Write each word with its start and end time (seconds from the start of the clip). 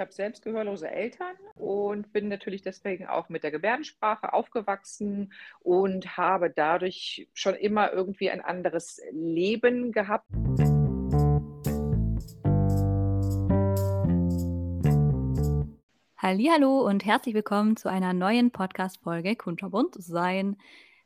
ich 0.00 0.02
habe 0.02 0.14
selbst 0.14 0.42
gehörlose 0.42 0.90
Eltern 0.90 1.36
und 1.56 2.10
bin 2.14 2.28
natürlich 2.28 2.62
deswegen 2.62 3.06
auch 3.06 3.28
mit 3.28 3.42
der 3.42 3.50
Gebärdensprache 3.50 4.32
aufgewachsen 4.32 5.30
und 5.60 6.16
habe 6.16 6.48
dadurch 6.48 7.28
schon 7.34 7.54
immer 7.54 7.92
irgendwie 7.92 8.30
ein 8.30 8.40
anderes 8.40 9.02
Leben 9.12 9.92
gehabt. 9.92 10.24
Hallo 16.16 16.80
und 16.80 17.04
herzlich 17.04 17.34
willkommen 17.34 17.76
zu 17.76 17.90
einer 17.90 18.14
neuen 18.14 18.52
Podcast-Folge 18.52 19.36
Kunterbunt 19.36 19.96
sein. 20.02 20.56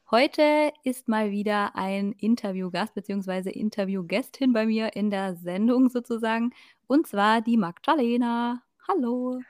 Heute 0.08 0.72
ist 0.84 1.08
mal 1.08 1.32
wieder 1.32 1.74
ein 1.74 2.12
Interviewgast 2.12 2.94
bzw. 2.94 3.50
Interviewgästin 3.50 4.52
bei 4.52 4.66
mir 4.66 4.94
in 4.94 5.10
der 5.10 5.34
Sendung 5.34 5.88
sozusagen 5.88 6.52
und 6.86 7.08
zwar 7.08 7.40
die 7.40 7.56
Magdalena. 7.56 8.62
Hallo. 8.86 9.40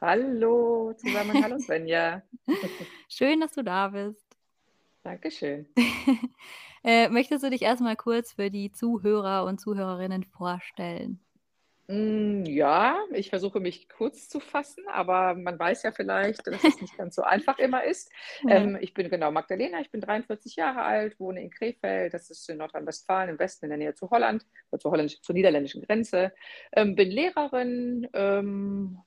Hallo 0.00 0.94
zusammen. 0.94 1.42
Hallo 1.44 1.58
Svenja. 1.58 2.22
Schön, 3.08 3.40
dass 3.40 3.52
du 3.52 3.62
da 3.62 3.88
bist. 3.88 4.24
Dankeschön. 5.02 5.68
äh, 6.84 7.10
möchtest 7.10 7.44
du 7.44 7.50
dich 7.50 7.60
erstmal 7.60 7.96
kurz 7.96 8.32
für 8.32 8.50
die 8.50 8.72
Zuhörer 8.72 9.44
und 9.44 9.60
Zuhörerinnen 9.60 10.24
vorstellen? 10.24 11.20
Mm, 11.90 12.44
ja, 12.44 12.96
ich 13.12 13.30
versuche 13.30 13.58
mich 13.58 13.88
kurz 13.88 14.28
zu 14.28 14.38
fassen, 14.38 14.84
aber 14.92 15.34
man 15.34 15.58
weiß 15.58 15.82
ja 15.82 15.90
vielleicht, 15.90 16.46
dass 16.46 16.62
es 16.62 16.80
nicht 16.80 16.96
ganz 16.96 17.16
so 17.16 17.22
einfach 17.22 17.58
immer 17.58 17.84
ist. 17.84 18.10
Ja. 18.42 18.56
Ähm, 18.56 18.78
ich 18.80 18.94
bin 18.94 19.10
genau 19.10 19.30
Magdalena, 19.30 19.80
ich 19.80 19.90
bin 19.90 20.00
43 20.00 20.56
Jahre 20.56 20.82
alt, 20.82 21.18
wohne 21.18 21.42
in 21.42 21.50
Krefeld, 21.50 22.14
das 22.14 22.30
ist 22.30 22.48
in 22.48 22.58
Nordrhein-Westfalen 22.58 23.30
im 23.30 23.38
Westen 23.38 23.66
in 23.66 23.70
der 23.70 23.78
Nähe 23.78 23.94
zu 23.94 24.08
Holland, 24.10 24.46
zur, 24.78 25.08
zur 25.08 25.34
niederländischen 25.34 25.82
Grenze. 25.82 26.32
Ähm, 26.72 26.94
bin 26.94 27.10
Lehrerin, 27.10 28.08
ähm, 28.14 28.98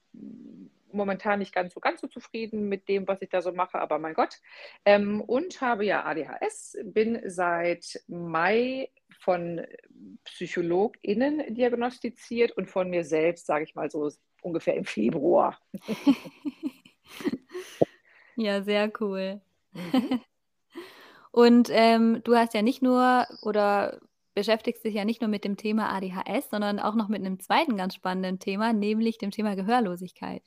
momentan 0.91 1.39
nicht 1.39 1.53
ganz 1.53 1.73
so 1.73 1.79
ganz 1.79 2.01
so 2.01 2.07
zufrieden 2.07 2.69
mit 2.69 2.87
dem, 2.87 3.07
was 3.07 3.21
ich 3.21 3.29
da 3.29 3.41
so 3.41 3.51
mache, 3.51 3.79
aber 3.79 3.97
mein 3.97 4.13
Gott. 4.13 4.39
Ähm, 4.85 5.21
und 5.21 5.61
habe 5.61 5.85
ja 5.85 6.05
ADHS, 6.05 6.77
bin 6.83 7.21
seit 7.25 8.03
Mai 8.07 8.89
von 9.23 9.61
PsychologInnen 10.25 11.55
diagnostiziert 11.55 12.51
und 12.51 12.69
von 12.69 12.89
mir 12.89 13.05
selbst, 13.05 13.45
sage 13.45 13.63
ich 13.63 13.75
mal 13.75 13.89
so 13.89 14.11
ungefähr 14.41 14.75
im 14.75 14.85
Februar. 14.85 15.57
ja, 18.35 18.61
sehr 18.61 18.91
cool. 18.99 19.41
Mhm. 19.71 20.21
Und 21.31 21.69
ähm, 21.71 22.21
du 22.23 22.35
hast 22.35 22.53
ja 22.53 22.61
nicht 22.61 22.83
nur 22.83 23.25
oder 23.41 23.99
beschäftigst 24.35 24.83
dich 24.83 24.93
ja 24.93 25.03
nicht 25.03 25.19
nur 25.19 25.29
mit 25.29 25.43
dem 25.43 25.57
Thema 25.57 25.89
ADHS, 25.89 26.51
sondern 26.51 26.79
auch 26.79 26.93
noch 26.93 27.07
mit 27.07 27.21
einem 27.21 27.39
zweiten 27.39 27.75
ganz 27.75 27.95
spannenden 27.95 28.37
Thema, 28.37 28.71
nämlich 28.71 29.17
dem 29.17 29.31
Thema 29.31 29.55
Gehörlosigkeit. 29.55 30.43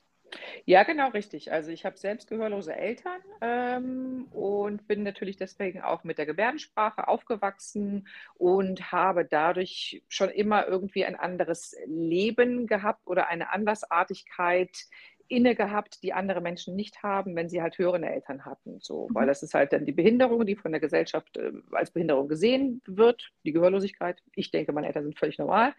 Ja, 0.65 0.83
genau 0.83 1.09
richtig. 1.11 1.53
Also 1.53 1.71
ich 1.71 1.85
habe 1.85 1.97
selbst 1.97 2.29
gehörlose 2.29 2.75
Eltern 2.75 3.21
ähm, 3.41 4.27
und 4.33 4.87
bin 4.89 5.03
natürlich 5.03 5.37
deswegen 5.37 5.81
auch 5.81 6.05
mit 6.05 6.19
der 6.19 6.27
Gebärdensprache 6.27 7.07
aufgewachsen 7.07 8.09
und 8.35 8.91
habe 8.93 9.25
dadurch 9.25 10.03
schon 10.09 10.31
immer 10.31 10.67
irgendwie 10.67 11.05
ein 11.05 11.17
anderes 11.17 11.77
Leben 11.87 12.67
gehabt 12.67 13.07
oder 13.07 13.29
eine 13.29 13.53
Andersartigkeit 13.53 14.87
inne 15.29 15.55
gehabt, 15.55 16.03
die 16.03 16.13
andere 16.13 16.41
Menschen 16.41 16.77
nicht 16.77 17.03
haben, 17.03 17.35
wenn 17.35 17.49
sie 17.49 17.63
halt 17.63 17.79
hörende 17.79 18.09
Eltern 18.09 18.45
hatten. 18.45 18.79
So, 18.81 19.09
weil 19.11 19.25
mhm. 19.25 19.29
das 19.29 19.43
ist 19.43 19.55
halt 19.55 19.73
dann 19.73 19.85
die 19.85 19.93
Behinderung, 19.93 20.47
die 20.47 20.57
von 20.57 20.73
der 20.73 20.81
Gesellschaft 20.81 21.37
äh, 21.37 21.53
als 21.73 21.91
Behinderung 21.91 22.29
gesehen 22.29 22.81
wird, 22.87 23.33
die 23.45 23.53
Gehörlosigkeit. 23.53 24.23
Ich 24.35 24.51
denke, 24.51 24.73
meine 24.73 24.87
Eltern 24.87 25.05
sind 25.05 25.19
völlig 25.19 25.39
normal. 25.39 25.75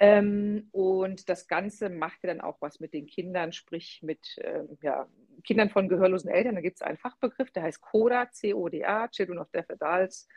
Ähm, 0.00 0.68
und 0.72 1.28
das 1.28 1.46
Ganze 1.46 1.90
macht 1.90 2.22
ja 2.22 2.28
dann 2.28 2.40
auch 2.40 2.56
was 2.60 2.80
mit 2.80 2.94
den 2.94 3.06
Kindern, 3.06 3.52
sprich 3.52 4.00
mit 4.02 4.38
ähm, 4.42 4.78
ja, 4.82 5.06
Kindern 5.42 5.70
von 5.70 5.88
gehörlosen 5.88 6.30
Eltern. 6.30 6.54
Da 6.54 6.60
gibt 6.60 6.76
es 6.76 6.82
einen 6.82 6.98
Fachbegriff, 6.98 7.50
der 7.50 7.64
heißt 7.64 7.80
CODA, 7.80 8.30
C-O-D-A, 8.30 9.08
Children 9.08 9.38
of 9.38 9.50
Deaf 9.50 9.66
Adults. 9.70 10.28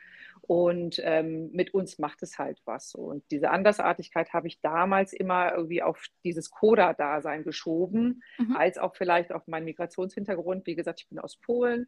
Und 0.42 1.00
ähm, 1.02 1.50
mit 1.52 1.72
uns 1.72 1.98
macht 1.98 2.22
es 2.22 2.38
halt 2.38 2.60
was. 2.64 2.94
Und 2.94 3.24
diese 3.30 3.50
Andersartigkeit 3.50 4.32
habe 4.32 4.48
ich 4.48 4.60
damals 4.60 5.12
immer 5.12 5.54
irgendwie 5.54 5.82
auf 5.82 6.06
dieses 6.22 6.50
CODA-Dasein 6.50 7.44
geschoben, 7.44 8.22
mhm. 8.38 8.56
als 8.56 8.76
auch 8.76 8.94
vielleicht 8.94 9.32
auf 9.32 9.46
meinen 9.46 9.64
Migrationshintergrund. 9.64 10.66
Wie 10.66 10.74
gesagt, 10.74 11.00
ich 11.00 11.08
bin 11.08 11.18
aus 11.18 11.36
Polen, 11.36 11.86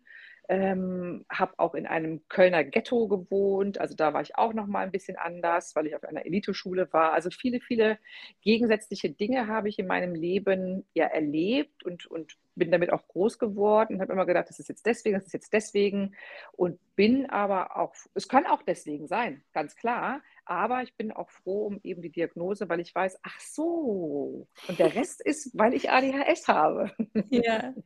ähm, 0.49 1.27
habe 1.29 1.55
auch 1.59 1.75
in 1.75 1.87
einem 1.87 2.27
Kölner 2.29 2.65
Ghetto 2.65 3.09
gewohnt. 3.09 3.79
Also 3.79 3.95
da 3.95 4.15
war 4.15 4.23
ich 4.23 4.37
auch 4.37 4.55
noch 4.55 4.67
mal 4.67 4.81
ein 4.81 4.93
bisschen 4.93 5.17
anders, 5.17 5.75
weil 5.77 5.87
ich 5.87 5.97
auf 5.97 6.05
einer 6.05 6.25
Eliteschule 6.25 6.91
war. 6.93 7.13
Also 7.13 7.31
viele, 7.31 7.61
viele 7.61 7.99
gegensätzliche 8.41 9.11
Dinge 9.11 9.49
habe 9.49 9.69
ich 9.69 9.79
in 9.79 9.87
meinem 9.87 10.15
Leben 10.15 10.87
ja 10.95 11.07
erlebt 11.07 11.85
und, 11.85 12.07
und 12.07 12.37
bin 12.57 12.71
damit 12.71 12.93
auch 12.93 13.07
groß 13.09 13.39
geworden 13.39 13.95
und 13.95 14.01
habe 14.01 14.13
immer 14.13 14.27
gedacht, 14.27 14.49
das 14.49 14.59
ist 14.59 14.69
jetzt 14.69 14.87
deswegen, 14.87 15.15
das 15.15 15.27
ist 15.27 15.35
jetzt 15.35 15.53
deswegen 15.53 16.15
und 16.53 16.79
bin 16.97 17.31
aber 17.31 17.77
auch, 17.77 17.95
es 18.15 18.29
kann 18.29 18.47
auch 18.47 18.63
deswegen 18.63 19.07
sein, 19.07 19.43
ganz 19.53 19.77
klar, 19.77 20.23
aber 20.45 20.83
ich 20.83 20.95
bin 20.95 21.13
auch 21.13 21.31
froh 21.31 21.67
um 21.67 21.81
eben 21.83 22.03
die 22.03 22.11
Diagnose, 22.11 22.69
weil 22.69 22.81
ich 22.81 22.95
weiß, 22.95 23.19
ach 23.23 23.41
so, 23.41 24.47
und 24.69 24.79
der 24.79 24.95
Rest 24.95 25.21
ist, 25.21 25.57
weil 25.57 25.75
ich 25.75 25.91
ADHS 25.91 26.49
habe. 26.49 26.91
Ja. 27.31 27.75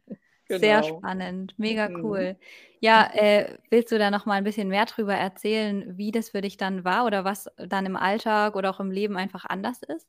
Genau. 0.51 0.61
Sehr 0.63 0.83
spannend, 0.83 1.55
mega 1.59 1.89
mhm. 1.89 2.05
cool. 2.05 2.37
Ja, 2.81 3.09
äh, 3.15 3.57
willst 3.71 3.93
du 3.93 4.01
da 4.01 4.11
noch 4.11 4.27
mal 4.27 4.35
ein 4.35 4.43
bisschen 4.43 4.67
mehr 4.67 4.85
drüber 4.85 5.15
erzählen, 5.15 5.97
wie 5.97 6.11
das 6.11 6.31
für 6.31 6.41
dich 6.41 6.57
dann 6.57 6.83
war 6.85 7.07
oder 7.07 7.25
was 7.25 7.49
dann 7.57 7.87
im 7.87 7.95
Alltag 7.95 8.57
oder 8.57 8.71
auch 8.71 8.81
im 8.81 8.91
Leben 8.91 9.17
einfach 9.17 9.45
anders 9.45 9.81
ist? 9.85 10.09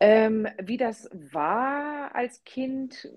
Ähm, 0.00 0.46
wie 0.62 0.76
das 0.76 1.10
war 1.12 2.14
als 2.14 2.44
Kind, 2.44 3.08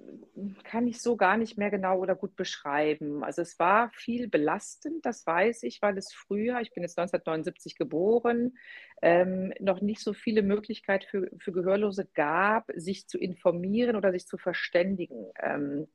kann 0.63 0.87
ich 0.87 0.99
so 0.99 1.15
gar 1.15 1.37
nicht 1.37 1.55
mehr 1.55 1.69
genau 1.69 1.99
oder 1.99 2.15
gut 2.15 2.35
beschreiben. 2.35 3.23
Also 3.23 3.43
es 3.43 3.59
war 3.59 3.91
viel 3.93 4.27
belastend, 4.27 5.05
das 5.05 5.25
weiß 5.27 5.61
ich, 5.63 5.79
weil 5.83 5.95
es 5.99 6.11
früher, 6.11 6.59
ich 6.59 6.73
bin 6.73 6.81
jetzt 6.81 6.97
1979 6.97 7.75
geboren, 7.77 8.57
ähm, 9.03 9.53
noch 9.59 9.81
nicht 9.81 10.01
so 10.01 10.13
viele 10.13 10.41
Möglichkeiten 10.41 11.05
für, 11.07 11.29
für 11.37 11.51
Gehörlose 11.51 12.07
gab, 12.15 12.71
sich 12.75 13.07
zu 13.07 13.19
informieren 13.19 13.95
oder 13.95 14.11
sich 14.11 14.25
zu 14.25 14.39
verständigen. 14.39 15.27
Ähm, 15.39 15.87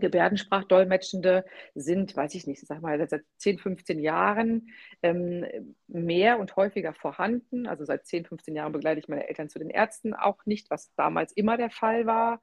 Gebärdensprachdolmetschende 0.00 1.44
sind, 1.74 2.16
weiß 2.16 2.34
ich 2.34 2.46
nicht, 2.46 2.66
sag 2.66 2.82
mal, 2.82 3.06
seit 3.08 3.24
10, 3.38 3.58
15 3.58 3.98
Jahren 3.98 4.68
ähm, 5.02 5.46
mehr 5.88 6.38
und 6.38 6.56
häufiger 6.56 6.92
vorhanden. 6.92 7.66
Also 7.66 7.84
seit 7.84 8.06
10, 8.06 8.26
15 8.26 8.54
Jahren 8.54 8.72
begleite 8.72 9.00
ich 9.00 9.08
meine 9.08 9.28
Eltern 9.28 9.48
zu 9.48 9.58
den 9.58 9.70
Ärzten 9.70 10.14
auch 10.14 10.44
nicht, 10.46 10.70
was 10.70 10.94
damals 10.94 11.32
immer 11.32 11.56
der 11.56 11.70
Fall 11.70 12.06
war. 12.06 12.42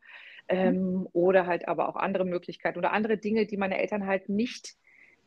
Ähm, 0.50 1.08
oder 1.14 1.48
halt 1.48 1.68
aber 1.68 1.88
auch 1.88 1.96
andere 1.96 2.26
Möglichkeiten 2.26 2.78
oder 2.78 2.92
andere 2.92 3.18
Dinge, 3.18 3.46
die 3.46 3.56
meine 3.56 3.80
Eltern 3.80 4.06
halt 4.06 4.28
nicht 4.28 4.76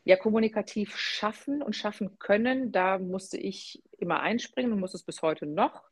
ja 0.04 0.16
kommunikativ 0.16 0.97
schaffen 0.97 1.62
und 1.62 1.75
schaffen 1.75 2.19
können. 2.19 2.70
Da 2.70 2.98
musste 2.98 3.38
ich 3.38 3.82
immer 3.98 4.20
einspringen 4.20 4.72
und 4.72 4.81
muss 4.81 4.94
es 4.94 5.03
bis 5.03 5.22
heute 5.22 5.47
noch. 5.47 5.82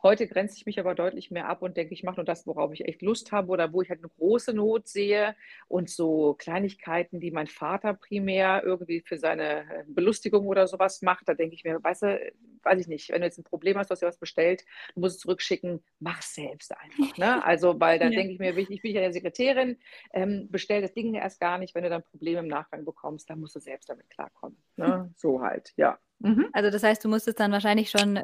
Heute 0.00 0.28
grenze 0.28 0.56
ich 0.56 0.64
mich 0.64 0.78
aber 0.78 0.94
deutlich 0.94 1.32
mehr 1.32 1.48
ab 1.48 1.60
und 1.62 1.76
denke, 1.76 1.92
ich 1.92 2.04
mache 2.04 2.16
nur 2.16 2.24
das, 2.24 2.46
worauf 2.46 2.72
ich 2.72 2.86
echt 2.86 3.02
Lust 3.02 3.32
habe 3.32 3.48
oder 3.48 3.72
wo 3.72 3.82
ich 3.82 3.90
halt 3.90 3.98
eine 3.98 4.10
große 4.10 4.54
Not 4.54 4.86
sehe 4.86 5.34
und 5.66 5.90
so 5.90 6.34
Kleinigkeiten, 6.38 7.18
die 7.18 7.32
mein 7.32 7.48
Vater 7.48 7.94
primär 7.94 8.62
irgendwie 8.64 9.00
für 9.00 9.18
seine 9.18 9.62
äh, 9.62 9.84
Belustigung 9.88 10.46
oder 10.46 10.68
sowas 10.68 11.02
macht, 11.02 11.28
da 11.28 11.34
denke 11.34 11.56
ich 11.56 11.64
mir, 11.64 11.82
weißt 11.82 12.02
du, 12.02 12.32
weiß 12.62 12.80
ich 12.80 12.86
nicht, 12.86 13.10
wenn 13.10 13.22
du 13.22 13.26
jetzt 13.26 13.38
ein 13.38 13.44
Problem 13.44 13.76
hast, 13.76 13.88
du 13.88 13.92
hast 13.92 14.02
dir 14.02 14.06
was 14.06 14.18
bestellt, 14.18 14.64
du 14.94 15.00
musst 15.00 15.16
es 15.16 15.22
zurückschicken, 15.22 15.82
mach 15.98 16.20
es 16.20 16.34
selbst 16.34 16.76
einfach. 16.76 17.16
Ne? 17.16 17.38
Also, 17.48 17.80
weil 17.80 17.98
dann 17.98 18.12
ja. 18.12 18.18
denke 18.18 18.34
ich 18.34 18.38
mir, 18.38 18.56
ich 18.56 18.82
bin 18.82 18.94
ja 18.94 19.00
der 19.00 19.12
Sekretärin, 19.12 19.78
ähm, 20.12 20.48
bestell 20.50 20.82
das 20.82 20.92
Ding 20.92 21.14
erst 21.14 21.40
gar 21.40 21.56
nicht, 21.56 21.74
wenn 21.74 21.82
du 21.82 21.88
dann 21.88 22.02
Probleme 22.02 22.40
im 22.40 22.46
Nachgang 22.46 22.84
bekommst, 22.84 23.30
dann 23.30 23.40
musst 23.40 23.56
du 23.56 23.60
selbst 23.60 23.88
damit 23.88 24.10
klarkommen. 24.10 24.58
Ne? 24.76 25.12
So 25.16 25.40
halt, 25.40 25.72
ja. 25.76 25.98
Mhm. 26.20 26.48
Also 26.52 26.70
das 26.70 26.82
heißt, 26.82 27.04
du 27.04 27.08
musstest 27.08 27.40
dann 27.40 27.52
wahrscheinlich 27.52 27.90
schon 27.90 28.20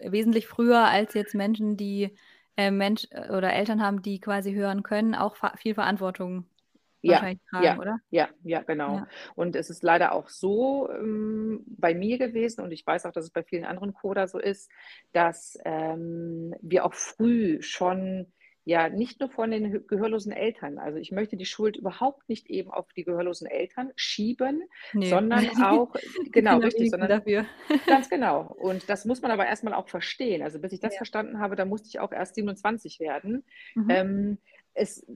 wesentlich 0.00 0.46
früher 0.46 0.84
als 0.84 1.14
jetzt 1.14 1.34
Menschen, 1.34 1.76
die 1.76 2.14
äh, 2.56 2.70
Mensch 2.70 3.06
äh, 3.10 3.30
oder 3.30 3.52
Eltern 3.52 3.82
haben, 3.82 4.02
die 4.02 4.20
quasi 4.20 4.52
hören 4.52 4.82
können, 4.82 5.14
auch 5.14 5.36
viel 5.56 5.74
Verantwortung 5.74 6.46
ja, 7.02 7.18
tragen, 7.18 7.64
ja, 7.64 7.78
oder? 7.78 7.98
Ja, 8.10 8.28
ja, 8.44 8.62
genau. 8.62 8.96
Ja. 8.98 9.08
Und 9.34 9.56
es 9.56 9.70
ist 9.70 9.82
leider 9.82 10.12
auch 10.12 10.28
so 10.28 10.88
ähm, 10.90 11.64
bei 11.66 11.94
mir 11.94 12.16
gewesen, 12.16 12.60
und 12.60 12.70
ich 12.70 12.86
weiß 12.86 13.06
auch, 13.06 13.12
dass 13.12 13.24
es 13.24 13.30
bei 13.30 13.42
vielen 13.42 13.64
anderen 13.64 13.92
Coder 13.92 14.28
so 14.28 14.38
ist, 14.38 14.70
dass 15.12 15.58
ähm, 15.64 16.54
wir 16.60 16.84
auch 16.84 16.94
früh 16.94 17.60
schon 17.60 18.32
ja 18.64 18.88
nicht 18.88 19.20
nur 19.20 19.28
von 19.28 19.50
den 19.50 19.86
gehörlosen 19.86 20.32
Eltern. 20.32 20.78
Also 20.78 20.98
ich 20.98 21.10
möchte 21.10 21.36
die 21.36 21.46
Schuld 21.46 21.76
überhaupt 21.76 22.28
nicht 22.28 22.48
eben 22.48 22.70
auf 22.70 22.92
die 22.92 23.04
gehörlosen 23.04 23.46
Eltern 23.46 23.92
schieben, 23.96 24.62
nee. 24.92 25.08
sondern 25.08 25.46
auch, 25.64 25.94
genau, 26.30 26.58
richtig, 26.58 26.90
sondern 26.90 27.08
dafür. 27.08 27.46
ganz 27.86 28.08
genau. 28.08 28.54
Und 28.58 28.88
das 28.88 29.04
muss 29.04 29.20
man 29.20 29.30
aber 29.30 29.46
erstmal 29.46 29.74
auch 29.74 29.88
verstehen. 29.88 30.42
Also 30.42 30.60
bis 30.60 30.72
ich 30.72 30.80
das 30.80 30.94
ja. 30.94 30.98
verstanden 30.98 31.40
habe, 31.40 31.56
da 31.56 31.64
musste 31.64 31.88
ich 31.88 31.98
auch 31.98 32.12
erst 32.12 32.36
27 32.36 33.00
werden. 33.00 33.44
Mhm. 33.74 33.90
Ähm, 33.90 34.38
es 34.74 35.06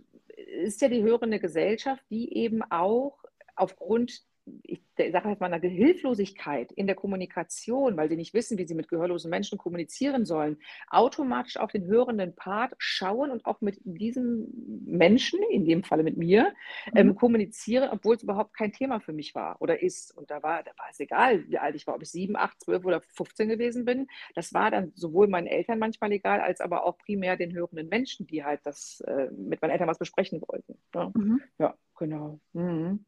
ist 0.63 0.83
ja 0.83 0.89
die 0.89 1.03
hörende 1.03 1.39
Gesellschaft, 1.39 2.03
die 2.11 2.35
eben 2.37 2.63
auch 2.63 3.19
aufgrund 3.55 4.23
ich 4.63 4.81
sage 4.97 5.29
jetzt 5.29 5.41
mal, 5.41 5.53
einer 5.53 5.69
Hilflosigkeit 5.69 6.73
in 6.73 6.87
der 6.87 6.97
Kommunikation, 6.97 7.97
weil 7.97 8.09
sie 8.09 8.17
nicht 8.17 8.35
wissen, 8.35 8.59
wie 8.59 8.67
sie 8.67 8.75
mit 8.75 8.89
gehörlosen 8.89 9.31
Menschen 9.31 9.59
kommunizieren 9.59 10.25
sollen, 10.25 10.59
automatisch 10.89 11.57
auf 11.57 11.73
den 11.73 11.87
hörenden 11.87 12.35
Part 12.35 12.75
schauen 12.79 13.31
und 13.31 13.45
auch 13.45 13.61
mit 13.61 13.79
diesem 13.85 14.49
Menschen, 14.87 15.41
in 15.51 15.65
dem 15.65 15.83
Falle 15.83 16.03
mit 16.03 16.17
mir, 16.17 16.55
ähm, 16.95 17.07
mhm. 17.07 17.11
ähm, 17.11 17.15
kommunizieren, 17.17 17.91
obwohl 17.91 18.17
es 18.17 18.23
überhaupt 18.23 18.57
kein 18.57 18.73
Thema 18.73 19.01
für 19.01 19.13
mich 19.13 19.35
war 19.35 19.61
oder 19.61 19.83
ist. 19.83 20.17
Und 20.17 20.31
da 20.31 20.43
war, 20.43 20.63
da 20.63 20.71
war 20.79 20.87
es 20.91 21.01
egal, 21.01 21.49
wie 21.49 21.59
alt 21.59 21.75
ich 21.75 21.87
war, 21.87 21.95
ob 21.95 22.03
ich 22.03 22.11
sieben, 22.11 22.37
acht, 22.37 22.61
zwölf 22.63 22.85
oder 22.85 23.01
15 23.01 23.49
gewesen 23.49 23.85
bin. 23.85 24.07
Das 24.35 24.55
war 24.55 24.71
dann 24.71 24.93
sowohl 24.95 25.29
meinen 25.29 25.47
Eltern 25.47 25.79
manchmal 25.79 26.13
egal, 26.13 26.41
als 26.41 26.61
aber 26.61 26.85
auch 26.85 26.97
primär 26.99 27.37
den 27.37 27.53
hörenden 27.53 27.89
Menschen, 27.89 28.27
die 28.27 28.45
halt 28.45 28.61
das 28.65 29.01
äh, 29.07 29.29
mit 29.33 29.61
meinen 29.61 29.73
Eltern 29.73 29.89
was 29.89 29.99
besprechen 29.99 30.41
wollten. 30.47 30.79
Ja, 30.95 31.11
mhm. 31.15 31.41
ja 31.59 31.75
genau. 31.99 32.41
Mhm. 32.53 33.05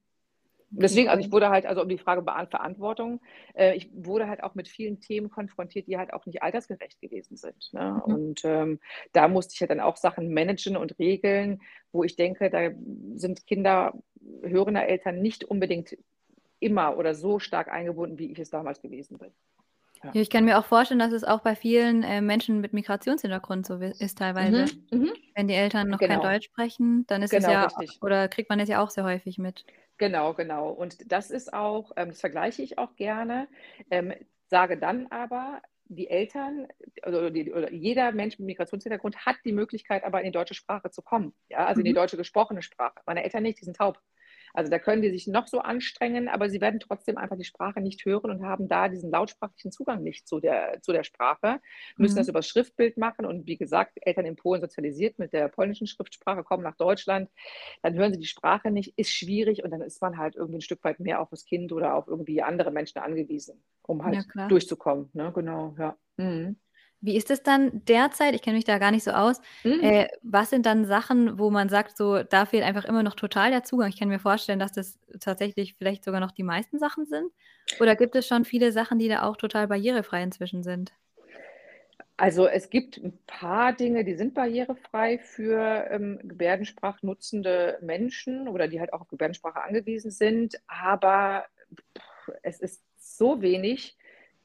Deswegen, 0.70 1.08
also 1.08 1.20
ich 1.20 1.32
wurde 1.32 1.48
halt, 1.48 1.64
also 1.64 1.82
um 1.82 1.88
die 1.88 1.98
Frage 1.98 2.22
Verantwortung, 2.22 3.20
äh, 3.54 3.74
ich 3.74 3.90
wurde 3.92 4.28
halt 4.28 4.42
auch 4.42 4.54
mit 4.54 4.68
vielen 4.68 5.00
Themen 5.00 5.30
konfrontiert, 5.30 5.86
die 5.86 5.96
halt 5.96 6.12
auch 6.12 6.26
nicht 6.26 6.42
altersgerecht 6.42 7.00
gewesen 7.00 7.36
sind. 7.36 7.72
Ne? 7.72 8.02
Mhm. 8.06 8.14
Und 8.14 8.40
ähm, 8.44 8.80
da 9.12 9.28
musste 9.28 9.54
ich 9.54 9.60
ja 9.60 9.66
dann 9.66 9.80
auch 9.80 9.96
Sachen 9.96 10.32
managen 10.32 10.76
und 10.76 10.98
regeln, 10.98 11.62
wo 11.92 12.04
ich 12.04 12.16
denke, 12.16 12.50
da 12.50 12.70
sind 13.14 13.46
Kinder 13.46 13.94
hörender 14.42 14.86
Eltern 14.86 15.20
nicht 15.20 15.44
unbedingt 15.44 15.96
immer 16.60 16.96
oder 16.96 17.14
so 17.14 17.38
stark 17.38 17.68
eingebunden, 17.68 18.18
wie 18.18 18.30
ich 18.32 18.38
es 18.38 18.50
damals 18.50 18.82
gewesen 18.82 19.18
bin. 19.18 19.30
Ja. 20.04 20.12
ich 20.14 20.30
kann 20.30 20.44
mir 20.44 20.58
auch 20.58 20.64
vorstellen, 20.64 21.00
dass 21.00 21.12
es 21.12 21.24
auch 21.24 21.40
bei 21.40 21.56
vielen 21.56 22.04
äh, 22.04 22.20
Menschen 22.20 22.60
mit 22.60 22.72
Migrationshintergrund 22.72 23.66
so 23.66 23.78
ist 23.78 24.18
teilweise. 24.18 24.66
Mhm, 24.92 24.98
mhm. 24.98 25.12
Wenn 25.34 25.48
die 25.48 25.54
Eltern 25.54 25.88
noch 25.88 25.98
genau. 25.98 26.20
kein 26.20 26.22
Deutsch 26.22 26.46
sprechen, 26.46 27.04
dann 27.08 27.22
ist 27.22 27.30
genau, 27.30 27.48
es 27.48 27.52
ja, 27.52 27.64
richtig. 27.64 28.02
oder 28.02 28.28
kriegt 28.28 28.48
man 28.48 28.60
es 28.60 28.68
ja 28.68 28.80
auch 28.80 28.90
sehr 28.90 29.02
häufig 29.02 29.38
mit. 29.38 29.64
Genau, 29.98 30.32
genau. 30.34 30.70
Und 30.70 31.10
das 31.12 31.30
ist 31.30 31.52
auch, 31.52 31.92
ähm, 31.96 32.10
das 32.10 32.20
vergleiche 32.20 32.62
ich 32.62 32.78
auch 32.78 32.94
gerne, 32.96 33.48
ähm, 33.90 34.14
sage 34.46 34.78
dann 34.78 35.08
aber, 35.08 35.60
die 35.90 36.08
Eltern 36.08 36.68
oder, 37.06 37.30
die, 37.30 37.52
oder, 37.52 37.72
jeder 37.72 38.12
Mensch 38.12 38.38
mit 38.38 38.46
Migrationshintergrund 38.46 39.24
hat 39.24 39.36
die 39.44 39.52
Möglichkeit, 39.52 40.04
aber 40.04 40.20
in 40.20 40.26
die 40.26 40.32
deutsche 40.32 40.54
Sprache 40.54 40.90
zu 40.90 41.02
kommen. 41.02 41.32
Ja, 41.48 41.66
also 41.66 41.78
mhm. 41.78 41.80
in 41.80 41.84
die 41.86 41.90
mhm. 41.92 42.02
deutsche 42.02 42.16
gesprochene 42.16 42.62
Sprache. 42.62 43.00
Meine 43.06 43.24
Eltern 43.24 43.42
nicht, 43.42 43.60
die 43.60 43.64
sind 43.64 43.76
taub. 43.76 44.00
Also 44.54 44.70
da 44.70 44.78
können 44.78 45.02
die 45.02 45.10
sich 45.10 45.26
noch 45.26 45.46
so 45.46 45.60
anstrengen, 45.60 46.28
aber 46.28 46.50
sie 46.50 46.60
werden 46.60 46.80
trotzdem 46.80 47.18
einfach 47.18 47.36
die 47.36 47.44
Sprache 47.44 47.80
nicht 47.80 48.04
hören 48.04 48.30
und 48.30 48.44
haben 48.44 48.68
da 48.68 48.88
diesen 48.88 49.10
lautsprachlichen 49.10 49.72
Zugang 49.72 50.02
nicht 50.02 50.26
zu 50.28 50.40
der, 50.40 50.80
zu 50.82 50.92
der 50.92 51.04
Sprache, 51.04 51.60
müssen 51.96 52.14
mhm. 52.14 52.18
das 52.18 52.28
über 52.28 52.42
Schriftbild 52.42 52.96
machen 52.96 53.26
und 53.26 53.46
wie 53.46 53.56
gesagt, 53.56 53.98
Eltern 54.02 54.26
in 54.26 54.36
Polen 54.36 54.60
sozialisiert 54.60 55.18
mit 55.18 55.32
der 55.32 55.48
polnischen 55.48 55.86
Schriftsprache, 55.86 56.44
kommen 56.44 56.62
nach 56.62 56.76
Deutschland, 56.76 57.30
dann 57.82 57.94
hören 57.94 58.12
sie 58.12 58.20
die 58.20 58.26
Sprache 58.26 58.70
nicht, 58.70 58.98
ist 58.98 59.10
schwierig 59.10 59.64
und 59.64 59.70
dann 59.70 59.80
ist 59.80 60.00
man 60.02 60.18
halt 60.18 60.36
irgendwie 60.36 60.58
ein 60.58 60.62
Stück 60.62 60.82
weit 60.84 61.00
mehr 61.00 61.20
auf 61.20 61.30
das 61.30 61.44
Kind 61.44 61.72
oder 61.72 61.94
auf 61.94 62.08
irgendwie 62.08 62.42
andere 62.42 62.70
Menschen 62.70 62.98
angewiesen, 62.98 63.62
um 63.82 64.04
halt 64.04 64.26
ja, 64.34 64.48
durchzukommen. 64.48 65.10
Ne? 65.12 65.32
Genau, 65.34 65.74
ja. 65.78 65.96
Mhm. 66.16 66.56
Wie 67.00 67.16
ist 67.16 67.30
es 67.30 67.42
dann 67.42 67.84
derzeit? 67.84 68.34
Ich 68.34 68.42
kenne 68.42 68.56
mich 68.56 68.64
da 68.64 68.78
gar 68.78 68.90
nicht 68.90 69.04
so 69.04 69.12
aus. 69.12 69.40
Mhm. 69.62 69.80
Äh, 69.80 70.08
was 70.22 70.50
sind 70.50 70.66
dann 70.66 70.84
Sachen, 70.84 71.38
wo 71.38 71.50
man 71.50 71.68
sagt, 71.68 71.96
so 71.96 72.22
da 72.22 72.44
fehlt 72.44 72.64
einfach 72.64 72.84
immer 72.84 73.02
noch 73.02 73.14
total 73.14 73.50
der 73.50 73.62
Zugang? 73.62 73.88
Ich 73.88 73.98
kann 73.98 74.08
mir 74.08 74.18
vorstellen, 74.18 74.58
dass 74.58 74.72
das 74.72 74.98
tatsächlich 75.20 75.74
vielleicht 75.74 76.04
sogar 76.04 76.20
noch 76.20 76.32
die 76.32 76.42
meisten 76.42 76.78
Sachen 76.78 77.06
sind. 77.06 77.30
Oder 77.80 77.94
gibt 77.94 78.16
es 78.16 78.26
schon 78.26 78.44
viele 78.44 78.72
Sachen, 78.72 78.98
die 78.98 79.08
da 79.08 79.22
auch 79.22 79.36
total 79.36 79.68
barrierefrei 79.68 80.22
inzwischen 80.22 80.62
sind? 80.62 80.92
Also 82.16 82.48
es 82.48 82.68
gibt 82.68 82.96
ein 82.96 83.16
paar 83.28 83.72
Dinge, 83.72 84.04
die 84.04 84.16
sind 84.16 84.34
barrierefrei 84.34 85.18
für 85.18 85.86
ähm, 85.88 86.18
Gebärdensprach 86.24 87.00
nutzende 87.02 87.78
Menschen 87.80 88.48
oder 88.48 88.66
die 88.66 88.80
halt 88.80 88.92
auch 88.92 89.02
auf 89.02 89.08
Gebärdensprache 89.08 89.62
angewiesen 89.62 90.10
sind, 90.10 90.60
aber 90.66 91.44
es 92.42 92.58
ist 92.58 92.82
so 92.96 93.40
wenig, 93.40 93.96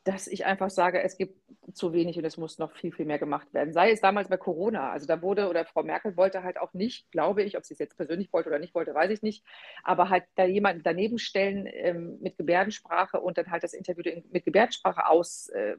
dass 0.04 0.28
ich 0.28 0.46
einfach 0.46 0.70
sage, 0.70 1.02
es 1.02 1.18
gibt 1.18 1.42
zu 1.74 1.94
wenig 1.94 2.18
und 2.18 2.26
es 2.26 2.38
muss 2.38 2.60
noch 2.60 2.72
viel, 2.74 2.92
viel 2.92 3.06
mehr 3.06 3.20
gemacht 3.20 3.54
werden. 3.54 3.74
Sei 3.74 3.92
es 3.92 4.02
damals 4.02 4.30
bei 4.30 4.38
Corona. 4.38 4.92
Also 4.92 5.08
da 5.08 5.22
wurde, 5.22 5.50
oder 5.50 5.66
Frau 5.66 5.84
Merkel 5.84 6.16
wollte 6.18 6.44
halt 6.44 6.60
auch 6.60 6.74
nicht, 6.74 7.12
glaube 7.12 7.44
ich, 7.44 7.58
ob 7.58 7.66
sie 7.66 7.74
es 7.74 7.80
jetzt 7.80 7.98
persönlich 7.98 8.32
wollte 8.32 8.50
oder 8.50 8.60
nicht 8.60 8.76
wollte, 8.76 8.94
weiß 8.94 9.12
ich 9.12 9.22
nicht, 9.22 9.44
aber 9.84 10.10
halt 10.10 10.24
da 10.36 10.46
jemanden 10.46 10.84
daneben 10.84 11.18
stellen 11.18 11.68
ähm, 11.72 12.18
mit 12.22 12.38
Gebärdensprache 12.38 13.20
und 13.20 13.38
dann 13.38 13.52
halt 13.52 13.64
das 13.64 13.74
Interview 13.74 14.04
mit 14.32 14.46
Gebärdensprache 14.46 15.08
aus, 15.08 15.50
äh, 15.50 15.76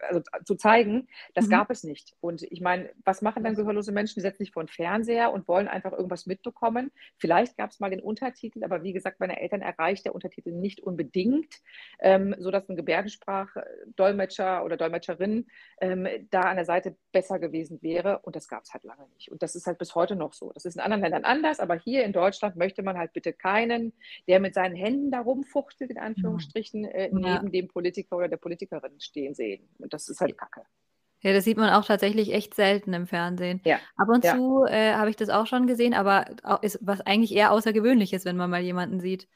also 0.00 0.22
zu 0.44 0.54
zeigen, 0.56 1.08
das 1.34 1.46
mhm. 1.46 1.50
gab 1.50 1.70
es 1.70 1.84
nicht. 1.84 2.14
Und 2.20 2.42
ich 2.42 2.60
meine, 2.60 2.90
was 3.04 3.22
machen 3.22 3.44
dann 3.44 3.54
gehörlose 3.54 3.92
Menschen? 3.92 4.14
Die 4.16 4.22
setzen 4.22 4.44
sich 4.44 4.52
vor 4.52 4.64
den 4.64 4.68
Fernseher 4.68 5.32
und 5.32 5.48
wollen 5.48 5.68
einfach 5.68 5.92
irgendwas 5.92 6.26
mitbekommen. 6.26 6.90
Vielleicht 7.16 7.56
gab 7.56 7.70
es 7.70 7.80
mal 7.80 7.90
den 7.90 8.00
Untertitel, 8.00 8.64
aber 8.64 8.82
wie 8.82 8.92
gesagt, 8.92 9.20
meine 9.20 9.40
Eltern 9.40 9.62
erreicht 9.62 10.04
der 10.04 10.14
Untertitel 10.14 10.52
nicht 10.52 10.80
unbedingt, 10.80 11.60
ähm, 12.00 12.34
sodass 12.38 12.68
ein 12.68 12.76
Gebärdensprachdolmetscher 12.76 14.64
oder 14.64 14.76
Dolmetscherin 14.76 15.29
Trainerin 15.30 15.46
ähm, 15.80 16.06
da 16.30 16.42
an 16.42 16.56
der 16.56 16.64
Seite 16.64 16.96
besser 17.12 17.38
gewesen 17.38 17.80
wäre. 17.82 18.20
Und 18.20 18.36
das 18.36 18.48
gab 18.48 18.64
es 18.64 18.72
halt 18.72 18.84
lange 18.84 19.06
nicht. 19.14 19.30
Und 19.30 19.42
das 19.42 19.54
ist 19.54 19.66
halt 19.66 19.78
bis 19.78 19.94
heute 19.94 20.16
noch 20.16 20.32
so. 20.32 20.52
Das 20.52 20.64
ist 20.64 20.74
in 20.74 20.80
anderen 20.80 21.02
Ländern 21.02 21.24
anders, 21.24 21.60
aber 21.60 21.74
hier 21.74 22.04
in 22.04 22.12
Deutschland 22.12 22.56
möchte 22.56 22.82
man 22.82 22.98
halt 22.98 23.12
bitte 23.12 23.32
keinen, 23.32 23.92
der 24.28 24.40
mit 24.40 24.54
seinen 24.54 24.76
Händen 24.76 25.10
da 25.10 25.20
rumfuchtelt, 25.20 25.90
in 25.90 25.98
Anführungsstrichen, 25.98 26.84
äh, 26.84 27.10
ja. 27.12 27.42
neben 27.42 27.52
dem 27.52 27.68
Politiker 27.68 28.16
oder 28.16 28.28
der 28.28 28.36
Politikerin 28.36 29.00
stehen 29.00 29.34
sehen. 29.34 29.68
Und 29.78 29.92
das 29.92 30.08
ist 30.08 30.20
halt 30.20 30.36
Kacke. 30.36 30.62
Ja, 31.22 31.34
das 31.34 31.44
sieht 31.44 31.58
man 31.58 31.68
auch 31.70 31.84
tatsächlich 31.84 32.32
echt 32.32 32.54
selten 32.54 32.94
im 32.94 33.06
Fernsehen. 33.06 33.60
Ja. 33.64 33.78
Ab 33.96 34.08
und 34.08 34.24
ja. 34.24 34.34
zu 34.34 34.64
äh, 34.64 34.94
habe 34.94 35.10
ich 35.10 35.16
das 35.16 35.28
auch 35.28 35.46
schon 35.46 35.66
gesehen, 35.66 35.92
aber 35.92 36.24
ist 36.62 36.78
was 36.80 37.02
eigentlich 37.02 37.34
eher 37.34 37.52
außergewöhnlich 37.52 38.14
ist, 38.14 38.24
wenn 38.24 38.38
man 38.38 38.48
mal 38.48 38.62
jemanden 38.62 39.00
sieht. 39.00 39.28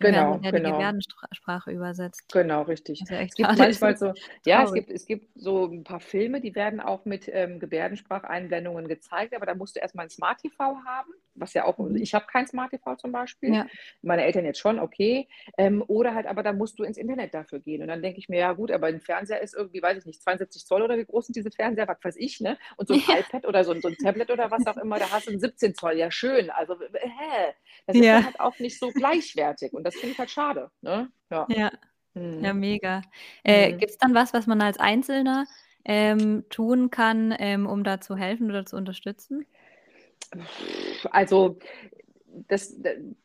Genau, 0.00 0.38
der 0.38 0.52
genau. 0.52 0.68
die 0.68 0.72
Gebärdensprache 0.72 1.70
übersetzt. 1.70 2.32
Genau, 2.32 2.62
richtig. 2.62 3.02
Ja 3.10 3.20
es 3.20 3.34
gibt 3.34 3.58
manchmal 3.58 3.96
so, 3.96 4.12
ja, 4.46 4.64
es 4.64 4.72
gibt, 4.72 4.90
es 4.90 5.06
gibt 5.06 5.28
so 5.34 5.66
ein 5.66 5.84
paar 5.84 6.00
Filme, 6.00 6.40
die 6.40 6.54
werden 6.54 6.80
auch 6.80 7.04
mit 7.04 7.28
ähm, 7.32 7.58
Gebärdenspracheinblendungen 7.58 8.88
gezeigt, 8.88 9.34
aber 9.34 9.46
da 9.46 9.54
musst 9.54 9.76
du 9.76 9.80
erstmal 9.80 10.06
ein 10.06 10.10
Smart 10.10 10.38
TV 10.38 10.76
haben, 10.84 11.10
was 11.34 11.54
ja 11.54 11.64
auch, 11.64 11.78
mhm. 11.78 11.96
ich 11.96 12.14
habe 12.14 12.26
kein 12.26 12.46
Smart 12.46 12.70
TV 12.70 12.96
zum 12.96 13.12
Beispiel, 13.12 13.54
ja. 13.54 13.66
meine 14.02 14.24
Eltern 14.24 14.44
jetzt 14.44 14.60
schon, 14.60 14.78
okay. 14.78 15.28
Ähm, 15.58 15.82
oder 15.86 16.14
halt, 16.14 16.26
aber 16.26 16.42
da 16.42 16.52
musst 16.52 16.78
du 16.78 16.84
ins 16.84 16.96
Internet 16.96 17.34
dafür 17.34 17.60
gehen. 17.60 17.82
Und 17.82 17.88
dann 17.88 18.02
denke 18.02 18.18
ich 18.18 18.28
mir, 18.28 18.38
ja 18.38 18.52
gut, 18.52 18.70
aber 18.70 18.86
ein 18.86 19.00
Fernseher 19.00 19.40
ist 19.40 19.54
irgendwie, 19.54 19.82
weiß 19.82 19.98
ich 19.98 20.06
nicht, 20.06 20.22
72 20.22 20.66
Zoll 20.66 20.82
oder 20.82 20.96
wie 20.96 21.04
groß 21.04 21.26
sind 21.26 21.36
diese 21.36 21.50
Fernseher, 21.50 21.88
was 21.88 21.98
weiß 22.02 22.16
ich, 22.18 22.40
ne? 22.40 22.58
Und 22.76 22.88
so 22.88 22.94
ein 22.94 23.00
ja. 23.08 23.18
iPad 23.18 23.46
oder 23.46 23.64
so, 23.64 23.74
so, 23.80 23.88
ein 23.88 23.96
Tablet 23.96 24.30
oder 24.30 24.50
was 24.50 24.66
auch 24.66 24.76
immer, 24.76 24.98
da 24.98 25.10
hast 25.10 25.26
du 25.26 25.32
ein 25.32 25.40
17 25.40 25.74
Zoll, 25.74 25.96
ja 25.98 26.10
schön. 26.10 26.50
Also, 26.50 26.76
hä? 26.80 27.54
Das 27.86 27.96
ist 27.96 28.24
halt 28.24 28.40
auch 28.40 28.58
nicht 28.58 28.78
so 28.78 28.90
gleichwertig. 28.90 29.72
Und 29.72 29.84
das 29.90 30.00
finde 30.00 30.12
ich 30.12 30.18
halt 30.18 30.30
schade. 30.30 30.70
Ne? 30.80 31.10
Ja. 31.30 31.46
Ja. 31.48 31.70
Mhm. 32.14 32.44
ja, 32.44 32.52
mega. 32.52 33.02
Äh, 33.44 33.72
mhm. 33.72 33.78
Gibt 33.78 33.90
es 33.92 33.98
dann 33.98 34.14
was, 34.14 34.32
was 34.32 34.46
man 34.46 34.60
als 34.60 34.78
Einzelner 34.78 35.46
ähm, 35.84 36.44
tun 36.50 36.90
kann, 36.90 37.34
ähm, 37.38 37.66
um 37.66 37.84
da 37.84 38.00
zu 38.00 38.16
helfen 38.16 38.50
oder 38.50 38.66
zu 38.66 38.76
unterstützen? 38.76 39.46
Also 41.10 41.58
das, 42.48 42.76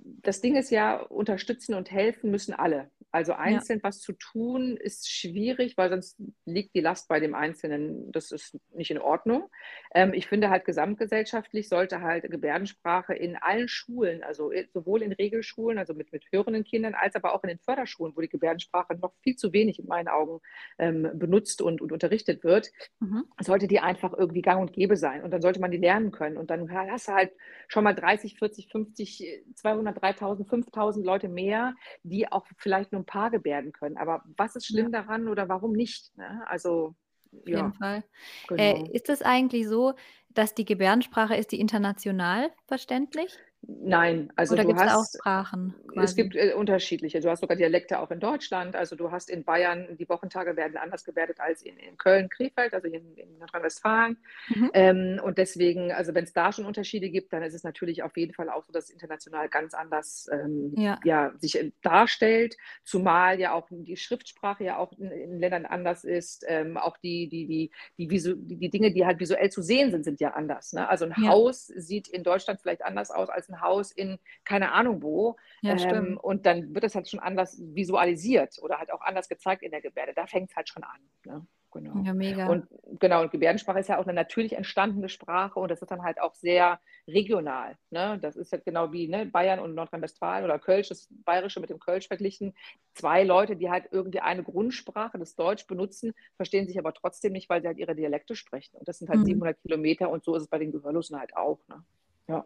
das 0.01 0.41
Ding 0.41 0.55
ist 0.55 0.71
ja, 0.71 0.97
unterstützen 0.97 1.75
und 1.75 1.91
helfen 1.91 2.31
müssen 2.31 2.53
alle. 2.53 2.89
Also 3.15 3.31
einzeln 3.31 3.79
ja. 3.79 3.83
was 3.83 4.01
zu 4.01 4.11
tun 4.11 4.75
ist 4.75 5.09
schwierig, 5.09 5.77
weil 5.77 5.89
sonst 5.89 6.21
liegt 6.43 6.75
die 6.75 6.81
Last 6.81 7.07
bei 7.07 7.21
dem 7.21 7.33
Einzelnen. 7.33 8.11
Das 8.11 8.31
ist 8.31 8.57
nicht 8.73 8.91
in 8.91 8.97
Ordnung. 8.97 9.49
Ähm, 9.93 10.13
ich 10.13 10.27
finde 10.27 10.49
halt 10.49 10.65
gesamtgesellschaftlich 10.65 11.69
sollte 11.69 12.01
halt 12.01 12.29
Gebärdensprache 12.29 13.13
in 13.13 13.37
allen 13.37 13.69
Schulen, 13.69 14.21
also 14.21 14.51
sowohl 14.73 15.01
in 15.01 15.13
Regelschulen, 15.13 15.77
also 15.77 15.93
mit, 15.93 16.11
mit 16.11 16.25
hörenden 16.33 16.65
Kindern, 16.65 16.93
als 16.93 17.15
aber 17.15 17.33
auch 17.33 17.41
in 17.43 17.47
den 17.47 17.59
Förderschulen, 17.59 18.17
wo 18.17 18.21
die 18.21 18.27
Gebärdensprache 18.27 18.95
noch 18.95 19.13
viel 19.21 19.37
zu 19.37 19.53
wenig 19.53 19.79
in 19.79 19.87
meinen 19.87 20.09
Augen 20.09 20.41
ähm, 20.77 21.09
benutzt 21.13 21.61
und, 21.61 21.81
und 21.81 21.93
unterrichtet 21.93 22.43
wird, 22.43 22.69
mhm. 22.99 23.23
sollte 23.39 23.69
die 23.69 23.79
einfach 23.79 24.13
irgendwie 24.13 24.41
gang 24.41 24.59
und 24.59 24.73
gäbe 24.73 24.97
sein. 24.97 25.23
Und 25.23 25.31
dann 25.31 25.41
sollte 25.41 25.61
man 25.61 25.71
die 25.71 25.77
lernen 25.77 26.11
können. 26.11 26.35
Und 26.35 26.49
dann 26.49 26.69
hast 26.69 27.07
du 27.07 27.13
halt 27.13 27.31
schon 27.69 27.85
mal 27.85 27.93
30, 27.93 28.37
40, 28.37 28.69
50, 28.69 28.94
200, 28.95 30.01
3000, 30.01 30.47
5000 30.47 31.05
Leute 31.05 31.27
mehr, 31.27 31.75
die 32.03 32.31
auch 32.31 32.45
vielleicht 32.57 32.91
nur 32.91 33.01
ein 33.01 33.05
paar 33.05 33.31
gebärden 33.31 33.71
können. 33.71 33.97
Aber 33.97 34.23
was 34.37 34.55
ist 34.55 34.67
schlimm 34.67 34.91
ja. 34.91 35.01
daran 35.01 35.27
oder 35.27 35.49
warum 35.49 35.73
nicht? 35.73 36.15
Ne? 36.17 36.43
Also, 36.47 36.95
Auf 37.31 37.47
ja, 37.47 37.57
jeden 37.57 37.73
Fall. 37.73 38.03
Genau. 38.47 38.61
Äh, 38.61 38.89
ist 38.91 39.09
es 39.09 39.21
eigentlich 39.21 39.67
so, 39.67 39.93
dass 40.29 40.53
die 40.53 40.65
Gebärdensprache 40.65 41.35
ist 41.35 41.51
die 41.51 41.59
international 41.59 42.51
verständlich? 42.67 43.37
Nein, 43.67 44.31
also 44.35 44.53
Oder 44.53 44.63
du 44.63 44.75
hast 44.75 44.95
auch 44.95 45.19
Sprachen. 45.19 45.73
Quasi? 45.87 46.05
Es 46.05 46.15
gibt 46.15 46.35
äh, 46.35 46.53
unterschiedliche. 46.53 47.19
Du 47.19 47.29
hast 47.29 47.39
sogar 47.41 47.57
Dialekte 47.57 47.99
auch 47.99 48.11
in 48.11 48.19
Deutschland. 48.19 48.75
Also 48.75 48.95
du 48.95 49.11
hast 49.11 49.29
in 49.29 49.43
Bayern, 49.43 49.97
die 49.97 50.07
Wochentage 50.07 50.55
werden 50.55 50.77
anders 50.77 51.03
gewertet 51.03 51.39
als 51.39 51.63
in, 51.63 51.77
in 51.77 51.97
Köln, 51.97 52.29
Krefeld, 52.29 52.73
also 52.73 52.87
in, 52.87 53.15
in 53.15 53.37
Nordrhein-Westfalen. 53.39 54.17
Mhm. 54.49 54.71
Ähm, 54.73 55.21
und 55.23 55.37
deswegen, 55.37 55.91
also 55.91 56.13
wenn 56.13 56.25
es 56.25 56.33
da 56.33 56.51
schon 56.51 56.65
Unterschiede 56.65 57.09
gibt, 57.09 57.33
dann 57.33 57.41
ist 57.43 57.53
es 57.53 57.63
natürlich 57.63 58.03
auf 58.03 58.15
jeden 58.17 58.33
Fall 58.33 58.49
auch 58.49 58.65
so, 58.65 58.71
dass 58.71 58.85
es 58.85 58.89
international 58.91 59.49
ganz 59.49 59.73
anders 59.73 60.29
ähm, 60.31 60.73
ja. 60.77 60.99
ja. 61.03 61.33
sich 61.39 61.59
äh, 61.59 61.71
darstellt. 61.81 62.57
Zumal 62.83 63.39
ja 63.39 63.53
auch 63.53 63.67
die 63.71 63.97
Schriftsprache 63.97 64.63
ja 64.63 64.77
auch 64.77 64.93
in, 64.93 65.09
in 65.09 65.39
Ländern 65.39 65.65
anders 65.65 66.03
ist. 66.03 66.45
Ähm, 66.47 66.77
auch 66.77 66.97
die, 66.97 67.29
die, 67.29 67.47
die, 67.47 67.71
die, 67.97 68.09
visu, 68.09 68.35
die, 68.35 68.57
die, 68.57 68.69
Dinge, 68.69 68.91
die 68.91 69.05
halt 69.05 69.19
visuell 69.19 69.49
zu 69.49 69.63
sehen 69.63 69.89
sind, 69.89 70.03
sind 70.03 70.19
ja 70.19 70.33
anders. 70.33 70.73
Ne? 70.73 70.87
Also 70.87 71.05
ein 71.05 71.15
ja. 71.17 71.29
Haus 71.29 71.65
sieht 71.67 72.07
in 72.07 72.23
Deutschland 72.23 72.61
vielleicht 72.61 72.83
anders 72.83 73.09
aus 73.09 73.29
als 73.29 73.49
ein 73.49 73.54
ein 73.55 73.61
Haus 73.61 73.91
in 73.91 74.19
keine 74.43 74.71
Ahnung 74.71 75.01
wo. 75.01 75.35
Ja, 75.61 75.75
Ähm, 75.77 76.17
und 76.17 76.45
dann 76.45 76.73
wird 76.73 76.83
das 76.83 76.95
halt 76.95 77.09
schon 77.09 77.19
anders 77.19 77.59
visualisiert 77.59 78.57
oder 78.61 78.77
halt 78.77 78.91
auch 78.91 79.01
anders 79.01 79.29
gezeigt 79.29 79.63
in 79.63 79.71
der 79.71 79.81
Gebärde. 79.81 80.13
Da 80.13 80.27
fängt 80.27 80.49
es 80.51 80.55
halt 80.55 80.69
schon 80.69 80.83
an. 80.83 80.99
Ne? 81.25 81.45
Genau. 81.71 82.03
Ja, 82.05 82.13
mega. 82.13 82.47
Und 82.47 82.67
genau, 83.01 83.21
und 83.21 83.31
Gebärdensprache 83.31 83.79
ist 83.79 83.89
ja 83.89 83.97
auch 83.97 84.05
eine 84.05 84.13
natürlich 84.13 84.53
entstandene 84.53 85.09
Sprache 85.09 85.59
und 85.59 85.69
das 85.69 85.81
ist 85.81 85.91
dann 85.91 86.03
halt 86.03 86.21
auch 86.21 86.33
sehr 86.33 86.79
regional. 87.05 87.77
Ne? 87.89 88.17
Das 88.21 88.37
ist 88.37 88.53
halt 88.53 88.63
genau 88.63 88.93
wie 88.93 89.09
ne, 89.09 89.25
Bayern 89.25 89.59
und 89.59 89.75
Nordrhein-Westfalen 89.75 90.45
oder 90.45 90.57
Kölsch, 90.57 90.87
das 90.87 91.09
Bayerische 91.25 91.59
mit 91.59 91.69
dem 91.69 91.79
Kölsch 91.79 92.07
verglichen. 92.07 92.53
Zwei 92.93 93.25
Leute, 93.25 93.57
die 93.57 93.69
halt 93.69 93.89
irgendwie 93.91 94.21
eine 94.21 94.41
Grundsprache, 94.43 95.19
das 95.19 95.35
Deutsch 95.35 95.67
benutzen, 95.67 96.13
verstehen 96.37 96.65
sich 96.65 96.79
aber 96.79 96.93
trotzdem 96.93 97.33
nicht, 97.33 97.49
weil 97.49 97.59
sie 97.61 97.67
halt 97.67 97.77
ihre 97.77 97.93
Dialekte 97.95 98.35
sprechen. 98.37 98.77
Und 98.77 98.87
das 98.87 98.99
sind 98.99 99.09
halt 99.09 99.19
Mhm. 99.19 99.25
700 99.25 99.61
Kilometer 99.61 100.09
und 100.09 100.23
so 100.23 100.33
ist 100.35 100.43
es 100.43 100.47
bei 100.47 100.59
den 100.59 100.71
Gehörlosen 100.71 101.19
halt 101.19 101.35
auch. 101.35 101.59
Ne? 101.67 101.83
Ja. 102.29 102.45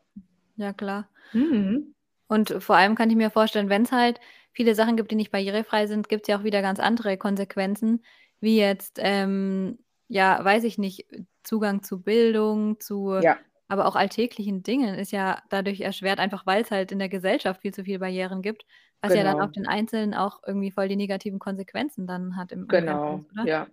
Ja, 0.59 0.73
klar. 0.73 1.09
Mhm. 1.31 1.95
Und 2.27 2.61
vor 2.61 2.75
allem 2.75 2.95
kann 2.95 3.09
ich 3.09 3.15
mir 3.15 3.31
vorstellen, 3.31 3.69
wenn 3.69 3.83
es 3.83 3.91
halt 3.91 4.19
viele 4.51 4.75
Sachen 4.75 4.97
gibt, 4.97 5.09
die 5.09 5.15
nicht 5.15 5.31
barrierefrei 5.31 5.87
sind, 5.87 6.09
gibt 6.09 6.23
es 6.23 6.27
ja 6.27 6.37
auch 6.37 6.43
wieder 6.43 6.61
ganz 6.61 6.79
andere 6.79 7.17
Konsequenzen, 7.17 8.03
wie 8.41 8.59
jetzt, 8.59 8.99
ähm, 9.01 9.79
ja, 10.09 10.43
weiß 10.43 10.65
ich 10.65 10.77
nicht, 10.77 11.05
Zugang 11.43 11.81
zu 11.81 12.01
Bildung, 12.01 12.79
zu 12.79 13.13
Ja, 13.21 13.37
aber 13.69 13.85
auch 13.85 13.95
alltäglichen 13.95 14.63
Dingen 14.63 14.95
ist 14.95 15.11
ja 15.11 15.41
dadurch 15.49 15.81
erschwert, 15.81 16.19
einfach 16.19 16.45
weil 16.45 16.63
es 16.63 16.71
halt 16.71 16.91
in 16.91 16.99
der 16.99 17.07
Gesellschaft 17.07 17.61
viel 17.61 17.73
zu 17.73 17.83
viele 17.83 17.99
Barrieren 17.99 18.41
gibt, 18.41 18.65
was 19.01 19.13
ja 19.13 19.23
dann 19.23 19.39
auf 19.39 19.51
genau. 19.51 19.65
den 19.65 19.67
Einzelnen 19.67 20.13
auch 20.13 20.41
irgendwie 20.45 20.71
voll 20.71 20.89
die 20.89 20.95
negativen 20.95 21.39
Konsequenzen 21.39 22.05
dann 22.05 22.35
hat 22.35 22.51
im 22.51 22.67
Genau, 22.67 23.23
oder? 23.31 23.45
ja. 23.45 23.67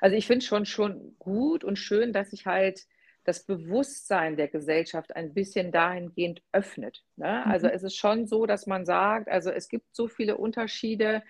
Also 0.00 0.16
ich 0.16 0.28
finde 0.28 0.44
schon 0.44 0.64
schon 0.64 1.16
gut 1.18 1.64
und 1.64 1.76
schön, 1.76 2.12
dass 2.12 2.30
sich 2.30 2.46
halt 2.46 2.86
das 3.24 3.44
Bewusstsein 3.44 4.36
der 4.36 4.48
Gesellschaft 4.48 5.14
ein 5.14 5.32
bisschen 5.34 5.72
dahingehend 5.72 6.42
öffnet. 6.52 7.04
Ne? 7.16 7.46
Also 7.46 7.66
Mhm. 7.66 7.72
es 7.74 7.82
ist 7.82 7.96
schon 7.96 8.26
so, 8.26 8.46
dass 8.46 8.66
man 8.66 8.84
sagt, 8.84 9.28
also 9.28 9.50
es 9.50 9.68
gibt 9.68 9.94
so 9.94 10.08
viele 10.08 10.36
Unterschiede 10.36 11.22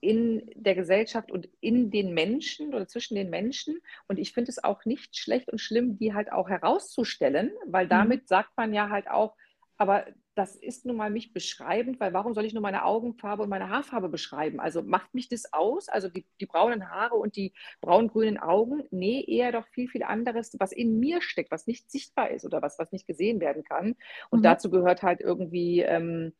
in 0.00 0.50
der 0.56 0.74
Gesellschaft 0.74 1.30
und 1.30 1.48
in 1.60 1.90
den 1.90 2.12
Menschen 2.12 2.74
oder 2.74 2.88
zwischen 2.88 3.14
den 3.14 3.30
Menschen. 3.30 3.80
Und 4.08 4.18
ich 4.18 4.32
finde 4.32 4.50
es 4.50 4.62
auch 4.62 4.84
nicht 4.84 5.16
schlecht 5.16 5.48
und 5.50 5.60
schlimm, 5.60 5.96
die 5.96 6.12
halt 6.12 6.32
auch 6.32 6.48
herauszustellen, 6.48 7.52
weil 7.66 7.86
Mhm. 7.86 7.90
damit 7.90 8.28
sagt 8.28 8.56
man 8.56 8.74
ja 8.74 8.88
halt 8.88 9.08
auch, 9.08 9.36
aber 9.76 10.06
das 10.34 10.56
ist 10.56 10.86
nun 10.86 10.96
mal 10.96 11.10
mich 11.10 11.32
beschreibend, 11.34 12.00
weil 12.00 12.14
warum 12.14 12.32
soll 12.34 12.44
ich 12.46 12.54
nur 12.54 12.62
meine 12.62 12.84
Augenfarbe 12.84 13.42
und 13.42 13.50
meine 13.50 13.68
Haarfarbe 13.68 14.08
beschreiben? 14.08 14.60
Also 14.60 14.82
macht 14.82 15.14
mich 15.14 15.28
das 15.28 15.52
aus? 15.52 15.88
Also 15.88 16.08
die, 16.08 16.24
die 16.40 16.46
braunen 16.46 16.90
Haare 16.90 17.16
und 17.16 17.36
die 17.36 17.52
braun-grünen 17.82 18.38
Augen? 18.38 18.84
Nee, 18.90 19.24
eher 19.26 19.52
doch 19.52 19.66
viel, 19.68 19.88
viel 19.88 20.02
anderes, 20.02 20.56
was 20.58 20.72
in 20.72 20.98
mir 20.98 21.20
steckt, 21.20 21.50
was 21.50 21.66
nicht 21.66 21.90
sichtbar 21.90 22.30
ist 22.30 22.44
oder 22.46 22.62
was, 22.62 22.78
was 22.78 22.92
nicht 22.92 23.06
gesehen 23.06 23.40
werden 23.40 23.64
kann. 23.64 23.94
Und 24.30 24.40
Mhm. 24.40 24.44
dazu 24.44 24.70
gehört 24.70 25.02
halt 25.02 25.20
irgendwie, 25.20 25.80
ähm, 25.82 26.32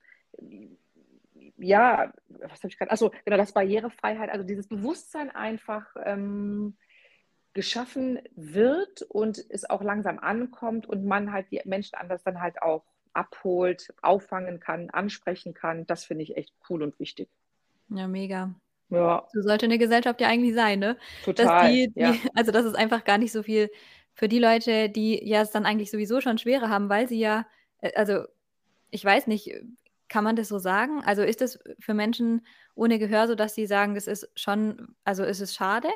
ja, 1.59 2.13
was 2.29 2.61
habe 2.61 2.69
ich 2.69 2.79
gerade? 2.79 2.91
Achso, 2.91 3.11
genau, 3.25 3.37
das 3.37 3.53
Barrierefreiheit, 3.53 4.31
also 4.31 4.45
dieses 4.45 4.69
Bewusstsein 4.69 5.31
einfach 5.31 5.87
ähm, 6.05 6.77
geschaffen 7.55 8.21
wird 8.35 9.03
und 9.03 9.45
es 9.51 9.69
auch 9.69 9.83
langsam 9.83 10.19
ankommt 10.19 10.87
und 10.89 11.05
man 11.05 11.33
halt 11.33 11.51
die 11.51 11.61
Menschen 11.65 11.97
anders 11.97 12.23
dann 12.23 12.41
halt 12.41 12.63
auch 12.63 12.85
abholt, 13.15 13.93
auffangen 14.03 14.61
kann, 14.61 14.91
ansprechen 14.91 15.55
kann. 15.55 15.87
Das 15.87 16.05
finde 16.05 16.25
ich 16.25 16.37
echt 16.37 16.53
cool 16.69 16.83
und 16.83 16.99
wichtig. 16.99 17.29
Ja, 17.89 18.09
mega. 18.09 18.55
Ja, 18.89 19.27
So 19.33 19.41
sollte 19.41 19.67
eine 19.67 19.79
Gesellschaft 19.79 20.21
ja 20.21 20.29
eigentlich 20.29 20.55
sein, 20.55 20.79
ne? 20.79 20.97
Total. 21.25 21.73
die, 21.73 21.93
Ja, 21.95 22.13
die, 22.13 22.21
also 22.35 22.53
dass 22.53 22.65
es 22.65 22.75
einfach 22.75 23.05
gar 23.05 23.19
nicht 23.19 23.33
so 23.33 23.43
viel 23.43 23.71
für 24.15 24.29
die 24.29 24.39
Leute, 24.39 24.91
die 24.91 25.27
ja 25.27 25.41
es 25.41 25.51
dann 25.51 25.65
eigentlich 25.65 25.91
sowieso 25.91 26.21
schon 26.21 26.39
schwerer 26.39 26.69
haben, 26.69 26.89
weil 26.89 27.09
sie 27.09 27.19
ja, 27.19 27.47
äh, 27.81 27.93
also 27.95 28.25
ich 28.91 29.05
weiß 29.05 29.27
nicht, 29.27 29.51
kann 30.09 30.25
man 30.25 30.37
das 30.37 30.49
so 30.49 30.59
sagen? 30.59 31.03
Also 31.05 31.23
ist 31.23 31.41
es 31.41 31.59
für 31.81 31.95
Menschen 31.95 32.47
ohne 32.75 32.99
Gehör 32.99 33.27
so, 33.29 33.35
dass 33.35 33.55
sie 33.55 33.67
sagen, 33.67 33.95
das 33.95 34.07
ist 34.07 34.31
schon, 34.37 34.95
also 35.05 35.25
ist 35.25 35.41
es 35.41 35.55
schade, 35.55 35.89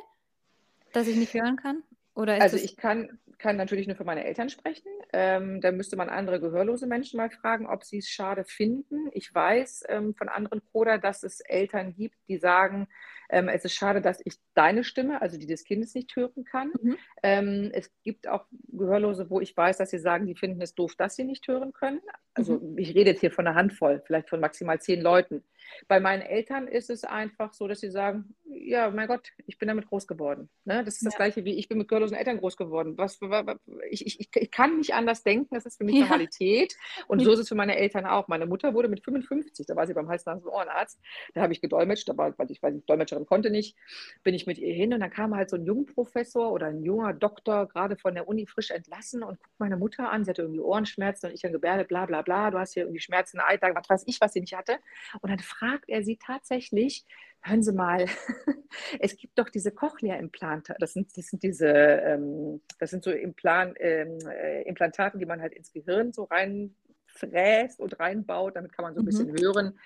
dass 0.93 1.07
ich 1.07 1.17
nicht 1.17 1.35
hören 1.35 1.57
kann? 1.57 1.83
Oder 2.15 2.39
ist 2.39 2.43
also 2.43 2.57
ich 2.57 2.79
kann, 2.79 3.19
kann 3.39 3.57
natürlich 3.57 3.87
nur 3.87 3.97
für 3.97 4.05
meine 4.05 4.25
Eltern 4.25 4.49
sprechen. 4.49 4.89
Ähm, 5.13 5.61
da 5.61 5.73
müsste 5.73 5.97
man 5.97 6.09
andere 6.09 6.41
gehörlose 6.41 6.87
Menschen 6.87 7.17
mal 7.19 7.31
fragen, 7.31 7.67
ob 7.67 7.85
sie 7.85 7.99
es 7.99 8.09
schade 8.09 8.45
finden. 8.45 9.09
Ich 9.13 9.35
weiß 9.35 9.85
ähm, 9.89 10.15
von 10.15 10.29
anderen 10.29 10.63
Coder, 10.73 10.99
dass 10.99 11.23
es 11.23 11.41
Eltern 11.41 11.95
gibt, 11.95 12.17
die 12.29 12.39
sagen, 12.39 12.89
ähm, 13.29 13.49
es 13.49 13.65
ist 13.65 13.75
schade, 13.75 14.01
dass 14.01 14.21
ich 14.25 14.35
deine 14.55 14.85
Stimme, 14.85 15.21
also 15.21 15.39
die 15.39 15.47
des 15.47 15.65
Kindes, 15.65 15.95
nicht 15.95 16.15
hören 16.17 16.45
kann. 16.45 16.73
Mhm. 16.81 16.97
Ähm, 17.23 17.71
es 17.73 17.91
gibt 18.03 18.29
auch 18.29 18.47
Gehörlose, 18.69 19.31
wo 19.31 19.41
ich 19.41 19.57
weiß, 19.57 19.79
dass 19.79 19.91
sie 19.91 19.99
sagen, 19.99 20.27
die 20.27 20.35
finden 20.37 20.61
es 20.63 20.75
doof, 20.75 20.95
dass 20.97 21.17
sie 21.17 21.25
nicht 21.25 21.47
hören 21.49 21.73
können. 21.73 22.01
Also 22.35 22.55
Mhm. 22.59 22.79
ich 22.79 22.95
rede 22.95 23.11
jetzt 23.11 23.21
hier 23.21 23.33
von 23.33 23.47
einer 23.47 23.57
Handvoll, 23.57 24.03
vielleicht 24.07 24.29
von 24.31 24.41
maximal 24.41 24.81
zehn 24.81 25.01
Leuten. 25.01 25.43
Bei 25.89 26.01
meinen 26.01 26.23
Eltern 26.23 26.69
ist 26.69 26.91
es 26.91 27.05
einfach 27.05 27.53
so, 27.55 27.69
dass 27.69 27.81
sie 27.81 27.91
sagen, 27.91 28.35
ja, 28.45 28.91
mein 28.91 29.07
Gott, 29.09 29.33
ich 29.47 29.59
bin 29.59 29.69
damit 29.69 29.87
groß 29.87 30.07
geworden. 30.07 30.49
Ne? 30.65 30.85
Das 30.85 30.95
ist 30.97 31.07
das 31.07 31.15
Ja. 31.15 31.19
Gleiche 31.19 31.45
wie 31.45 31.55
ich 31.59 31.69
bin 31.69 31.79
mit 31.79 31.89
gehörlosen 31.89 32.17
Eltern 32.17 32.39
groß 32.39 32.57
geworden. 32.57 32.97
Was, 32.97 33.21
wa- 33.21 33.47
wa- 33.47 33.59
ich, 33.91 34.07
ich, 34.07 34.29
ich 34.35 34.51
kann 34.51 34.79
nicht 34.79 34.95
anders 34.95 35.23
denken, 35.23 35.55
das 35.55 35.67
ist 35.67 35.79
für 35.79 35.85
mich 35.85 35.95
Ja. 35.97 36.03
Normalität. 36.03 36.77
Und 37.07 37.21
so 37.23 37.31
ist 37.33 37.39
es 37.41 37.49
für 37.49 37.55
meine 37.55 37.77
Eltern 37.77 38.07
auch. 38.07 38.29
Meine 38.29 38.47
Mutter 38.47 38.75
wurde 38.75 38.89
mit 38.89 39.05
55, 39.05 39.67
da 39.67 39.77
war 39.77 39.87
sie 39.87 39.95
beim 39.95 40.09
Hals-Nasen-Ohrenarzt, 40.09 40.99
da 41.35 41.43
habe 41.43 41.53
ich 41.53 41.61
gedolmetscht, 41.61 42.09
aber 42.11 42.35
weil 42.39 42.51
ich, 42.51 42.63
weil 42.63 42.77
ich 42.77 42.85
Dolmetscherin 42.87 43.27
konnte 43.27 43.51
nicht, 43.51 43.77
bin 44.23 44.35
ich 44.35 44.47
mit 44.47 44.59
ihr 44.59 44.73
hin 44.75 44.93
und 44.95 45.01
dann 45.01 45.11
kam 45.11 45.35
halt 45.35 45.51
so 45.51 45.57
ein 45.57 45.65
Jungprofessor 45.65 46.51
oder 46.53 46.67
ein 46.67 46.83
junger 46.83 47.13
Doktor, 47.13 47.67
gerade 47.69 47.97
von 47.97 48.15
der 48.15 48.27
Uni 48.29 48.47
frisch 48.47 48.71
entlassen 48.71 49.23
und 49.23 49.39
guckt 49.41 49.55
meine 49.59 49.77
Mutter 49.77 50.11
an, 50.11 50.25
sie 50.25 50.31
hatte 50.31 50.43
irgendwie 50.43 50.61
Ohrenschmerzen 50.61 51.27
und 51.29 51.35
ich 51.35 51.43
dann 51.43 51.53
Gebärde, 51.53 51.85
bla 51.85 52.07
bla 52.07 52.23
bla, 52.23 52.51
du 52.51 52.59
hast 52.59 52.75
hier 52.75 52.85
irgendwie 52.85 53.01
Schmerzen, 53.01 53.41
Eiter, 53.41 53.75
was 53.75 53.89
weiß 53.89 54.05
ich, 54.07 54.21
was 54.21 54.33
sie 54.33 54.41
nicht 54.41 54.57
hatte. 54.57 54.79
Und 55.21 55.31
dann 55.31 55.39
fragt 55.59 55.89
er 55.89 56.03
sie 56.03 56.19
tatsächlich, 56.19 57.05
hören 57.43 57.63
Sie 57.63 57.73
mal, 57.73 58.07
es 59.01 59.17
gibt 59.17 59.39
doch 59.39 59.49
diese 59.49 59.73
Cochlea-Implante, 59.73 60.77
das 60.79 60.93
sind, 60.93 61.17
das 61.17 61.27
sind 61.27 61.43
diese, 61.43 61.69
ähm, 61.69 62.61
das 62.79 62.91
sind 62.91 63.05
so 63.05 63.11
Implan, 63.11 63.75
ähm, 63.79 64.19
äh, 64.29 64.63
Implantaten, 64.63 65.19
die 65.19 65.27
man 65.27 65.41
halt 65.41 65.55
ins 65.55 65.73
Gehirn 65.73 66.13
so 66.13 66.25
rein 66.25 66.75
fräst 67.07 67.81
und 67.81 67.99
reinbaut, 67.99 68.57
damit 68.57 68.73
kann 68.73 68.83
man 68.83 68.95
so 68.95 69.01
ein 69.01 69.05
Mhm. 69.05 69.07
bisschen 69.07 69.33
hören. 69.41 69.79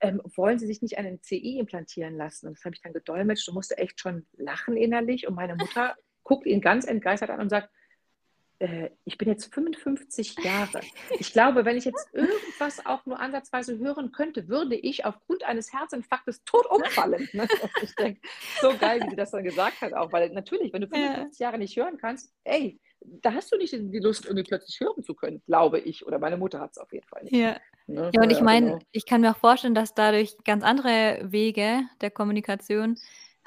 Ähm, 0.00 0.22
wollen 0.36 0.58
Sie 0.58 0.66
sich 0.66 0.80
nicht 0.80 0.96
einen 0.96 1.22
CI 1.22 1.58
implantieren 1.58 2.16
lassen? 2.16 2.46
Und 2.46 2.56
das 2.56 2.64
habe 2.64 2.74
ich 2.74 2.80
dann 2.80 2.94
gedolmetscht 2.94 3.48
und 3.48 3.54
musste 3.54 3.76
echt 3.76 4.00
schon 4.00 4.26
lachen 4.36 4.76
innerlich. 4.76 5.26
Und 5.28 5.34
meine 5.34 5.54
Mutter 5.54 5.96
guckt 6.24 6.46
ihn 6.46 6.62
ganz 6.62 6.86
entgeistert 6.86 7.30
an 7.30 7.40
und 7.40 7.50
sagt, 7.50 7.68
äh, 8.60 8.90
ich 9.04 9.16
bin 9.18 9.28
jetzt 9.28 9.52
55 9.54 10.36
Jahre. 10.42 10.80
Ich 11.18 11.32
glaube, 11.32 11.64
wenn 11.64 11.76
ich 11.76 11.84
jetzt 11.84 12.08
irgendwas 12.12 12.84
auch 12.86 13.06
nur 13.06 13.20
ansatzweise 13.20 13.78
hören 13.78 14.10
könnte, 14.12 14.48
würde 14.48 14.74
ich 14.74 15.04
aufgrund 15.04 15.44
eines 15.44 15.72
Herzinfarktes 15.72 16.42
tot 16.44 16.66
umfallen. 16.70 17.28
Ne? 17.32 17.46
Ich 17.82 17.94
denke, 17.94 18.20
so 18.60 18.76
geil, 18.76 19.00
wie 19.04 19.10
sie 19.10 19.16
das 19.16 19.30
dann 19.30 19.44
gesagt 19.44 19.80
hat 19.80 19.92
auch, 19.94 20.12
weil 20.12 20.30
natürlich, 20.30 20.72
wenn 20.72 20.82
du 20.82 20.88
Ja. 20.88 21.06
55 21.08 21.38
Jahre 21.38 21.58
nicht 21.58 21.76
hören 21.76 21.98
kannst, 21.98 22.32
ey, 22.44 22.80
da 23.00 23.32
hast 23.32 23.52
du 23.52 23.56
nicht 23.56 23.72
die 23.72 23.98
Lust, 24.00 24.26
irgendwie 24.26 24.42
plötzlich 24.42 24.80
hören 24.80 25.04
zu 25.04 25.14
können, 25.14 25.40
glaube 25.46 25.78
ich. 25.78 26.04
Oder 26.04 26.18
meine 26.18 26.36
Mutter 26.36 26.58
hat 26.58 26.72
es 26.72 26.78
auf 26.78 26.92
jeden 26.92 27.06
Fall 27.06 27.22
nicht. 27.22 27.34
Ja. 27.36 27.56
Ne? 27.86 28.10
Ja, 28.12 28.22
und 28.22 28.30
ich 28.30 28.38
Ja, 28.38 28.44
meine, 28.44 28.66
genau. 28.66 28.78
ich 28.90 29.06
kann 29.06 29.20
mir 29.20 29.30
auch 29.30 29.36
vorstellen, 29.38 29.74
dass 29.74 29.94
dadurch 29.94 30.36
ganz 30.44 30.64
andere 30.64 31.20
Wege 31.22 31.82
der 32.00 32.10
Kommunikation 32.10 32.98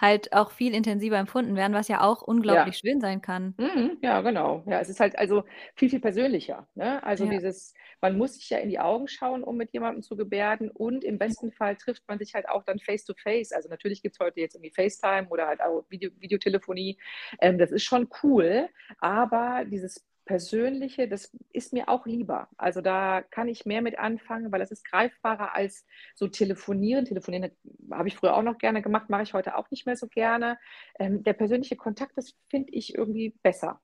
halt 0.01 0.33
auch 0.33 0.51
viel 0.51 0.73
intensiver 0.75 1.17
empfunden 1.17 1.55
werden, 1.55 1.73
was 1.73 1.87
ja 1.87 2.01
auch 2.01 2.21
Ja. 2.47 2.65
unglaublich 2.65 2.77
schön 2.77 2.99
sein 3.01 3.21
kann. 3.21 3.55
Mhm, 3.57 3.99
ja, 4.01 4.21
genau. 4.21 4.63
Ja, 4.67 4.81
es 4.81 4.89
ist 4.89 4.99
halt 4.99 5.17
also 5.19 5.43
viel, 5.75 5.89
viel 5.89 5.99
persönlicher. 6.01 6.67
Ne? 6.75 7.03
Also 7.03 7.25
Ja. 7.25 7.27
dieses, 7.27 7.73
man 8.01 8.17
muss 8.17 8.35
sich 8.35 8.49
ja 8.49 8.57
in 8.59 8.69
die 8.69 8.79
Augen 8.79 9.07
schauen, 9.07 9.43
um 9.43 9.57
mit 9.57 9.73
jemandem 9.73 10.01
zu 10.03 10.17
gebärden 10.17 10.71
und 10.71 11.03
im 11.03 11.19
besten 11.19 11.51
Fall 11.51 11.75
trifft 11.77 12.03
man 12.07 12.19
sich 12.19 12.33
halt 12.35 12.49
auch 12.49 12.63
dann 12.63 12.79
face 12.79 13.05
to 13.05 13.13
face. 13.15 13.51
Also 13.53 13.69
natürlich 13.69 14.01
gibt 14.03 14.15
es 14.15 14.25
heute 14.25 14.39
jetzt 14.41 14.55
irgendwie 14.55 14.71
FaceTime 14.73 15.29
oder 15.29 15.47
halt 15.47 15.61
auch 15.61 15.85
Video, 15.89 16.11
Videotelefonie. 16.19 16.99
Ähm, 17.41 17.59
das 17.59 17.71
ist 17.71 17.83
schon 17.83 18.09
cool, 18.23 18.69
aber 18.99 19.65
dieses 19.65 20.05
Persönliche, 20.31 21.09
das 21.09 21.35
ist 21.51 21.73
mir 21.73 21.89
auch 21.89 22.05
lieber. 22.05 22.47
Also 22.55 22.79
da 22.79 23.21
kann 23.21 23.49
ich 23.49 23.65
mehr 23.65 23.81
mit 23.81 23.99
anfangen, 23.99 24.49
weil 24.53 24.61
das 24.61 24.71
ist 24.71 24.85
greifbarer 24.89 25.53
als 25.53 25.85
so 26.15 26.29
telefonieren. 26.29 27.03
Telefonieren 27.03 27.51
habe 27.91 28.07
ich 28.07 28.15
früher 28.15 28.37
auch 28.37 28.41
noch 28.41 28.57
gerne 28.57 28.81
gemacht, 28.81 29.09
mache 29.09 29.23
ich 29.23 29.33
heute 29.33 29.57
auch 29.57 29.69
nicht 29.71 29.85
mehr 29.85 29.97
so 29.97 30.07
gerne. 30.07 30.57
Ähm, 30.97 31.21
der 31.23 31.33
persönliche 31.33 31.75
Kontakt, 31.75 32.13
das 32.15 32.33
finde 32.49 32.71
ich 32.71 32.95
irgendwie 32.95 33.35
besser. 33.43 33.81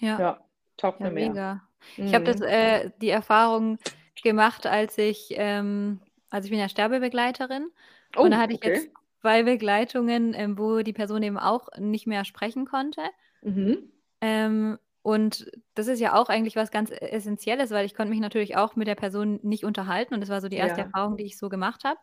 Ja, 0.00 0.18
Ja, 0.18 0.44
taugt 0.78 1.00
ja, 1.00 1.08
mir 1.08 1.12
mehr. 1.12 1.28
mega. 1.28 1.68
Ich 1.98 2.14
habe 2.14 2.24
das, 2.24 2.38
Mhm. 2.38 2.46
äh, 2.46 2.90
die 3.02 3.10
Erfahrung 3.10 3.78
gemacht, 4.22 4.66
als 4.66 4.96
ich, 4.96 5.28
ähm, 5.32 6.00
also 6.30 6.46
ich 6.46 6.50
bin 6.50 6.60
ja 6.60 6.70
Sterbebegleiterin 6.70 7.70
und 8.16 8.30
da 8.30 8.38
Oh, 8.38 8.40
hatte 8.40 8.54
ich 8.54 8.64
jetzt 8.64 8.86
okay. 8.86 8.94
zwei 9.20 9.42
Begleitungen, 9.42 10.32
ähm, 10.34 10.58
wo 10.58 10.80
die 10.80 10.94
Person 10.94 11.22
eben 11.22 11.38
auch 11.38 11.68
nicht 11.78 12.06
mehr 12.06 12.24
sprechen 12.24 12.64
konnte. 12.64 13.02
Mhm. 13.42 13.92
Ähm, 14.22 14.78
und 15.02 15.50
das 15.74 15.88
ist 15.88 16.00
ja 16.00 16.14
auch 16.14 16.28
eigentlich 16.28 16.56
was 16.56 16.70
ganz 16.70 16.90
Essentielles, 16.90 17.70
weil 17.70 17.86
ich 17.86 17.94
konnte 17.94 18.10
mich 18.10 18.20
natürlich 18.20 18.56
auch 18.56 18.76
mit 18.76 18.88
der 18.88 18.94
Person 18.96 19.40
nicht 19.42 19.64
unterhalten 19.64 20.14
und 20.14 20.20
das 20.20 20.30
war 20.30 20.40
so 20.40 20.48
die 20.48 20.56
erste 20.56 20.82
Ja. 20.82 20.92
Erfahrung, 20.92 21.16
die 21.16 21.24
ich 21.24 21.38
so 21.38 21.48
gemacht 21.48 21.84
habe. 21.84 21.98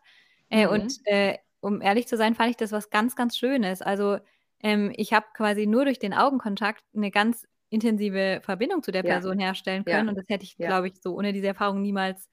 Äh, 0.50 0.66
und 0.68 0.84
Mhm. 0.86 0.98
äh, 1.04 1.38
um 1.60 1.80
ehrlich 1.82 2.06
zu 2.08 2.16
sein, 2.16 2.34
fand 2.34 2.50
ich 2.50 2.56
das 2.56 2.72
was 2.72 2.90
ganz, 2.90 3.16
ganz 3.16 3.36
Schönes. 3.36 3.82
Also 3.82 4.18
ähm, 4.62 4.92
ich 4.96 5.12
habe 5.12 5.26
quasi 5.34 5.66
nur 5.66 5.84
durch 5.84 5.98
den 5.98 6.14
Augenkontakt 6.14 6.84
eine 6.96 7.10
ganz 7.10 7.46
intensive 7.70 8.40
Verbindung 8.42 8.82
zu 8.82 8.92
der 8.92 9.02
Ja. 9.02 9.22
Person 9.22 9.38
herstellen 9.38 9.84
Ja. 9.86 10.04
können 10.04 10.08
und 10.08 10.16
das 10.16 10.24
hätte 10.28 10.44
ich, 10.44 10.58
Ja. 10.58 10.64
glaube 10.64 10.88
ich, 10.88 10.94
so 11.02 11.14
ohne 11.16 11.32
diese 11.32 11.48
Erfahrung 11.48 11.82
niemals 11.82 12.28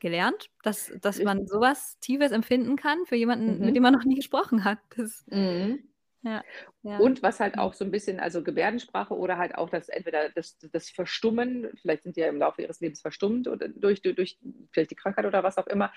gelernt, 0.00 0.48
dass, 0.62 0.92
dass 1.02 1.22
man 1.22 1.46
sowas 1.46 1.98
Tiefes 2.00 2.32
empfinden 2.32 2.76
kann 2.76 3.04
für 3.06 3.16
jemanden, 3.16 3.58
Mhm. 3.58 3.64
mit 3.64 3.76
dem 3.76 3.82
man 3.82 3.92
noch 3.92 4.04
nie 4.04 4.14
gesprochen 4.16 4.64
hat. 4.64 4.78
Das, 4.96 5.26
Mhm. 5.28 5.89
Ja, 6.22 6.44
ja. 6.82 7.06
Und 7.06 7.22
was 7.22 7.40
halt 7.40 7.56
Mhm. 7.56 7.58
auch 7.58 7.72
so 7.72 7.84
ein 7.84 7.90
bisschen 7.90 8.20
also 8.20 8.42
Gebärdensprache 8.42 9.14
oder 9.16 9.38
halt 9.38 9.54
auch 9.56 9.70
das 9.70 9.88
entweder 9.88 10.28
das 10.30 10.58
das 10.58 10.90
Verstummen, 10.90 11.70
vielleicht 11.80 12.02
sind 12.02 12.16
die 12.16 12.20
ja 12.20 12.28
im 12.28 12.38
Laufe 12.38 12.62
ihres 12.62 12.80
Lebens 12.80 13.00
verstummt 13.00 13.48
oder 13.48 13.68
durch 13.68 14.02
durch 14.02 14.16
durch 14.16 14.38
vielleicht 14.72 14.90
die 14.90 14.96
Krankheit 14.96 15.24
oder 15.24 15.42
was 15.42 15.56
auch 15.56 15.66
immer, 15.68 15.92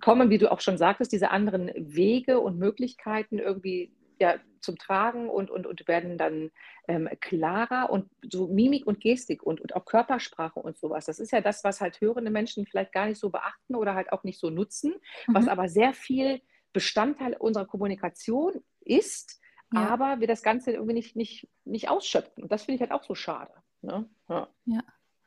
kommen, 0.00 0.30
wie 0.30 0.38
du 0.38 0.50
auch 0.50 0.60
schon 0.60 0.78
sagtest, 0.78 1.12
diese 1.12 1.30
anderen 1.30 1.70
Wege 1.76 2.40
und 2.40 2.58
Möglichkeiten 2.58 3.38
irgendwie, 3.38 3.92
ja, 4.20 4.40
zum 4.60 4.78
Tragen 4.78 5.28
und 5.28 5.50
und 5.50 5.66
und 5.66 5.86
werden 5.88 6.18
dann, 6.18 6.50
ähm, 6.88 7.08
klarer 7.20 7.90
und 7.90 8.10
so 8.30 8.48
Mimik 8.48 8.86
und 8.86 9.00
Gestik 9.00 9.42
und 9.42 9.60
und 9.60 9.76
auch 9.76 9.84
Körpersprache 9.84 10.60
und 10.60 10.78
sowas. 10.78 11.06
Das 11.06 11.18
ist 11.20 11.32
ja 11.32 11.40
das, 11.40 11.62
was 11.64 11.80
halt 11.80 12.00
hörende 12.00 12.30
Menschen 12.30 12.66
vielleicht 12.66 12.92
gar 12.92 13.06
nicht 13.06 13.18
so 13.18 13.30
beachten 13.30 13.74
oder 13.76 13.94
halt 13.94 14.12
auch 14.12 14.24
nicht 14.24 14.40
so 14.40 14.50
nutzen, 14.50 14.94
was 15.32 15.46
Mhm. 15.46 15.48
aber 15.48 15.68
sehr 15.68 15.92
viel 15.94 16.40
Bestandteil 16.72 17.36
unserer 17.36 17.66
Kommunikation 17.66 18.62
ist, 18.80 19.40
Ja. 19.74 19.88
aber 19.88 20.20
wir 20.20 20.26
das 20.26 20.42
Ganze 20.42 20.72
irgendwie 20.72 20.94
nicht 20.94 21.16
nicht 21.16 21.48
nicht 21.64 21.88
ausschöpfen. 21.88 22.42
Und 22.42 22.52
das 22.52 22.64
finde 22.64 22.76
ich 22.76 22.80
halt 22.80 22.92
auch 22.92 23.04
so 23.04 23.14
schade, 23.14 23.52
ne? 23.80 24.08
Ja. 24.28 24.48
Ja. 24.66 24.82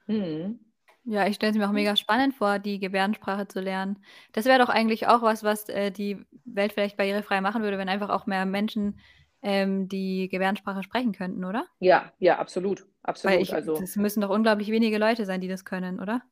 Mhm. 0.07 0.59
Ja, 1.07 1.27
ich 1.27 1.35
stelle 1.35 1.51
es 1.51 1.57
mir 1.57 1.67
auch 1.67 1.71
mega 1.71 1.95
spannend 1.95 2.33
vor, 2.33 2.57
die 2.57 2.79
Gebärdensprache 2.79 3.47
zu 3.47 3.59
lernen. 3.59 4.03
Das 4.33 4.45
wäre 4.45 4.57
doch 4.57 4.69
eigentlich 4.69 5.05
auch 5.07 5.21
was, 5.21 5.43
was, 5.43 5.69
äh, 5.69 5.91
die 5.91 6.25
Welt 6.45 6.73
vielleicht 6.73 6.97
barrierefrei 6.97 7.41
machen 7.41 7.61
würde, 7.61 7.77
wenn 7.77 7.89
einfach 7.89 8.09
auch 8.09 8.25
mehr 8.25 8.45
Menschen, 8.47 8.99
ähm, 9.43 9.87
die 9.87 10.27
Gebärdensprache 10.29 10.81
sprechen 10.81 11.13
könnten, 11.13 11.45
oder? 11.45 11.67
Ja, 11.79 12.11
ja, 12.17 12.39
absolut, 12.39 12.87
absolut. 13.03 13.39
ich 13.39 13.53
Also 13.53 13.79
das 13.79 13.95
müssen 13.95 14.21
doch 14.21 14.31
unglaublich 14.31 14.71
wenige 14.71 14.97
Leute 14.97 15.25
sein, 15.25 15.41
die 15.41 15.47
das 15.47 15.63
können, 15.63 15.99
oder? 15.99 16.23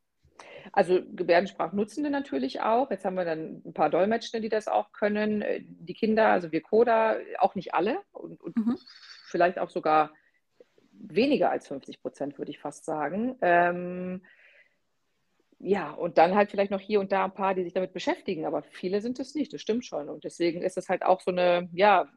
Also 0.71 1.01
Gebärdensprachnutzende 1.15 2.09
natürlich 2.09 2.61
auch. 2.61 2.89
Jetzt 2.91 3.05
haben 3.05 3.15
wir 3.15 3.25
dann 3.25 3.61
ein 3.65 3.73
paar 3.73 3.89
Dolmetschende, 3.89 4.41
die 4.41 4.49
das 4.49 4.67
auch 4.67 4.91
können. 4.91 5.41
Äh, 5.41 5.61
die 5.63 5.93
Kinder, 5.93 6.27
also 6.27 6.51
wir 6.51 6.61
Coder, 6.61 7.17
auch 7.39 7.55
nicht 7.55 7.73
alle 7.73 7.99
und 8.11 8.41
und 8.41 8.55
Mhm. 8.57 8.77
vielleicht 9.25 9.59
auch 9.59 9.69
sogar 9.69 10.11
weniger 10.91 11.49
als 11.51 11.67
50% 11.67 12.37
würde 12.37 12.51
ich 12.51 12.59
fast 12.59 12.85
sagen. 12.85 13.37
Ähm, 13.41 14.23
ja, 15.59 15.91
und 15.91 16.17
dann 16.17 16.35
halt 16.35 16.51
vielleicht 16.51 16.71
noch 16.71 16.79
hier 16.79 16.99
und 16.99 17.11
da 17.11 17.25
ein 17.25 17.33
paar, 17.33 17.55
die 17.55 17.63
sich 17.63 17.73
damit 17.73 17.93
beschäftigen, 17.93 18.45
aber 18.45 18.63
viele 18.63 19.01
sind 19.01 19.19
es 19.19 19.33
nicht, 19.33 19.53
das 19.53 19.61
stimmt 19.61 19.85
schon. 19.85 20.09
Und 20.09 20.23
deswegen 20.23 20.61
ist 20.61 20.77
es 20.77 20.89
halt 20.89 21.03
auch 21.03 21.21
so 21.21 21.31
eine, 21.31 21.69
ja, 21.73 22.09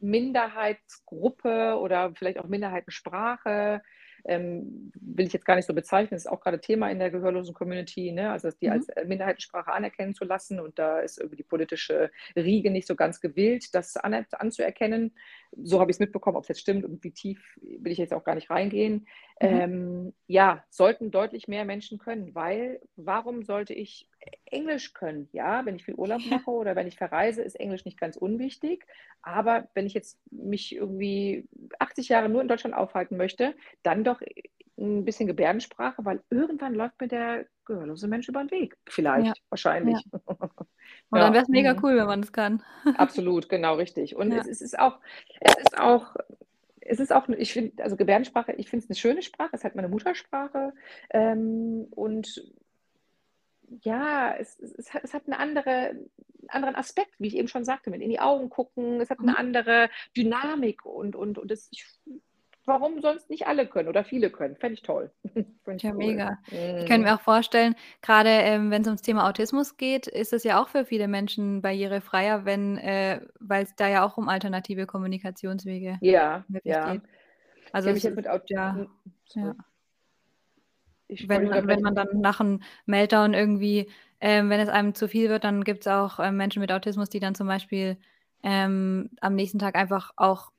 Minderheitsgruppe 0.00 1.76
oder 1.80 2.12
vielleicht 2.14 2.38
auch 2.38 2.46
Minderheitensprache. 2.46 3.82
Ähm, 4.24 4.92
will 5.00 5.26
ich 5.26 5.32
jetzt 5.32 5.46
gar 5.46 5.56
nicht 5.56 5.66
so 5.66 5.74
bezeichnen, 5.74 6.10
das 6.16 6.24
ist 6.24 6.30
auch 6.30 6.40
gerade 6.40 6.60
Thema 6.60 6.90
in 6.90 6.98
der 6.98 7.10
gehörlosen 7.10 7.54
Community, 7.54 8.12
ne? 8.12 8.30
also 8.30 8.50
die 8.50 8.66
Mhm. 8.66 8.72
als 8.72 8.88
äh, 8.90 9.04
Minderheitensprache 9.04 9.72
anerkennen 9.72 10.14
zu 10.14 10.24
lassen. 10.24 10.60
Und 10.60 10.78
da 10.78 11.00
ist 11.00 11.18
irgendwie 11.18 11.36
die 11.36 11.42
politische 11.42 12.10
Riege 12.36 12.70
nicht 12.70 12.86
so 12.86 12.94
ganz 12.96 13.20
gewillt, 13.20 13.74
das 13.74 13.96
an, 13.96 14.26
anzuerkennen. 14.32 15.12
So 15.56 15.80
habe 15.80 15.90
ich 15.90 15.96
es 15.96 16.00
mitbekommen, 16.00 16.36
ob 16.36 16.44
es 16.44 16.48
jetzt 16.48 16.60
stimmt 16.60 16.84
und 16.84 17.02
wie 17.02 17.10
tief 17.10 17.58
will 17.60 17.92
ich 17.92 17.98
jetzt 17.98 18.12
auch 18.12 18.24
gar 18.24 18.34
nicht 18.34 18.50
reingehen. 18.50 19.06
Mhm. 19.40 19.48
Ähm, 19.48 20.12
ja, 20.26 20.64
sollten 20.70 21.10
deutlich 21.10 21.48
mehr 21.48 21.64
Menschen 21.64 21.98
können, 21.98 22.34
weil 22.34 22.80
warum 22.96 23.42
sollte 23.42 23.74
ich 23.74 24.08
Englisch 24.44 24.92
können? 24.94 25.28
Ja, 25.32 25.64
wenn 25.66 25.76
ich 25.76 25.84
viel 25.84 25.94
Urlaub 25.94 26.20
mache 26.26 26.50
oder 26.50 26.76
wenn 26.76 26.86
ich 26.86 26.96
verreise, 26.96 27.42
ist 27.42 27.58
Englisch 27.58 27.84
nicht 27.84 27.98
ganz 27.98 28.16
unwichtig. 28.16 28.86
Aber 29.22 29.68
wenn 29.74 29.86
ich 29.86 29.94
jetzt 29.94 30.18
mich 30.30 30.74
irgendwie 30.74 31.48
80 31.78 32.08
Jahre 32.08 32.28
nur 32.28 32.42
in 32.42 32.48
Deutschland 32.48 32.76
aufhalten 32.76 33.16
möchte, 33.16 33.54
dann 33.82 34.04
doch 34.04 34.20
ein 34.78 35.04
bisschen 35.04 35.26
Gebärdensprache, 35.26 36.04
weil 36.04 36.22
irgendwann 36.30 36.74
läuft 36.74 37.00
mir 37.00 37.08
der 37.08 37.46
gehörlose 37.74 38.08
Mensch 38.08 38.28
über 38.28 38.42
den 38.44 38.50
Weg. 38.50 38.76
Vielleicht, 38.88 39.26
Ja, 39.28 39.34
wahrscheinlich. 39.50 40.06
Und 41.10 41.20
dann 41.20 41.32
Ja, 41.32 41.32
wäre 41.32 41.42
es 41.44 41.48
mega 41.48 41.72
mhm. 41.72 41.80
cool, 41.82 41.96
wenn 41.96 42.06
man 42.06 42.22
das 42.22 42.32
kann. 42.32 42.62
Absolut, 42.96 43.48
genau 43.48 43.74
richtig. 43.76 44.16
Und 44.16 44.32
Ja. 44.32 44.38
es, 44.38 44.46
es 44.46 44.60
ist 44.60 44.78
auch, 44.78 45.00
es 45.40 45.56
ist 45.56 45.78
auch, 45.78 46.16
es 46.80 47.00
ist 47.00 47.12
auch, 47.12 47.28
ich 47.28 47.52
finde, 47.52 47.82
also 47.82 47.96
Gebärdensprache, 47.96 48.52
ich 48.52 48.68
finde 48.70 48.84
es 48.84 48.90
eine 48.90 48.96
schöne 48.96 49.22
Sprache, 49.22 49.50
es 49.52 49.60
ist 49.60 49.64
halt 49.64 49.76
meine 49.76 49.88
Muttersprache. 49.88 50.72
Ähm, 51.10 51.86
und 51.90 52.42
ja, 53.82 54.34
es, 54.36 54.58
es, 54.58 54.72
es, 54.74 54.94
hat, 54.94 55.04
es 55.04 55.14
hat 55.14 55.26
eine 55.26 55.38
andere, 55.38 55.70
einen 55.90 56.10
anderen 56.48 56.74
Aspekt, 56.76 57.14
wie 57.18 57.28
ich 57.28 57.36
eben 57.36 57.48
schon 57.48 57.64
sagte, 57.64 57.90
mit 57.90 58.02
in 58.02 58.10
die 58.10 58.20
Augen 58.20 58.50
gucken, 58.50 59.00
es 59.00 59.10
hat 59.10 59.22
eine 59.22 59.32
Mhm. 59.32 59.36
andere 59.38 59.90
Dynamik 60.16 60.84
und, 60.84 61.14
und, 61.14 61.38
und 61.38 61.50
es, 61.50 61.68
ich, 61.70 61.86
warum 62.70 63.00
sonst 63.02 63.30
nicht 63.30 63.46
alle 63.46 63.66
können 63.68 63.88
oder 63.88 64.04
viele 64.04 64.30
können? 64.30 64.56
Fände 64.56 64.74
ich 64.74 64.82
toll. 64.82 65.12
Fände 65.64 65.76
ich 65.78 65.82
Ja, 65.82 65.92
cool. 65.92 65.96
mega. 65.96 66.36
Ich 66.78 66.84
Mhm. 66.84 66.86
könnte 66.86 67.06
mir 67.08 67.14
auch 67.14 67.20
vorstellen, 67.22 67.74
gerade 68.02 68.28
ähm, 68.28 68.70
wenn 68.70 68.82
es 68.82 68.88
ums 68.88 69.00
Thema 69.02 69.26
Autismus 69.28 69.78
geht, 69.78 70.06
ist 70.06 70.32
es 70.34 70.44
ja 70.44 70.62
auch 70.62 70.68
für 70.68 70.84
viele 70.84 71.08
Menschen 71.08 71.62
barrierefreier, 71.62 72.44
wenn, 72.44 72.76
äh, 72.78 73.20
weil 73.38 73.64
es 73.64 73.74
da 73.76 73.88
ja 73.88 74.04
auch 74.04 74.18
um 74.18 74.28
alternative 74.28 74.86
Kommunikationswege 74.86 75.98
Ja, 76.00 76.44
ja. 76.64 76.94
geht. 76.94 77.02
Ich 77.64 77.72
Also 77.72 77.90
jetzt 77.90 78.04
mit 78.16 78.28
Aut 78.28 78.42
ja, 78.50 78.74
hm, 78.74 78.88
ja. 79.34 79.54
Ich 81.08 81.28
Wenn 81.28 81.44
man, 81.48 81.66
wenn 81.66 81.80
man 81.82 81.94
dann 81.94 82.20
nach 82.20 82.40
einem 82.40 82.62
Meltdown 82.86 83.34
irgendwie, 83.34 83.90
ähm, 84.20 84.48
wenn 84.50 84.60
es 84.60 84.68
einem 84.68 84.94
zu 84.94 85.08
viel 85.08 85.28
wird, 85.28 85.44
dann 85.44 85.64
gibt 85.64 85.80
es 85.80 85.86
auch 85.88 86.20
ähm, 86.20 86.36
Menschen 86.36 86.60
mit 86.60 86.70
Autismus, 86.72 87.08
die 87.08 87.20
dann 87.20 87.34
zum 87.34 87.46
Beispiel 87.46 87.96
ähm, 88.42 89.10
am 89.20 89.34
nächsten 89.34 89.58
Tag 89.58 89.74
einfach 89.76 90.12
auch 90.16 90.50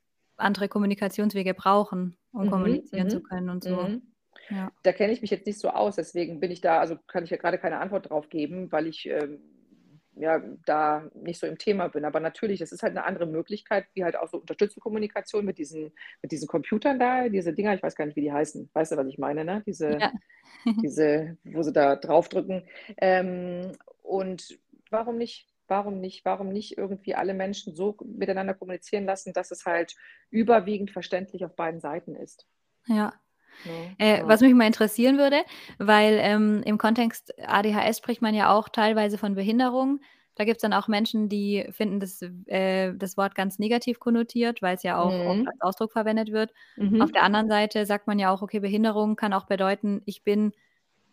andere 0.42 0.70
Kommunikationswege 0.70 1.54
brauchen, 1.54 2.18
um 2.34 2.46
Mhm, 2.46 2.48
kommunizieren 2.48 3.10
zu 3.10 3.20
mhm, 3.20 3.24
können 3.24 3.50
und 3.50 3.64
so. 3.64 3.70
mhm. 3.76 4.02
Ja. 4.50 4.72
Da 4.84 4.92
kenne 4.94 5.14
ich 5.14 5.22
mich 5.22 5.32
jetzt 5.32 5.46
nicht 5.46 5.60
so 5.60 5.70
aus, 5.70 5.96
deswegen 5.96 6.40
bin 6.40 6.52
ich 6.52 6.62
da, 6.62 6.80
also 6.80 6.98
kann 7.08 7.24
ich 7.24 7.30
ja 7.30 7.38
gerade 7.38 7.58
keine 7.60 7.80
Antwort 7.80 8.10
drauf 8.10 8.30
geben, 8.30 8.72
weil 8.72 8.88
ich 8.88 9.06
ähm, 9.08 9.40
ja 10.16 10.40
da 10.66 11.10
nicht 11.16 11.40
so 11.40 11.48
im 11.48 11.58
Thema 11.58 11.88
bin. 11.90 12.06
Aber 12.06 12.20
natürlich, 12.20 12.60
das 12.60 12.72
ist 12.72 12.84
halt 12.84 12.92
eine 12.98 13.06
andere 13.06 13.28
Möglichkeit, 13.28 13.86
wie 13.94 14.04
halt 14.04 14.16
auch 14.18 14.28
so 14.30 14.40
unterstützte 14.40 14.80
Kommunikation 14.82 15.46
mit 15.46 15.58
diesen, 15.58 15.92
mit 16.22 16.32
diesen 16.32 16.48
Computern 16.48 17.00
da, 17.00 17.30
diese 17.30 17.54
Dinger, 17.54 17.74
ich 17.76 17.84
weiß 17.84 17.96
gar 17.96 18.06
nicht, 18.06 18.16
wie 18.18 18.22
die 18.22 18.34
heißen. 18.34 18.70
Weißt 18.74 18.92
du, 18.92 18.98
was 18.98 19.08
ich 19.08 19.18
meine, 19.20 19.46
ne? 19.46 19.64
Diese, 19.66 20.04
Ja. 20.04 20.12
diese, 20.82 21.38
wo 21.44 21.62
sie 21.64 21.74
da 21.74 21.96
draufdrücken. 21.96 22.64
Ähm, 22.98 23.74
und 24.04 24.60
warum 24.90 25.18
nicht? 25.18 25.48
Warum 25.72 26.00
nicht? 26.02 26.26
Warum 26.26 26.50
nicht 26.50 26.78
irgendwie 26.78 27.16
alle 27.16 27.34
Menschen 27.34 27.76
so 27.76 27.98
miteinander 28.06 28.54
kommunizieren 28.54 29.06
lassen, 29.06 29.34
dass 29.34 29.52
es 29.52 29.66
halt 29.66 29.96
überwiegend 30.30 30.92
verständlich 30.92 31.46
auf 31.46 31.56
beiden 31.56 31.80
Seiten 31.82 32.16
ist? 32.16 32.48
Ja. 32.88 33.14
Ne? 33.64 33.98
Äh, 34.00 34.22
Ja. 34.22 34.28
was 34.28 34.42
mich 34.42 34.54
mal 34.56 34.68
interessieren 34.68 35.18
würde, 35.18 35.44
weil 35.80 36.18
ähm, 36.22 36.64
im 36.66 36.78
Kontext 36.78 37.34
ADHS 37.42 38.00
spricht 38.00 38.22
man 38.22 38.36
ja 38.36 38.52
auch 38.54 38.70
teilweise 38.70 39.18
von 39.18 39.36
Behinderung. 39.36 40.02
Da 40.36 40.46
gibt 40.46 40.58
es 40.58 40.62
dann 40.64 40.74
auch 40.74 40.88
Menschen, 40.90 41.30
die 41.30 41.68
finden 41.72 42.00
das, 42.00 42.22
äh, 42.48 42.94
das 42.96 43.18
Wort 43.18 43.36
ganz 43.36 43.60
negativ 43.60 44.00
konnotiert, 44.00 44.62
weil 44.62 44.76
es 44.78 44.84
ja 44.84 45.00
auch 45.00 45.20
oft 45.20 45.42
Mhm. 45.42 45.48
als 45.48 45.62
Ausdruck 45.62 45.92
verwendet 45.94 46.32
wird. 46.32 46.54
Auf 46.98 47.12
Mhm. 47.12 47.14
der 47.14 47.24
anderen 47.24 47.50
Seite 47.50 47.86
sagt 47.86 48.08
man 48.08 48.20
ja 48.20 48.32
auch, 48.34 48.42
okay, 48.44 48.60
Behinderung 48.62 49.16
kann 49.18 49.34
auch 49.34 49.48
bedeuten, 49.48 50.02
ich 50.06 50.24
bin 50.24 50.54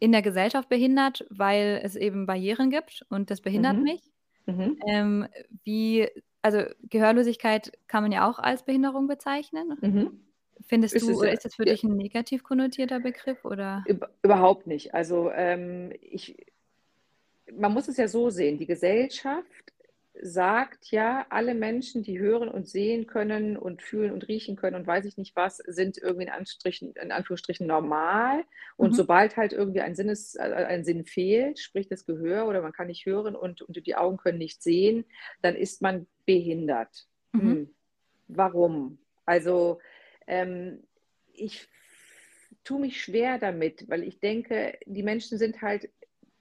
in 0.00 0.12
der 0.12 0.22
Gesellschaft 0.22 0.68
behindert, 0.70 1.26
weil 1.30 1.80
es 1.84 1.96
eben 1.96 2.26
Barrieren 2.26 2.70
gibt 2.70 3.04
und 3.10 3.30
das 3.30 3.40
behindert 3.42 3.80
Mhm. 3.80 3.82
mich. 3.82 4.02
Mhm. 4.48 4.78
Ähm, 4.86 5.28
wie, 5.64 6.08
also 6.40 6.62
Gehörlosigkeit 6.88 7.70
kann 7.86 8.02
man 8.02 8.12
ja 8.12 8.28
auch 8.28 8.38
als 8.38 8.64
Behinderung 8.64 9.06
bezeichnen. 9.06 9.76
Mhm. 9.80 10.20
Findest 10.66 10.94
Ist 10.96 11.06
du, 11.06 11.10
es 11.12 11.18
oder 11.18 11.28
ja, 11.28 11.34
ist 11.34 11.44
das 11.44 11.54
für 11.54 11.66
ja, 11.66 11.72
dich 11.72 11.84
ein 11.84 11.96
negativ 11.96 12.42
konnotierter 12.42 12.98
Begriff 13.00 13.44
oder? 13.44 13.84
üb- 13.86 14.08
überhaupt 14.22 14.66
nicht. 14.66 14.94
Also 14.94 15.30
ähm, 15.32 15.92
ich, 16.00 16.46
man 17.52 17.72
muss 17.74 17.88
es 17.88 17.98
ja 17.98 18.08
so 18.08 18.30
sehen, 18.30 18.58
die 18.58 18.66
Gesellschaft 18.66 19.72
sagt 20.22 20.90
ja, 20.90 21.26
alle 21.30 21.54
Menschen, 21.54 22.02
die 22.02 22.18
hören 22.18 22.48
und 22.48 22.68
sehen 22.68 23.06
können 23.06 23.56
und 23.56 23.82
fühlen 23.82 24.12
und 24.12 24.28
riechen 24.28 24.56
können 24.56 24.76
und 24.76 24.86
weiß 24.86 25.04
ich 25.04 25.16
nicht 25.16 25.36
was, 25.36 25.58
sind 25.58 25.98
irgendwie 25.98 26.26
in, 26.26 26.32
Anstrichen, 26.32 26.92
in 26.92 27.12
Anführungsstrichen 27.12 27.66
normal. 27.66 28.44
Und 28.76 28.90
Mhm. 28.90 28.94
sobald 28.94 29.36
halt 29.36 29.52
irgendwie 29.52 29.80
ein, 29.80 29.94
Sinnes, 29.94 30.34
äh, 30.34 30.42
ein 30.42 30.84
Sinn 30.84 31.04
fehlt, 31.04 31.58
sprich 31.58 31.88
das 31.88 32.06
Gehör 32.06 32.46
oder 32.46 32.62
man 32.62 32.72
kann 32.72 32.88
nicht 32.88 33.06
hören 33.06 33.36
und, 33.36 33.62
und 33.62 33.86
die 33.86 33.96
Augen 33.96 34.16
können 34.16 34.38
nicht 34.38 34.62
sehen, 34.62 35.04
dann 35.42 35.54
ist 35.54 35.82
man 35.82 36.06
behindert. 36.26 37.06
Mhm. 37.32 37.40
Hm. 37.40 37.74
Warum? 38.28 38.98
Also 39.24 39.80
ähm, 40.26 40.82
ich 41.32 41.68
tue 42.64 42.80
mich 42.80 43.00
schwer 43.00 43.38
damit, 43.38 43.88
weil 43.88 44.02
ich 44.02 44.20
denke, 44.20 44.78
die 44.84 45.02
Menschen 45.02 45.38
sind 45.38 45.62
halt 45.62 45.88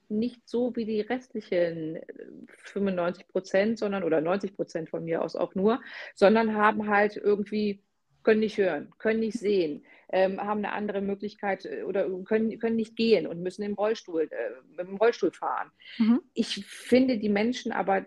nicht 0.10 0.48
so 0.48 0.76
wie 0.76 0.86
die 0.86 1.02
restlichen 1.02 2.00
95 2.48 3.28
Prozent, 3.28 3.80
sondern 3.80 4.04
oder 4.04 4.22
90 4.22 4.56
Prozent 4.56 4.90
von 4.90 5.04
mir 5.04 5.22
aus 5.22 5.36
auch 5.36 5.56
nur, 5.56 5.82
sondern 6.16 6.56
haben 6.56 6.90
halt 6.90 7.18
irgendwie, 7.18 7.84
können 8.24 8.40
nicht 8.42 8.58
hören, 8.58 8.92
können 8.98 9.20
nicht 9.20 9.40
sehen, 9.40 9.86
ähm, 10.10 10.40
haben 10.40 10.60
eine 10.60 10.74
andere 10.74 11.02
Möglichkeit 11.02 11.66
äh, 11.66 11.84
oder 11.84 12.10
können, 12.24 12.58
können 12.60 12.76
nicht 12.76 12.96
gehen 12.96 13.28
und 13.28 13.42
müssen 13.42 13.64
im 13.64 13.74
Rollstuhl, 13.74 14.30
äh, 14.32 14.84
dem 14.84 14.98
Rollstuhl 14.98 15.32
fahren. 15.32 15.72
Mhm. 15.98 16.22
Ich 16.34 16.66
finde 16.66 17.18
die 17.18 17.30
Menschen 17.30 17.72
aber, 17.72 18.06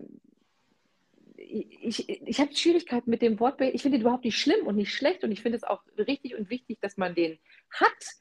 ich, 1.36 2.08
ich, 2.08 2.22
ich 2.26 2.40
habe 2.40 2.54
Schwierigkeiten 2.54 3.10
mit 3.10 3.22
dem 3.22 3.40
Wort, 3.40 3.60
ich 3.60 3.82
finde 3.82 3.98
überhaupt 3.98 4.24
nicht 4.24 4.38
schlimm 4.38 4.66
und 4.66 4.76
nicht 4.76 4.92
schlecht 4.92 5.24
und 5.24 5.32
ich 5.32 5.42
finde 5.42 5.56
es 5.56 5.64
auch 5.64 5.82
richtig 5.98 6.36
und 6.38 6.50
wichtig, 6.50 6.78
dass 6.80 6.96
man 6.96 7.14
den 7.14 7.38
hat, 7.70 8.20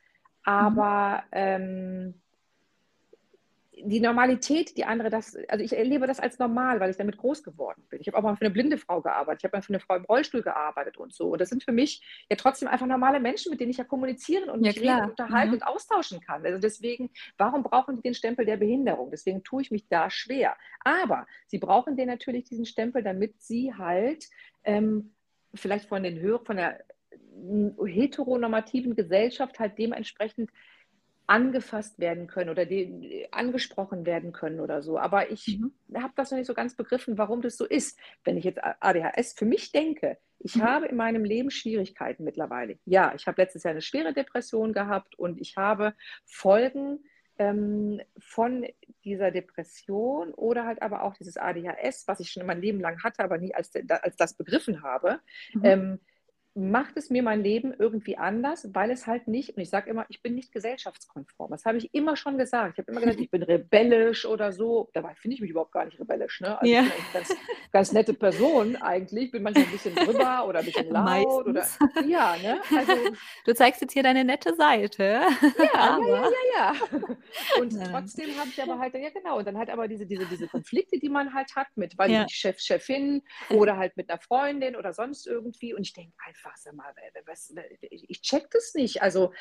Mhm. 0.50 0.54
aber 0.54 1.24
ähm, 1.32 2.22
die 3.84 4.00
Normalität, 4.00 4.78
die 4.78 4.86
andere 4.86 5.10
das, 5.10 5.38
also 5.48 5.64
ich 5.64 5.76
erlebe 5.76 6.08
das 6.08 6.20
als 6.20 6.40
normal, 6.40 6.80
weil 6.80 6.90
ich 6.90 6.98
damit 6.98 7.18
groß 7.18 7.44
geworden 7.44 7.84
bin. 7.90 8.02
Ich 8.02 8.08
habe 8.08 8.18
auch 8.18 8.22
mal 8.22 8.36
für 8.36 8.46
eine 8.46 8.52
blinde 8.54 8.78
Frau 8.78 9.02
gearbeitet, 9.02 9.42
ich 9.42 9.44
habe 9.46 9.58
mal 9.58 9.62
für 9.62 9.74
eine 9.74 9.80
Frau 9.80 9.96
im 9.96 10.06
Rollstuhl 10.06 10.42
gearbeitet 10.42 10.98
und 10.98 11.14
so. 11.14 11.30
Und 11.30 11.42
das 11.42 11.50
sind 11.50 11.64
für 11.64 11.72
mich 11.72 12.02
ja 12.30 12.36
trotzdem 12.36 12.68
einfach 12.68 12.86
normale 12.86 13.20
Menschen, 13.20 13.52
mit 13.52 13.60
denen 13.60 13.72
ich 13.72 13.78
ja 13.78 13.84
kommunizieren 13.84 14.50
und 14.50 14.62
mich 14.62 14.76
ja, 14.76 14.96
reden, 14.96 15.12
unterhalten 15.12 15.50
mhm. 15.50 15.56
und 15.56 15.64
austauschen 15.64 16.20
kann. 16.20 16.46
Also 16.46 16.60
deswegen, 16.60 17.10
warum 17.38 17.64
brauchen 17.64 17.98
die 17.98 18.02
den 18.02 18.14
Stempel 18.14 18.46
der 18.46 18.58
Behinderung? 18.58 19.12
Deswegen 19.12 19.44
tue 19.44 19.62
ich 19.62 19.72
mich 19.72 19.88
da 19.88 20.10
schwer. 20.10 20.56
Aber 20.84 21.28
sie 21.48 21.58
brauchen 21.58 21.96
den 21.96 22.08
natürlich 22.08 22.46
diesen 22.46 22.66
Stempel, 22.66 23.04
damit 23.04 23.42
sie 23.42 23.74
halt 23.74 24.26
ähm, 24.64 25.14
vielleicht 25.54 25.88
von 25.88 26.04
den 26.04 26.20
Hör 26.20 26.40
von 26.40 26.58
der 26.58 26.84
heteronormativen 27.86 28.96
Gesellschaft 28.96 29.60
halt 29.60 29.78
dementsprechend 29.78 30.50
angefasst 31.30 32.00
werden 32.00 32.26
können 32.26 32.50
oder 32.50 32.66
die, 32.66 33.28
angesprochen 33.32 34.08
werden 34.08 34.32
können 34.32 34.60
oder 34.60 34.82
so. 34.82 34.98
Aber 34.98 35.30
ich 35.30 35.60
mhm. 35.60 35.72
habe 35.96 36.14
das 36.16 36.32
noch 36.32 36.40
nicht 36.40 36.48
so 36.48 36.56
ganz 36.56 36.76
begriffen, 36.76 37.20
warum 37.20 37.44
das 37.44 37.56
so 37.56 37.66
ist. 37.66 38.00
Wenn 38.24 38.36
ich 38.36 38.46
jetzt 38.46 38.60
ADHS 38.64 39.34
für 39.34 39.46
mich 39.46 39.72
denke, 39.72 40.18
ich 40.40 40.56
mhm. 40.56 40.64
habe 40.64 40.88
in 40.88 40.96
meinem 40.96 41.24
Leben 41.24 41.52
Schwierigkeiten 41.52 42.24
mittlerweile. 42.24 42.80
Ja, 42.86 43.14
ich 43.16 43.28
habe 43.28 43.40
letztes 43.40 43.62
Jahr 43.62 43.72
eine 43.72 43.82
schwere 43.82 44.12
Depression 44.12 44.74
gehabt 44.74 45.20
und 45.20 45.40
ich 45.40 45.56
habe 45.56 45.94
Folgen 46.26 47.00
ähm, 47.38 48.02
von 48.18 48.66
dieser 49.06 49.30
Depression 49.30 50.34
oder 50.34 50.66
halt 50.66 50.82
aber 50.82 51.04
auch 51.04 51.14
dieses 51.14 51.38
ADHS, 51.38 52.08
was 52.08 52.20
ich 52.22 52.32
schon 52.32 52.46
mein 52.48 52.62
Leben 52.62 52.80
lang 52.80 53.04
hatte, 53.04 53.24
aber 53.24 53.38
nie 53.38 53.54
als, 53.54 53.72
als 53.88 54.16
das 54.16 54.34
begriffen 54.34 54.82
habe. 54.82 55.20
Mhm. 55.54 55.62
Ähm, 55.64 56.00
macht 56.56 56.98
es 56.98 57.10
mir 57.10 57.24
mein 57.24 57.44
Leben 57.44 57.74
irgendwie 57.78 58.18
anders, 58.18 58.70
weil 58.74 58.92
es 58.92 59.08
halt 59.08 59.28
nicht, 59.28 59.56
und 59.56 59.62
ich 59.62 59.70
sage 59.70 59.90
immer, 59.90 60.06
ich 60.10 60.22
bin 60.22 60.36
nicht 60.36 60.52
gesellschaftskonform. 60.52 61.52
Das 61.52 61.66
habe 61.66 61.78
ich 61.78 61.94
immer 61.94 62.16
schon 62.16 62.38
gesagt. 62.38 62.74
Ich 62.74 62.80
habe 62.80 62.92
immer 62.92 63.02
gesagt, 63.02 63.20
ich 63.20 63.30
bin 63.30 63.44
rebellisch 63.44 64.26
oder 64.26 64.52
so. 64.52 64.90
Dabei 64.94 65.16
finde 65.16 65.36
ich 65.36 65.42
mich 65.42 65.52
überhaupt 65.52 65.72
gar 65.72 65.86
nicht 65.86 66.00
rebellisch. 66.00 66.42
Ne? 66.42 66.60
Also 66.60 66.72
ja. 66.72 66.82
ich 66.82 66.88
bin 66.88 66.98
eine 67.04 67.14
ganz, 67.14 67.36
ganz 67.72 67.92
nette 67.92 68.14
Person 68.14 68.76
eigentlich. 68.78 69.26
Ich 69.26 69.32
bin 69.32 69.44
manchmal 69.44 69.66
ein 69.66 69.72
bisschen 69.72 69.96
drüber 69.96 70.48
oder 70.48 70.60
ein 70.60 70.66
bisschen 70.66 70.90
laut. 70.92 71.48
Oder, 71.48 71.66
ja, 72.08 72.36
ne? 72.42 72.62
Also, 72.76 72.94
du 73.46 73.54
zeigst 73.54 73.82
jetzt 73.82 73.94
hier 73.94 74.04
deine 74.04 74.26
nette 74.26 74.56
Seite. 74.56 75.04
Ja, 75.04 76.00
ja, 76.00 76.00
ja, 76.00 76.24
ja, 76.24 76.30
ja. 76.56 76.74
Und 77.62 77.72
trotzdem 77.72 78.38
habe 78.38 78.50
ich 78.50 78.62
aber 78.62 78.80
halt, 78.80 78.94
ja 78.96 79.10
genau, 79.10 79.38
und 79.38 79.48
dann 79.48 79.58
halt 79.58 79.70
aber 79.70 79.88
diese, 79.88 80.06
diese, 80.06 80.26
diese 80.26 80.48
Konflikte, 80.48 81.00
die 81.00 81.10
man 81.10 81.34
halt 81.34 81.56
hat 81.56 81.68
mit, 81.76 81.98
weil 81.98 82.12
ja. 82.12 82.26
ich 82.28 82.36
Chef, 82.36 82.60
Chefin 82.60 83.22
oder 83.50 83.78
halt 83.78 83.96
mit 83.98 84.10
einer 84.10 84.20
Freundin 84.20 84.76
oder 84.76 84.94
sonst 84.94 85.28
irgendwie. 85.28 85.74
Und 85.74 85.84
ich 85.84 85.94
denke 85.94 86.14
einfach, 86.26 86.39
einfach, 86.40 86.58
sag 86.58 86.74
mal, 86.74 86.94
was, 87.26 87.54
ich 87.82 88.22
check 88.22 88.50
das 88.52 88.74
nicht. 88.74 89.02
Also, 89.02 89.34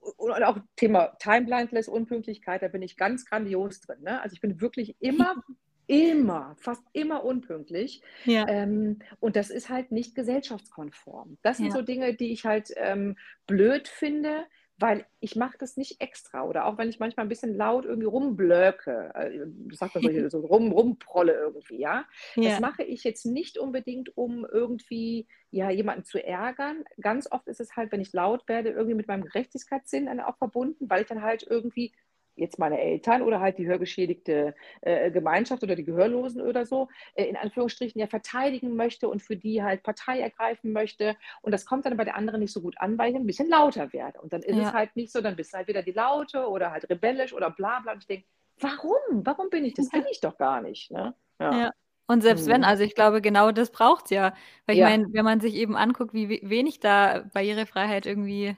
und 0.00 0.42
auch 0.42 0.58
Thema 0.76 1.16
Time 1.18 1.46
Blindness, 1.46 1.88
Unpünktlichkeit, 1.88 2.62
da 2.62 2.68
bin 2.68 2.82
ich 2.82 2.96
ganz 2.96 3.24
grandios 3.26 3.80
drin. 3.80 4.02
Ne? 4.02 4.20
Also 4.22 4.34
ich 4.34 4.40
bin 4.40 4.60
wirklich 4.60 4.96
immer, 5.00 5.34
immer, 5.86 6.56
fast 6.58 6.82
immer 6.92 7.24
unpünktlich. 7.24 8.02
Ja. 8.24 8.46
Ähm, 8.48 9.00
und 9.20 9.36
das 9.36 9.50
ist 9.50 9.68
halt 9.68 9.92
nicht 9.92 10.14
gesellschaftskonform. 10.14 11.38
Das 11.42 11.58
sind 11.58 11.66
ja. 11.66 11.72
so 11.72 11.82
Dinge, 11.82 12.14
die 12.14 12.32
ich 12.32 12.44
halt 12.44 12.72
ähm, 12.76 13.16
blöd 13.46 13.88
finde, 13.88 14.46
weil 14.78 15.06
ich 15.20 15.34
mache 15.34 15.58
das 15.58 15.76
nicht 15.76 16.00
extra 16.00 16.44
oder 16.44 16.66
auch 16.66 16.78
wenn 16.78 16.88
ich 16.88 17.00
manchmal 17.00 17.26
ein 17.26 17.28
bisschen 17.28 17.56
laut 17.56 17.84
irgendwie 17.84 18.06
rumblöcke, 18.06 19.12
äh, 19.14 19.74
sagt 19.74 19.96
man 19.96 20.02
so, 20.02 20.28
so 20.40 20.46
rum, 20.46 20.70
rumprolle 20.72 21.32
irgendwie, 21.34 21.80
ja? 21.80 22.06
ja? 22.36 22.50
Das 22.50 22.60
mache 22.60 22.84
ich 22.84 23.02
jetzt 23.02 23.26
nicht 23.26 23.58
unbedingt, 23.58 24.16
um 24.16 24.46
irgendwie 24.46 25.26
ja 25.50 25.70
jemanden 25.70 26.04
zu 26.04 26.24
ärgern. 26.24 26.84
Ganz 27.00 27.30
oft 27.30 27.48
ist 27.48 27.60
es 27.60 27.74
halt, 27.74 27.90
wenn 27.90 28.00
ich 28.00 28.12
laut 28.12 28.46
werde, 28.48 28.70
irgendwie 28.70 28.94
mit 28.94 29.08
meinem 29.08 29.24
Gerechtigkeitssinn 29.24 30.20
auch 30.20 30.36
verbunden, 30.38 30.88
weil 30.88 31.02
ich 31.02 31.08
dann 31.08 31.22
halt 31.22 31.44
irgendwie 31.48 31.92
jetzt 32.38 32.58
meine 32.58 32.80
Eltern 32.80 33.22
oder 33.22 33.40
halt 33.40 33.58
die 33.58 33.66
hörgeschädigte 33.66 34.54
äh, 34.80 35.10
Gemeinschaft 35.10 35.62
oder 35.62 35.76
die 35.76 35.84
Gehörlosen 35.84 36.40
oder 36.40 36.66
so, 36.66 36.88
äh, 37.14 37.24
in 37.24 37.36
Anführungsstrichen 37.36 38.00
ja 38.00 38.06
verteidigen 38.06 38.76
möchte 38.76 39.08
und 39.08 39.22
für 39.22 39.36
die 39.36 39.62
halt 39.62 39.82
Partei 39.82 40.20
ergreifen 40.20 40.72
möchte. 40.72 41.16
Und 41.42 41.52
das 41.52 41.66
kommt 41.66 41.86
dann 41.86 41.96
bei 41.96 42.04
der 42.04 42.16
anderen 42.16 42.40
nicht 42.40 42.52
so 42.52 42.60
gut 42.60 42.76
an, 42.78 42.98
weil 42.98 43.10
ich 43.10 43.16
ein 43.16 43.26
bisschen 43.26 43.48
lauter 43.48 43.92
werde. 43.92 44.20
Und 44.20 44.32
dann 44.32 44.42
ist 44.42 44.56
ja. 44.56 44.68
es 44.68 44.72
halt 44.72 44.96
nicht 44.96 45.12
so, 45.12 45.20
dann 45.20 45.36
bist 45.36 45.52
du 45.52 45.58
halt 45.58 45.68
wieder 45.68 45.82
die 45.82 45.92
Laute 45.92 46.48
oder 46.48 46.70
halt 46.70 46.88
rebellisch 46.88 47.32
oder 47.32 47.50
bla 47.50 47.80
bla. 47.80 47.92
Und 47.92 47.98
ich 47.98 48.06
denke, 48.06 48.26
warum? 48.60 49.24
Warum 49.24 49.50
bin 49.50 49.64
ich? 49.64 49.74
Das 49.74 49.88
bin 49.90 50.04
ich 50.10 50.20
doch 50.20 50.36
gar 50.36 50.60
nicht. 50.60 50.90
Ne? 50.90 51.14
Ja. 51.40 51.58
ja. 51.58 51.70
Und 52.06 52.22
selbst 52.22 52.46
mhm. 52.46 52.52
wenn, 52.52 52.64
also 52.64 52.82
ich 52.82 52.94
glaube, 52.94 53.20
genau 53.20 53.52
das 53.52 53.70
braucht 53.70 54.06
es 54.06 54.10
ja. 54.10 54.32
Weil 54.66 54.76
ich 54.76 54.80
ja. 54.80 54.88
meine, 54.88 55.06
wenn 55.12 55.24
man 55.24 55.40
sich 55.40 55.54
eben 55.54 55.76
anguckt, 55.76 56.14
wie 56.14 56.40
wenig 56.42 56.80
da 56.80 57.24
Barrierefreiheit 57.34 58.06
irgendwie 58.06 58.56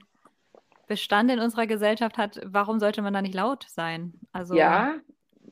Bestand 0.90 1.31
in 1.31 1.38
unserer 1.38 1.68
Gesellschaft 1.68 2.18
hat, 2.18 2.40
warum 2.44 2.81
sollte 2.81 3.00
man 3.00 3.14
da 3.14 3.22
nicht 3.22 3.37
laut 3.37 3.64
sein? 3.68 4.12
Also 4.33 4.57
ja, 4.57 4.96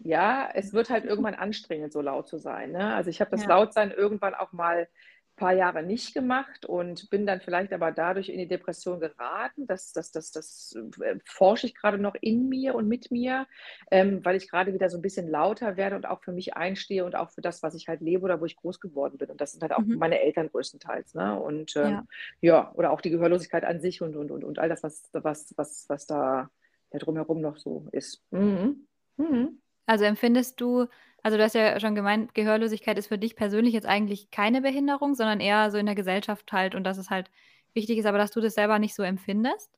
ja, 0.03 0.49
es 0.53 0.73
wird 0.73 0.91
halt 0.91 1.05
irgendwann 1.05 1.37
anstrengend, 1.37 1.93
so 1.93 2.01
laut 2.01 2.27
zu 2.27 2.39
sein. 2.39 2.73
Ne? 2.73 2.93
Also 2.93 3.09
ich 3.09 3.21
habe 3.21 3.31
das 3.31 3.43
ja. 3.43 3.49
Lautsein 3.51 3.93
irgendwann 3.93 4.35
auch 4.35 4.53
mal 4.53 4.89
paar 5.39 5.55
Jahre 5.55 5.83
nicht 5.83 6.13
gemacht 6.13 6.67
und 6.67 7.09
bin 7.09 7.27
dann 7.27 7.41
vielleicht 7.41 7.73
aber 7.73 7.93
dadurch 7.93 8.29
in 8.29 8.39
die 8.39 8.49
Depression 8.49 9.01
geraten. 9.01 9.67
Das, 9.67 9.93
das, 9.93 10.11
das, 10.13 10.31
das 10.33 10.77
äh, 11.01 11.17
forsche 11.25 11.67
ich 11.67 11.75
gerade 11.75 11.99
noch 11.99 12.15
in 12.21 12.49
mir 12.49 12.75
und 12.75 12.89
mit 12.89 13.11
mir, 13.11 13.47
ähm, 13.91 14.25
weil 14.25 14.37
ich 14.37 14.51
gerade 14.51 14.75
wieder 14.75 14.91
so 14.91 14.99
ein 14.99 15.03
bisschen 15.03 15.29
lauter 15.29 15.77
werde 15.77 15.97
und 15.97 16.07
auch 16.07 16.23
für 16.23 16.33
mich 16.33 16.57
einstehe 16.57 17.05
und 17.05 17.17
auch 17.17 17.31
für 17.31 17.41
das, 17.41 17.63
was 17.63 17.75
ich 17.75 17.89
halt 17.89 18.01
lebe 18.01 18.25
oder 18.25 18.41
wo 18.41 18.45
ich 18.45 18.57
groß 18.57 18.81
geworden 18.81 19.17
bin. 19.17 19.31
Und 19.31 19.41
das 19.41 19.53
sind 19.53 19.63
halt 19.63 19.73
auch 19.73 19.79
mhm. 19.79 19.97
meine 19.97 20.21
Eltern 20.21 20.51
größtenteils. 20.51 21.15
Ne? 21.15 21.41
Und 21.41 21.77
ähm, 21.77 21.91
ja. 21.91 22.05
ja. 22.41 22.73
oder 22.75 22.91
auch 22.91 23.01
die 23.01 23.11
Gehörlosigkeit 23.11 23.65
an 23.65 23.81
sich 23.81 24.03
und, 24.03 24.17
und, 24.17 24.31
und, 24.31 24.45
und 24.45 24.59
all 24.59 24.69
das, 24.69 24.83
was, 24.83 25.09
was, 25.13 25.55
was, 25.57 25.87
was 25.89 26.07
da 26.07 26.51
ja, 26.93 26.99
drumherum 26.99 27.41
noch 27.41 27.57
so 27.57 27.87
ist. 27.93 28.23
Mhm. 28.31 28.87
Mhm. 29.17 29.61
Also 29.87 30.05
empfindest 30.05 30.61
du 30.61 30.87
also 31.23 31.37
du 31.37 31.43
hast 31.43 31.55
ja 31.55 31.79
schon 31.81 31.95
gemeint, 31.95 32.35
Gehörlosigkeit 32.35 32.99
ist 32.99 33.09
für 33.09 33.19
dich 33.19 33.37
persönlich 33.37 33.75
jetzt 33.75 33.87
eigentlich 33.87 34.31
keine 34.31 34.61
Behinderung, 34.61 35.15
sondern 35.15 35.41
eher 35.41 35.71
so 35.71 35.79
in 35.79 35.87
der 35.87 35.95
Gesellschaft 35.95 36.53
halt 36.53 36.75
und 36.75 36.85
dass 36.85 36.99
es 36.99 37.11
halt 37.11 37.31
wichtig 37.75 37.99
ist, 37.99 38.07
aber 38.07 38.19
dass 38.19 38.31
du 38.31 38.41
das 38.41 38.55
selber 38.55 38.79
nicht 38.79 38.95
so 38.95 39.03
empfindest? 39.03 39.71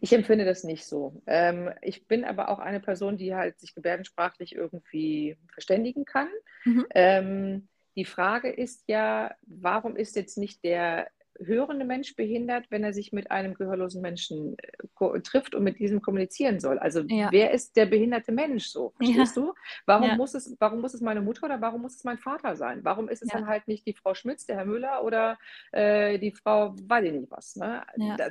Ich 0.00 0.12
empfinde 0.12 0.44
das 0.44 0.64
nicht 0.64 0.86
so. 0.86 1.20
Ähm, 1.26 1.70
ich 1.82 2.06
bin 2.06 2.24
aber 2.24 2.48
auch 2.48 2.58
eine 2.58 2.80
Person, 2.80 3.18
die 3.18 3.34
halt 3.34 3.60
sich 3.60 3.74
gebärdensprachlich 3.74 4.54
irgendwie 4.54 5.36
verständigen 5.52 6.04
kann. 6.04 6.28
Mhm. 6.64 6.86
Ähm, 6.94 7.68
die 7.96 8.04
Frage 8.04 8.48
ist 8.50 8.84
ja, 8.86 9.34
warum 9.42 9.96
ist 9.96 10.16
jetzt 10.16 10.38
nicht 10.38 10.64
der 10.64 11.08
hörende 11.44 11.84
Mensch 11.84 12.16
behindert, 12.16 12.66
wenn 12.70 12.84
er 12.84 12.92
sich 12.92 13.12
mit 13.12 13.30
einem 13.30 13.54
gehörlosen 13.54 14.02
Menschen 14.02 14.56
äh, 14.58 15.20
trifft 15.20 15.54
und 15.54 15.64
mit 15.64 15.78
diesem 15.78 16.00
kommunizieren 16.02 16.60
soll? 16.60 16.78
Also 16.78 17.00
ja. 17.00 17.28
wer 17.30 17.52
ist 17.52 17.76
der 17.76 17.86
behinderte 17.86 18.32
Mensch 18.32 18.66
so? 18.66 18.92
Verstehst 18.96 19.36
ja. 19.36 19.42
du? 19.42 19.54
Warum, 19.86 20.08
ja. 20.08 20.16
muss 20.16 20.34
es, 20.34 20.56
warum 20.58 20.80
muss 20.80 20.94
es 20.94 21.00
meine 21.00 21.20
Mutter 21.20 21.46
oder 21.46 21.60
warum 21.60 21.82
muss 21.82 21.96
es 21.96 22.04
mein 22.04 22.18
Vater 22.18 22.56
sein? 22.56 22.80
Warum 22.84 23.08
ist 23.08 23.22
es 23.22 23.28
dann 23.28 23.46
halt 23.46 23.68
nicht 23.68 23.86
die 23.86 23.94
Frau 23.94 24.14
Schmitz, 24.14 24.46
der 24.46 24.56
Herr 24.56 24.64
Müller 24.64 25.04
oder 25.04 25.38
äh, 25.72 26.18
die 26.18 26.32
Frau, 26.32 26.74
weiß 26.76 27.04
ich 27.04 27.12
nicht 27.12 27.30
was? 27.30 27.56
Ne? 27.56 27.82
Da, 28.16 28.30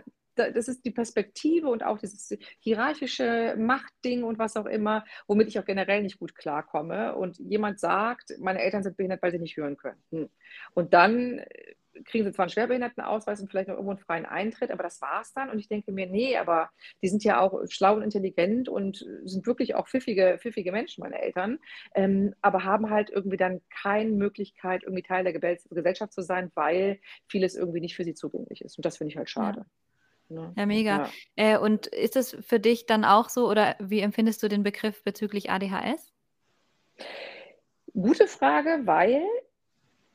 das 0.52 0.68
ist 0.68 0.86
die 0.86 0.92
Perspektive 0.92 1.68
und 1.68 1.84
auch 1.84 1.98
dieses 1.98 2.38
hierarchische 2.60 3.56
Machtding 3.58 4.24
und 4.24 4.40
was 4.40 4.56
auch 4.56 4.66
immer, 4.66 5.04
womit 5.28 5.50
ich 5.50 5.60
auch 5.60 5.66
generell 5.66 6.02
nicht 6.02 6.20
gut 6.20 6.36
klarkomme. 6.36 7.16
Und 7.16 7.38
jemand 7.40 7.80
sagt, 7.80 8.34
meine 8.40 8.62
Eltern 8.62 8.84
sind 8.84 8.96
behindert, 8.96 9.22
weil 9.22 9.32
sie 9.32 9.40
nicht 9.40 9.58
hören 9.58 9.76
können. 9.76 10.02
Hm. 10.12 10.30
Und 10.74 10.94
dann 10.94 11.40
äh, 11.40 11.76
kriegen 12.06 12.26
sie 12.26 12.32
zwar 12.32 12.44
einen 12.44 12.52
Schwerbehindertenausweis 12.52 13.42
und 13.42 13.50
vielleicht 13.50 13.68
noch 13.68 13.76
irgendwo 13.76 13.92
einen 13.92 14.00
freien 14.00 14.26
Eintritt, 14.26 14.72
aber 14.72 14.84
das 14.84 15.02
war 15.02 15.22
es 15.22 15.34
dann. 15.34 15.50
Und 15.50 15.60
ich 15.60 15.68
denke 15.68 15.92
mir, 15.92 16.08
nee, 16.08 16.38
aber 16.38 16.70
die 17.02 17.08
sind 17.08 17.24
ja 17.24 17.40
auch 17.40 17.62
schlau 17.70 17.96
und 17.96 18.04
intelligent 18.04 18.70
und 18.70 19.06
sind 19.24 19.46
wirklich 19.46 19.76
auch 19.76 19.88
pfiffige, 19.88 20.38
pfiffige 20.40 20.72
Menschen, 20.72 21.02
meine 21.02 21.22
Eltern, 21.22 21.60
ähm, 21.96 22.34
aber 22.42 22.64
haben 22.64 22.90
halt 22.90 23.10
irgendwie 23.10 23.38
dann 23.38 23.62
keine 23.70 24.12
Möglichkeit, 24.12 24.84
irgendwie 24.84 25.04
Teil 25.04 25.24
der 25.24 25.34
Gesellschaft 25.34 26.14
zu 26.14 26.22
sein, 26.22 26.52
weil 26.56 27.00
vieles 27.28 27.56
irgendwie 27.56 27.82
nicht 27.82 27.96
für 27.96 28.04
sie 28.04 28.14
zugänglich 28.14 28.62
ist. 28.62 28.78
Und 28.78 28.86
das 28.86 28.98
finde 28.98 29.12
ich 29.12 29.18
halt 29.18 29.30
schade. 29.30 29.60
Ja. 29.60 29.66
Ne? 30.30 30.54
Ja, 30.56 30.66
mega. 30.66 31.10
Ja. 31.36 31.56
Äh, 31.56 31.58
und 31.58 31.88
ist 31.88 32.16
es 32.16 32.38
für 32.42 32.60
dich 32.60 32.86
dann 32.86 33.04
auch 33.04 33.30
so 33.30 33.50
oder 33.50 33.76
wie 33.80 34.00
empfindest 34.00 34.44
du 34.44 34.48
den 34.48 34.64
Begriff 34.64 35.04
bezüglich 35.04 35.50
ADHS? 35.50 36.14
Gute 37.94 38.28
Frage, 38.28 38.82
weil 38.86 39.24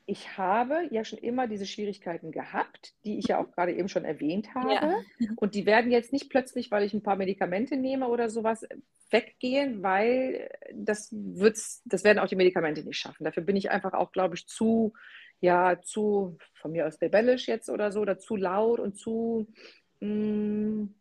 ich 0.07 0.37
habe 0.37 0.87
ja 0.91 1.05
schon 1.05 1.19
immer 1.19 1.47
diese 1.47 1.67
Schwierigkeiten 1.67 2.31
gehabt, 2.31 2.95
die 3.05 3.19
ich 3.19 3.29
ja 3.29 3.39
auch 3.39 3.51
gerade 3.51 3.73
eben 3.73 3.89
schon 3.89 4.05
erwähnt 4.05 4.55
habe. 4.55 4.75
Ja. 4.75 4.99
Und 5.37 5.55
die 5.55 5.65
werden 5.65 5.91
jetzt 5.91 6.13
nicht 6.13 6.29
plötzlich, 6.29 6.71
weil 6.71 6.85
ich 6.85 6.93
ein 6.93 7.03
paar 7.03 7.17
Medikamente 7.17 7.77
nehme 7.77 8.09
oder 8.09 8.29
sowas, 8.29 8.67
weggehen, 9.11 9.83
weil 9.83 10.51
das 10.73 11.09
wird's, 11.13 11.83
das 11.85 12.05
werden 12.05 12.19
auch 12.19 12.27
die 12.27 12.37
Medikamente 12.37 12.83
nicht 12.85 12.99
schaffen. 12.99 13.25
Dafür 13.25 13.43
bin 13.43 13.57
ich 13.57 13.71
einfach 13.71 13.95
auch, 13.95 14.13
glaube 14.13 14.35
ich, 14.35 14.47
zu, 14.47 14.93
ja, 15.41 15.81
zu, 15.81 16.37
von 16.55 16.73
mir 16.73 16.87
aus 16.87 17.01
rebellisch 17.01 17.47
jetzt 17.47 17.71
oder 17.71 17.93
so, 17.93 18.01
oder 18.01 18.19
zu 18.19 18.37
laut 18.37 18.81
und 18.81 18.97
zu, 18.97 19.47
mh, 20.01 20.09
hm, 20.09 20.95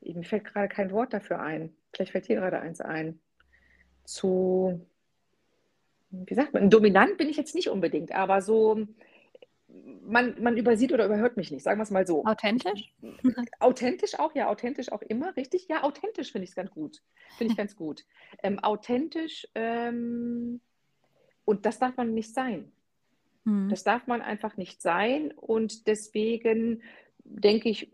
mir 0.00 0.24
fällt 0.24 0.44
gerade 0.44 0.68
kein 0.68 0.92
Wort 0.92 1.12
dafür 1.12 1.40
ein. 1.40 1.74
Vielleicht 1.92 2.12
fällt 2.12 2.26
hier 2.26 2.36
gerade 2.36 2.60
eins 2.60 2.80
ein. 2.80 3.20
Zu 4.04 4.86
wie 6.10 6.34
sagt 6.34 6.54
man, 6.54 6.70
dominant 6.70 7.16
bin 7.18 7.28
ich 7.28 7.36
jetzt 7.36 7.54
nicht 7.54 7.68
unbedingt, 7.68 8.12
aber 8.12 8.40
so, 8.42 8.86
man, 10.02 10.40
man 10.42 10.56
übersieht 10.56 10.92
oder 10.92 11.06
überhört 11.06 11.36
mich 11.36 11.50
nicht, 11.50 11.62
sagen 11.62 11.78
wir 11.78 11.84
es 11.84 11.90
mal 11.90 12.06
so. 12.06 12.24
Authentisch? 12.24 12.94
authentisch 13.60 14.18
auch, 14.18 14.34
ja, 14.34 14.48
authentisch 14.48 14.92
auch 14.92 15.02
immer, 15.02 15.36
richtig? 15.36 15.66
Ja, 15.68 15.82
authentisch 15.82 16.32
finde 16.32 16.44
ich 16.44 16.50
es 16.50 16.56
ganz 16.56 16.70
gut. 16.70 17.02
Finde 17.36 17.52
ich 17.52 17.56
ganz 17.56 17.76
gut. 17.76 18.04
Ähm, 18.42 18.58
authentisch, 18.58 19.48
ähm, 19.54 20.60
und 21.46 21.64
das 21.64 21.78
darf 21.78 21.96
man 21.96 22.12
nicht 22.12 22.34
sein. 22.34 22.70
Mhm. 23.44 23.70
Das 23.70 23.82
darf 23.82 24.06
man 24.06 24.20
einfach 24.20 24.58
nicht 24.58 24.82
sein. 24.82 25.32
Und 25.32 25.86
deswegen 25.86 26.82
denke 27.24 27.70
ich, 27.70 27.90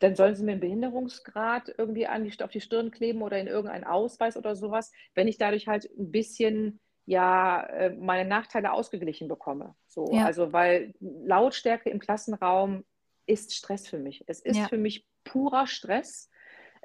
dann 0.00 0.14
sollen 0.14 0.34
sie 0.34 0.44
mir 0.44 0.52
einen 0.52 0.60
Behinderungsgrad 0.60 1.74
irgendwie 1.78 2.06
an 2.06 2.24
die, 2.24 2.42
auf 2.42 2.50
die 2.50 2.60
Stirn 2.60 2.90
kleben 2.90 3.22
oder 3.22 3.38
in 3.38 3.46
irgendeinen 3.46 3.84
Ausweis 3.84 4.36
oder 4.36 4.54
sowas, 4.54 4.92
wenn 5.14 5.26
ich 5.26 5.38
dadurch 5.38 5.66
halt 5.66 5.88
ein 5.98 6.10
bisschen 6.10 6.80
ja 7.08 7.62
äh, 7.62 7.90
meine 7.96 8.28
Nachteile 8.28 8.72
ausgeglichen 8.72 9.28
bekomme. 9.28 9.74
So, 9.86 10.12
ja. 10.12 10.26
also 10.26 10.52
weil 10.52 10.92
Lautstärke 11.00 11.88
im 11.88 12.00
Klassenraum 12.00 12.84
ist 13.26 13.54
Stress 13.54 13.88
für 13.88 13.98
mich. 13.98 14.24
Es 14.26 14.40
ist 14.40 14.58
ja. 14.58 14.68
für 14.68 14.76
mich 14.76 15.06
purer 15.24 15.66
Stress, 15.66 16.30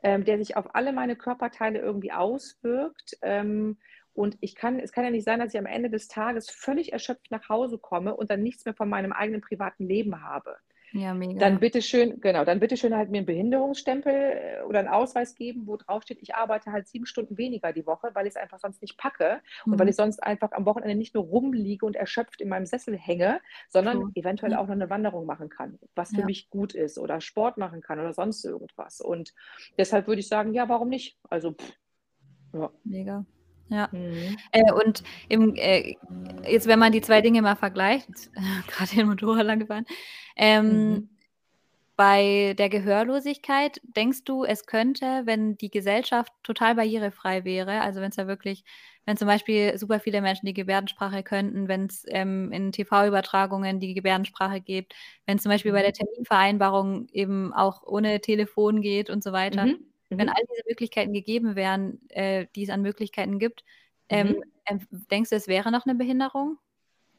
ähm, 0.02 0.24
der 0.24 0.38
sich 0.38 0.56
auf 0.56 0.76
alle 0.76 0.94
meine 0.94 1.18
Körperteile 1.18 1.80
irgendwie 1.80 2.14
auswirkt. 2.14 3.18
Ähm, 3.22 3.78
und 4.14 4.38
ich 4.40 4.56
kann, 4.56 4.80
es 4.80 4.94
kann 4.94 5.04
ja 5.04 5.12
nicht 5.12 5.26
sein, 5.26 5.40
dass 5.40 5.54
ich 5.54 5.60
am 5.60 5.66
Ende 5.66 5.90
des 5.90 6.08
Tages 6.08 6.50
völlig 6.50 6.94
erschöpft 6.94 7.30
nach 7.30 7.50
Hause 7.50 7.78
komme 7.78 8.16
und 8.16 8.30
dann 8.30 8.44
nichts 8.44 8.64
mehr 8.64 8.76
von 8.76 8.88
meinem 8.88 9.12
eigenen 9.12 9.42
privaten 9.42 9.86
Leben 9.86 10.24
habe. 10.24 10.56
Ja, 10.94 11.16
mega. 11.16 11.40
Dann 11.40 11.60
bitte 11.60 11.82
schön, 11.82 12.22
genau, 12.22 12.46
dann 12.46 12.60
bitte 12.60 12.78
schön 12.78 12.96
halt 12.96 13.10
mir 13.10 13.18
einen 13.18 13.26
Behinderungsstempel 13.26 14.14
äh, 14.14 14.62
oder 14.64 14.78
einen 14.78 14.88
Ausweis 14.88 15.34
geben, 15.34 15.66
wo 15.66 15.76
drauf 15.76 16.04
steht, 16.04 16.22
ich 16.22 16.36
arbeite 16.36 16.72
halt 16.72 16.88
sieben 16.88 17.08
Stunden 17.08 17.36
weniger 17.36 17.74
die 17.74 17.88
Woche, 17.88 18.12
weil 18.14 18.28
ich 18.28 18.34
es 18.34 18.38
einfach 18.38 18.60
sonst 18.60 18.80
nicht 18.82 18.96
packe 18.96 19.42
mhm. 19.66 19.74
und 19.74 19.80
weil 19.80 19.88
mhm. 19.88 19.90
ich 19.90 19.96
sonst 19.96 20.22
einfach 20.22 20.52
am 20.52 20.68
Wochenende 20.68 20.96
nicht 20.96 21.16
nur 21.16 21.24
rumliege 21.24 21.84
und 21.84 21.96
erschöpft 21.96 22.42
in 22.42 22.50
meinem 22.50 22.68
Sessel 22.68 22.96
hänge, 22.96 23.42
sondern 23.70 23.98
cool. 23.98 24.12
eventuell 24.14 24.54
auch 24.54 24.68
noch 24.68 24.74
eine 24.74 24.92
Wanderung 24.92 25.26
machen 25.26 25.50
kann, 25.50 25.80
was 25.96 26.12
für 26.12 26.20
ja. 26.20 26.26
mich 26.26 26.52
gut 26.52 26.76
ist 26.76 27.00
oder 27.00 27.22
Sport 27.22 27.58
machen 27.58 27.82
kann 27.82 28.00
oder 28.00 28.14
sonst 28.14 28.46
irgendwas. 28.46 29.02
Und 29.02 29.34
deshalb 29.80 30.06
würde 30.06 30.20
ich 30.20 30.28
sagen, 30.28 30.54
ja, 30.54 30.70
warum 30.70 30.90
nicht? 30.90 31.18
Also, 31.28 31.54
pff, 31.54 31.74
ja. 32.54 32.72
Mega. 32.84 33.26
Ja. 33.70 33.90
Mhm. 33.92 34.38
Äh, 34.52 34.72
und 34.72 35.04
im, 35.30 35.56
äh, 35.56 35.96
jetzt, 36.48 36.68
wenn 36.68 36.80
man 36.80 36.92
die 36.92 37.02
zwei 37.02 37.22
Dinge 37.22 37.42
mal 37.42 37.56
vergleicht, 37.56 38.10
gerade 38.68 38.96
den 38.96 39.08
Motorrad 39.08 39.46
lang 39.46 39.60
gefahren, 39.60 39.86
ähm, 40.36 40.90
mhm. 40.90 41.10
bei 41.96 42.56
der 42.58 42.70
Gehörlosigkeit, 42.70 43.82
denkst 43.84 44.24
du, 44.26 44.44
es 44.44 44.66
könnte, 44.66 45.24
wenn 45.26 45.58
die 45.58 45.72
Gesellschaft 45.72 46.32
total 46.44 46.76
barrierefrei 46.76 47.46
wäre, 47.46 47.82
also 47.82 48.02
wenn 48.02 48.10
es 48.10 48.16
da 48.16 48.28
wirklich, 48.28 48.64
wenn 49.06 49.18
zum 49.18 49.28
Beispiel 49.28 49.78
super 49.78 50.00
viele 50.00 50.22
Menschen 50.22 50.46
die 50.46 50.54
Gebärdensprache 50.54 51.24
könnten, 51.24 51.68
wenn 51.68 51.86
es 51.86 52.06
ähm, 52.08 52.52
in 52.52 52.72
TV-Übertragungen 52.72 53.80
die 53.80 53.94
Gebärdensprache 53.94 54.62
gibt, 54.62 54.94
wenn 55.26 55.38
es 55.38 55.44
zum 55.44 55.52
Beispiel 55.52 55.72
bei 55.72 55.82
der 55.82 55.92
mhm. 55.92 56.06
Terminvereinbarung 56.06 57.08
eben 57.12 57.54
auch 57.54 57.84
ohne 57.84 58.22
Telefon 58.22 58.82
geht 58.82 59.10
und 59.10 59.24
so 59.24 59.32
weiter. 59.32 59.68
Mhm. 60.16 60.20
Wenn 60.20 60.30
all 60.30 60.44
diese 60.50 60.64
Möglichkeiten 60.68 61.14
gegeben 61.14 61.56
wären, 61.56 62.00
äh, 62.10 62.48
die 62.56 62.64
es 62.64 62.70
an 62.70 62.82
Möglichkeiten 62.82 63.40
gibt, 63.40 63.64
ähm, 64.10 64.42
mhm. 64.70 65.08
denkst 65.10 65.30
du, 65.30 65.36
es 65.36 65.48
wäre 65.48 65.72
noch 65.72 65.86
eine 65.86 65.96
Behinderung? 65.96 66.58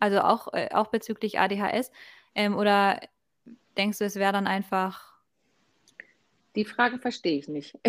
Also 0.00 0.20
auch, 0.20 0.52
äh, 0.52 0.68
auch 0.72 0.88
bezüglich 0.88 1.38
ADHS? 1.38 1.90
Ähm, 2.34 2.56
oder 2.56 3.00
denkst 3.76 3.98
du, 3.98 4.04
es 4.04 4.16
wäre 4.16 4.32
dann 4.32 4.46
einfach. 4.46 5.14
Die 6.56 6.64
Frage 6.64 6.98
verstehe 6.98 7.38
ich 7.38 7.48
nicht. 7.48 7.78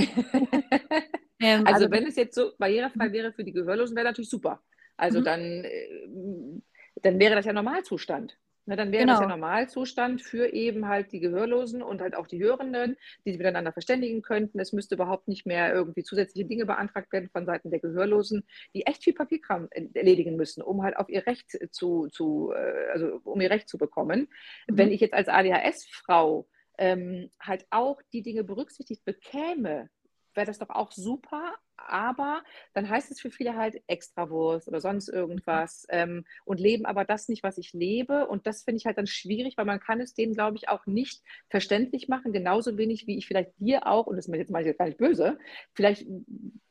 ähm, 1.39 1.65
also, 1.65 1.73
also, 1.73 1.91
wenn 1.91 2.05
es 2.05 2.15
jetzt 2.15 2.35
so 2.35 2.53
barrierefrei 2.57 3.09
mhm. 3.09 3.13
wäre 3.13 3.33
für 3.33 3.43
die 3.43 3.53
Gehörlosen, 3.53 3.95
wäre 3.95 4.07
natürlich 4.07 4.29
super. 4.29 4.61
Also 4.97 5.19
mhm. 5.19 5.23
dann, 5.23 5.41
äh, 5.41 6.61
dann 7.01 7.19
wäre 7.19 7.35
das 7.35 7.45
ja 7.45 7.53
Normalzustand. 7.53 8.37
Ne, 8.67 8.75
dann 8.75 8.91
wäre 8.91 9.03
genau. 9.03 9.13
das 9.13 9.19
ja 9.21 9.25
genau. 9.27 9.37
Normalzustand 9.37 10.23
für 10.23 10.51
eben 10.51 10.87
halt 10.87 11.11
die 11.11 11.19
Gehörlosen 11.19 11.83
und 11.83 12.01
halt 12.01 12.15
auch 12.15 12.25
die 12.25 12.43
Hörenden, 12.43 12.97
die 13.23 13.31
sich 13.31 13.37
miteinander 13.37 13.71
verständigen 13.71 14.23
könnten. 14.23 14.59
Es 14.59 14.73
müsste 14.73 14.95
überhaupt 14.95 15.27
nicht 15.27 15.45
mehr 15.45 15.71
irgendwie 15.71 16.03
zusätzliche 16.03 16.47
Dinge 16.47 16.65
beantragt 16.65 17.11
werden 17.11 17.29
von 17.29 17.45
Seiten 17.45 17.69
der 17.69 17.79
Gehörlosen, 17.79 18.43
die 18.73 18.87
echt 18.87 19.03
viel 19.03 19.13
Papierkram 19.13 19.69
erledigen 19.93 20.35
müssen, 20.35 20.63
um 20.63 20.81
halt 20.81 20.97
auf 20.97 21.09
ihr 21.09 21.27
Recht 21.27 21.59
zu, 21.71 22.07
zu 22.07 22.53
äh, 22.55 22.91
also 22.91 23.21
um 23.23 23.39
ihr 23.39 23.51
Recht 23.51 23.69
zu 23.69 23.77
bekommen. 23.77 24.29
Mhm. 24.67 24.77
Wenn 24.77 24.91
ich 24.91 24.99
jetzt 24.99 25.13
als 25.13 25.27
ADHS-Frau 25.27 26.47
ähm, 26.79 27.29
halt 27.39 27.67
auch 27.69 28.01
die 28.13 28.23
Dinge 28.23 28.43
berücksichtigt 28.43 29.05
bekäme, 29.05 29.89
wäre 30.35 30.45
das 30.45 30.59
doch 30.59 30.69
auch 30.69 30.91
super, 30.91 31.55
aber 31.77 32.43
dann 32.73 32.89
heißt 32.89 33.11
es 33.11 33.19
für 33.19 33.31
viele 33.31 33.55
halt 33.55 33.81
Extrawurst 33.87 34.67
oder 34.67 34.81
sonst 34.81 35.09
irgendwas 35.09 35.85
ähm, 35.89 36.25
und 36.45 36.59
leben 36.59 36.85
aber 36.85 37.05
das 37.05 37.27
nicht, 37.27 37.43
was 37.43 37.57
ich 37.57 37.73
lebe. 37.73 38.27
Und 38.27 38.47
das 38.47 38.63
finde 38.63 38.77
ich 38.77 38.85
halt 38.85 38.97
dann 38.97 39.07
schwierig, 39.07 39.57
weil 39.57 39.65
man 39.65 39.79
kann 39.79 39.99
es 39.99 40.13
denen, 40.13 40.33
glaube 40.33 40.57
ich, 40.57 40.69
auch 40.69 40.85
nicht 40.85 41.21
verständlich 41.49 42.07
machen, 42.07 42.33
genauso 42.33 42.77
wenig 42.77 43.07
wie 43.07 43.17
ich 43.17 43.27
vielleicht 43.27 43.51
dir 43.59 43.87
auch, 43.87 44.07
und 44.07 44.15
das 44.15 44.27
ist 44.27 44.35
jetzt 44.35 44.51
mal 44.51 44.63
gar 44.73 44.85
nicht 44.85 44.97
böse, 44.97 45.37
vielleicht 45.73 46.05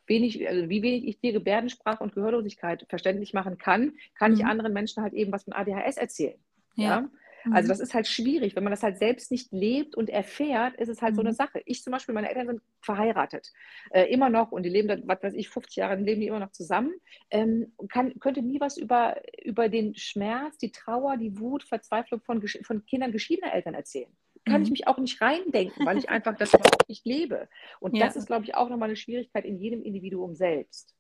wenig, 0.07 0.47
also 0.49 0.69
wie 0.69 0.83
wenig 0.83 1.07
ich 1.07 1.21
dir 1.21 1.33
Gebärdensprache 1.33 2.03
und 2.03 2.15
Gehörlosigkeit 2.15 2.87
verständlich 2.89 3.33
machen 3.33 3.59
kann, 3.59 3.95
kann 4.15 4.33
mhm. 4.33 4.39
ich 4.39 4.45
anderen 4.45 4.73
Menschen 4.73 5.03
halt 5.03 5.15
eben 5.15 5.33
was 5.33 5.45
von 5.45 5.53
ADHS 5.53 5.97
erzählen. 5.97 6.39
ja? 6.75 6.85
ja? 6.85 7.09
Also 7.51 7.67
mhm. 7.67 7.69
das 7.69 7.81
ist 7.81 7.95
halt 7.95 8.07
schwierig. 8.07 8.57
Wenn 8.57 8.65
man 8.65 8.71
das 8.71 8.83
halt 8.83 8.99
selbst 8.99 9.31
nicht 9.31 9.53
lebt 9.53 9.95
und 9.97 10.09
erfährt, 10.09 10.77
ist 10.77 10.89
es 10.89 11.03
halt 11.03 11.13
mhm. 11.13 11.17
so 11.17 11.21
eine 11.23 11.31
mhm. 11.31 11.35
Sache. 11.35 11.63
Ich 11.67 11.83
zum 11.83 11.93
Beispiel, 11.93 12.15
meine 12.15 12.29
Eltern 12.29 12.47
sind 12.47 12.63
verheiratet, 12.81 13.53
äh, 13.91 14.05
immer 14.05 14.31
noch 14.31 14.53
und 14.53 14.63
die 14.63 14.71
leben, 14.71 14.89
dann, 14.89 15.07
was 15.07 15.23
weiß 15.23 15.35
ich, 15.35 15.49
50 15.51 15.77
Jahre 15.77 15.97
leben 15.97 16.21
die 16.21 16.29
immer 16.29 16.41
noch 16.41 16.53
zusammen. 16.53 16.93
Ähm, 17.31 17.73
kann, 17.89 18.19
könnte 18.21 18.43
nie 18.43 18.61
was 18.61 18.77
über, 18.77 19.21
über 19.43 19.69
den 19.69 19.95
Schmerz, 19.95 20.57
die 20.59 20.73
Trauer, 20.73 21.17
die 21.17 21.39
Wut, 21.39 21.65
Verzweiflung 21.65 22.21
von, 22.21 22.43
von 22.63 22.87
Kindern 22.87 23.13
geschiedener 23.13 23.53
Eltern 23.53 23.75
erzählen. 23.75 24.11
Kann 24.47 24.61
mhm. 24.61 24.65
ich 24.65 24.71
mich 24.71 24.89
auch 24.89 24.99
nicht 24.99 25.21
reindenken, 25.21 25.87
weil 25.87 25.99
ich 25.99 26.09
einfach 26.09 26.37
das 26.37 26.49
überhaupt 26.55 26.89
nicht 26.89 27.05
lebe. 27.05 27.49
Und 27.81 27.97
ja. 27.97 28.07
das 28.07 28.17
ist, 28.17 28.27
glaube 28.27 28.45
ich, 28.45 28.55
auch 28.55 28.69
nochmal 28.69 28.89
eine 28.89 28.97
Schwierigkeit 28.97 29.45
in 29.45 29.59
jedem 29.59 29.83
Individuum 29.83 30.35
selbst. 30.35 30.95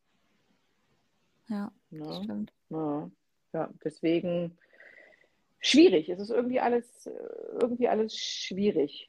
Ja, 1.48 1.70
ja. 1.90 1.98
Ne? 1.98 2.20
stimmt. 2.22 2.52
Ja. 2.70 3.11
ja, 3.52 3.70
deswegen 3.85 4.57
schwierig. 5.64 6.09
Es 6.09 6.20
ist 6.20 6.31
irgendwie 6.31 6.61
alles, 6.61 7.09
irgendwie 7.61 7.88
alles 7.88 8.16
schwierig. 8.16 9.09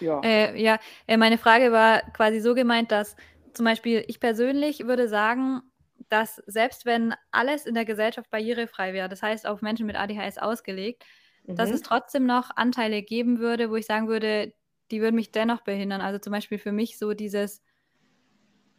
Ja, 0.00 0.20
äh, 0.24 0.60
ja 0.60 0.78
äh, 1.06 1.16
meine 1.16 1.38
Frage 1.38 1.70
war 1.70 2.00
quasi 2.12 2.40
so 2.40 2.54
gemeint, 2.54 2.90
dass 2.90 3.14
zum 3.52 3.64
Beispiel 3.64 4.04
ich 4.08 4.18
persönlich 4.18 4.86
würde 4.86 5.08
sagen, 5.08 5.60
dass 6.08 6.36
selbst 6.46 6.86
wenn 6.86 7.14
alles 7.30 7.66
in 7.66 7.74
der 7.74 7.84
Gesellschaft 7.84 8.30
barrierefrei 8.30 8.92
wäre, 8.92 9.08
das 9.08 9.22
heißt 9.22 9.46
auf 9.46 9.62
Menschen 9.62 9.86
mit 9.86 9.96
ADHS 9.96 10.38
ausgelegt, 10.38 11.04
mhm. 11.44 11.56
dass 11.56 11.70
es 11.70 11.82
trotzdem 11.82 12.26
noch 12.26 12.50
Anteile 12.56 13.02
geben 13.02 13.38
würde, 13.38 13.70
wo 13.70 13.76
ich 13.76 13.86
sagen 13.86 14.08
würde, 14.08 14.52
die 14.90 15.00
würden 15.00 15.16
mich 15.16 15.30
dennoch 15.30 15.62
behindern. 15.62 16.00
Also 16.00 16.18
zum 16.18 16.32
Beispiel 16.32 16.58
für 16.58 16.72
mich 16.72 16.98
so 16.98 17.14
dieses, 17.14 17.62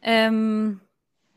ähm, 0.02 0.80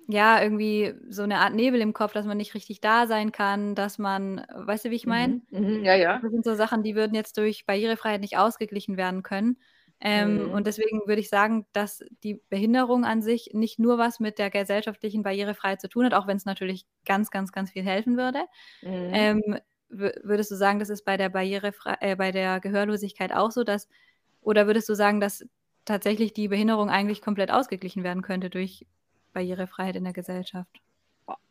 ja, 0.08 0.42
irgendwie 0.42 0.94
so 1.10 1.24
eine 1.24 1.40
Art 1.40 1.54
Nebel 1.54 1.82
im 1.82 1.94
Kopf, 1.94 2.14
dass 2.14 2.26
man 2.26 2.38
nicht 2.38 2.54
richtig 2.54 2.80
da 2.80 3.08
sein 3.08 3.34
kann, 3.34 3.76
dass 3.76 3.98
man, 3.98 4.46
weißt 4.56 4.86
du, 4.86 4.90
wie 4.90 4.96
ich 4.96 5.06
meine? 5.06 5.42
Mhm, 5.52 5.60
mhm, 5.60 5.86
ja, 5.86 5.96
ja. 5.96 6.20
Das 6.20 6.32
sind 6.32 6.46
so 6.46 6.56
Sachen, 6.56 6.82
die 6.82 6.96
würden 6.96 7.14
jetzt 7.14 7.38
durch 7.38 7.66
Barrierefreiheit 7.66 8.22
nicht 8.22 8.38
ausgeglichen 8.38 8.96
werden 8.96 9.22
können. 9.22 9.58
Ähm, 10.00 10.46
mhm. 10.46 10.52
Und 10.52 10.68
deswegen 10.68 11.02
würde 11.08 11.20
ich 11.20 11.30
sagen, 11.30 11.66
dass 11.74 12.04
die 12.24 12.42
Behinderung 12.50 13.04
an 13.04 13.22
sich 13.22 13.50
nicht 13.54 13.80
nur 13.80 13.98
was 13.98 14.20
mit 14.20 14.38
der 14.38 14.50
gesellschaftlichen 14.50 15.24
Barrierefreiheit 15.24 15.82
zu 15.82 15.90
tun 15.90 16.06
hat, 16.06 16.14
auch 16.14 16.28
wenn 16.28 16.38
es 16.38 16.46
natürlich 16.46 16.86
ganz, 17.06 17.30
ganz, 17.30 17.52
ganz 17.52 17.72
viel 17.72 17.84
helfen 17.84 18.16
würde. 18.16 18.40
Mhm. 18.82 19.12
Ähm, 19.14 19.60
würdest 19.90 20.52
du 20.52 20.56
sagen, 20.56 20.80
das 20.80 20.90
ist 20.90 21.04
bei 21.04 21.18
der 21.18 21.30
Barrierefrei 21.30 21.98
äh, 22.02 22.16
bei 22.16 22.32
der 22.32 22.60
Gehörlosigkeit 22.60 23.34
auch 23.34 23.52
so, 23.52 23.64
dass, 23.64 23.88
oder 24.42 24.68
würdest 24.68 24.88
du 24.88 24.94
sagen, 24.94 25.20
dass 25.20 25.46
tatsächlich 25.86 26.34
die 26.34 26.50
Behinderung 26.50 26.90
eigentlich 26.90 27.22
komplett 27.22 27.52
ausgeglichen 27.52 28.04
werden 28.04 28.22
könnte 28.22 28.50
durch 28.50 28.86
Barrierefreiheit 29.38 29.96
in 29.96 30.04
der 30.04 30.14
Gesellschaft? 30.14 30.82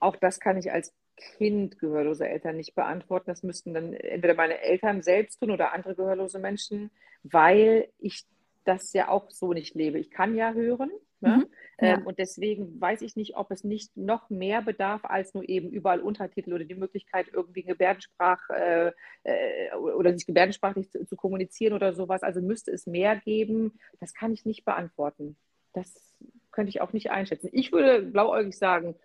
Auch 0.01 0.17
das 0.17 0.41
kann 0.41 0.57
ich 0.57 0.73
als 0.73 0.93
Kind 1.17 1.79
gehörloser 1.79 2.29
Eltern 2.29 2.57
nicht 2.57 2.75
beantworten. 2.75 3.27
Das 3.27 3.45
müssten 3.45 3.75
dann 3.75 3.93
entweder 3.93 4.35
meine 4.35 4.61
Eltern 4.61 5.03
selbst 5.03 5.39
tun 5.39 5.53
oder 5.53 5.73
andere 5.73 5.95
gehörlose 5.95 6.41
Menschen, 6.41 6.91
weil 7.23 7.89
ich 7.99 8.27
das 8.65 8.93
ja 8.93 9.09
auch 9.09 9.31
so 9.31 9.53
nicht 9.53 9.75
lebe. 9.77 10.01
Ich 10.01 10.11
kann 10.11 10.35
ja 10.35 10.53
hören. 10.53 10.91
Ne? 11.21 11.37
Mhm, 11.37 11.47
ja. 11.81 11.95
Ähm, 11.95 12.07
und 12.07 12.19
deswegen 12.19 12.81
weiß 12.81 13.03
ich 13.03 13.15
nicht, 13.15 13.37
ob 13.37 13.51
es 13.53 13.63
nicht 13.63 13.97
noch 13.97 14.29
mehr 14.31 14.63
bedarf 14.63 15.05
als 15.05 15.33
nur 15.33 15.49
eben 15.49 15.71
überall 15.71 16.01
Untertitel 16.01 16.53
oder 16.53 16.65
die 16.65 16.75
Möglichkeit, 16.75 17.29
irgendwie 17.33 17.63
Gebärdensprach 17.63 18.51
äh, 18.51 18.93
äh, 19.23 19.75
oder 19.77 20.13
sich 20.13 20.27
gebärdensprachlich 20.27 20.91
zu, 20.91 21.07
zu 21.07 21.17
kommunizieren 21.17 21.73
oder 21.73 21.95
sowas. 21.95 22.23
Also 22.23 22.43
müsste 22.43 22.73
es 22.73 22.87
mehr 22.87 23.17
geben. 23.17 23.79
Das 24.01 24.13
kann 24.13 24.33
ich 24.33 24.45
nicht 24.45 24.65
beantworten. 24.65 25.37
Das 25.73 26.17
könnte 26.57 26.71
ich 26.71 26.81
auch 26.81 26.93
nicht 26.93 27.11
einschätzen. 27.11 27.51
Ich 27.53 27.71
würde 27.71 28.03
blauäugig 28.03 28.59
sagen, 28.59 28.97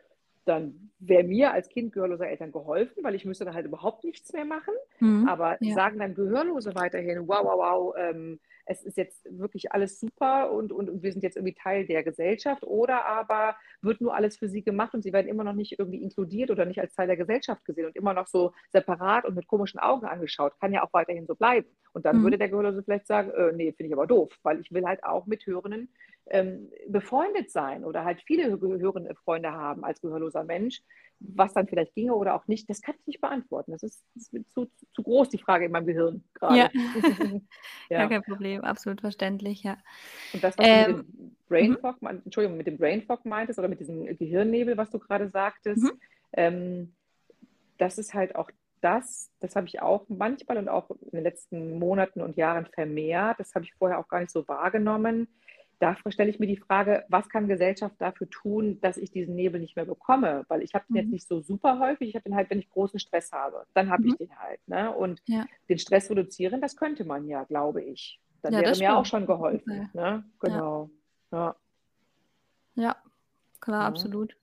dann 0.46 0.92
wäre 0.98 1.24
mir 1.24 1.52
als 1.52 1.70
Kind 1.70 1.94
gehörloser 1.94 2.28
Eltern 2.28 2.52
geholfen, 2.52 3.04
weil 3.04 3.14
ich 3.14 3.26
müsste 3.26 3.46
dann 3.46 3.54
halt 3.54 3.66
überhaupt 3.66 4.04
nichts 4.04 4.34
mehr 4.34 4.46
machen. 4.46 4.74
Mhm. 5.00 5.28
Aber 5.28 5.58
ja. 5.60 5.76
sagen 5.76 6.00
dann 6.00 6.16
Gehörlose 6.16 6.74
weiterhin, 6.74 7.28
wow, 7.28 7.44
wow, 7.44 7.58
wow, 7.58 7.96
ähm, 7.98 8.40
es 8.66 8.84
ist 8.84 8.98
jetzt 8.98 9.28
wirklich 9.30 9.72
alles 9.72 10.00
super 10.00 10.52
und, 10.52 10.72
und, 10.72 10.90
und 10.90 11.04
wir 11.04 11.12
sind 11.12 11.24
jetzt 11.24 11.36
irgendwie 11.36 11.56
Teil 11.56 11.86
der 11.86 12.04
Gesellschaft 12.04 12.64
oder 12.64 13.06
aber 13.06 13.56
wird 13.82 14.02
nur 14.02 14.16
alles 14.16 14.38
für 14.38 14.48
sie 14.48 14.64
gemacht 14.64 14.94
und 14.94 15.04
sie 15.04 15.14
werden 15.14 15.28
immer 15.28 15.44
noch 15.44 15.54
nicht 15.54 15.78
irgendwie 15.78 16.02
inkludiert 16.02 16.52
oder 16.52 16.66
nicht 16.66 16.80
als 16.80 16.94
Teil 16.94 17.08
der 17.08 17.18
Gesellschaft 17.18 17.66
gesehen 17.66 17.88
und 17.88 17.96
immer 17.96 18.14
noch 18.14 18.28
so 18.28 18.54
separat 18.70 19.26
und 19.26 19.36
mit 19.36 19.48
komischen 19.48 19.80
Augen 19.80 20.06
angeschaut. 20.06 20.54
Kann 20.60 20.74
ja 20.74 20.84
auch 20.84 20.94
weiterhin 20.94 21.28
so 21.28 21.36
bleiben. 21.36 21.68
Und 21.94 22.06
dann 22.06 22.20
mhm. 22.20 22.24
würde 22.24 22.38
der 22.38 22.50
Gehörlose 22.50 22.84
vielleicht 22.84 23.08
sagen, 23.08 23.32
äh, 23.32 23.52
nee, 23.52 23.74
finde 23.74 23.88
ich 23.88 23.94
aber 23.94 24.08
doof, 24.08 24.32
weil 24.44 24.60
ich 24.60 24.72
will 24.72 24.86
halt 24.86 25.04
auch 25.04 25.26
mit 25.26 25.46
Hörenden 25.46 25.90
ähm, 26.32 26.70
befreundet 26.88 27.52
sein 27.52 27.84
oder 27.84 28.06
halt 28.06 28.22
viele 28.26 28.60
hörende 28.60 29.13
Freunde 29.15 29.52
haben 29.52 29.84
als 29.84 30.00
gehörloser 30.02 30.46
Mensch, 30.46 30.82
was 31.20 31.54
dann 31.54 31.67
vielleicht 31.67 31.94
ginge 31.94 32.15
oder 32.15 32.34
auch 32.36 32.48
nicht, 32.48 32.70
das 32.70 32.82
kann 32.82 32.96
ich 33.00 33.06
nicht 33.06 33.22
beantworten. 33.22 33.72
Das 33.74 33.84
ist, 33.84 34.04
das 34.15 34.30
ist 34.32 34.54
zu, 34.54 34.67
zu, 34.94 35.04
groß, 35.04 35.30
die 35.30 35.38
Frage 35.38 35.65
in 35.65 35.72
meinem 35.72 35.86
Gehirn 35.86 36.24
gerade. 36.34 36.58
Ja. 36.58 36.70
ja. 37.89 38.00
Gar 38.00 38.10
kein 38.10 38.24
Problem, 38.24 38.62
absolut 38.62 39.02
verständlich, 39.02 39.63
ja. 39.63 39.78
Und 40.34 40.44
das, 40.44 40.58
was 40.58 40.65
ähm, 40.67 40.86
du 40.86 40.98
mit 40.98 41.08
dem 41.08 41.36
Brain 41.50 41.72
mhm. 41.72 41.78
Fog. 41.78 41.96
Entschuldigung, 42.02 42.58
mit 42.58 42.67
dem 42.67 42.78
Brain 42.78 43.02
Fog 43.04 43.26
meintest 43.26 43.60
oder 43.60 43.67
mit 43.67 43.82
diesem 43.82 44.06
Gehirnnebel, 44.17 44.78
was 44.78 44.89
du 44.89 45.00
gerade 45.00 45.28
sagtest, 45.30 45.84
mhm. 45.84 46.00
ähm, 46.34 46.94
das 47.78 47.98
ist 47.98 48.13
halt 48.13 48.36
auch 48.36 48.50
das, 48.80 49.32
das 49.41 49.56
habe 49.56 49.67
ich 49.67 49.82
auch 49.82 50.06
manchmal 50.08 50.58
und 50.58 50.70
auch 50.70 50.89
in 50.89 51.12
den 51.12 51.24
letzten 51.24 51.78
Monaten 51.78 52.22
und 52.22 52.36
Jahren 52.36 52.65
vermehrt. 52.65 53.39
Das 53.39 53.54
habe 53.54 53.65
ich 53.65 53.74
vorher 53.74 54.00
auch 54.00 54.08
gar 54.08 54.22
nicht 54.22 54.32
so 54.32 54.48
wahrgenommen 54.48 55.28
da 55.82 55.98
stelle 56.10 56.30
ich 56.30 56.39
mir 56.39 56.46
die 56.46 56.58
Frage, 56.58 57.06
was 57.10 57.28
kann 57.28 57.48
Gesellschaft 57.48 57.96
dafür 57.98 58.30
tun, 58.30 58.80
dass 58.82 58.98
ich 58.98 59.12
diesen 59.12 59.34
Nebel 59.36 59.60
nicht 59.60 59.76
mehr 59.76 59.86
bekomme? 59.86 60.46
Weil 60.48 60.62
ich 60.62 60.76
habe 60.76 60.86
den 60.88 60.94
mhm. 60.94 60.98
jetzt 61.00 61.12
nicht 61.12 61.28
so 61.28 61.41
super 61.41 61.80
häufig, 61.80 62.10
ich 62.10 62.15
habe 62.15 62.24
den 62.24 62.36
halt, 62.36 62.52
wenn 62.52 62.60
ich 62.60 62.70
großen 62.70 63.00
Stress 63.00 63.32
habe, 63.32 63.65
dann 63.74 63.89
habe 63.89 64.04
mhm. 64.04 64.10
ich 64.10 64.15
den 64.17 64.38
halt. 64.38 64.60
Ne? 64.67 64.91
Und 64.91 65.22
ja. 65.26 65.46
den 65.70 65.80
Stress 65.80 66.12
reduzieren, 66.12 66.62
das 66.62 66.76
könnte 66.76 67.04
man 67.04 67.28
ja, 67.28 67.46
glaube 67.46 67.82
ich. 67.82 68.22
Dann 68.44 68.54
ja, 68.54 68.60
wäre 68.60 68.70
mir 68.70 68.76
stimmt. 68.76 68.91
auch 68.91 69.06
schon 69.06 69.26
geholfen. 69.26 69.89
Ne? 69.94 70.24
Genau. 70.39 70.91
Ja. 71.32 71.56
ja. 72.76 72.96
klar, 73.60 73.86
absolut. 73.86 74.38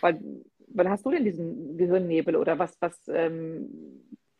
Weil, 0.00 0.22
wann 0.68 0.88
hast 0.88 1.04
du 1.04 1.10
denn 1.10 1.24
diesen 1.24 1.76
Gehirnnebel 1.76 2.34
oder 2.34 2.58
was, 2.58 2.80
was, 2.80 2.98
ähm, 3.08 3.68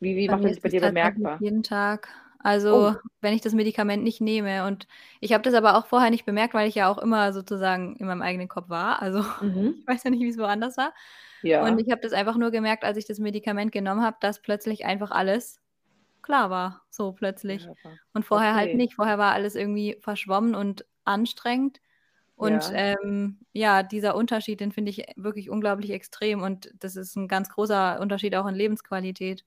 wie, 0.01 0.17
wie 0.17 0.29
macht 0.29 0.45
das 0.45 0.61
bei 0.61 0.71
dir 0.71 0.81
bemerkbar? 0.81 1.39
Jeden 1.43 1.63
Tag. 1.63 2.09
Also 2.43 2.91
oh. 2.91 2.95
wenn 3.21 3.35
ich 3.35 3.41
das 3.41 3.53
Medikament 3.53 4.03
nicht 4.03 4.21
nehme. 4.21 4.67
Und 4.67 4.87
ich 5.21 5.33
habe 5.33 5.43
das 5.43 5.55
aber 5.55 5.77
auch 5.77 5.87
vorher 5.87 6.11
nicht 6.11 6.25
bemerkt, 6.25 6.55
weil 6.55 6.69
ich 6.69 6.75
ja 6.75 6.89
auch 6.89 6.99
immer 6.99 7.33
sozusagen 7.33 7.97
in 7.97 8.07
meinem 8.07 8.23
eigenen 8.23 8.49
Kopf 8.49 8.69
war. 8.69 9.01
Also 9.01 9.25
mhm. 9.41 9.77
ich 9.81 9.87
weiß 9.87 10.05
ja 10.05 10.11
nicht, 10.11 10.21
wie 10.21 10.29
es 10.29 10.39
woanders 10.39 10.77
war. 10.77 10.93
Ja. 11.43 11.65
Und 11.65 11.81
ich 11.81 11.91
habe 11.91 12.01
das 12.01 12.13
einfach 12.13 12.37
nur 12.37 12.51
gemerkt, 12.51 12.85
als 12.85 12.97
ich 12.97 13.07
das 13.07 13.19
Medikament 13.19 13.73
genommen 13.73 14.03
habe, 14.03 14.17
dass 14.21 14.41
plötzlich 14.41 14.85
einfach 14.85 15.11
alles 15.11 15.61
klar 16.23 16.51
war. 16.51 16.83
So 16.91 17.13
plötzlich. 17.13 17.65
Ja, 17.65 17.75
und 18.15 18.25
vorher 18.25 18.55
halt 18.55 18.63
okay. 18.63 18.71
halt 18.71 18.77
nicht. 18.77 18.95
Vorher 18.95 19.19
war 19.19 19.33
alles 19.33 19.55
irgendwie 19.55 19.97
verschwommen 20.01 20.55
und 20.55 20.85
anstrengend. 21.05 21.81
Und 22.37 22.71
ja. 22.71 22.97
Ähm, 23.03 23.39
ja, 23.53 23.83
dieser 23.83 24.17
Unterschied, 24.17 24.61
den 24.61 24.73
finde 24.73 24.91
ich 24.91 25.05
wirklich 25.17 25.51
unglaublich 25.51 25.91
extrem. 25.91 26.43
Und 26.43 26.73
das 26.79 26.97
ist 26.97 27.17
ein 27.17 27.29
ganz 27.29 27.51
großer 27.51 28.01
Unterschied 28.01 28.35
auch 28.35 28.47
in 28.47 28.55
Lebensqualität. 28.55 29.45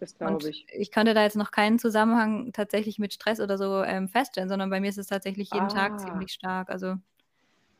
Das 0.00 0.16
glaube 0.16 0.48
ich. 0.50 0.66
Ich 0.72 0.92
konnte 0.92 1.14
da 1.14 1.22
jetzt 1.22 1.36
noch 1.36 1.50
keinen 1.50 1.78
Zusammenhang 1.78 2.52
tatsächlich 2.52 2.98
mit 2.98 3.12
Stress 3.12 3.40
oder 3.40 3.56
so 3.56 3.82
ähm, 3.82 4.08
feststellen, 4.08 4.48
sondern 4.48 4.70
bei 4.70 4.80
mir 4.80 4.90
ist 4.90 4.98
es 4.98 5.06
tatsächlich 5.06 5.50
jeden 5.52 5.66
ah. 5.66 5.68
Tag 5.68 6.00
ziemlich 6.00 6.32
stark. 6.32 6.68
Also 6.68 6.96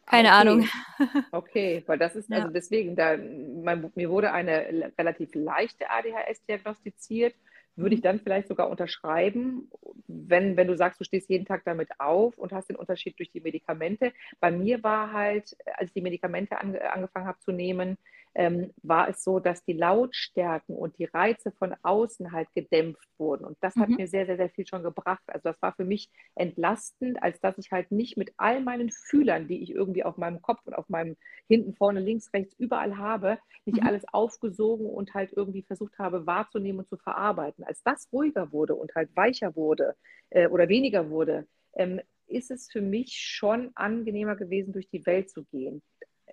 keine 0.06 0.28
okay. 0.28 0.36
Ahnung. 0.36 0.68
Okay, 1.32 1.82
weil 1.86 1.98
das 1.98 2.14
ist, 2.14 2.30
ja. 2.30 2.38
also 2.38 2.50
deswegen, 2.50 2.94
da, 2.94 3.16
mein, 3.16 3.90
mir 3.94 4.10
wurde 4.10 4.32
eine 4.32 4.92
relativ 4.98 5.34
leichte 5.34 5.90
ADHS 5.90 6.44
diagnostiziert. 6.46 7.34
Würde 7.76 7.94
ich 7.96 8.00
mhm. 8.02 8.04
dann 8.04 8.20
vielleicht 8.20 8.48
sogar 8.48 8.70
unterschreiben, 8.70 9.68
wenn, 10.06 10.56
wenn 10.56 10.68
du 10.68 10.76
sagst, 10.76 11.00
du 11.00 11.04
stehst 11.04 11.28
jeden 11.28 11.44
Tag 11.44 11.62
damit 11.64 11.88
auf 11.98 12.38
und 12.38 12.52
hast 12.52 12.68
den 12.68 12.76
Unterschied 12.76 13.18
durch 13.18 13.30
die 13.30 13.40
Medikamente. 13.40 14.12
Bei 14.38 14.52
mir 14.52 14.82
war 14.84 15.12
halt, 15.12 15.56
als 15.74 15.88
ich 15.88 15.94
die 15.94 16.02
Medikamente 16.02 16.58
an, 16.60 16.76
angefangen 16.76 17.26
habe 17.26 17.40
zu 17.40 17.50
nehmen, 17.50 17.98
ähm, 18.34 18.72
war 18.82 19.08
es 19.08 19.22
so, 19.22 19.38
dass 19.38 19.64
die 19.64 19.72
Lautstärken 19.72 20.76
und 20.76 20.98
die 20.98 21.04
Reize 21.04 21.52
von 21.52 21.74
außen 21.82 22.32
halt 22.32 22.48
gedämpft 22.54 23.08
wurden. 23.16 23.44
Und 23.44 23.56
das 23.60 23.76
mhm. 23.76 23.80
hat 23.80 23.88
mir 23.90 24.08
sehr, 24.08 24.26
sehr, 24.26 24.36
sehr 24.36 24.50
viel 24.50 24.66
schon 24.66 24.82
gebracht. 24.82 25.22
Also 25.26 25.50
das 25.50 25.62
war 25.62 25.72
für 25.74 25.84
mich 25.84 26.10
entlastend, 26.34 27.22
als 27.22 27.40
dass 27.40 27.58
ich 27.58 27.70
halt 27.70 27.92
nicht 27.92 28.16
mit 28.16 28.32
all 28.36 28.60
meinen 28.60 28.90
Fühlern, 28.90 29.46
die 29.46 29.62
ich 29.62 29.70
irgendwie 29.70 30.02
auf 30.02 30.16
meinem 30.16 30.42
Kopf 30.42 30.60
und 30.64 30.74
auf 30.74 30.88
meinem 30.88 31.16
hinten, 31.46 31.74
vorne, 31.74 32.00
links, 32.00 32.32
rechts, 32.32 32.54
überall 32.58 32.96
habe, 32.96 33.38
nicht 33.66 33.80
mhm. 33.80 33.86
alles 33.86 34.04
aufgesogen 34.12 34.86
und 34.86 35.14
halt 35.14 35.32
irgendwie 35.32 35.62
versucht 35.62 35.98
habe 35.98 36.26
wahrzunehmen 36.26 36.80
und 36.80 36.88
zu 36.88 36.96
verarbeiten. 36.96 37.64
Als 37.64 37.82
das 37.84 38.08
ruhiger 38.12 38.52
wurde 38.52 38.74
und 38.74 38.94
halt 38.96 39.14
weicher 39.14 39.54
wurde 39.54 39.94
äh, 40.30 40.48
oder 40.48 40.68
weniger 40.68 41.08
wurde, 41.10 41.46
ähm, 41.74 42.00
ist 42.26 42.50
es 42.50 42.70
für 42.70 42.80
mich 42.80 43.12
schon 43.16 43.70
angenehmer 43.74 44.34
gewesen, 44.34 44.72
durch 44.72 44.88
die 44.88 45.04
Welt 45.06 45.30
zu 45.30 45.44
gehen 45.44 45.82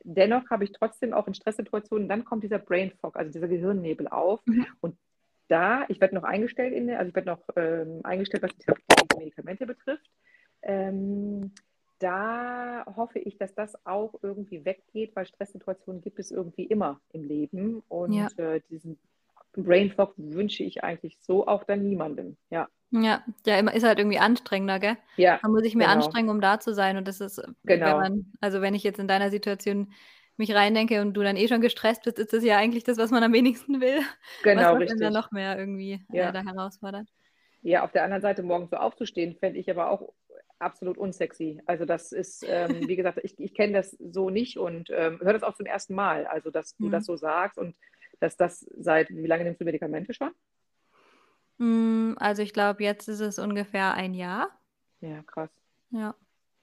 dennoch 0.03 0.49
habe 0.49 0.63
ich 0.63 0.71
trotzdem 0.71 1.13
auch 1.13 1.27
in 1.27 1.33
Stresssituationen, 1.33 2.09
dann 2.09 2.25
kommt 2.25 2.43
dieser 2.43 2.59
Brain 2.59 2.91
Fog, 2.99 3.15
also 3.15 3.31
dieser 3.31 3.47
Gehirnnebel 3.47 4.07
auf. 4.07 4.41
Mhm. 4.45 4.65
Und 4.81 4.97
da, 5.47 5.85
ich 5.89 5.99
werde 5.99 6.15
noch 6.15 6.23
eingestellt 6.23 6.73
in 6.73 6.87
der, 6.87 6.99
also 6.99 7.09
ich 7.09 7.15
werde 7.15 7.29
noch 7.29 7.41
ähm, 7.55 7.99
eingestellt, 8.03 8.43
was 8.43 8.55
die 8.55 9.17
Medikamente 9.17 9.65
betrifft. 9.65 10.09
Ähm, 10.61 11.51
da 11.99 12.83
hoffe 12.95 13.19
ich, 13.19 13.37
dass 13.37 13.53
das 13.53 13.85
auch 13.85 14.15
irgendwie 14.23 14.65
weggeht, 14.65 15.15
weil 15.15 15.25
Stresssituationen 15.25 16.01
gibt 16.01 16.19
es 16.19 16.31
irgendwie 16.31 16.63
immer 16.63 16.99
im 17.11 17.23
Leben. 17.23 17.83
Und 17.89 18.13
ja. 18.13 18.27
äh, 18.37 18.61
diesen 18.69 18.97
Brain 19.53 19.91
Fog 19.91 20.13
wünsche 20.17 20.63
ich 20.63 20.83
eigentlich 20.83 21.17
so 21.19 21.47
auch 21.47 21.63
dann 21.63 21.83
niemandem. 21.83 22.37
Ja. 22.49 22.69
Ja, 22.91 23.23
ja, 23.45 23.57
immer 23.57 23.73
ist 23.73 23.83
halt 23.83 23.99
irgendwie 23.99 24.19
anstrengender, 24.19 24.79
gell? 24.79 24.97
Ja. 25.15 25.39
Man 25.41 25.53
muss 25.53 25.61
sich 25.63 25.75
mehr 25.75 25.87
genau. 25.87 25.99
anstrengen, 25.99 26.29
um 26.29 26.41
da 26.41 26.59
zu 26.59 26.73
sein. 26.73 26.97
Und 26.97 27.07
das 27.07 27.21
ist, 27.21 27.41
genau. 27.63 27.85
wenn 27.85 27.97
man, 27.97 28.25
also 28.41 28.61
wenn 28.61 28.75
ich 28.75 28.83
jetzt 28.83 28.99
in 28.99 29.07
deiner 29.07 29.29
Situation 29.29 29.93
mich 30.35 30.53
reindenke 30.53 31.01
und 31.01 31.13
du 31.13 31.23
dann 31.23 31.37
eh 31.37 31.47
schon 31.47 31.61
gestresst 31.61 32.03
bist, 32.03 32.19
ist 32.19 32.33
das 32.33 32.43
ja 32.43 32.57
eigentlich 32.57 32.83
das, 32.83 32.97
was 32.97 33.11
man 33.11 33.23
am 33.23 33.33
wenigsten 33.33 33.79
will. 33.79 34.01
Genau, 34.43 34.73
was 34.73 34.81
richtig. 34.81 34.99
dann 34.99 35.13
noch 35.13 35.31
mehr 35.31 35.57
irgendwie 35.57 36.05
äh, 36.11 36.17
ja. 36.17 36.29
äh, 36.29 36.33
da 36.33 36.43
herausfordert. 36.43 37.07
Ja, 37.61 37.83
auf 37.83 37.91
der 37.91 38.03
anderen 38.03 38.21
Seite 38.21 38.43
morgens 38.43 38.71
so 38.71 38.77
aufzustehen, 38.77 39.35
fände 39.35 39.59
ich 39.59 39.69
aber 39.69 39.89
auch 39.89 40.13
absolut 40.59 40.97
unsexy. 40.97 41.61
Also 41.65 41.85
das 41.85 42.11
ist, 42.11 42.45
ähm, 42.47 42.69
wie 42.89 42.95
gesagt, 42.95 43.19
ich, 43.23 43.39
ich 43.39 43.53
kenne 43.53 43.73
das 43.73 43.91
so 43.91 44.29
nicht 44.29 44.57
und 44.57 44.89
ähm, 44.89 45.19
höre 45.21 45.33
das 45.33 45.43
auch 45.43 45.55
zum 45.55 45.65
ersten 45.65 45.93
Mal. 45.93 46.25
Also 46.25 46.49
dass 46.49 46.75
du 46.75 46.87
mhm. 46.87 46.91
das 46.91 47.05
so 47.05 47.15
sagst 47.15 47.57
und 47.57 47.75
dass 48.19 48.35
das 48.35 48.65
seit, 48.77 49.09
wie 49.09 49.27
lange 49.27 49.43
nimmst 49.43 49.61
du 49.61 49.65
Medikamente 49.65 50.13
schon? 50.13 50.31
Hm, 51.61 52.15
also 52.19 52.41
ich 52.41 52.53
glaube, 52.53 52.83
jetzt 52.83 53.07
ist 53.07 53.19
es 53.19 53.37
ungefähr 53.37 53.93
ein 53.93 54.15
Jahr. 54.15 54.49
Ja, 54.99 55.21
krass. 55.21 55.51
Ja. 55.91 56.15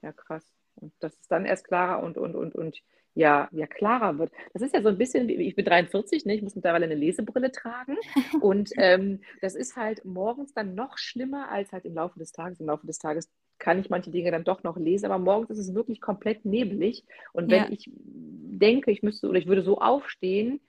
Ja, 0.03 0.13
krass. 0.13 0.45
Und 0.75 0.93
das 0.99 1.15
ist 1.15 1.31
dann 1.31 1.47
erst 1.47 1.69
klarer 1.69 2.03
und, 2.03 2.19
und, 2.19 2.35
und, 2.35 2.57
und 2.57 2.83
ja, 3.15 3.49
ja, 3.53 3.69
klarer 3.69 4.19
wird. 4.19 4.33
Das 4.53 4.63
ist 4.63 4.75
ja 4.75 4.83
so 4.83 4.89
ein 4.89 4.99
bisschen, 4.99 5.29
ich 5.29 5.55
bin 5.55 5.65
43, 5.65 6.25
ne? 6.25 6.35
ich 6.35 6.43
muss 6.43 6.57
mittlerweile 6.57 6.85
eine 6.85 6.97
Lesebrille 6.97 7.51
tragen. 7.53 7.97
Und 8.41 8.71
ähm, 8.77 9.21
das 9.41 9.57
ist 9.57 9.77
halt 9.77 10.05
morgens 10.05 10.55
dann 10.55 10.77
noch 10.77 10.99
schlimmer 10.99 11.51
als 11.51 11.73
halt 11.73 11.85
im 11.85 11.95
Laufe 11.95 12.19
des 12.21 12.31
Tages. 12.31 12.61
Im 12.61 12.67
Laufe 12.67 12.87
des 12.87 12.99
Tages 12.99 13.29
kann 13.59 13.81
ich 13.81 13.91
manche 13.91 14.13
Dinge 14.13 14.31
dann 14.31 14.45
doch 14.45 14.63
noch 14.63 14.77
lesen, 14.77 15.07
aber 15.07 15.19
morgens 15.19 15.51
ist 15.51 15.59
es 15.59 15.75
wirklich 15.75 16.01
komplett 16.01 16.45
nebelig. 16.45 17.05
Und 17.33 17.51
wenn 17.51 17.65
ja. 17.65 17.71
ich 17.71 17.91
denke, 17.93 18.93
ich 18.93 19.03
müsste 19.03 19.29
oder 19.29 19.39
ich 19.39 19.49
würde 19.49 19.63
so 19.63 19.79
aufstehen, 19.79 20.61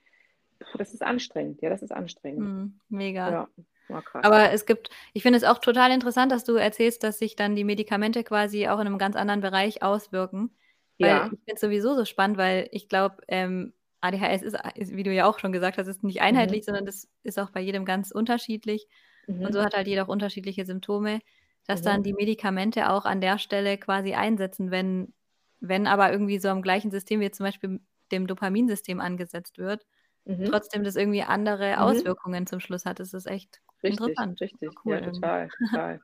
das 0.76 0.92
ist 0.92 1.02
anstrengend. 1.02 1.62
Ja, 1.62 1.70
das 1.70 1.82
ist 1.82 1.92
anstrengend. 1.92 2.40
Mm, 2.40 2.80
mega. 2.88 3.30
Ja. 3.30 3.48
Oh, 3.92 4.00
Aber 4.22 4.52
es 4.52 4.66
gibt, 4.66 4.90
ich 5.12 5.22
finde 5.22 5.38
es 5.38 5.44
auch 5.44 5.58
total 5.58 5.90
interessant, 5.90 6.32
dass 6.32 6.44
du 6.44 6.54
erzählst, 6.54 7.02
dass 7.02 7.18
sich 7.18 7.36
dann 7.36 7.56
die 7.56 7.64
Medikamente 7.64 8.24
quasi 8.24 8.68
auch 8.68 8.78
in 8.78 8.86
einem 8.86 8.98
ganz 8.98 9.16
anderen 9.16 9.40
Bereich 9.40 9.82
auswirken. 9.82 10.50
Weil 10.98 11.08
ja. 11.08 11.24
ich 11.24 11.30
finde 11.30 11.54
es 11.54 11.60
sowieso 11.60 11.94
so 11.94 12.04
spannend, 12.04 12.36
weil 12.36 12.68
ich 12.72 12.88
glaube, 12.88 13.16
ähm, 13.28 13.72
ADHS 14.00 14.42
ist, 14.42 14.56
ist, 14.74 14.96
wie 14.96 15.02
du 15.02 15.12
ja 15.12 15.26
auch 15.26 15.38
schon 15.38 15.52
gesagt 15.52 15.78
hast, 15.78 15.86
ist 15.86 16.04
nicht 16.04 16.20
einheitlich, 16.20 16.60
mhm. 16.60 16.64
sondern 16.64 16.86
das 16.86 17.08
ist 17.22 17.38
auch 17.38 17.50
bei 17.50 17.60
jedem 17.60 17.84
ganz 17.84 18.10
unterschiedlich. 18.10 18.86
Mhm. 19.26 19.46
Und 19.46 19.52
so 19.52 19.62
hat 19.62 19.74
halt 19.74 19.86
jeder 19.86 20.04
auch 20.04 20.08
unterschiedliche 20.08 20.64
Symptome, 20.64 21.20
dass 21.66 21.80
mhm. 21.80 21.84
dann 21.84 22.02
die 22.02 22.12
Medikamente 22.12 22.90
auch 22.90 23.04
an 23.04 23.20
der 23.20 23.38
Stelle 23.38 23.78
quasi 23.78 24.14
einsetzen, 24.14 24.70
wenn, 24.70 25.12
wenn 25.60 25.86
aber 25.86 26.12
irgendwie 26.12 26.38
so 26.38 26.48
am 26.48 26.62
gleichen 26.62 26.90
System 26.90 27.20
wie 27.20 27.30
zum 27.30 27.44
Beispiel 27.44 27.80
dem 28.12 28.26
Dopaminsystem 28.26 29.00
angesetzt 29.00 29.58
wird, 29.58 29.86
mhm. 30.24 30.46
trotzdem 30.46 30.84
das 30.84 30.96
irgendwie 30.96 31.22
andere 31.22 31.72
mhm. 31.72 31.78
Auswirkungen 31.78 32.46
zum 32.46 32.60
Schluss 32.60 32.84
hat. 32.84 33.00
Das 33.00 33.14
ist 33.14 33.26
echt 33.26 33.60
Richtig, 33.82 34.18
richtig. 34.40 34.70
Cool 34.84 34.94
ja, 34.94 35.00
total, 35.00 35.48
total. 35.48 36.00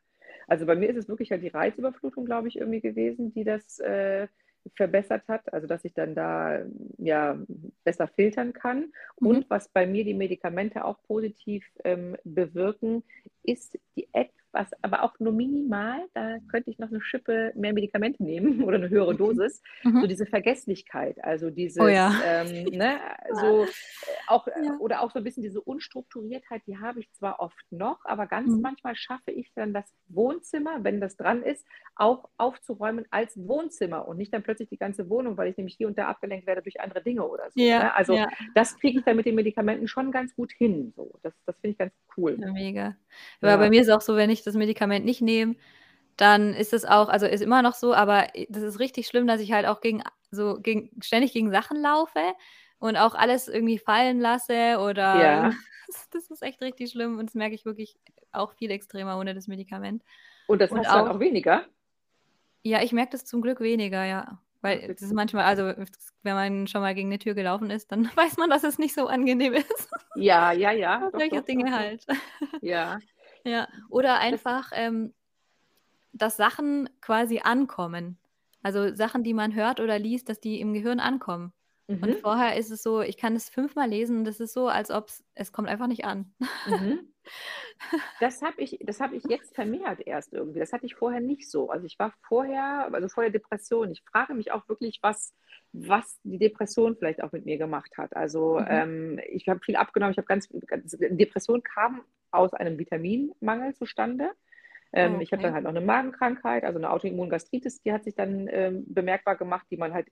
Also 0.49 0.67
bei 0.67 0.77
mir 0.77 0.91
ist 0.91 0.97
es 0.97 1.09
wirklich 1.09 1.31
halt 1.31 1.43
die 1.43 1.49
Reizüberflutung, 1.49 2.25
glaube 2.25 2.49
ich, 2.49 2.57
irgendwie 2.57 2.81
gewesen, 2.81 3.33
die 3.33 3.45
das 3.45 3.79
äh, 3.81 4.29
verbessert 4.75 5.27
hat. 5.29 5.53
Also 5.53 5.67
dass 5.67 5.85
ich 5.85 5.95
dann 5.95 6.15
da 6.15 6.61
ja 6.99 7.39
besser 7.85 8.09
filtern 8.09 8.53
kann. 8.53 8.93
Mhm. 9.21 9.29
Und 9.29 9.51
was 9.51 9.69
bei 9.69 9.87
mir 9.87 10.05
die 10.05 10.15
Medikamente 10.15 10.85
auch 10.85 11.03
positiv 11.03 11.67
ähm, 11.85 12.17
bewirken, 12.25 13.03
ist 13.43 13.79
die 13.97 14.09
etwas 14.13 14.46
was 14.57 14.71
aber 14.83 15.03
auch 15.03 15.19
nur 15.21 15.33
minimal, 15.33 16.01
da 16.15 16.39
könnte 16.51 16.71
ich 16.71 16.79
noch 16.79 16.89
eine 16.89 17.01
Schippe 17.01 17.53
mehr 17.55 17.75
Medikamente 17.75 18.23
nehmen 18.23 18.63
oder 18.65 18.77
eine 18.77 18.89
höhere 18.89 19.13
mhm. 19.13 19.19
Dosis, 19.19 19.63
mhm. 19.85 20.01
so 20.01 20.07
diese 20.07 20.27
Vergesslichkeit, 20.27 21.23
also 21.23 21.51
dieses, 21.51 21.79
oh 21.79 21.89
ja. 21.89 22.13
ähm, 22.25 22.65
ne, 22.73 22.99
so 23.35 23.65
äh, 23.65 23.69
auch, 24.27 24.47
äh, 24.49 24.53
ja. 24.65 24.77
oder 24.79 25.03
auch 25.03 25.11
so 25.11 25.19
ein 25.19 25.25
bisschen 25.25 25.43
diese 25.43 25.61
Unstrukturiertheit, 25.61 26.63
die 26.67 26.79
habe 26.79 27.01
ich 27.01 27.13
zwar 27.13 27.41
oft 27.41 27.65
noch, 27.71 28.05
aber 28.05 28.27
ganz 28.27 28.49
mhm. 28.49 28.63
manchmal 28.63 28.97
schaffe 28.97 29.31
ich 29.31 29.53
dann 29.55 29.75
das 29.75 29.85
Wohnzimmer, 30.09 30.83
wenn 30.83 31.01
das 31.01 31.17
dran 31.17 31.43
ist, 31.43 31.67
auch 31.95 32.29
aufzuräumen 32.39 33.05
als 33.11 33.37
Wohnzimmer 33.37 34.09
und 34.09 34.17
nicht 34.17 34.33
dann 34.33 34.43
plötzlich 34.43 34.69
die 34.71 34.79
ganze 34.79 35.09
Wohnung, 35.11 35.37
weil 35.37 35.51
ich 35.51 35.57
nämlich 35.57 35.77
hier 35.77 35.87
und 35.87 35.99
da 35.99 36.09
abgelenkt 36.09 36.47
werde 36.47 36.63
durch 36.63 36.81
andere 36.81 37.03
Dinge 37.03 37.27
oder 37.27 37.51
so. 37.51 37.61
Ja. 37.61 37.79
Ne? 37.79 37.95
Also 37.95 38.19
das 38.55 38.79
kriege 38.79 38.99
ich 38.99 39.05
dann 39.05 39.17
mit 39.17 39.27
den 39.27 39.35
Medikamenten 39.35 39.89
schon 39.89 40.11
ganz 40.11 40.35
gut 40.35 40.53
hin. 40.53 40.93
So. 40.97 41.19
Das, 41.23 41.35
das 41.45 41.57
finde 41.57 41.73
ich 41.73 41.79
ganz 41.79 41.93
cool. 42.17 42.37
Mega. 42.39 42.97
Aber 43.41 43.59
bei 43.59 43.71
mir 43.71 43.83
ist 43.83 43.91
auch 43.91 44.01
so, 44.01 44.17
wenn 44.17 44.31
ich 44.31 44.43
das 44.47 44.55
Medikament 44.55 45.05
nicht 45.05 45.21
nehme, 45.21 45.57
dann 46.17 46.55
ist 46.55 46.73
es 46.73 46.85
auch, 46.85 47.09
also 47.09 47.27
ist 47.27 47.43
immer 47.43 47.63
noch 47.63 47.75
so, 47.75 47.95
aber 47.95 48.29
das 48.49 48.63
ist 48.63 48.81
richtig 48.81 49.07
schlimm, 49.07 49.27
dass 49.27 49.41
ich 49.41 49.53
halt 49.53 49.67
auch 49.67 49.81
gegen, 49.81 50.03
so 50.31 50.59
gegen, 50.61 50.91
ständig 51.03 51.33
gegen 51.33 51.51
Sachen 51.51 51.81
laufe 51.81 52.21
und 52.79 52.97
auch 52.97 53.15
alles 53.15 53.49
irgendwie 53.49 53.79
fallen 53.79 54.21
lasse 54.21 54.79
oder 54.79 55.21
ja. 55.23 55.51
das 56.13 56.31
ist 56.31 56.43
echt 56.43 56.63
richtig 56.63 56.91
schlimm 56.91 57.19
und 57.19 57.27
das 57.27 57.35
merke 57.35 57.55
ich 57.55 57.65
wirklich 57.65 57.97
auch 58.33 58.53
viel 58.53 58.71
extremer 58.71 59.19
ohne 59.19 59.35
das 59.35 59.49
Medikament. 59.49 60.03
Und 60.47 60.61
das 60.61 60.71
und 60.71 60.79
hast 60.79 60.89
auch, 60.89 61.05
dann 61.07 61.17
auch 61.17 61.21
weniger? 61.21 61.65
Ja, 62.63 62.83
ich 62.83 62.93
merke 62.93 63.13
das 63.13 63.25
zum 63.25 63.43
Glück 63.43 63.61
weniger, 63.61 64.05
ja. 64.05 64.39
Weil 64.63 64.89
das 64.89 65.03
ist 65.03 65.13
manchmal, 65.13 65.45
also 65.45 65.73
wenn 66.23 66.35
man 66.35 66.67
schon 66.67 66.81
mal 66.81 66.95
gegen 66.95 67.09
eine 67.09 67.19
Tür 67.19 67.35
gelaufen 67.35 67.71
ist, 67.71 67.93
dann 67.93 68.05
weiß 68.17 68.37
man, 68.37 68.51
dass 68.51 68.65
es 68.65 68.79
nicht 68.79 68.95
so 68.95 69.07
angenehm 69.07 69.53
ist. 69.53 69.89
Ja, 70.17 70.53
ja, 70.53 70.73
ja. 70.73 71.11
Solche 71.13 71.43
Dinge 71.43 71.73
halt. 71.73 72.05
Ja. 72.63 72.99
Ja. 73.47 73.69
Oder 73.89 74.19
einfach, 74.19 74.71
ähm, 74.75 75.15
dass 76.13 76.37
Sachen 76.37 76.89
quasi 77.01 77.41
ankommen. 77.43 78.19
Also 78.63 78.95
Sachen, 78.95 79.23
die 79.23 79.35
man 79.35 79.55
hört 79.55 79.81
oder 79.81 79.99
liest, 79.99 80.29
dass 80.29 80.41
die 80.41 80.61
im 80.61 80.73
Gehirn 80.73 81.01
ankommen. 81.01 81.53
Mhm. 81.87 82.03
Und 82.03 82.15
vorher 82.17 82.57
ist 82.57 82.71
es 82.71 82.83
so, 82.83 83.01
ich 83.01 83.17
kann 83.17 83.37
es 83.37 83.49
fünfmal 83.49 83.89
lesen 83.89 84.19
und 84.19 84.25
das 84.25 84.41
ist 84.41 84.53
so, 84.53 84.69
als 84.69 84.91
ob 84.91 85.11
es 85.35 85.53
kommt 85.53 85.69
einfach 85.69 85.87
nicht 85.87 86.05
an. 86.05 86.33
Mhm. 86.67 87.01
Das 88.21 88.43
habe 88.43 88.61
ich, 88.63 88.73
hab 88.73 89.13
ich 89.13 89.25
jetzt 89.25 89.55
vermehrt 89.55 90.01
erst 90.07 90.33
irgendwie. 90.33 90.61
Das 90.61 90.73
hatte 90.73 90.87
ich 90.87 90.95
vorher 90.95 91.21
nicht 91.21 91.51
so. 91.51 91.71
Also 91.71 91.87
ich 91.87 91.99
war 91.99 92.13
vorher, 92.27 92.89
also 92.93 93.09
vor 93.09 93.23
der 93.23 93.33
Depression. 93.33 93.91
Ich 93.91 94.03
frage 94.03 94.35
mich 94.35 94.53
auch 94.53 94.69
wirklich, 94.69 95.01
was, 95.03 95.35
was 95.73 96.19
die 96.23 96.39
Depression 96.39 96.97
vielleicht 96.97 97.23
auch 97.23 97.33
mit 97.33 97.45
mir 97.45 97.59
gemacht 97.59 97.99
hat. 97.99 98.17
Also 98.17 98.59
mhm. 98.61 98.67
ähm, 98.69 99.21
ich 99.29 99.49
habe 99.49 99.61
viel 99.61 99.77
abgenommen. 99.77 100.13
Ich 100.13 100.19
habe 100.19 100.27
ganz, 100.27 100.49
ganz, 100.67 100.97
Depression 100.99 101.63
kam 101.63 102.03
aus 102.31 102.55
einem 102.55 102.79
Vitaminmangel 102.79 103.75
zustande. 103.75 104.31
Ähm, 104.93 105.15
okay. 105.15 105.25
Ich 105.25 105.33
habe 105.33 105.43
dann 105.43 105.53
halt 105.53 105.65
noch 105.65 105.71
eine 105.71 105.81
Magenkrankheit, 105.81 106.65
also 106.65 106.79
eine 106.79 106.91
Autoimmungastritis, 106.91 107.83
die 107.83 107.93
hat 107.93 108.05
sich 108.05 108.15
dann 108.15 108.49
ähm, 108.51 108.85
bemerkbar 108.87 109.37
gemacht, 109.37 109.67
die 109.71 109.77
man 109.77 109.93
halt 109.93 110.07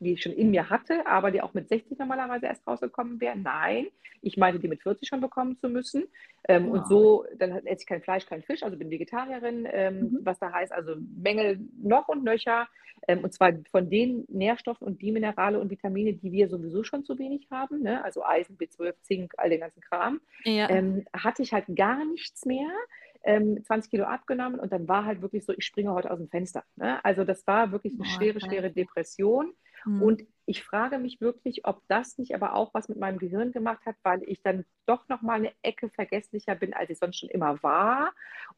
die 0.00 0.12
ich 0.12 0.22
schon 0.22 0.32
in 0.32 0.50
mir 0.50 0.70
hatte, 0.70 1.06
aber 1.06 1.30
die 1.30 1.42
auch 1.42 1.54
mit 1.54 1.68
60 1.68 1.98
normalerweise 1.98 2.46
erst 2.46 2.66
rausgekommen 2.66 3.20
wäre. 3.20 3.36
Nein, 3.36 3.86
ich 4.22 4.36
meinte, 4.36 4.60
die 4.60 4.68
mit 4.68 4.82
40 4.82 5.08
schon 5.08 5.20
bekommen 5.20 5.58
zu 5.58 5.68
müssen. 5.68 6.04
Ähm, 6.48 6.68
oh. 6.68 6.74
Und 6.74 6.88
so, 6.88 7.24
dann 7.38 7.50
esse 7.66 7.82
ich 7.82 7.86
kein 7.86 8.02
Fleisch, 8.02 8.26
kein 8.26 8.42
Fisch, 8.42 8.62
also 8.62 8.76
bin 8.76 8.90
Vegetarierin, 8.90 9.66
ähm, 9.70 9.98
mhm. 9.98 10.18
was 10.22 10.38
da 10.38 10.52
heißt, 10.52 10.72
also 10.72 10.96
Mängel 11.16 11.60
noch 11.82 12.08
und 12.08 12.24
nöcher. 12.24 12.68
Ähm, 13.08 13.24
und 13.24 13.32
zwar 13.32 13.52
von 13.70 13.90
den 13.90 14.24
Nährstoffen 14.28 14.86
und 14.86 15.02
die 15.02 15.12
Minerale 15.12 15.60
und 15.60 15.70
Vitamine, 15.70 16.14
die 16.14 16.32
wir 16.32 16.48
sowieso 16.48 16.82
schon 16.82 17.04
zu 17.04 17.18
wenig 17.18 17.46
haben, 17.50 17.82
ne? 17.82 18.02
also 18.02 18.24
Eisen, 18.24 18.56
B12, 18.56 18.94
Zink, 19.02 19.34
all 19.36 19.50
den 19.50 19.60
ganzen 19.60 19.80
Kram, 19.80 20.20
ja. 20.44 20.68
Ähm, 20.70 21.04
hatte 21.12 21.42
ich 21.42 21.52
halt 21.52 21.66
gar 21.74 22.04
nichts 22.04 22.44
mehr. 22.46 22.70
20 23.26 23.68
ähm, 23.68 23.82
Kilo 23.90 24.04
abgenommen 24.04 24.60
und 24.60 24.70
dann 24.72 24.86
war 24.86 25.04
halt 25.04 25.20
wirklich 25.20 25.44
so, 25.44 25.52
ich 25.52 25.64
springe 25.64 25.92
heute 25.92 26.10
aus 26.10 26.18
dem 26.18 26.28
Fenster. 26.28 26.62
Ne? 26.76 27.04
Also 27.04 27.24
das 27.24 27.44
war 27.46 27.72
wirklich 27.72 27.94
eine 27.94 28.02
oh, 28.02 28.04
schwere, 28.04 28.40
schwere 28.40 28.70
Depression. 28.70 29.52
Mhm. 29.86 30.02
Und 30.02 30.22
ich 30.46 30.62
frage 30.62 30.98
mich 30.98 31.20
wirklich, 31.20 31.66
ob 31.66 31.82
das 31.88 32.18
nicht 32.18 32.34
aber 32.34 32.54
auch 32.54 32.72
was 32.72 32.88
mit 32.88 32.98
meinem 32.98 33.18
Gehirn 33.18 33.50
gemacht 33.50 33.84
hat, 33.84 33.96
weil 34.02 34.22
ich 34.24 34.42
dann 34.42 34.64
doch 34.86 35.08
noch 35.08 35.20
mal 35.22 35.34
eine 35.34 35.52
Ecke 35.62 35.88
vergesslicher 35.90 36.54
bin, 36.54 36.72
als 36.72 36.90
ich 36.90 36.98
sonst 36.98 37.18
schon 37.18 37.28
immer 37.30 37.62
war. 37.62 38.12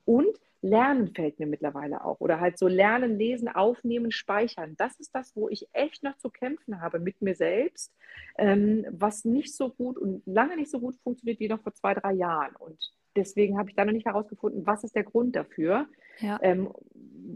Und 0.05 0.39
Lernen 0.61 1.15
fällt 1.15 1.39
mir 1.39 1.47
mittlerweile 1.47 2.05
auch. 2.05 2.21
Oder 2.21 2.41
halt 2.41 2.59
so 2.59 2.69
Lernen, 2.69 3.17
Lesen, 3.17 3.49
Aufnehmen, 3.49 4.11
Speichern. 4.11 4.75
Das 4.77 4.99
ist 4.99 5.15
das, 5.15 5.35
wo 5.37 5.49
ich 5.49 5.69
echt 5.73 6.03
noch 6.03 6.17
zu 6.19 6.31
kämpfen 6.31 6.81
habe 6.81 6.99
mit 6.99 7.23
mir 7.23 7.35
selbst, 7.35 7.95
ähm, 8.37 8.85
was 8.91 9.25
nicht 9.25 9.55
so 9.55 9.71
gut 9.71 9.99
und 9.99 10.23
lange 10.27 10.57
nicht 10.57 10.71
so 10.71 10.81
gut 10.81 10.97
funktioniert 10.97 11.41
wie 11.41 11.49
noch 11.49 11.63
vor 11.63 11.75
zwei, 11.75 11.95
drei 11.95 12.13
Jahren. 12.13 12.57
Und 12.57 12.93
deswegen 13.17 13.57
habe 13.57 13.71
ich 13.71 13.77
da 13.77 13.85
noch 13.85 13.93
nicht 13.93 14.07
herausgefunden, 14.07 14.67
was 14.67 14.85
ist 14.85 14.97
der 14.97 15.05
Grund 15.05 15.37
dafür. 15.37 15.87
Ja. 16.19 16.39
Ähm, 16.43 16.73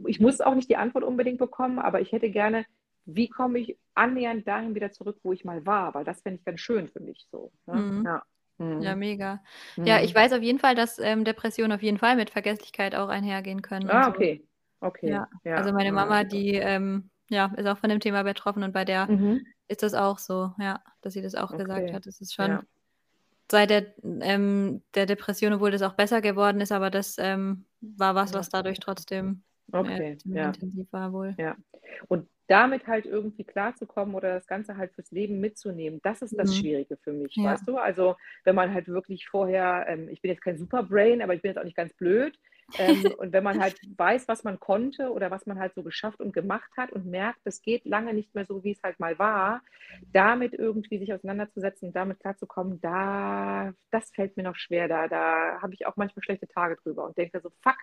ich 0.06 0.20
muss 0.20 0.40
auch 0.40 0.54
nicht 0.54 0.68
die 0.68 0.76
Antwort 0.76 1.04
unbedingt 1.04 1.38
bekommen, 1.38 1.78
aber 1.78 2.00
ich 2.00 2.12
hätte 2.12 2.30
gerne 2.30 2.66
wie 3.04 3.28
komme 3.28 3.58
ich 3.58 3.76
annähernd 3.94 4.46
dahin 4.46 4.74
wieder 4.74 4.92
zurück, 4.92 5.18
wo 5.22 5.32
ich 5.32 5.44
mal 5.44 5.64
war, 5.66 5.94
weil 5.94 6.04
das 6.04 6.22
fände 6.22 6.38
ich 6.38 6.44
ganz 6.44 6.60
schön 6.60 6.88
für 6.88 7.00
mich 7.00 7.26
so. 7.30 7.52
Ne? 7.66 7.74
Mhm. 7.74 8.04
Ja. 8.04 8.22
Mhm. 8.58 8.82
Ja, 8.82 8.94
mega. 8.94 9.42
Mhm. 9.76 9.86
Ja, 9.86 10.00
ich 10.00 10.14
weiß 10.14 10.32
auf 10.32 10.42
jeden 10.42 10.58
Fall, 10.58 10.74
dass 10.74 10.98
ähm, 10.98 11.24
Depressionen 11.24 11.72
auf 11.72 11.82
jeden 11.82 11.98
Fall 11.98 12.16
mit 12.16 12.30
Vergesslichkeit 12.30 12.94
auch 12.94 13.08
einhergehen 13.08 13.62
können. 13.62 13.90
Ah, 13.90 14.04
so. 14.04 14.10
okay. 14.10 14.46
Okay. 14.80 15.10
Ja. 15.10 15.28
ja. 15.44 15.56
Also 15.56 15.72
meine 15.72 15.92
Mama, 15.92 16.24
die 16.24 16.54
ähm, 16.54 17.10
ja, 17.28 17.52
ist 17.56 17.66
auch 17.66 17.78
von 17.78 17.88
dem 17.88 18.00
Thema 18.00 18.24
betroffen 18.24 18.62
und 18.62 18.72
bei 18.72 18.84
der 18.84 19.10
mhm. 19.10 19.46
ist 19.68 19.82
das 19.82 19.94
auch 19.94 20.18
so, 20.18 20.52
ja, 20.58 20.82
dass 21.00 21.12
sie 21.12 21.22
das 21.22 21.34
auch 21.34 21.50
okay. 21.50 21.62
gesagt 21.62 21.92
hat. 21.92 22.06
Das 22.06 22.20
ist 22.20 22.34
schon 22.34 22.60
seit 23.50 23.70
der, 23.70 23.94
ähm, 24.02 24.82
der 24.94 25.06
Depression, 25.06 25.52
obwohl 25.52 25.70
das 25.70 25.82
auch 25.82 25.94
besser 25.94 26.20
geworden 26.20 26.60
ist, 26.60 26.72
aber 26.72 26.90
das 26.90 27.16
ähm, 27.18 27.64
war 27.80 28.14
was, 28.14 28.32
was 28.34 28.48
dadurch 28.48 28.80
trotzdem 28.80 29.42
okay. 29.72 30.18
äh, 30.24 30.44
intensiv 30.46 30.86
war 30.90 31.12
wohl. 31.12 31.34
Ja. 31.38 31.56
Und 32.08 32.28
damit 32.52 32.86
halt 32.86 33.06
irgendwie 33.06 33.44
klarzukommen 33.44 34.14
oder 34.14 34.34
das 34.34 34.46
Ganze 34.46 34.76
halt 34.76 34.92
fürs 34.92 35.10
Leben 35.10 35.40
mitzunehmen, 35.40 36.00
das 36.02 36.20
ist 36.20 36.38
das 36.38 36.50
mhm. 36.50 36.54
Schwierige 36.54 36.98
für 36.98 37.14
mich, 37.14 37.34
ja. 37.34 37.44
weißt 37.44 37.66
du? 37.66 37.78
Also 37.78 38.16
wenn 38.44 38.54
man 38.54 38.74
halt 38.74 38.88
wirklich 38.88 39.26
vorher, 39.26 39.86
ähm, 39.88 40.10
ich 40.10 40.20
bin 40.20 40.30
jetzt 40.30 40.42
kein 40.42 40.58
Superbrain, 40.58 41.22
aber 41.22 41.32
ich 41.32 41.40
bin 41.40 41.48
jetzt 41.48 41.56
auch 41.56 41.64
nicht 41.64 41.78
ganz 41.78 41.94
blöd. 41.94 42.38
ähm, 42.76 43.04
und 43.18 43.32
wenn 43.32 43.42
man 43.42 43.58
halt 43.58 43.80
weiß, 43.96 44.28
was 44.28 44.44
man 44.44 44.60
konnte 44.60 45.12
oder 45.12 45.30
was 45.30 45.46
man 45.46 45.58
halt 45.58 45.72
so 45.72 45.82
geschafft 45.82 46.20
und 46.20 46.34
gemacht 46.34 46.70
hat 46.76 46.92
und 46.92 47.06
merkt, 47.06 47.40
es 47.44 47.62
geht 47.62 47.86
lange 47.86 48.12
nicht 48.12 48.34
mehr 48.34 48.44
so, 48.44 48.62
wie 48.62 48.72
es 48.72 48.82
halt 48.82 49.00
mal 49.00 49.18
war, 49.18 49.62
damit 50.12 50.52
irgendwie 50.52 50.98
sich 50.98 51.14
auseinanderzusetzen 51.14 51.88
und 51.88 51.96
damit 51.96 52.20
klarzukommen, 52.20 52.82
da, 52.82 53.72
das 53.90 54.10
fällt 54.10 54.36
mir 54.36 54.42
noch 54.42 54.56
schwer. 54.56 54.88
Da, 54.88 55.08
da 55.08 55.62
habe 55.62 55.72
ich 55.72 55.86
auch 55.86 55.96
manchmal 55.96 56.22
schlechte 56.22 56.48
Tage 56.48 56.76
drüber 56.76 57.06
und 57.06 57.16
denke 57.16 57.40
so, 57.40 57.48
fuck, 57.62 57.78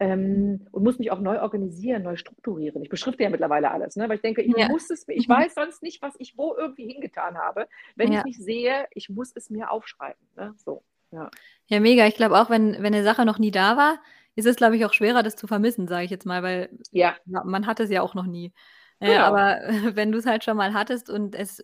ähm, 0.00 0.66
und 0.70 0.84
muss 0.84 0.98
mich 0.98 1.10
auch 1.10 1.20
neu 1.20 1.40
organisieren, 1.40 2.02
neu 2.02 2.16
strukturieren. 2.16 2.82
Ich 2.82 2.88
beschrifte 2.88 3.24
ja 3.24 3.30
mittlerweile 3.30 3.70
alles, 3.70 3.96
ne? 3.96 4.08
weil 4.08 4.16
ich 4.16 4.22
denke, 4.22 4.42
ich 4.42 4.54
ja. 4.56 4.68
muss 4.68 4.90
es, 4.90 5.06
ich 5.08 5.28
mhm. 5.28 5.32
weiß 5.32 5.54
sonst 5.54 5.82
nicht, 5.82 6.02
was 6.02 6.14
ich 6.18 6.38
wo 6.38 6.54
irgendwie 6.56 6.86
hingetan 6.86 7.36
habe. 7.36 7.68
Wenn 7.96 8.12
ja. 8.12 8.20
ich 8.20 8.24
nicht 8.24 8.42
sehe, 8.42 8.86
ich 8.94 9.08
muss 9.08 9.32
es 9.34 9.50
mir 9.50 9.70
aufschreiben. 9.70 10.20
Ne? 10.36 10.54
So, 10.56 10.82
ja. 11.10 11.30
ja, 11.66 11.80
mega. 11.80 12.06
Ich 12.06 12.16
glaube 12.16 12.38
auch, 12.40 12.48
wenn, 12.48 12.74
wenn 12.74 12.94
eine 12.94 13.02
Sache 13.02 13.24
noch 13.24 13.38
nie 13.38 13.50
da 13.50 13.76
war, 13.76 13.98
ist 14.36 14.46
es, 14.46 14.56
glaube 14.56 14.76
ich, 14.76 14.84
auch 14.84 14.92
schwerer, 14.92 15.24
das 15.24 15.34
zu 15.34 15.48
vermissen, 15.48 15.88
sage 15.88 16.04
ich 16.04 16.10
jetzt 16.10 16.26
mal, 16.26 16.44
weil 16.44 16.70
ja. 16.92 17.16
man 17.24 17.66
hat 17.66 17.80
es 17.80 17.90
ja 17.90 18.02
auch 18.02 18.14
noch 18.14 18.26
nie. 18.26 18.52
Genau. 19.00 19.12
Ja, 19.12 19.26
aber 19.26 19.60
wenn 19.96 20.12
du 20.12 20.18
es 20.18 20.26
halt 20.26 20.44
schon 20.44 20.56
mal 20.56 20.74
hattest 20.74 21.10
und 21.10 21.34
es 21.34 21.60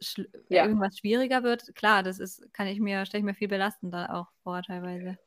ja. 0.48 0.64
irgendwas 0.64 0.98
schwieriger 0.98 1.42
wird, 1.44 1.74
klar, 1.76 2.02
das 2.02 2.18
ist, 2.18 2.52
kann 2.52 2.66
ich 2.66 2.80
mir, 2.80 3.06
stelle 3.06 3.20
ich 3.20 3.24
mir 3.24 3.34
viel 3.34 3.48
belastender 3.48 4.14
auch 4.14 4.26
vor 4.42 4.62
teilweise. 4.62 5.18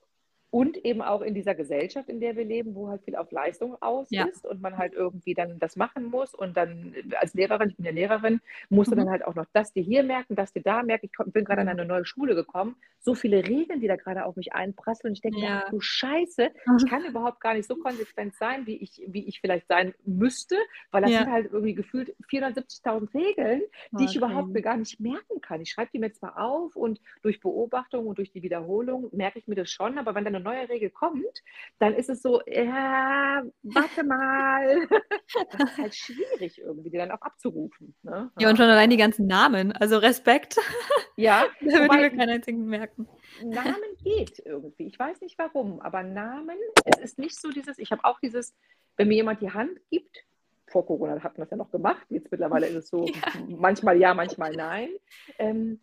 Und 0.49 0.77
eben 0.85 1.01
auch 1.01 1.21
in 1.21 1.33
dieser 1.33 1.55
Gesellschaft, 1.55 2.07
in 2.09 2.21
der 2.21 2.37
wir 2.37 2.45
leben, 2.45 2.73
wo 2.73 2.87
halt 2.87 3.03
viel 3.03 3.17
auf 3.17 3.31
Leistung 3.31 3.75
aus 3.81 4.07
ja. 4.11 4.25
ist 4.25 4.45
und 4.45 4.61
man 4.61 4.77
halt 4.77 4.93
irgendwie 4.93 5.33
dann 5.33 5.59
das 5.59 5.75
machen 5.75 6.05
muss. 6.05 6.33
Und 6.33 6.55
dann 6.55 6.95
als 7.19 7.33
Lehrerin, 7.33 7.69
ich 7.69 7.75
bin 7.75 7.85
ja 7.85 7.91
Lehrerin, 7.91 8.39
musst 8.69 8.91
mhm. 8.91 8.97
dann 8.97 9.09
halt 9.09 9.25
auch 9.25 9.35
noch 9.35 9.45
das 9.51 9.73
dir 9.73 9.83
hier 9.83 10.03
merken, 10.03 10.35
das 10.35 10.53
dir 10.53 10.61
da 10.61 10.83
merken. 10.83 11.09
Ich 11.11 11.33
bin 11.33 11.43
gerade 11.43 11.61
an 11.61 11.67
eine 11.67 11.83
neue 11.83 12.05
Schule 12.05 12.33
gekommen. 12.33 12.77
So 12.99 13.13
viele 13.13 13.45
Regeln, 13.45 13.81
die 13.81 13.87
da 13.87 13.97
gerade 13.97 14.25
auf 14.25 14.37
mich 14.37 14.53
einprasseln. 14.53 15.13
Ich 15.13 15.21
denke, 15.21 15.39
ja. 15.39 15.63
ach 15.65 15.69
du 15.69 15.81
Scheiße, 15.81 16.49
ich 16.77 16.83
mhm. 16.83 16.87
kann 16.89 17.05
überhaupt 17.05 17.41
gar 17.41 17.53
nicht 17.53 17.67
so 17.67 17.75
konsequent 17.75 18.35
sein, 18.35 18.65
wie 18.65 18.77
ich, 18.77 19.01
wie 19.07 19.27
ich 19.27 19.41
vielleicht 19.41 19.67
sein 19.67 19.93
müsste, 20.05 20.55
weil 20.91 21.01
das 21.01 21.11
ja. 21.11 21.19
sind 21.19 21.31
halt 21.31 21.47
irgendwie 21.51 21.73
gefühlt 21.73 22.15
470.000 22.31 23.13
Regeln, 23.13 23.61
die 23.91 23.95
okay. 23.95 24.05
ich 24.05 24.15
überhaupt 24.15 24.53
gar 24.63 24.77
nicht 24.77 24.99
merken 24.99 25.41
kann. 25.41 25.61
Ich 25.61 25.71
schreibe 25.71 25.91
die 25.93 25.99
mir 25.99 26.13
zwar 26.13 26.39
auf 26.39 26.75
und 26.75 27.01
durch 27.21 27.41
Beobachtung 27.41 28.07
und 28.07 28.17
durch 28.17 28.31
die 28.31 28.43
Wiederholung 28.43 29.09
merke 29.11 29.39
ich 29.39 29.47
mir 29.47 29.55
das 29.55 29.69
schon, 29.69 29.97
aber 29.97 30.15
wenn 30.15 30.23
dann 30.23 30.36
eine 30.37 30.43
neue 30.43 30.69
Regel 30.69 30.89
kommt, 30.89 31.43
dann 31.79 31.93
ist 31.93 32.09
es 32.09 32.21
so, 32.21 32.41
ja, 32.45 33.43
warte 33.63 34.03
mal. 34.03 34.87
das 35.51 35.71
ist 35.71 35.77
halt 35.77 35.95
schwierig 35.95 36.59
irgendwie, 36.59 36.89
die 36.89 36.97
dann 36.97 37.11
auch 37.11 37.21
abzurufen. 37.21 37.95
Ne? 38.03 38.31
Ja, 38.39 38.49
und 38.49 38.57
schon 38.57 38.69
allein 38.69 38.89
die 38.89 38.97
ganzen 38.97 39.27
Namen, 39.27 39.71
also 39.71 39.97
Respekt. 39.97 40.57
Ja. 41.19 41.45
da 41.61 41.79
würde 41.79 41.95
ich 41.95 42.11
mir 42.11 42.15
keinen 42.15 42.29
einzigen 42.29 42.65
merken. 42.67 43.07
Namen 43.43 43.97
geht 44.03 44.39
irgendwie. 44.45 44.85
Ich 44.85 44.99
weiß 44.99 45.19
nicht 45.21 45.35
warum, 45.39 45.81
aber 45.81 46.03
Namen, 46.03 46.57
es 46.85 46.99
ist 46.99 47.17
nicht 47.17 47.41
so 47.41 47.49
dieses, 47.49 47.79
ich 47.79 47.91
habe 47.91 48.05
auch 48.05 48.19
dieses, 48.19 48.55
wenn 48.97 49.07
mir 49.07 49.15
jemand 49.15 49.41
die 49.41 49.51
Hand 49.51 49.79
gibt, 49.89 50.27
vor 50.67 50.85
Corona 50.85 51.23
hat 51.23 51.37
man 51.37 51.45
das 51.45 51.49
ja 51.49 51.57
noch 51.57 51.71
gemacht, 51.71 52.05
jetzt 52.09 52.29
mittlerweile 52.29 52.67
ist 52.67 52.75
es 52.75 52.89
so, 52.89 53.07
ja. 53.07 53.13
manchmal 53.47 53.97
ja, 53.97 54.13
manchmal 54.13 54.55
nein. 54.55 54.89
Ähm, 55.39 55.79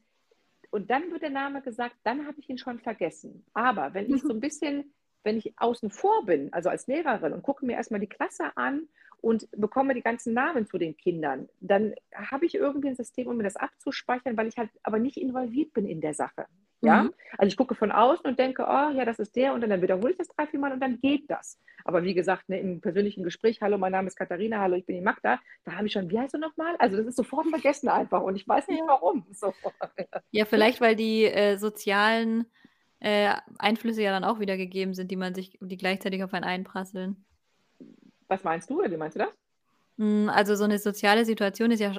und 0.74 0.90
dann 0.90 1.10
wird 1.10 1.22
der 1.22 1.30
Name 1.30 1.62
gesagt, 1.62 1.96
dann 2.02 2.26
habe 2.26 2.40
ich 2.40 2.50
ihn 2.50 2.58
schon 2.58 2.80
vergessen. 2.80 3.44
Aber 3.54 3.94
wenn 3.94 4.12
ich 4.12 4.22
so 4.22 4.30
ein 4.30 4.40
bisschen 4.40 4.92
wenn 5.24 5.38
ich 5.38 5.54
außen 5.56 5.90
vor 5.90 6.24
bin, 6.26 6.52
also 6.52 6.68
als 6.68 6.86
Lehrerin 6.86 7.32
und 7.32 7.42
gucke 7.42 7.66
mir 7.66 7.72
erstmal 7.72 8.00
die 8.00 8.06
Klasse 8.06 8.56
an 8.56 8.88
und 9.20 9.48
bekomme 9.52 9.94
die 9.94 10.02
ganzen 10.02 10.34
Namen 10.34 10.66
zu 10.66 10.78
den 10.78 10.96
Kindern, 10.96 11.48
dann 11.60 11.94
habe 12.14 12.46
ich 12.46 12.54
irgendwie 12.54 12.88
ein 12.88 12.94
System, 12.94 13.26
um 13.26 13.38
mir 13.38 13.42
das 13.42 13.56
abzuspeichern, 13.56 14.36
weil 14.36 14.46
ich 14.46 14.58
halt 14.58 14.70
aber 14.82 14.98
nicht 14.98 15.16
involviert 15.16 15.72
bin 15.72 15.86
in 15.86 16.00
der 16.00 16.14
Sache. 16.14 16.46
Ja? 16.84 17.04
Mhm. 17.04 17.14
Also 17.38 17.48
ich 17.48 17.56
gucke 17.56 17.74
von 17.74 17.92
außen 17.92 18.26
und 18.26 18.38
denke, 18.38 18.62
oh 18.62 18.90
ja, 18.90 19.04
das 19.04 19.18
ist 19.18 19.34
der 19.36 19.54
und 19.54 19.60
dann 19.60 19.82
wiederhole 19.82 20.12
ich 20.12 20.18
das 20.18 20.28
drei, 20.28 20.46
vier 20.46 20.60
Mal 20.60 20.72
und 20.72 20.80
dann 20.80 21.00
geht 21.00 21.30
das. 21.30 21.58
Aber 21.84 22.02
wie 22.02 22.14
gesagt, 22.14 22.48
ne, 22.48 22.60
im 22.60 22.80
persönlichen 22.80 23.24
Gespräch, 23.24 23.60
hallo, 23.60 23.78
mein 23.78 23.92
Name 23.92 24.08
ist 24.08 24.16
Katharina, 24.16 24.60
hallo, 24.60 24.76
ich 24.76 24.86
bin 24.86 24.96
die 24.96 25.02
Magda, 25.02 25.40
da 25.64 25.72
habe 25.72 25.86
ich 25.86 25.92
schon, 25.92 26.10
wie 26.10 26.18
heißt 26.18 26.34
du 26.34 26.38
nochmal? 26.38 26.74
Also 26.78 26.96
das 26.96 27.06
ist 27.06 27.16
sofort 27.16 27.46
vergessen 27.48 27.88
einfach 27.88 28.22
und 28.22 28.36
ich 28.36 28.46
weiß 28.46 28.68
nicht 28.68 28.82
warum. 28.86 29.26
So. 29.34 29.52
Ja, 30.30 30.44
vielleicht, 30.44 30.80
weil 30.80 30.94
die 30.94 31.24
äh, 31.24 31.56
sozialen 31.56 32.46
äh, 33.00 33.34
Einflüsse 33.58 34.02
ja 34.02 34.12
dann 34.12 34.24
auch 34.24 34.38
wieder 34.38 34.56
gegeben 34.56 34.94
sind, 34.94 35.10
die 35.10 35.16
man 35.16 35.34
sich, 35.34 35.58
die 35.60 35.76
gleichzeitig 35.76 36.22
auf 36.22 36.32
einen 36.32 36.44
einprasseln. 36.44 37.24
Was 38.28 38.44
meinst 38.44 38.70
du 38.70 38.78
oder 38.78 38.90
wie 38.90 38.96
meinst 38.96 39.16
du 39.16 39.20
das? 39.20 39.36
Hm, 39.98 40.28
also 40.28 40.56
so 40.56 40.64
eine 40.64 40.78
soziale 40.78 41.24
Situation 41.24 41.70
ist 41.70 41.80
ja 41.80 41.92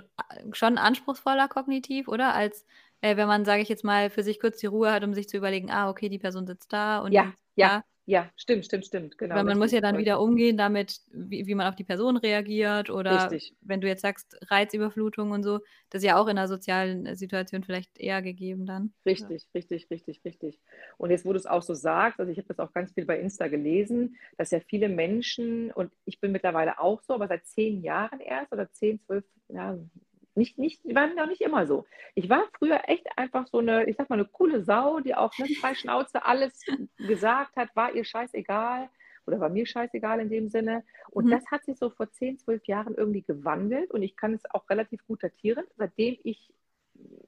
schon 0.52 0.78
anspruchsvoller 0.78 1.48
kognitiv, 1.48 2.08
oder? 2.08 2.34
Als 2.34 2.66
äh, 3.06 3.18
wenn 3.18 3.28
man, 3.28 3.46
sage 3.46 3.62
ich 3.62 3.70
jetzt 3.70 3.84
mal, 3.84 4.10
für 4.10 4.24
sich 4.24 4.40
kurz 4.40 4.58
die 4.58 4.66
Ruhe 4.66 4.92
hat, 4.92 5.04
um 5.04 5.14
sich 5.14 5.30
zu 5.30 5.38
überlegen, 5.38 5.70
ah, 5.70 5.90
okay, 5.90 6.10
die 6.10 6.18
Person 6.18 6.48
sitzt 6.48 6.74
da 6.74 7.00
und 7.00 7.12
ja, 7.12 7.34
ja. 7.56 7.84
Ja, 8.08 8.30
stimmt, 8.36 8.66
stimmt, 8.66 8.86
stimmt. 8.86 9.18
Genau, 9.18 9.34
Weil 9.34 9.46
man 9.46 9.58
muss 9.58 9.72
ja 9.72 9.82
dann 9.82 9.98
wieder 9.98 10.22
umgehen 10.22 10.58
damit, 10.58 11.02
wie, 11.12 11.48
wie 11.48 11.56
man 11.56 11.66
auf 11.66 11.76
die 11.76 11.84
Person 11.84 12.18
reagiert 12.18 12.92
oder 12.92 13.32
richtig. 13.32 13.56
wenn 13.62 13.82
du 13.82 13.88
jetzt 13.88 14.04
sagst, 14.04 14.38
Reizüberflutung 14.52 15.32
und 15.32 15.42
so, 15.42 15.58
das 15.90 16.04
ist 16.04 16.08
ja 16.08 16.18
auch 16.18 16.28
in 16.28 16.38
einer 16.38 16.48
sozialen 16.48 17.16
Situation 17.16 17.64
vielleicht 17.64 17.98
eher 17.98 18.22
gegeben 18.22 18.68
dann. 18.68 18.94
Richtig, 19.08 19.42
ja. 19.42 19.50
richtig, 19.56 19.90
richtig, 19.90 20.22
richtig. 20.24 20.60
Und 21.00 21.10
jetzt, 21.10 21.26
wo 21.26 21.34
du 21.34 21.40
es 21.40 21.48
auch 21.48 21.64
so 21.64 21.74
sagst, 21.74 22.20
also 22.20 22.32
ich 22.32 22.38
habe 22.38 22.48
das 22.48 22.60
auch 22.60 22.72
ganz 22.74 22.94
viel 22.94 23.06
bei 23.06 23.20
Insta 23.20 23.48
gelesen, 23.48 24.18
dass 24.38 24.52
ja 24.52 24.60
viele 24.60 24.88
Menschen, 24.88 25.72
und 25.72 25.92
ich 26.06 26.20
bin 26.20 26.32
mittlerweile 26.32 26.80
auch 26.80 27.02
so, 27.02 27.16
aber 27.16 27.28
seit 27.28 27.48
zehn 27.48 27.82
Jahren 27.82 28.20
erst 28.20 28.52
oder 28.54 28.72
zehn, 28.72 29.00
zwölf, 29.00 29.26
ja, 29.48 29.80
nicht, 30.36 30.58
nicht, 30.58 30.84
die 30.84 30.96
waren 30.96 31.16
noch 31.16 31.28
nicht 31.28 31.42
immer 31.42 31.66
so. 31.66 31.86
Ich 32.14 32.30
war 32.30 32.44
früher 32.58 32.82
echt 32.88 33.08
einfach 33.18 33.48
so 33.48 33.60
eine, 33.60 33.86
ich 33.90 33.96
sag 33.96 34.10
mal, 34.10 34.16
eine 34.16 34.26
coole 34.26 34.64
Sau, 34.64 35.00
die 35.00 35.16
auf 35.16 35.34
eine 35.38 35.48
frei 35.62 35.76
Schnauze 35.76 36.26
alles 36.26 36.62
gesagt 36.98 37.56
hat, 37.56 37.76
war 37.76 37.94
ihr 37.94 38.04
scheißegal 38.04 38.90
oder 39.26 39.40
war 39.40 39.50
mir 39.50 39.66
scheißegal 39.66 40.20
in 40.20 40.30
dem 40.30 40.50
Sinne. 40.50 40.84
Und 41.10 41.26
mhm. 41.26 41.32
das 41.32 41.46
hat 41.48 41.66
sich 41.66 41.78
so 41.78 41.90
vor 41.90 42.12
10, 42.12 42.40
12 42.40 42.66
Jahren 42.66 42.96
irgendwie 42.96 43.22
gewandelt 43.22 43.92
und 43.92 44.04
ich 44.04 44.16
kann 44.16 44.34
es 44.34 44.44
auch 44.52 44.70
relativ 44.70 45.06
gut 45.08 45.24
datieren, 45.24 45.66
seitdem 45.78 46.18
ich 46.24 46.54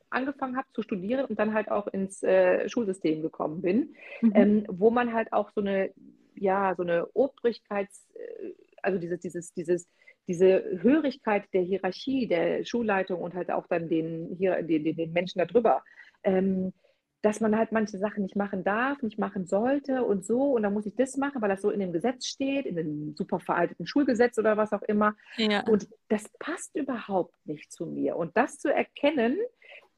angefangen 0.10 0.58
habe 0.58 0.68
zu 0.74 0.82
studieren 0.82 1.26
und 1.26 1.40
dann 1.40 1.54
halt 1.54 1.70
auch 1.70 1.88
ins 1.88 2.24
äh, 2.24 2.70
Schulsystem 2.70 3.22
gekommen 3.22 3.62
bin, 3.62 3.96
mhm. 4.22 4.32
ähm, 4.36 4.66
wo 4.70 4.90
man 4.90 5.14
halt 5.14 5.34
auch 5.34 5.52
so 5.52 5.62
eine, 5.62 5.92
ja, 6.36 6.74
so 6.76 6.84
eine 6.84 7.08
Obrigkeits, 7.14 8.08
äh, 8.14 8.54
also 8.82 9.00
dieses, 9.00 9.20
dieses, 9.20 9.54
dieses, 9.54 9.90
diese 10.28 10.64
Hörigkeit 10.82 11.46
der 11.54 11.62
Hierarchie, 11.62 12.28
der 12.28 12.66
Schulleitung 12.66 13.22
und 13.22 13.34
halt 13.34 13.52
auch 13.52 13.68
dann 13.68 13.88
den, 13.90 14.36
hier, 14.38 14.62
den, 14.62 14.84
den 14.84 15.14
Menschen 15.14 15.40
darüber, 15.40 15.84
ähm, 16.24 16.74
dass 17.22 17.40
man 17.40 17.58
halt 17.58 17.72
manche 17.72 17.98
Sachen 17.98 18.24
nicht 18.24 18.36
machen 18.36 18.64
darf, 18.64 19.02
nicht 19.02 19.18
machen 19.18 19.48
sollte 19.48 20.04
und 20.04 20.26
so. 20.26 20.54
Und 20.54 20.64
dann 20.64 20.74
muss 20.74 20.86
ich 20.86 20.96
das 20.96 21.18
machen, 21.18 21.42
weil 21.42 21.50
das 21.50 21.62
so 21.62 21.72
in 21.72 21.80
dem 21.80 21.92
Gesetz 21.92 22.28
steht, 22.28 22.66
in 22.66 22.76
dem 22.76 23.16
super 23.16 23.40
veralteten 23.40 23.88
Schulgesetz 23.88 24.38
oder 24.38 24.56
was 24.56 24.72
auch 24.72 24.84
immer. 24.84 25.16
Ja. 25.38 25.66
Und 25.68 25.88
das 26.10 26.30
passt 26.40 26.76
überhaupt 26.76 27.36
nicht 27.46 27.72
zu 27.72 27.86
mir. 27.86 28.18
Und 28.18 28.38
das 28.38 28.60
zu 28.60 28.72
erkennen, 28.74 29.38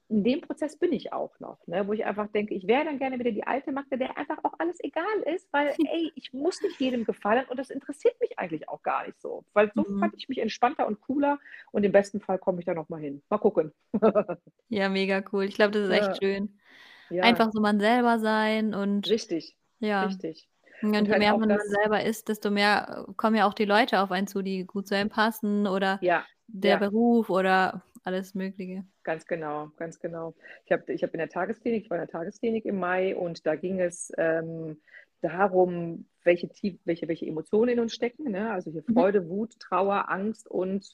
in 0.09 0.23
dem 0.23 0.41
Prozess 0.41 0.75
bin 0.75 0.91
ich 0.91 1.13
auch 1.13 1.39
noch, 1.39 1.59
ne, 1.67 1.87
wo 1.87 1.93
ich 1.93 2.03
einfach 2.03 2.27
denke, 2.27 2.55
ich 2.55 2.67
wäre 2.67 2.83
dann 2.83 2.97
gerne 2.97 3.19
wieder 3.19 3.31
die 3.31 3.45
alte 3.45 3.71
Magda, 3.71 3.95
der 3.95 4.17
einfach 4.17 4.39
auch 4.43 4.53
alles 4.57 4.77
egal 4.81 5.05
ist, 5.33 5.47
weil, 5.53 5.69
ey, 5.91 6.11
ich 6.15 6.33
muss 6.33 6.61
nicht 6.61 6.79
jedem 6.79 7.05
gefallen 7.05 7.45
und 7.47 7.57
das 7.57 7.69
interessiert 7.69 8.19
mich 8.19 8.39
eigentlich 8.39 8.67
auch 8.67 8.81
gar 8.81 9.05
nicht 9.05 9.21
so, 9.21 9.45
weil 9.53 9.71
so 9.75 9.85
mhm. 9.87 9.99
fand 9.99 10.15
ich 10.17 10.27
mich 10.27 10.39
entspannter 10.39 10.87
und 10.87 10.99
cooler 11.01 11.39
und 11.71 11.83
im 11.83 11.91
besten 11.91 12.21
Fall 12.21 12.39
komme 12.39 12.59
ich 12.59 12.65
da 12.65 12.73
nochmal 12.73 13.01
hin. 13.01 13.21
Mal 13.29 13.37
gucken. 13.37 13.71
ja, 14.69 14.89
mega 14.89 15.23
cool. 15.31 15.45
Ich 15.45 15.55
glaube, 15.55 15.71
das 15.71 15.83
ist 15.83 15.91
echt 15.91 16.23
schön. 16.23 16.57
Ja. 17.11 17.23
Einfach 17.23 17.51
so 17.51 17.61
man 17.61 17.79
selber 17.79 18.19
sein 18.19 18.73
und. 18.73 19.09
Richtig. 19.09 19.55
Ja. 19.79 20.03
Richtig. 20.03 20.49
Und, 20.81 20.95
und 20.95 21.05
je 21.05 21.11
halt 21.11 21.19
mehr 21.19 21.37
man, 21.37 21.49
man 21.49 21.59
selber 21.67 22.03
ist, 22.03 22.29
desto 22.29 22.49
mehr 22.51 23.05
kommen 23.15 23.35
ja 23.35 23.47
auch 23.47 23.53
die 23.53 23.65
Leute 23.65 23.99
auf 23.99 24.11
einen 24.11 24.27
zu, 24.27 24.41
die 24.41 24.65
gut 24.65 24.87
zu 24.87 24.95
einem 24.95 25.09
passen 25.09 25.67
oder 25.67 25.99
ja. 26.01 26.25
der 26.47 26.71
ja. 26.71 26.77
Beruf 26.77 27.29
oder 27.29 27.83
alles 28.09 28.33
Mögliche. 28.33 28.83
Ganz 29.03 29.25
genau, 29.25 29.71
ganz 29.77 29.99
genau. 29.99 30.33
Ich 30.65 30.71
habe 30.71 30.91
ich 30.91 31.03
hab 31.03 31.13
in 31.13 31.19
der 31.19 31.29
Tagesklinik, 31.29 31.83
ich 31.83 31.89
war 31.89 31.97
in 31.97 32.05
der 32.05 32.11
Tagesklinik 32.11 32.65
im 32.65 32.79
Mai 32.79 33.15
und 33.15 33.45
da 33.45 33.55
ging 33.55 33.79
es 33.79 34.11
ähm, 34.17 34.81
darum, 35.21 36.05
welche, 36.23 36.49
welche, 36.85 37.07
welche 37.07 37.25
Emotionen 37.25 37.69
in 37.69 37.79
uns 37.79 37.93
stecken. 37.93 38.31
Ne? 38.31 38.51
Also 38.51 38.71
hier 38.71 38.83
mhm. 38.87 38.93
Freude, 38.93 39.21
mhm. 39.21 39.29
Wut, 39.29 39.59
Trauer, 39.59 40.09
Angst 40.09 40.49
und 40.49 40.87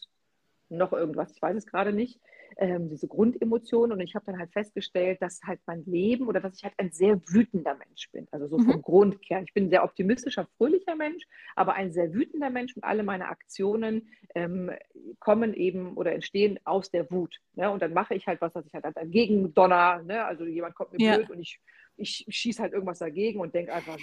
noch 0.69 0.93
irgendwas, 0.93 1.31
ich 1.31 1.41
weiß 1.41 1.55
es 1.55 1.67
gerade 1.67 1.93
nicht 1.93 2.19
ähm, 2.57 2.89
diese 2.89 3.07
Grundemotionen. 3.07 3.91
Und 3.93 4.01
ich 4.01 4.15
habe 4.15 4.25
dann 4.25 4.39
halt 4.39 4.51
festgestellt, 4.51 5.21
dass 5.21 5.41
halt 5.43 5.59
mein 5.65 5.83
Leben 5.85 6.27
oder 6.27 6.39
dass 6.39 6.57
ich 6.57 6.63
halt 6.63 6.73
ein 6.77 6.91
sehr 6.91 7.19
wütender 7.27 7.75
Mensch 7.75 8.09
bin. 8.11 8.27
Also 8.31 8.47
so 8.47 8.57
vom 8.57 8.77
mhm. 8.77 8.81
Grundkern. 8.81 9.43
Ich 9.45 9.53
bin 9.53 9.65
ein 9.65 9.69
sehr 9.69 9.83
optimistischer, 9.83 10.47
fröhlicher 10.57 10.95
Mensch, 10.95 11.23
aber 11.55 11.73
ein 11.73 11.91
sehr 11.91 12.13
wütender 12.13 12.49
Mensch 12.49 12.75
und 12.75 12.83
alle 12.83 13.03
meine 13.03 13.27
Aktionen 13.27 14.09
ähm, 14.33 14.71
kommen 15.19 15.53
eben 15.53 15.95
oder 15.95 16.13
entstehen 16.13 16.59
aus 16.63 16.91
der 16.91 17.09
Wut. 17.11 17.39
Ne? 17.53 17.69
Und 17.69 17.81
dann 17.81 17.93
mache 17.93 18.15
ich 18.15 18.27
halt 18.27 18.41
was, 18.41 18.55
was 18.55 18.65
ich 18.65 18.73
halt 18.73 18.85
dagegen 18.95 19.53
donner. 19.53 20.01
Ne? 20.03 20.23
Also 20.23 20.45
jemand 20.45 20.75
kommt 20.75 20.93
mir 20.93 21.05
ja. 21.05 21.17
blöd 21.17 21.29
und 21.29 21.39
ich 21.39 21.59
ich 21.97 22.25
schieße 22.27 22.61
halt 22.61 22.73
irgendwas 22.73 22.99
dagegen 22.99 23.39
und 23.39 23.53
denke 23.53 23.73
einfach, 23.73 23.97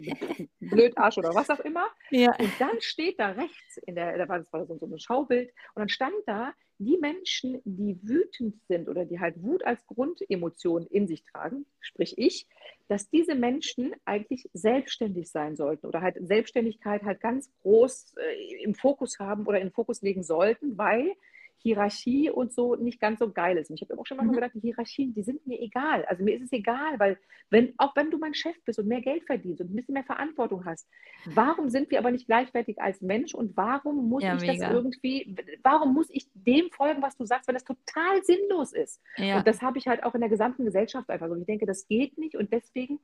blöd 0.61 0.97
Arsch 0.97 1.19
oder 1.19 1.35
was 1.35 1.51
auch 1.51 1.61
immer. 1.61 1.87
Ja. 2.11 2.35
Und 2.39 2.51
dann 2.59 2.81
steht 2.81 3.19
da 3.19 3.31
rechts, 3.31 3.77
in 3.87 3.95
der, 3.95 4.17
da 4.19 4.29
war 4.29 4.39
das 4.39 4.53
war 4.53 4.67
so 4.67 4.75
ein 4.75 4.99
Schaubild, 4.99 5.51
und 5.75 5.81
dann 5.81 5.89
stand 5.89 6.15
da, 6.27 6.53
die 6.85 6.99
Menschen, 6.99 7.61
die 7.65 7.99
wütend 8.03 8.57
sind 8.69 8.89
oder 8.89 9.05
die 9.05 9.21
halt 9.21 9.43
Wut 9.43 9.65
als 9.65 9.87
Grundemotion 9.87 10.87
in 10.87 11.07
sich 11.07 11.23
tragen, 11.25 11.67
sprich 11.81 12.19
ich, 12.19 12.47
dass 12.89 13.09
diese 13.09 13.35
Menschen 13.35 13.95
eigentlich 14.05 14.49
selbstständig 14.53 15.31
sein 15.31 15.57
sollten 15.57 15.87
oder 15.87 16.01
halt 16.01 16.17
Selbstständigkeit 16.21 17.03
halt 17.03 17.21
ganz 17.21 17.51
groß 17.63 18.15
äh, 18.17 18.63
im 18.65 18.75
Fokus 18.75 19.19
haben 19.19 19.47
oder 19.47 19.59
in 19.59 19.69
den 19.69 19.73
Fokus 19.73 20.03
legen 20.03 20.23
sollten, 20.23 20.77
weil 20.77 21.15
Hierarchie 21.63 22.31
und 22.31 22.53
so 22.53 22.75
nicht 22.75 23.01
ganz 23.01 23.21
so 23.21 23.31
geil 23.31 23.57
ist. 23.57 23.71
Und 23.71 23.77
ich 23.77 23.89
habe 23.89 23.99
auch 23.99 24.07
schon 24.07 24.17
mal 24.17 24.27
mhm. 24.27 24.33
gedacht, 24.33 24.53
die 24.55 24.61
Hierarchien, 24.61 25.15
die 25.15 25.23
sind 25.23 25.47
mir 25.47 25.61
egal. 25.61 26.05
Also 26.07 26.25
mir 26.25 26.35
ist 26.35 26.43
es 26.43 26.53
egal, 26.53 26.99
weil 26.99 27.19
wenn, 27.51 27.73
auch 27.79 27.95
wenn 27.95 28.11
du 28.11 28.19
mein 28.19 28.35
Chef 28.35 28.57
bist 28.65 28.79
und 28.79 28.89
mehr 28.89 29.01
Geld 29.01 29.25
verdienst 29.25 29.61
und 29.61 29.71
ein 29.71 29.77
bisschen 29.77 29.95
mehr 29.95 30.05
Verantwortung 30.05 30.65
hast, 30.65 30.89
warum 31.27 31.69
sind 31.69 31.91
wir 31.91 31.99
aber 31.99 32.11
nicht 32.11 32.27
gleichwertig 32.27 32.81
als 32.81 33.01
Mensch 33.01 33.35
und 33.35 33.57
warum 33.57 34.09
muss 34.09 34.23
ja, 34.23 34.35
ich 34.35 34.43
mega. 34.43 34.67
das 34.67 34.73
irgendwie, 34.73 35.37
warum 35.63 35.95
muss 35.95 36.09
ich 36.11 36.29
dem 36.35 36.71
folgen, 36.71 37.03
was 37.03 37.17
du 37.17 37.25
sagst, 37.25 37.47
wenn 37.49 37.55
das 37.55 37.65
total 37.65 38.23
sinnlos 38.25 38.73
ist? 38.73 39.01
Ja. 39.17 39.39
Und 39.39 39.47
das 39.47 39.63
habe 39.63 39.79
ich 39.79 39.87
halt 39.87 40.03
auch 40.03 40.15
in 40.15 40.21
der 40.21 40.31
gesamten 40.31 40.65
Gesellschaft 40.65 41.09
einfach 41.11 41.29
so. 41.29 41.37
Ich 41.37 41.47
denke, 41.47 41.67
das 41.67 41.87
geht 41.87 42.19
nicht 42.19 42.37
und 42.37 42.53
deswegen 42.53 42.99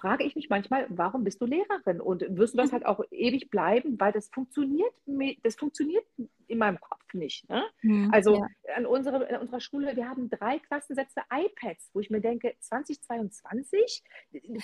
frage 0.00 0.24
ich 0.24 0.34
mich 0.34 0.48
manchmal, 0.48 0.86
warum 0.88 1.24
bist 1.24 1.40
du 1.40 1.46
Lehrerin? 1.46 2.00
Und 2.00 2.24
wirst 2.36 2.54
du 2.54 2.58
das 2.58 2.70
mhm. 2.70 2.74
halt 2.74 2.86
auch 2.86 3.00
ewig 3.10 3.50
bleiben, 3.50 3.98
weil 3.98 4.12
das 4.12 4.28
funktioniert, 4.28 4.92
das 5.42 5.56
funktioniert 5.56 6.04
in 6.52 6.58
meinem 6.58 6.78
Kopf 6.80 7.02
nicht. 7.14 7.48
Ne? 7.48 7.64
Mhm, 7.82 8.10
also 8.12 8.36
ja. 8.36 8.46
an, 8.76 8.86
unsere, 8.86 9.28
an 9.28 9.40
unserer 9.40 9.60
Schule, 9.60 9.96
wir 9.96 10.08
haben 10.08 10.28
drei 10.28 10.58
Klassensätze 10.58 11.20
iPads, 11.32 11.90
wo 11.94 12.00
ich 12.00 12.10
mir 12.10 12.20
denke, 12.20 12.54
2022, 12.60 14.02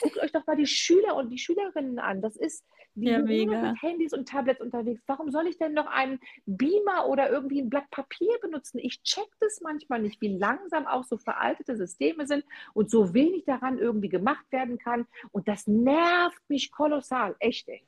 guckt 0.01 0.18
euch 0.18 0.33
doch 0.33 0.47
mal 0.47 0.57
die 0.57 0.66
Schüler 0.66 1.16
und 1.16 1.31
die 1.31 1.39
Schülerinnen 1.39 1.99
an. 1.99 2.20
Das 2.20 2.37
ist, 2.37 2.64
die 2.95 3.07
ja, 3.07 3.18
mit 3.20 3.83
Handys 3.83 4.12
und 4.12 4.29
Tablets 4.29 4.61
unterwegs. 4.61 5.03
Warum 5.07 5.31
soll 5.31 5.47
ich 5.47 5.59
denn 5.59 5.72
noch 5.72 5.87
einen 5.87 6.20
Beamer 6.47 7.07
oder 7.09 7.31
irgendwie 7.31 7.61
ein 7.61 7.70
Blatt 7.70 7.91
Papier 7.91 8.37
benutzen? 8.43 8.79
Ich 8.79 9.03
check 9.03 9.29
das 9.41 9.61
manchmal 9.62 10.03
nicht, 10.03 10.20
wie 10.20 10.37
langsam 10.37 10.87
auch 10.87 11.05
so 11.05 11.16
veraltete 11.16 11.76
Systeme 11.76 12.26
sind 12.26 12.45
und 12.74 12.91
so 12.91 13.14
wenig 13.14 13.45
daran 13.45 13.79
irgendwie 13.79 14.09
gemacht 14.09 14.45
werden 14.51 14.79
kann. 14.79 15.07
Und 15.31 15.49
das 15.49 15.66
nervt 15.66 16.43
mich 16.49 16.71
kolossal, 16.71 17.37
echt, 17.39 17.69
ey. 17.69 17.83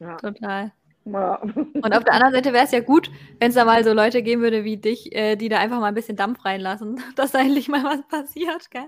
Ja. 0.00 0.16
Total. 0.16 0.72
Ja. 1.12 1.40
Und 1.40 1.96
auf 1.96 2.04
der 2.04 2.12
anderen 2.12 2.34
Seite 2.34 2.52
wäre 2.52 2.64
es 2.64 2.72
ja 2.72 2.80
gut, 2.80 3.10
wenn 3.38 3.48
es 3.48 3.54
da 3.54 3.64
mal 3.64 3.82
so 3.82 3.92
Leute 3.92 4.22
geben 4.22 4.42
würde 4.42 4.64
wie 4.64 4.76
dich, 4.76 5.14
äh, 5.14 5.36
die 5.36 5.48
da 5.48 5.58
einfach 5.58 5.80
mal 5.80 5.86
ein 5.86 5.94
bisschen 5.94 6.16
Dampf 6.16 6.44
reinlassen, 6.44 7.00
dass 7.16 7.32
da 7.32 7.40
endlich 7.40 7.68
mal 7.68 7.82
was 7.84 8.06
passiert, 8.08 8.70
gell? 8.70 8.86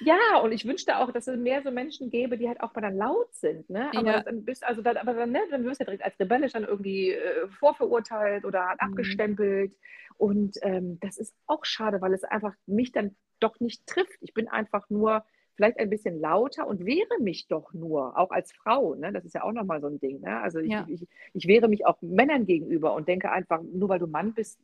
Ja, 0.00 0.38
und 0.42 0.52
ich 0.52 0.66
wünschte 0.66 0.98
auch, 0.98 1.10
dass 1.10 1.26
es 1.26 1.38
mehr 1.38 1.62
so 1.62 1.70
Menschen 1.70 2.10
gäbe, 2.10 2.36
die 2.36 2.48
halt 2.48 2.60
auch 2.60 2.74
mal 2.74 2.82
dann 2.82 2.96
laut 2.96 3.32
sind, 3.34 3.68
ne? 3.70 3.90
Aber 3.94 4.06
ja. 4.06 4.22
dann 4.22 4.44
bist 4.44 4.64
also 4.64 4.82
dann, 4.82 4.96
aber 4.96 5.14
dann, 5.14 5.30
ne, 5.30 5.40
dann 5.50 5.64
wirst 5.64 5.80
du 5.80 5.84
ja 5.84 5.86
direkt 5.86 6.04
als 6.04 6.18
rebellisch 6.20 6.52
dann 6.52 6.64
irgendwie 6.64 7.12
äh, 7.12 7.48
vorverurteilt 7.48 8.44
oder 8.44 8.64
mhm. 8.64 8.90
abgestempelt. 8.90 9.74
Und 10.16 10.56
ähm, 10.62 10.98
das 11.00 11.18
ist 11.18 11.34
auch 11.46 11.64
schade, 11.64 12.00
weil 12.00 12.12
es 12.12 12.24
einfach 12.24 12.54
mich 12.66 12.92
dann 12.92 13.16
doch 13.40 13.58
nicht 13.60 13.86
trifft. 13.86 14.18
Ich 14.20 14.32
bin 14.32 14.48
einfach 14.48 14.88
nur 14.90 15.24
vielleicht 15.56 15.78
ein 15.78 15.90
bisschen 15.90 16.20
lauter 16.20 16.66
und 16.66 16.84
wehre 16.84 17.20
mich 17.20 17.46
doch 17.46 17.72
nur, 17.72 18.18
auch 18.18 18.30
als 18.30 18.52
Frau. 18.52 18.94
Ne? 18.94 19.12
Das 19.12 19.24
ist 19.24 19.34
ja 19.34 19.44
auch 19.44 19.52
nochmal 19.52 19.80
so 19.80 19.86
ein 19.86 20.00
Ding. 20.00 20.20
Ne? 20.20 20.40
Also 20.40 20.58
ich, 20.58 20.72
ja. 20.72 20.86
ich, 20.88 21.06
ich 21.32 21.46
wehre 21.46 21.68
mich 21.68 21.86
auch 21.86 21.96
Männern 22.00 22.46
gegenüber 22.46 22.94
und 22.94 23.08
denke 23.08 23.30
einfach, 23.30 23.62
nur 23.62 23.88
weil 23.88 23.98
du 23.98 24.06
Mann 24.06 24.34
bist, 24.34 24.58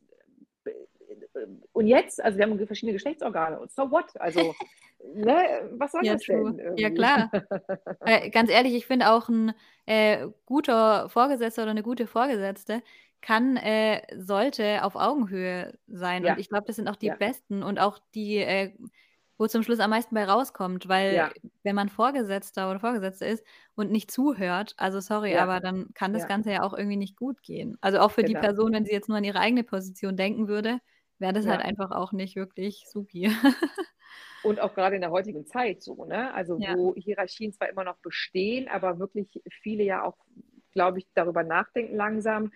und 1.71 1.87
jetzt, 1.87 2.23
also 2.23 2.37
wir 2.37 2.45
haben 2.45 2.65
verschiedene 2.65 2.93
Geschlechtsorgane. 2.93 3.59
Und 3.59 3.71
so 3.71 3.89
what? 3.91 4.19
Also, 4.19 4.53
ne, 5.15 5.69
was 5.73 5.91
soll 5.91 6.05
ja, 6.05 6.13
das 6.13 6.23
denn? 6.23 6.59
Irgendwie? 6.59 6.81
Ja, 6.81 6.89
klar. 6.89 7.31
äh, 8.01 8.29
ganz 8.29 8.49
ehrlich, 8.49 8.73
ich 8.73 8.85
finde 8.85 9.11
auch 9.11 9.29
ein 9.29 9.53
äh, 9.85 10.27
guter 10.45 11.09
Vorgesetzter 11.09 11.63
oder 11.63 11.71
eine 11.71 11.83
gute 11.83 12.07
Vorgesetzte 12.07 12.81
kann, 13.21 13.55
äh, 13.57 14.01
sollte 14.17 14.83
auf 14.83 14.95
Augenhöhe 14.95 15.77
sein. 15.87 16.23
Ja. 16.23 16.33
Und 16.33 16.39
ich 16.39 16.49
glaube, 16.49 16.65
das 16.65 16.75
sind 16.75 16.87
auch 16.87 16.95
die 16.95 17.07
Ja. 17.07 17.15
besten 17.15 17.61
und 17.61 17.79
auch 17.79 17.99
die, 18.15 18.37
äh, 18.37 18.71
wo 19.41 19.47
zum 19.47 19.63
Schluss 19.63 19.79
am 19.79 19.89
meisten 19.91 20.15
bei 20.15 20.25
rauskommt, 20.25 20.87
weil 20.87 21.23
Ja. 21.23 21.31
wenn 21.63 21.75
man 21.75 21.89
Vorgesetzter 21.89 22.69
oder 22.69 22.79
Vorgesetzte 22.79 23.25
ist 23.25 23.45
und 23.75 23.91
nicht 23.91 24.11
zuhört, 24.11 24.73
also 24.77 24.99
sorry, 24.99 25.35
Ja. 25.35 25.37
aber 25.37 25.59
dann 25.61 25.87
kann 25.95 26.13
das 26.13 26.25
Ja. 26.25 26.27
Ganze 26.27 26.51
ja 26.51 26.63
auch 26.63 26.73
irgendwie 26.73 26.97
nicht 26.97 27.17
gut 27.17 27.43
gehen. 27.43 27.77
Also 27.81 27.99
auch 27.99 28.11
für 28.11 28.23
die 28.23 28.35
Genau. 28.35 28.37
Person, 28.37 28.73
wenn 28.73 28.85
sie 28.85 28.93
jetzt 28.93 29.09
nur 29.09 29.17
an 29.17 29.23
ihre 29.23 29.39
eigene 29.39 29.63
Position 29.63 30.17
denken 30.17 30.47
würde, 30.47 30.79
wäre 31.19 31.33
das 31.33 31.47
halt 31.47 31.61
einfach 31.61 31.91
auch 31.91 32.11
nicht 32.13 32.35
wirklich 32.35 32.85
supi. 32.89 33.31
Und 34.41 34.59
auch 34.59 34.73
gerade 34.73 34.95
in 34.95 35.01
der 35.01 35.11
heutigen 35.11 35.45
Zeit 35.45 35.83
so, 35.83 36.05
ne? 36.05 36.33
Also 36.33 36.63
wo 36.65 36.95
Hierarchien 36.95 37.53
zwar 37.53 37.69
immer 37.69 37.83
noch 37.83 37.97
bestehen, 37.99 38.67
aber 38.67 38.97
wirklich 38.99 39.39
viele 39.61 39.83
ja 39.83 40.03
auch, 40.03 40.17
glaube 40.71 40.97
ich, 40.99 41.07
darüber 41.13 41.43
nachdenken 41.43 41.95
langsam, 41.95 42.51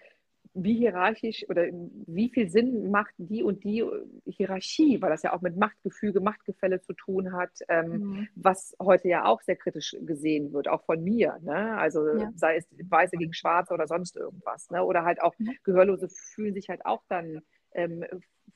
wie 0.55 0.73
hierarchisch 0.75 1.45
oder 1.49 1.65
wie 2.07 2.29
viel 2.29 2.49
Sinn 2.49 2.89
macht 2.89 3.13
die 3.17 3.43
und 3.43 3.63
die 3.63 3.83
Hierarchie, 4.25 5.01
weil 5.01 5.09
das 5.09 5.21
ja 5.23 5.33
auch 5.33 5.41
mit 5.41 5.57
Machtgefüge, 5.57 6.21
Machtgefälle 6.21 6.79
zu 6.81 6.93
tun 6.93 7.33
hat, 7.33 7.51
ähm, 7.67 7.91
Mhm. 7.91 8.27
was 8.35 8.75
heute 8.81 9.09
ja 9.09 9.25
auch 9.25 9.41
sehr 9.41 9.57
kritisch 9.57 9.95
gesehen 10.01 10.53
wird, 10.53 10.69
auch 10.69 10.83
von 10.85 11.03
mir. 11.03 11.37
Ne? 11.43 11.77
Also 11.77 12.07
Ja. 12.07 12.31
sei 12.35 12.55
es 12.55 12.65
Weiße 12.89 13.17
gegen 13.17 13.33
Schwarze 13.33 13.73
oder 13.73 13.85
sonst 13.85 14.15
irgendwas. 14.15 14.69
Ne? 14.71 14.83
Oder 14.83 15.03
halt 15.03 15.21
auch 15.21 15.33
Mhm. 15.37 15.57
Gehörlose 15.63 16.07
fühlen 16.09 16.53
sich 16.53 16.69
halt 16.69 16.85
auch 16.85 17.03
dann 17.09 17.41
ähm, 17.73 18.05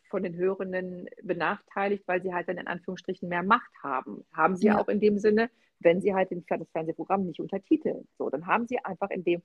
von 0.09 0.23
den 0.23 0.35
Hörenden 0.37 1.07
benachteiligt, 1.21 2.07
weil 2.07 2.21
sie 2.21 2.33
halt 2.33 2.47
dann 2.47 2.57
in 2.57 2.67
Anführungsstrichen 2.67 3.27
mehr 3.27 3.43
Macht 3.43 3.71
haben. 3.83 4.23
Haben 4.33 4.55
sie 4.55 4.67
Ja. 4.67 4.79
auch 4.79 4.87
in 4.87 5.01
dem 5.01 5.19
Sinne, 5.19 5.49
wenn 5.81 6.01
sie 6.01 6.13
halt 6.15 6.29
das 6.31 6.71
Fernsehprogramm 6.71 7.25
nicht 7.25 7.39
untertiteln. 7.41 8.07
So, 8.17 8.29
dann 8.29 8.47
haben 8.47 8.67
sie 8.67 8.79
einfach 8.83 9.09
in 9.09 9.23
dem, 9.25 9.41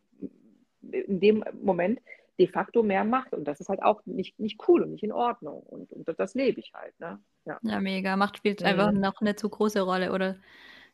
in 0.83 1.21
dem 1.21 1.45
Moment 1.63 2.01
de 2.39 2.47
facto 2.49 2.83
mehr 2.83 3.05
Macht. 3.05 3.33
Und 3.33 3.45
das 3.45 3.61
ist 3.61 3.69
halt 3.69 3.83
auch 3.83 4.01
nicht, 4.07 4.39
nicht 4.39 4.61
cool 4.69 4.83
und 4.83 4.91
nicht 4.93 5.05
in 5.05 5.13
Ordnung. 5.13 5.63
Und, 5.63 5.93
und 5.93 6.09
das 6.19 6.35
lebe 6.35 6.61
ich 6.61 6.73
halt. 6.75 6.99
Ne? 7.01 7.21
Ja. 7.45 7.59
Ja, 7.63 7.81
mega. 7.81 8.17
Macht 8.17 8.37
spielt 8.39 8.63
einfach 8.63 8.93
Mhm. 8.93 9.01
noch 9.01 9.21
eine 9.21 9.37
zu 9.37 9.49
große 9.49 9.81
Rolle 9.83 10.13
oder 10.13 10.37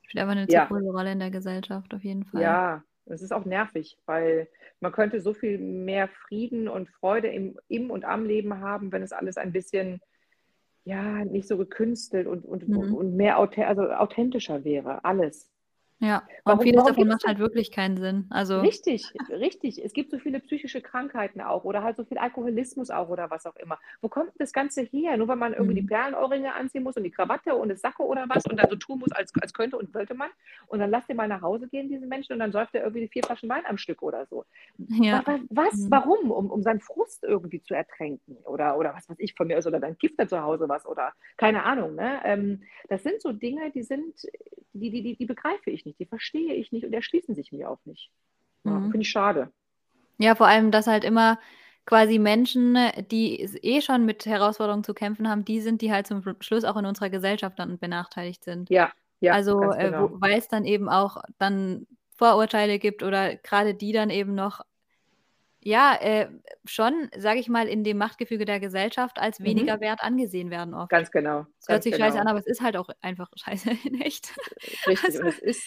spielt 0.03 0.23
einfach 0.23 0.37
eine 0.37 0.47
Ja. 0.49 0.67
zu 0.67 0.75
große 0.75 0.91
Rolle 0.91 1.13
in 1.13 1.19
der 1.21 1.31
Gesellschaft, 1.31 1.95
auf 1.95 2.05
jeden 2.05 2.25
Fall. 2.25 2.43
Ja, 2.43 2.85
es 3.07 3.23
ist 3.23 3.33
auch 3.33 3.45
nervig, 3.45 3.97
weil 4.07 4.49
man 4.81 4.93
könnte 4.93 5.21
so 5.21 5.35
viel 5.35 5.59
mehr 5.59 6.09
Frieden 6.09 6.69
und 6.69 6.89
Freude 6.91 7.29
im, 7.29 7.59
im 7.69 7.91
und 7.91 8.05
am 8.05 8.25
Leben 8.25 8.61
haben, 8.61 8.93
wenn 8.93 9.03
es 9.03 9.13
alles 9.13 9.37
ein 9.37 9.53
bisschen, 9.53 10.01
ja, 10.85 11.25
nicht 11.25 11.49
so 11.49 11.57
gekünstelt 11.57 12.27
und, 12.27 12.45
und, 12.45 12.69
Mhm. 12.69 12.95
und 12.95 13.17
mehr 13.17 13.39
authent 13.39 13.69
also 13.69 13.91
authentischer 13.91 14.65
wäre. 14.65 15.05
Alles. 15.05 15.51
Ja, 16.03 16.19
und 16.19 16.27
Warum- 16.45 16.61
vieles 16.63 16.79
warum 16.81 16.89
davon 16.95 17.09
macht 17.09 17.27
halt 17.27 17.39
wirklich 17.39 17.71
keinen 17.71 17.99
Sinn. 17.99 18.27
Also, 18.31 18.61
Richtig, 18.61 19.13
richtig. 19.29 19.85
Es 19.85 19.93
gibt 19.93 20.11
so 20.11 20.19
viele 20.19 20.41
psychische 20.41 20.81
Krankheiten 20.81 21.43
auch 21.43 21.65
oder 21.65 21.83
halt 21.83 21.97
so 21.99 22.05
viel 22.05 22.17
Alkoholismus 22.17 22.89
auch 22.91 23.11
oder 23.11 23.29
was 23.31 23.45
auch 23.45 23.57
immer. 23.57 23.79
Wo 24.01 24.09
kommt 24.09 24.33
das 24.39 24.55
Ganze 24.55 24.81
her? 24.81 25.19
Nur 25.19 25.29
weil 25.29 25.37
man 25.37 25.53
irgendwie 25.53 25.75
die 25.75 25.83
Mhm. 25.83 25.89
Perlenohrringe 25.89 26.55
anziehen 26.55 26.85
muss 26.85 26.97
und 26.97 27.05
die 27.05 27.11
Krawatte 27.11 27.55
und 27.55 27.69
das 27.69 27.83
Sakko 27.83 28.05
oder 28.05 28.25
was 28.31 28.47
und 28.47 28.57
dann 28.57 28.71
so 28.71 28.77
tun 28.77 29.01
muss, 29.01 29.13
als, 29.13 29.31
als 29.43 29.53
könnte 29.53 29.77
und 29.77 29.95
wollte 29.95 30.15
man. 30.15 30.31
Und 30.69 30.79
dann 30.79 30.91
lasst 30.91 31.09
ihr 31.11 31.15
mal 31.15 31.29
nach 31.29 31.43
Hause 31.43 31.69
gehen, 31.69 31.91
diesen 31.91 32.09
Menschen, 32.09 32.33
und 32.33 32.39
dann 32.39 32.51
säuft 32.53 32.75
er 32.75 32.83
irgendwie 32.83 33.07
vier 33.09 33.23
Flaschen 33.23 33.51
Wein 33.51 33.67
am 33.67 33.77
Stück 33.77 34.01
oder 34.01 34.25
so. 34.25 34.47
ja. 34.79 35.23
Wa- 35.27 35.33
wa- 35.35 35.41
Was? 35.51 35.77
Mhm. 35.77 35.91
Warum? 35.91 36.31
Um, 36.31 36.51
um 36.51 36.63
seinen 36.63 36.81
Frust 36.81 37.25
irgendwie 37.25 37.61
zu 37.63 37.75
ertränken 37.75 38.37
oder, 38.45 38.79
oder 38.79 38.95
was 38.95 39.07
weiß 39.11 39.19
ich 39.19 39.35
von 39.35 39.49
mir 39.49 39.59
aus 39.59 39.67
oder 39.67 39.81
dann 39.81 39.99
kifft 39.99 40.19
er 40.19 40.29
zu 40.29 40.41
Hause 40.43 40.67
was 40.67 40.87
oder 40.87 41.13
keine 41.37 41.65
Ahnung. 41.65 41.95
Ne? 41.97 42.21
Ähm, 42.25 42.63
das 42.89 43.03
sind 43.03 43.21
so 43.21 43.33
Dinge, 43.33 43.71
die 43.73 43.83
sind, 43.83 44.15
die, 44.73 44.91
die, 44.91 45.03
die, 45.03 45.17
die 45.17 45.27
begreife 45.27 45.71
ich 45.71 45.85
nicht, 45.85 45.90
die 45.99 46.07
verstehe 46.07 46.55
ich 46.55 46.73
nicht 46.73 46.85
und 46.85 46.93
erschließen 46.93 47.35
sich 47.35 47.53
mir 47.53 47.71
auch 47.71 47.81
nicht. 47.85 48.11
Ja, 48.65 48.73
Mhm. 48.73 48.91
Finde 48.91 49.01
ich 49.03 49.11
schade. 49.11 49.51
Ja, 50.19 50.35
vor 50.35 50.47
allem, 50.47 50.71
dass 50.71 50.87
halt 50.87 51.05
immer 51.05 51.39
quasi 51.87 52.19
Menschen, 52.19 52.77
die 53.11 53.41
eh 53.41 53.81
schon 53.81 54.05
mit 54.05 54.27
Herausforderungen 54.27 54.85
zu 54.85 54.95
kämpfen 54.95 55.29
haben, 55.29 55.45
die 55.45 55.61
sind, 55.61 55.83
die 55.83 55.93
halt 55.93 56.07
zum 56.07 56.23
Schluss 56.41 56.65
auch 56.65 56.77
in 56.77 56.87
unserer 56.87 57.11
Gesellschaft 57.11 57.59
dann 57.59 57.79
benachteiligt 57.79 58.45
sind. 58.45 58.69
Ja, 58.71 58.93
ja, 59.21 59.33
Also, 59.33 59.63
äh, 59.73 59.87
genau. 59.87 60.11
wo, 60.11 60.21
weil 60.21 60.39
es 60.39 60.49
dann 60.49 60.65
eben 60.65 60.89
auch 60.89 61.17
dann 61.39 61.87
Vorurteile 62.17 62.79
gibt 62.79 63.03
oder 63.03 63.37
gerade 63.37 63.75
die 63.75 63.93
dann 63.93 64.11
eben 64.11 64.35
noch, 64.35 64.61
ja, 65.63 65.95
äh, 66.01 66.29
schon, 66.65 67.11
sage 67.17 67.39
ich 67.41 67.49
mal, 67.49 67.69
in 67.69 67.85
dem 67.85 67.99
Machtgefüge 67.99 68.45
der 68.45 68.61
Gesellschaft 68.61 69.19
als 69.19 69.41
Mhm. 69.41 69.45
weniger 69.45 69.81
wert 69.81 70.01
angesehen 70.03 70.51
werden 70.51 70.75
oft. 70.75 70.91
Ganz 70.91 71.11
genau. 71.11 71.47
Es 71.61 71.69
hört 71.69 71.83
sich 71.83 71.97
scheiße 71.97 72.13
genau. 72.13 72.23
an, 72.23 72.29
aber 72.29 72.39
es 72.39 72.47
ist 72.47 72.63
halt 72.63 72.77
auch 72.77 72.89
einfach 73.03 73.31
scheiße 73.37 73.71
in 73.85 74.01
echt. 74.01 74.35
Richtig. 74.87 75.05
Also, 75.05 75.21
Und 75.21 75.29
es 75.29 75.39
ist, 75.39 75.63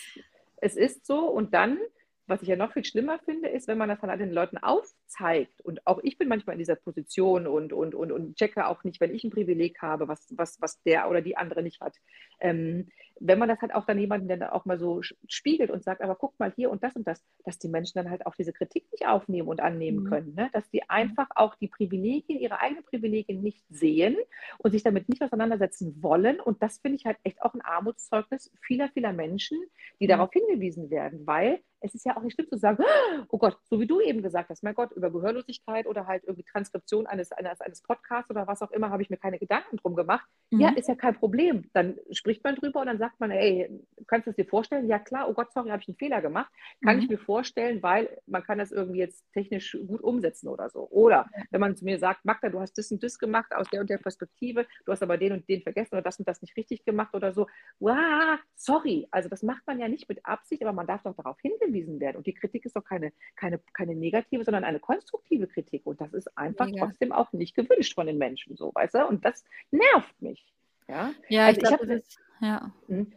es 0.58 0.76
ist 0.76 1.06
so. 1.06 1.28
Und 1.28 1.54
dann, 1.54 1.78
was 2.26 2.42
ich 2.42 2.48
ja 2.48 2.56
noch 2.56 2.74
viel 2.74 2.86
schlimmer 2.86 3.20
finde, 3.20 3.50
ist, 3.50 3.68
wenn 3.68 3.78
man 3.78 3.90
das 3.90 4.00
dann 4.00 4.10
halt 4.10 4.22
den 4.22 4.32
Leuten 4.32 4.58
aufzeigt. 4.58 5.62
Und 5.62 5.86
auch 5.86 6.00
ich 6.04 6.18
bin 6.18 6.28
manchmal 6.28 6.56
in 6.56 6.60
dieser 6.60 6.76
Position 6.76 7.46
und, 7.46 7.72
und, 7.74 7.94
und, 7.94 8.12
und 8.12 8.36
checke 8.38 8.66
auch 8.68 8.84
nicht, 8.84 9.00
wenn 9.00 9.14
ich 9.14 9.24
ein 9.24 9.30
Privileg 9.30 9.82
habe, 9.82 10.08
was, 10.08 10.34
was, 10.36 10.60
was 10.62 10.82
der 10.84 11.10
oder 11.10 11.22
die 11.22 11.38
andere 11.38 11.62
nicht 11.62 11.82
hat. 11.82 11.98
Ähm, 12.40 12.90
wenn 13.20 13.40
man 13.40 13.48
das 13.50 13.62
halt 13.62 13.74
auch 13.74 13.86
dann 13.86 14.00
jemanden 14.00 14.28
dann 14.28 14.44
auch 14.44 14.66
mal 14.66 14.78
so 14.80 15.02
spiegelt 15.28 15.70
und 15.72 15.84
sagt, 15.84 16.02
aber 16.02 16.16
guck 16.16 16.40
mal 16.40 16.52
hier 16.56 16.72
und 16.72 16.84
das 16.84 16.96
und 16.96 17.08
das, 17.08 17.24
dass 17.46 17.60
die 17.60 17.68
Menschen 17.70 17.98
dann 18.00 18.10
halt 18.10 18.26
auch 18.26 18.36
diese 18.36 18.54
Kritik 18.54 18.92
nicht 18.92 19.08
aufnehmen 19.08 19.48
und 19.48 19.62
annehmen 19.62 20.04
Mhm. 20.04 20.10
können. 20.10 20.36
Ne? 20.36 20.50
Dass 20.54 20.70
die 20.70 20.90
einfach 20.90 21.28
auch 21.36 21.56
die 21.56 21.68
Privilegien, 21.68 22.40
ihre 22.40 22.60
eigenen 22.60 22.84
Privilegien 22.84 23.42
nicht 23.42 23.64
sehen 23.70 24.18
und 24.58 24.72
sich 24.72 24.84
damit 24.84 25.10
nicht 25.10 25.22
auseinandersetzen 25.24 26.02
wollen. 26.02 26.40
Und 26.40 26.62
das 26.64 26.80
finde 26.80 26.98
ich 26.98 27.06
halt 27.06 27.18
echt 27.24 27.42
auch 27.42 27.54
ein 27.54 27.62
Armutszeugnis 27.62 28.52
vieler, 28.62 28.90
vieler 28.90 29.14
Menschen, 29.14 29.60
die 30.00 30.06
Mhm. 30.06 30.10
darauf 30.10 30.32
hingewiesen 30.32 30.90
werden, 30.90 31.26
weil 31.28 31.62
es 31.86 31.94
ist 31.96 32.06
ja 32.06 32.16
auch 32.16 32.22
nicht 32.22 32.36
schlimm 32.36 32.48
zu 32.48 32.58
sagen, 32.58 32.78
oh 33.30 33.38
Gott, 33.38 33.58
so 33.70 33.80
wie 33.80 33.88
du 33.88 34.00
eben 34.00 34.22
gesagt 34.22 34.50
hast, 34.50 34.64
mein 34.64 34.74
Gott, 34.74 34.94
über 34.94 35.12
Gehörlosigkeit 35.12 35.86
oder 35.86 36.08
halt 36.08 36.24
irgendwie 36.24 36.46
Transkription 36.46 37.08
eines, 37.08 37.32
eines, 37.34 37.60
eines 37.60 37.82
Podcasts 37.82 38.30
oder 38.32 38.48
was 38.48 38.62
auch 38.62 38.72
immer, 38.72 38.90
habe 38.90 39.02
ich 39.02 39.10
mir 39.10 39.18
keine 39.18 39.38
Gedanken 39.38 39.78
drum 39.78 39.96
gemacht. 39.96 40.26
Ja, 40.52 40.72
mhm. 40.72 40.78
ist 40.78 40.88
ja 40.88 40.96
kein 40.96 41.16
Problem. 41.16 41.70
Dann 41.74 41.98
spricht 42.12 42.44
man 42.44 42.56
drüber 42.56 42.80
und 42.80 42.88
dann 42.88 42.98
sagt 43.04 43.20
man, 43.20 43.32
ey, 43.32 43.70
kannst 44.08 44.28
du 44.28 44.32
es 44.32 44.36
dir 44.38 44.46
vorstellen? 44.46 44.88
Ja, 44.88 45.00
klar, 45.00 45.28
oh 45.30 45.34
Gott, 45.34 45.52
sorry, 45.54 45.70
habe 45.70 45.82
ich 45.82 45.88
einen 45.90 45.98
Fehler 45.98 46.22
gemacht. 46.22 46.52
Kann 46.82 46.98
ich 47.00 47.10
Mhm. 47.10 47.14
mir 47.14 47.18
vorstellen, 47.18 47.84
weil 47.84 48.18
man 48.26 48.44
kann 48.44 48.58
das 48.58 48.72
irgendwie 48.72 49.00
jetzt 49.00 49.26
technisch 49.34 49.78
gut 49.88 50.02
umsetzen 50.02 50.48
oder 50.48 50.70
so. 50.70 50.88
Oder 50.90 51.30
wenn 51.52 51.62
man 51.62 51.76
zu 51.76 51.86
mir 51.86 52.00
sagt, 52.00 52.26
Magda, 52.26 52.50
du 52.50 52.60
hast 52.60 52.78
das 52.78 52.92
und 52.92 53.04
das 53.04 53.20
gemacht 53.20 53.54
aus 53.56 53.70
der 53.70 53.82
und 53.82 53.90
der 53.90 53.98
Perspektive, 53.98 54.66
du 54.86 54.92
hast 54.92 55.04
aber 55.04 55.18
den 55.18 55.34
und 55.34 55.48
den 55.50 55.62
vergessen 55.62 55.96
oder 55.96 56.02
das 56.04 56.20
und 56.20 56.28
das 56.28 56.42
nicht 56.42 56.56
richtig 56.58 56.86
gemacht 56.86 57.14
oder 57.14 57.34
so. 57.34 57.48
Wow, 57.80 58.40
sorry. 58.56 59.08
Also 59.12 59.30
das 59.30 59.44
macht 59.44 59.66
man 59.68 59.80
ja 59.80 59.88
nicht 59.88 60.08
mit 60.10 60.26
Absicht, 60.26 60.62
aber 60.64 60.74
man 60.74 60.88
darf 60.88 61.04
doch 61.04 61.16
darauf 61.16 61.40
hingewiesen 61.42 62.00
werden. 62.00 62.18
Und 62.18 62.28
die 62.28 62.34
Kritik 62.34 62.66
ist 62.66 62.76
doch 62.76 62.84
keine, 62.86 63.12
keine, 63.36 63.60
keine 63.74 63.96
negative, 63.96 64.44
sondern 64.46 64.64
eine 64.64 64.80
konstruktive 64.80 65.48
Kritik. 65.48 65.86
Und 65.86 66.00
das 66.02 66.14
ist 66.14 66.30
einfach 66.38 66.72
Mega. 66.72 66.78
trotzdem 66.78 67.12
auch 67.12 67.32
nicht 67.34 67.56
gewünscht 67.56 67.96
von 67.96 68.08
den 68.08 68.18
Menschen, 68.18 68.56
so, 68.56 68.72
weißt 68.74 68.96
du? 68.96 69.08
Und 69.08 69.26
das 69.26 69.44
nervt 69.72 70.22
mich. 70.22 70.53
Ja, 70.88 71.14
Ja, 71.30 71.46
also 71.46 71.58
ich 71.60 71.64
ich 71.64 71.70
glaube, 71.70 71.84
habe 71.84 72.04
ja. 72.42 72.72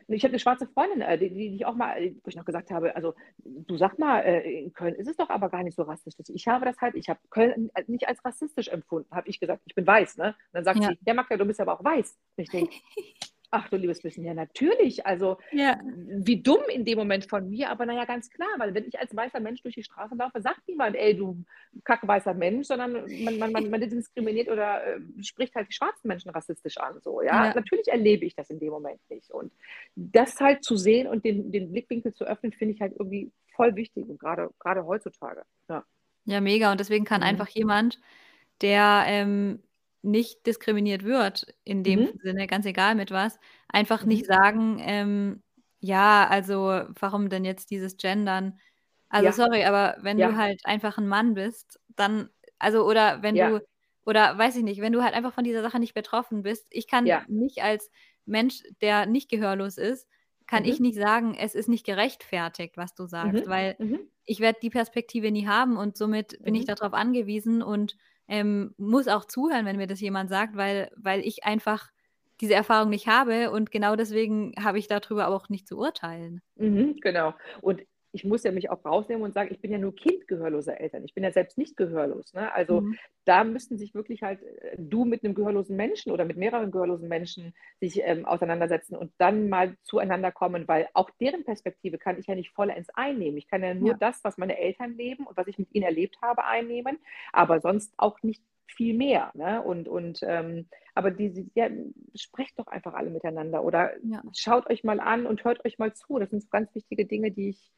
Ich 0.08 0.22
habe 0.22 0.32
eine 0.32 0.38
schwarze 0.38 0.66
Freundin, 0.68 1.00
äh, 1.00 1.18
die, 1.18 1.28
die 1.30 1.56
ich 1.56 1.66
auch 1.66 1.74
mal, 1.74 1.96
äh, 2.00 2.14
wo 2.22 2.28
ich 2.28 2.36
noch 2.36 2.44
gesagt 2.44 2.70
habe, 2.70 2.94
also 2.94 3.14
du 3.44 3.76
sag 3.76 3.98
mal, 3.98 4.20
äh, 4.20 4.62
in 4.62 4.72
Köln 4.72 4.94
ist 4.94 5.08
es 5.08 5.16
doch 5.16 5.28
aber 5.28 5.48
gar 5.48 5.64
nicht 5.64 5.74
so 5.74 5.82
rassistisch. 5.82 6.26
Ich 6.32 6.46
habe 6.46 6.64
das 6.64 6.78
halt, 6.80 6.94
ich 6.94 7.08
habe 7.08 7.18
Köln 7.30 7.70
nicht 7.88 8.06
als 8.08 8.24
rassistisch 8.24 8.68
empfunden, 8.68 9.08
habe 9.10 9.28
ich 9.28 9.40
gesagt, 9.40 9.62
ich 9.66 9.74
bin 9.74 9.86
weiß, 9.86 10.18
ne? 10.18 10.28
Und 10.28 10.34
dann 10.52 10.64
sagt 10.64 10.80
Ja. 10.80 10.90
sie, 10.90 10.98
ja 11.04 11.14
Magda, 11.14 11.36
du 11.36 11.44
bist 11.44 11.60
aber 11.60 11.74
auch 11.78 11.84
weiß. 11.84 12.16
Und 12.36 12.42
ich 12.44 12.50
denke, 12.50 12.72
ach 13.50 13.68
du 13.68 13.76
liebes 13.76 14.02
Wissen, 14.04 14.24
ja 14.24 14.34
natürlich, 14.34 15.06
also 15.06 15.38
Ja. 15.52 15.78
wie 15.84 16.42
dumm 16.42 16.62
in 16.68 16.84
dem 16.84 16.98
Moment 16.98 17.26
von 17.28 17.48
mir, 17.48 17.70
aber 17.70 17.86
naja, 17.86 18.04
ganz 18.04 18.30
klar, 18.30 18.48
weil 18.58 18.74
wenn 18.74 18.86
ich 18.86 18.98
als 18.98 19.14
weißer 19.14 19.40
Mensch 19.40 19.62
durch 19.62 19.74
die 19.74 19.82
Straße 19.82 20.14
laufe, 20.14 20.40
sagt 20.40 20.66
niemand, 20.68 20.96
ey, 20.96 21.16
du 21.16 21.44
kackweißer 21.84 22.34
Mensch, 22.34 22.66
sondern 22.66 22.92
man, 23.24 23.38
man, 23.38 23.52
man, 23.52 23.70
man 23.70 23.80
diskriminiert 23.80 24.48
oder 24.48 24.84
äh, 24.96 25.00
spricht 25.22 25.54
halt 25.54 25.68
die 25.68 25.74
schwarzen 25.74 26.08
Menschen 26.08 26.30
rassistisch 26.30 26.76
an. 26.78 27.00
So, 27.02 27.22
ja? 27.22 27.46
Ja. 27.46 27.54
Natürlich 27.54 27.88
erlebe 27.88 28.24
ich 28.24 28.34
das 28.34 28.50
in 28.50 28.58
dem 28.58 28.70
Moment 28.70 29.00
nicht. 29.10 29.30
Und 29.30 29.52
das 29.94 30.40
halt 30.40 30.64
zu 30.64 30.76
sehen 30.76 31.06
und 31.06 31.24
den, 31.24 31.52
den 31.52 31.70
Blickwinkel 31.70 32.12
zu 32.14 32.24
öffnen, 32.24 32.52
finde 32.52 32.74
ich 32.74 32.80
halt 32.80 32.92
irgendwie 32.98 33.30
voll 33.54 33.76
wichtig 33.76 34.08
und 34.08 34.18
gerade, 34.18 34.50
gerade 34.58 34.86
heutzutage. 34.86 35.42
Ja. 35.68 35.84
Ja, 36.24 36.40
mega. 36.40 36.72
Und 36.72 36.80
deswegen 36.80 37.04
kann 37.04 37.20
Mhm. 37.20 37.26
einfach 37.28 37.48
jemand, 37.48 38.00
der 38.60 39.04
ähm, 39.06 39.62
nicht 40.06 40.46
diskriminiert 40.46 41.04
wird, 41.04 41.46
in 41.64 41.84
dem 41.84 42.04
Mhm. 42.04 42.16
Sinne, 42.22 42.46
ganz 42.46 42.66
egal 42.66 42.94
mit 42.94 43.10
was, 43.10 43.38
einfach 43.68 44.04
Mhm. 44.04 44.06
nicht 44.06 44.26
sagen, 44.26 44.78
ähm, 44.80 45.42
ja, 45.80 46.26
also 46.28 46.84
warum 47.00 47.28
denn 47.30 47.44
jetzt 47.44 47.70
dieses 47.70 47.96
Gendern? 47.98 48.58
Also 49.08 49.30
Ja. 49.30 49.32
sorry, 49.32 49.64
aber 49.64 49.96
wenn 50.02 50.20
Ja. 50.20 50.22
du 50.22 50.36
halt 50.36 50.60
einfach 50.64 50.98
ein 50.98 51.08
Mann 51.08 51.34
bist, 51.34 51.80
dann, 51.96 52.30
also 52.58 52.84
oder 52.86 53.22
wenn 53.22 53.36
Ja. 53.36 53.56
du, 53.56 53.60
oder 54.04 54.36
weiß 54.38 54.56
ich 54.56 54.62
nicht, 54.64 54.80
wenn 54.80 54.92
du 54.92 55.02
halt 55.02 55.14
einfach 55.14 55.34
von 55.34 55.44
dieser 55.44 55.62
Sache 55.62 55.78
nicht 55.80 55.94
betroffen 55.94 56.42
bist, 56.42 56.66
ich 56.70 56.86
kann 56.88 57.06
Ja. 57.06 57.26
nicht 57.26 57.62
als 57.62 57.90
Mensch, 58.26 58.62
der 58.80 59.06
nicht 59.06 59.28
gehörlos 59.30 59.78
ist, 59.78 60.08
kann 60.46 60.64
Mhm. 60.64 60.66
ich 60.66 60.80
nicht 60.80 60.96
sagen, 60.96 61.34
es 61.34 61.54
ist 61.54 61.68
nicht 61.68 61.84
gerechtfertigt, 61.86 62.76
was 62.76 62.94
du 62.94 63.06
sagst, 63.06 63.46
Mhm. 63.46 63.46
weil 63.46 63.78
Mhm. 63.78 64.10
ich 64.24 64.40
werde 64.40 64.58
die 64.62 64.70
Perspektive 64.70 65.30
nie 65.30 65.46
haben 65.46 65.76
und 65.76 65.96
somit 65.96 66.42
bin 66.44 66.54
ich 66.54 66.64
Mhm. 66.64 66.66
darauf 66.66 66.92
angewiesen 66.94 67.62
und 67.62 67.96
ähm, 68.28 68.74
muss 68.78 69.08
auch 69.08 69.24
zuhören, 69.24 69.66
wenn 69.66 69.76
mir 69.76 69.86
das 69.86 70.00
jemand 70.00 70.30
sagt, 70.30 70.56
weil, 70.56 70.90
weil 70.96 71.20
ich 71.20 71.44
einfach 71.44 71.90
diese 72.40 72.54
Erfahrung 72.54 72.90
nicht 72.90 73.06
habe 73.08 73.50
und 73.50 73.70
genau 73.70 73.96
deswegen 73.96 74.52
habe 74.62 74.78
ich 74.78 74.88
darüber 74.88 75.28
auch 75.28 75.48
nicht 75.48 75.66
zu 75.66 75.78
urteilen. 75.78 76.42
Mhm, 76.56 76.96
genau. 77.00 77.34
Und 77.60 77.82
ich 78.16 78.24
muss 78.24 78.44
ja 78.44 78.50
mich 78.50 78.70
auch 78.70 78.82
rausnehmen 78.82 79.22
und 79.22 79.34
sagen, 79.34 79.50
ich 79.52 79.60
bin 79.60 79.70
ja 79.70 79.76
nur 79.76 79.94
Kind 79.94 80.26
gehörloser 80.26 80.80
Eltern. 80.80 81.04
Ich 81.04 81.12
bin 81.12 81.22
ja 81.22 81.30
selbst 81.30 81.58
nicht 81.58 81.76
gehörlos. 81.76 82.32
Ne? 82.32 82.50
Also 82.50 82.80
mhm. 82.80 82.98
da 83.26 83.44
müssten 83.44 83.76
sich 83.76 83.94
wirklich 83.94 84.22
halt 84.22 84.42
äh, 84.42 84.74
du 84.78 85.04
mit 85.04 85.22
einem 85.22 85.34
gehörlosen 85.34 85.76
Menschen 85.76 86.12
oder 86.12 86.24
mit 86.24 86.38
mehreren 86.38 86.70
gehörlosen 86.70 87.08
Menschen 87.08 87.54
sich 87.78 88.00
ähm, 88.02 88.24
auseinandersetzen 88.24 88.96
und 88.96 89.12
dann 89.18 89.50
mal 89.50 89.76
zueinander 89.82 90.32
kommen, 90.32 90.66
weil 90.66 90.88
auch 90.94 91.10
deren 91.20 91.44
Perspektive 91.44 91.98
kann 91.98 92.18
ich 92.18 92.26
ja 92.26 92.34
nicht 92.34 92.52
vollends 92.52 92.88
einnehmen. 92.94 93.36
Ich 93.36 93.48
kann 93.48 93.62
ja 93.62 93.74
nur 93.74 93.90
ja. 93.90 93.96
das, 93.98 94.24
was 94.24 94.38
meine 94.38 94.58
Eltern 94.58 94.96
leben 94.96 95.26
und 95.26 95.36
was 95.36 95.46
ich 95.46 95.58
mit 95.58 95.68
ihnen 95.74 95.84
erlebt 95.84 96.16
habe, 96.22 96.44
einnehmen, 96.44 96.98
aber 97.34 97.60
sonst 97.60 97.92
auch 97.98 98.22
nicht 98.22 98.42
viel 98.66 98.94
mehr. 98.94 99.30
Ne? 99.34 99.62
Und, 99.62 99.88
und 99.88 100.20
ähm, 100.22 100.68
aber 100.94 101.10
die, 101.10 101.50
ja, 101.54 101.68
sprecht 102.14 102.58
doch 102.58 102.66
einfach 102.66 102.94
alle 102.94 103.10
miteinander 103.10 103.62
oder 103.62 103.92
ja. 104.02 104.22
schaut 104.34 104.70
euch 104.70 104.84
mal 104.84 105.00
an 105.00 105.26
und 105.26 105.44
hört 105.44 105.64
euch 105.66 105.78
mal 105.78 105.92
zu. 105.92 106.18
Das 106.18 106.30
sind 106.30 106.42
so 106.42 106.48
ganz 106.48 106.74
wichtige 106.74 107.04
Dinge, 107.04 107.30
die 107.30 107.50
ich 107.50 107.70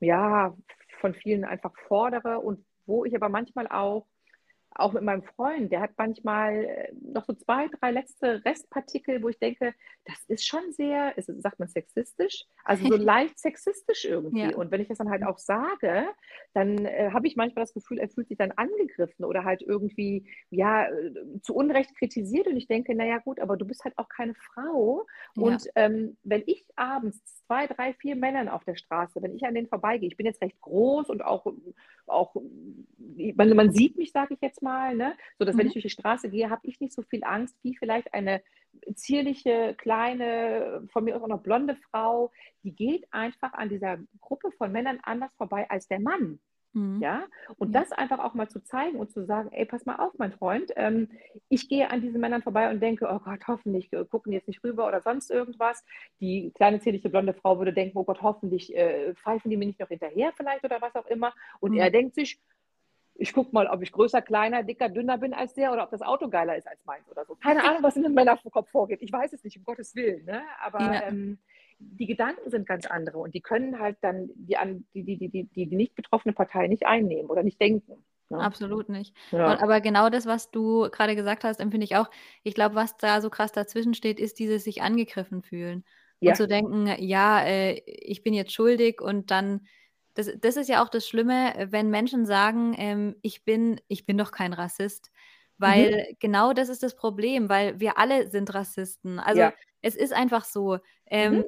ja, 0.00 0.54
von 1.00 1.14
vielen 1.14 1.44
einfach 1.44 1.72
fordere 1.86 2.40
und 2.40 2.64
wo 2.86 3.04
ich 3.04 3.14
aber 3.14 3.28
manchmal 3.28 3.68
auch 3.68 4.06
auch 4.74 4.92
mit 4.92 5.02
meinem 5.02 5.22
Freund, 5.22 5.72
der 5.72 5.80
hat 5.80 5.90
manchmal 5.96 6.64
äh, 6.64 6.92
noch 7.00 7.24
so 7.24 7.32
zwei, 7.32 7.68
drei 7.68 7.90
letzte 7.90 8.44
Restpartikel, 8.44 9.22
wo 9.22 9.28
ich 9.28 9.38
denke, 9.38 9.74
das 10.04 10.16
ist 10.28 10.46
schon 10.46 10.72
sehr, 10.72 11.16
ist, 11.18 11.26
sagt 11.42 11.58
man 11.58 11.68
sexistisch, 11.68 12.44
also 12.64 12.86
so 12.86 12.96
leicht 12.96 13.38
sexistisch 13.38 14.04
irgendwie. 14.04 14.42
Ja. 14.42 14.56
Und 14.56 14.70
wenn 14.70 14.80
ich 14.80 14.88
das 14.88 14.98
dann 14.98 15.10
halt 15.10 15.24
auch 15.24 15.38
sage, 15.38 16.06
dann 16.54 16.84
äh, 16.84 17.10
habe 17.12 17.26
ich 17.26 17.36
manchmal 17.36 17.64
das 17.64 17.74
Gefühl, 17.74 17.98
er 17.98 18.08
fühlt 18.08 18.28
sich 18.28 18.38
dann 18.38 18.52
angegriffen 18.52 19.24
oder 19.24 19.44
halt 19.44 19.62
irgendwie, 19.62 20.28
ja, 20.50 20.86
äh, 20.86 21.12
zu 21.42 21.54
Unrecht 21.54 21.96
kritisiert. 21.96 22.46
Und 22.46 22.56
ich 22.56 22.66
denke, 22.66 22.94
naja, 22.94 23.18
gut, 23.18 23.40
aber 23.40 23.56
du 23.56 23.64
bist 23.64 23.84
halt 23.84 23.98
auch 23.98 24.08
keine 24.08 24.34
Frau. 24.34 25.06
Ja. 25.36 25.42
Und 25.42 25.68
ähm, 25.74 26.16
wenn 26.22 26.42
ich 26.46 26.64
abends 26.76 27.20
zwei, 27.46 27.66
drei, 27.66 27.94
vier 27.94 28.16
Männern 28.16 28.48
auf 28.48 28.64
der 28.64 28.76
Straße, 28.76 29.22
wenn 29.22 29.34
ich 29.34 29.44
an 29.44 29.54
denen 29.54 29.68
vorbeigehe, 29.68 30.08
ich 30.08 30.16
bin 30.16 30.26
jetzt 30.26 30.42
recht 30.42 30.60
groß 30.60 31.08
und 31.08 31.24
auch, 31.24 31.46
auch 32.06 32.34
man, 33.34 33.56
man 33.56 33.72
sieht 33.72 33.96
mich, 33.96 34.12
sage 34.12 34.34
ich 34.34 34.40
jetzt 34.40 34.57
mal, 34.62 34.94
ne? 34.94 35.16
so 35.38 35.44
dass 35.44 35.54
mhm. 35.54 35.60
wenn 35.60 35.66
ich 35.68 35.72
durch 35.74 35.84
die 35.84 35.90
Straße 35.90 36.28
gehe, 36.30 36.50
habe 36.50 36.66
ich 36.66 36.80
nicht 36.80 36.92
so 36.92 37.02
viel 37.02 37.24
Angst 37.24 37.56
wie 37.62 37.76
vielleicht 37.76 38.12
eine 38.14 38.42
zierliche, 38.94 39.74
kleine, 39.76 40.86
von 40.92 41.04
mir 41.04 41.16
aus 41.16 41.22
auch 41.22 41.28
noch 41.28 41.42
blonde 41.42 41.76
Frau, 41.90 42.30
die 42.62 42.74
geht 42.74 43.06
einfach 43.12 43.52
an 43.52 43.68
dieser 43.68 43.98
Gruppe 44.20 44.50
von 44.52 44.72
Männern 44.72 45.00
anders 45.02 45.34
vorbei 45.34 45.68
als 45.70 45.88
der 45.88 46.00
Mann. 46.00 46.38
Mhm. 46.74 47.00
Ja, 47.00 47.26
und 47.56 47.74
ja. 47.74 47.80
das 47.80 47.92
einfach 47.92 48.18
auch 48.18 48.34
mal 48.34 48.48
zu 48.48 48.62
zeigen 48.62 48.98
und 48.98 49.10
zu 49.10 49.24
sagen, 49.24 49.50
ey, 49.52 49.64
pass 49.64 49.86
mal 49.86 49.96
auf, 49.96 50.12
mein 50.18 50.32
Freund, 50.32 50.70
ähm, 50.76 51.08
ich 51.48 51.68
gehe 51.68 51.90
an 51.90 52.02
diesen 52.02 52.20
Männern 52.20 52.42
vorbei 52.42 52.70
und 52.70 52.80
denke, 52.80 53.08
oh 53.10 53.18
Gott, 53.20 53.40
hoffentlich 53.46 53.90
äh, 53.92 54.04
gucken 54.04 54.32
jetzt 54.32 54.48
nicht 54.48 54.62
rüber 54.62 54.86
oder 54.86 55.00
sonst 55.00 55.30
irgendwas. 55.30 55.84
Die 56.20 56.52
kleine 56.54 56.80
zierliche 56.80 57.08
blonde 57.08 57.32
Frau 57.32 57.58
würde 57.58 57.72
denken, 57.72 57.96
oh 57.96 58.04
Gott, 58.04 58.20
hoffentlich 58.22 58.76
äh, 58.76 59.14
pfeifen 59.14 59.50
die 59.50 59.56
mir 59.56 59.66
nicht 59.66 59.80
noch 59.80 59.88
hinterher 59.88 60.32
vielleicht 60.36 60.64
oder 60.64 60.80
was 60.82 60.94
auch 60.94 61.06
immer. 61.06 61.32
Und 61.60 61.72
mhm. 61.72 61.78
er 61.78 61.90
denkt 61.90 62.14
sich, 62.14 62.38
ich 63.18 63.32
gucke 63.32 63.50
mal, 63.52 63.66
ob 63.66 63.82
ich 63.82 63.90
größer, 63.90 64.22
kleiner, 64.22 64.62
dicker, 64.62 64.88
dünner 64.88 65.18
bin 65.18 65.34
als 65.34 65.52
der 65.52 65.72
oder 65.72 65.82
ob 65.82 65.90
das 65.90 66.02
Auto 66.02 66.28
geiler 66.28 66.56
ist 66.56 66.68
als 66.68 66.84
meins 66.84 67.10
oder 67.10 67.24
so. 67.26 67.34
Keine 67.34 67.64
Ahnung, 67.64 67.82
was 67.82 67.96
in 67.96 68.14
meinem 68.14 68.38
Kopf 68.50 68.70
vorgeht. 68.70 69.02
Ich 69.02 69.12
weiß 69.12 69.32
es 69.32 69.42
nicht, 69.42 69.58
um 69.58 69.64
Gottes 69.64 69.96
Willen. 69.96 70.24
Ne? 70.24 70.42
Aber 70.62 70.80
ja. 70.80 71.08
ähm, 71.08 71.38
die 71.80 72.06
Gedanken 72.06 72.48
sind 72.48 72.66
ganz 72.66 72.86
andere 72.86 73.18
und 73.18 73.34
die 73.34 73.40
können 73.40 73.80
halt 73.80 73.96
dann 74.02 74.30
die, 74.34 74.56
die, 74.94 75.02
die, 75.02 75.28
die, 75.28 75.44
die, 75.44 75.66
die 75.66 75.76
nicht 75.76 75.96
betroffene 75.96 76.32
Partei 76.32 76.68
nicht 76.68 76.86
einnehmen 76.86 77.28
oder 77.28 77.42
nicht 77.42 77.60
denken. 77.60 78.04
Ne? 78.30 78.38
Absolut 78.38 78.88
nicht. 78.88 79.16
Ja. 79.32 79.52
Und, 79.52 79.62
aber 79.62 79.80
genau 79.80 80.10
das, 80.10 80.26
was 80.26 80.52
du 80.52 80.88
gerade 80.90 81.16
gesagt 81.16 81.42
hast, 81.42 81.58
empfinde 81.58 81.84
ich 81.84 81.96
auch. 81.96 82.10
Ich 82.44 82.54
glaube, 82.54 82.76
was 82.76 82.96
da 82.98 83.20
so 83.20 83.30
krass 83.30 83.50
dazwischen 83.50 83.94
steht, 83.94 84.20
ist 84.20 84.38
dieses 84.38 84.62
sich 84.62 84.80
angegriffen 84.82 85.42
fühlen. 85.42 85.84
Ja. 86.20 86.30
Und 86.30 86.36
zu 86.36 86.46
denken, 86.46 86.86
ja, 86.98 87.44
äh, 87.44 87.80
ich 87.84 88.22
bin 88.22 88.34
jetzt 88.34 88.52
schuldig 88.52 89.00
und 89.00 89.30
dann 89.32 89.66
das, 90.18 90.32
das 90.40 90.56
ist 90.56 90.68
ja 90.68 90.82
auch 90.82 90.88
das 90.88 91.06
Schlimme, 91.06 91.68
wenn 91.70 91.90
Menschen 91.90 92.26
sagen, 92.26 92.74
ähm, 92.76 93.14
ich, 93.22 93.44
bin, 93.44 93.80
ich 93.86 94.04
bin 94.04 94.18
doch 94.18 94.32
kein 94.32 94.52
Rassist. 94.52 95.12
Weil 95.58 96.08
mhm. 96.10 96.16
genau 96.18 96.52
das 96.52 96.68
ist 96.68 96.82
das 96.82 96.96
Problem, 96.96 97.48
weil 97.48 97.78
wir 97.78 97.98
alle 97.98 98.28
sind 98.28 98.52
Rassisten. 98.52 99.20
Also 99.20 99.42
ja. 99.42 99.52
es 99.80 99.94
ist 99.94 100.12
einfach 100.12 100.44
so. 100.44 100.78
Ähm, 101.06 101.36
mhm. 101.36 101.44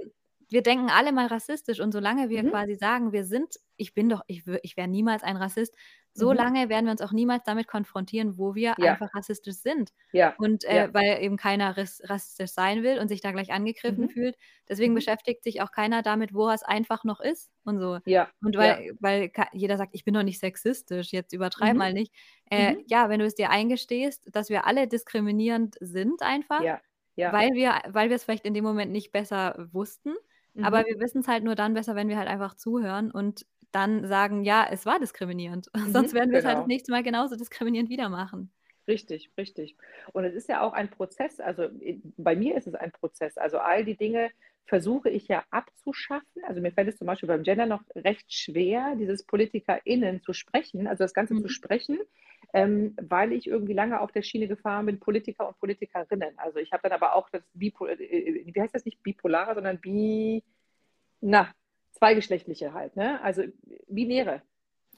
Wir 0.49 0.62
denken 0.62 0.89
alle 0.89 1.11
mal 1.11 1.27
rassistisch 1.27 1.81
und 1.81 1.91
solange 1.91 2.29
wir 2.29 2.45
mhm. 2.45 2.51
quasi 2.51 2.77
sagen, 2.77 3.11
wir 3.11 3.25
sind, 3.25 3.57
ich 3.81 3.95
bin 3.95 4.09
doch, 4.09 4.20
ich, 4.26 4.45
ich 4.62 4.76
wäre 4.76 4.89
niemals 4.89 5.22
ein 5.22 5.37
Rassist, 5.37 5.74
so 6.12 6.31
mhm. 6.31 6.37
lange 6.37 6.68
werden 6.68 6.85
wir 6.85 6.93
uns 6.93 7.01
auch 7.01 7.12
niemals 7.12 7.45
damit 7.45 7.66
konfrontieren, 7.66 8.37
wo 8.37 8.55
wir 8.55 8.74
ja. 8.78 8.93
einfach 8.93 9.14
rassistisch 9.14 9.57
sind. 9.57 9.91
Ja. 10.12 10.35
Und 10.39 10.64
äh, 10.64 10.87
ja. 10.87 10.95
weil 10.95 11.22
eben 11.22 11.37
keiner 11.37 11.76
rassistisch 11.76 12.51
sein 12.51 12.83
will 12.83 12.99
und 12.99 13.09
sich 13.09 13.20
da 13.20 13.33
gleich 13.33 13.53
angegriffen 13.53 14.05
mhm. 14.05 14.11
fühlt. 14.11 14.37
Deswegen 14.68 14.93
mhm. 14.93 14.97
beschäftigt 14.97 15.43
sich 15.43 15.62
auch 15.62 15.72
keiner 15.72 16.03
damit, 16.03 16.35
wo 16.35 16.51
es 16.51 16.62
einfach 16.62 17.05
noch 17.05 17.20
ist 17.20 17.51
und 17.64 17.78
so. 17.78 17.99
Ja. 18.05 18.28
Und 18.43 18.57
weil, 18.57 18.93
weil 19.01 19.31
jeder 19.53 19.78
sagt, 19.78 19.95
ich 19.95 20.05
bin 20.05 20.14
doch 20.14 20.24
nicht 20.24 20.41
sexistisch, 20.41 21.12
jetzt 21.12 21.33
übertreib 21.33 21.72
mhm. 21.72 21.78
mal 21.78 21.93
nicht. 21.93 22.12
Äh, 22.51 22.74
mhm. 22.74 22.85
ja, 22.87 23.09
wenn 23.09 23.20
du 23.20 23.26
es 23.26 23.35
dir 23.35 23.51
eingestehst, 23.51 24.28
dass 24.33 24.51
wir 24.51 24.66
alle 24.66 24.89
diskriminierend 24.89 25.76
sind 25.81 26.22
einfach, 26.22 26.61
weil 27.16 27.51
wir, 27.53 27.81
weil 27.89 28.11
wir 28.11 28.16
es 28.16 28.24
vielleicht 28.24 28.45
in 28.45 28.55
dem 28.55 28.64
Moment 28.64 28.93
nicht 28.93 29.11
besser 29.11 29.68
wussten. 29.72 30.14
Aber 30.62 30.81
mhm. 30.81 30.87
wir 30.87 31.01
wissen 31.01 31.20
es 31.20 31.28
halt 31.28 31.45
nur 31.45 31.55
dann 31.55 31.74
besser, 31.74 31.95
wenn 31.95 32.09
wir 32.09 32.18
halt 32.18 32.28
einfach 32.28 32.55
zuhören 32.55 33.11
und 33.11 33.47
dann 33.73 34.07
sagen, 34.07 34.45
ja, 34.45 34.66
es 34.71 34.87
war 34.87 34.99
diskriminierend. 34.99 35.68
Mhm, 35.77 35.93
Sonst 35.93 36.14
werden 36.14 36.31
wir 36.31 36.39
es 36.39 36.45
halt 36.45 36.57
das 36.57 36.64
genau. 36.64 36.66
nächste 36.66 36.93
Mal 36.93 37.03
genauso 37.03 37.37
diskriminierend 37.37 37.91
wieder 37.91 38.09
machen. 38.09 38.51
Richtig, 38.89 39.31
richtig. 39.39 39.77
Und 40.12 40.25
es 40.25 40.35
ist 40.35 40.49
ja 40.49 40.62
auch 40.62 40.73
ein 40.73 40.91
Prozess, 40.91 41.39
also 41.39 41.68
bei 42.16 42.35
mir 42.35 42.57
ist 42.57 42.66
es 42.66 42.75
ein 42.75 42.91
Prozess. 42.91 43.37
Also 43.39 43.59
all 43.59 43.85
die 43.85 43.97
Dinge 43.97 44.31
versuche 44.71 45.11
ich 45.11 45.29
ja 45.29 45.45
abzuschaffen. 45.51 46.45
Also 46.45 46.61
mir 46.61 46.73
fällt 46.73 46.89
es 46.89 46.97
zum 46.97 47.07
Beispiel 47.07 47.29
beim 47.29 47.43
Gender 47.43 47.66
noch 47.66 47.83
recht 47.95 48.33
schwer, 48.33 48.95
dieses 48.97 49.25
PolitikerInnen 49.25 50.23
zu 50.23 50.33
sprechen, 50.33 50.87
also 50.87 51.05
das 51.05 51.14
Ganze 51.14 51.35
mhm. 51.35 51.43
zu 51.43 51.49
sprechen, 51.49 51.99
ähm, 52.53 52.97
weil 53.01 53.33
ich 53.33 53.49
irgendwie 53.49 53.73
lange 53.73 54.01
auf 54.01 54.12
der 54.12 54.23
Schiene 54.23 54.49
gefahren 54.49 54.87
bin, 54.87 55.01
Politiker 55.01 55.49
und 55.49 55.59
Politikerinnen. 55.59 56.39
Also 56.39 56.59
ich 56.59 56.73
habe 56.73 56.83
dann 56.85 56.93
aber 56.93 57.14
auch 57.14 57.29
das 57.31 57.43
Bipol, 57.53 57.91
äh, 57.91 57.95
äh, 57.95 58.55
wie 58.55 58.61
heißt 58.61 58.75
das 58.75 58.85
nicht 58.85 59.03
bipolare, 59.03 59.55
sondern 59.55 59.81
bi, 59.81 60.43
na, 61.21 61.53
zweigeschlechtliche 62.01 62.73
halt, 62.75 62.97
ne? 62.97 63.23
Also 63.23 63.45
binäre. 63.89 64.43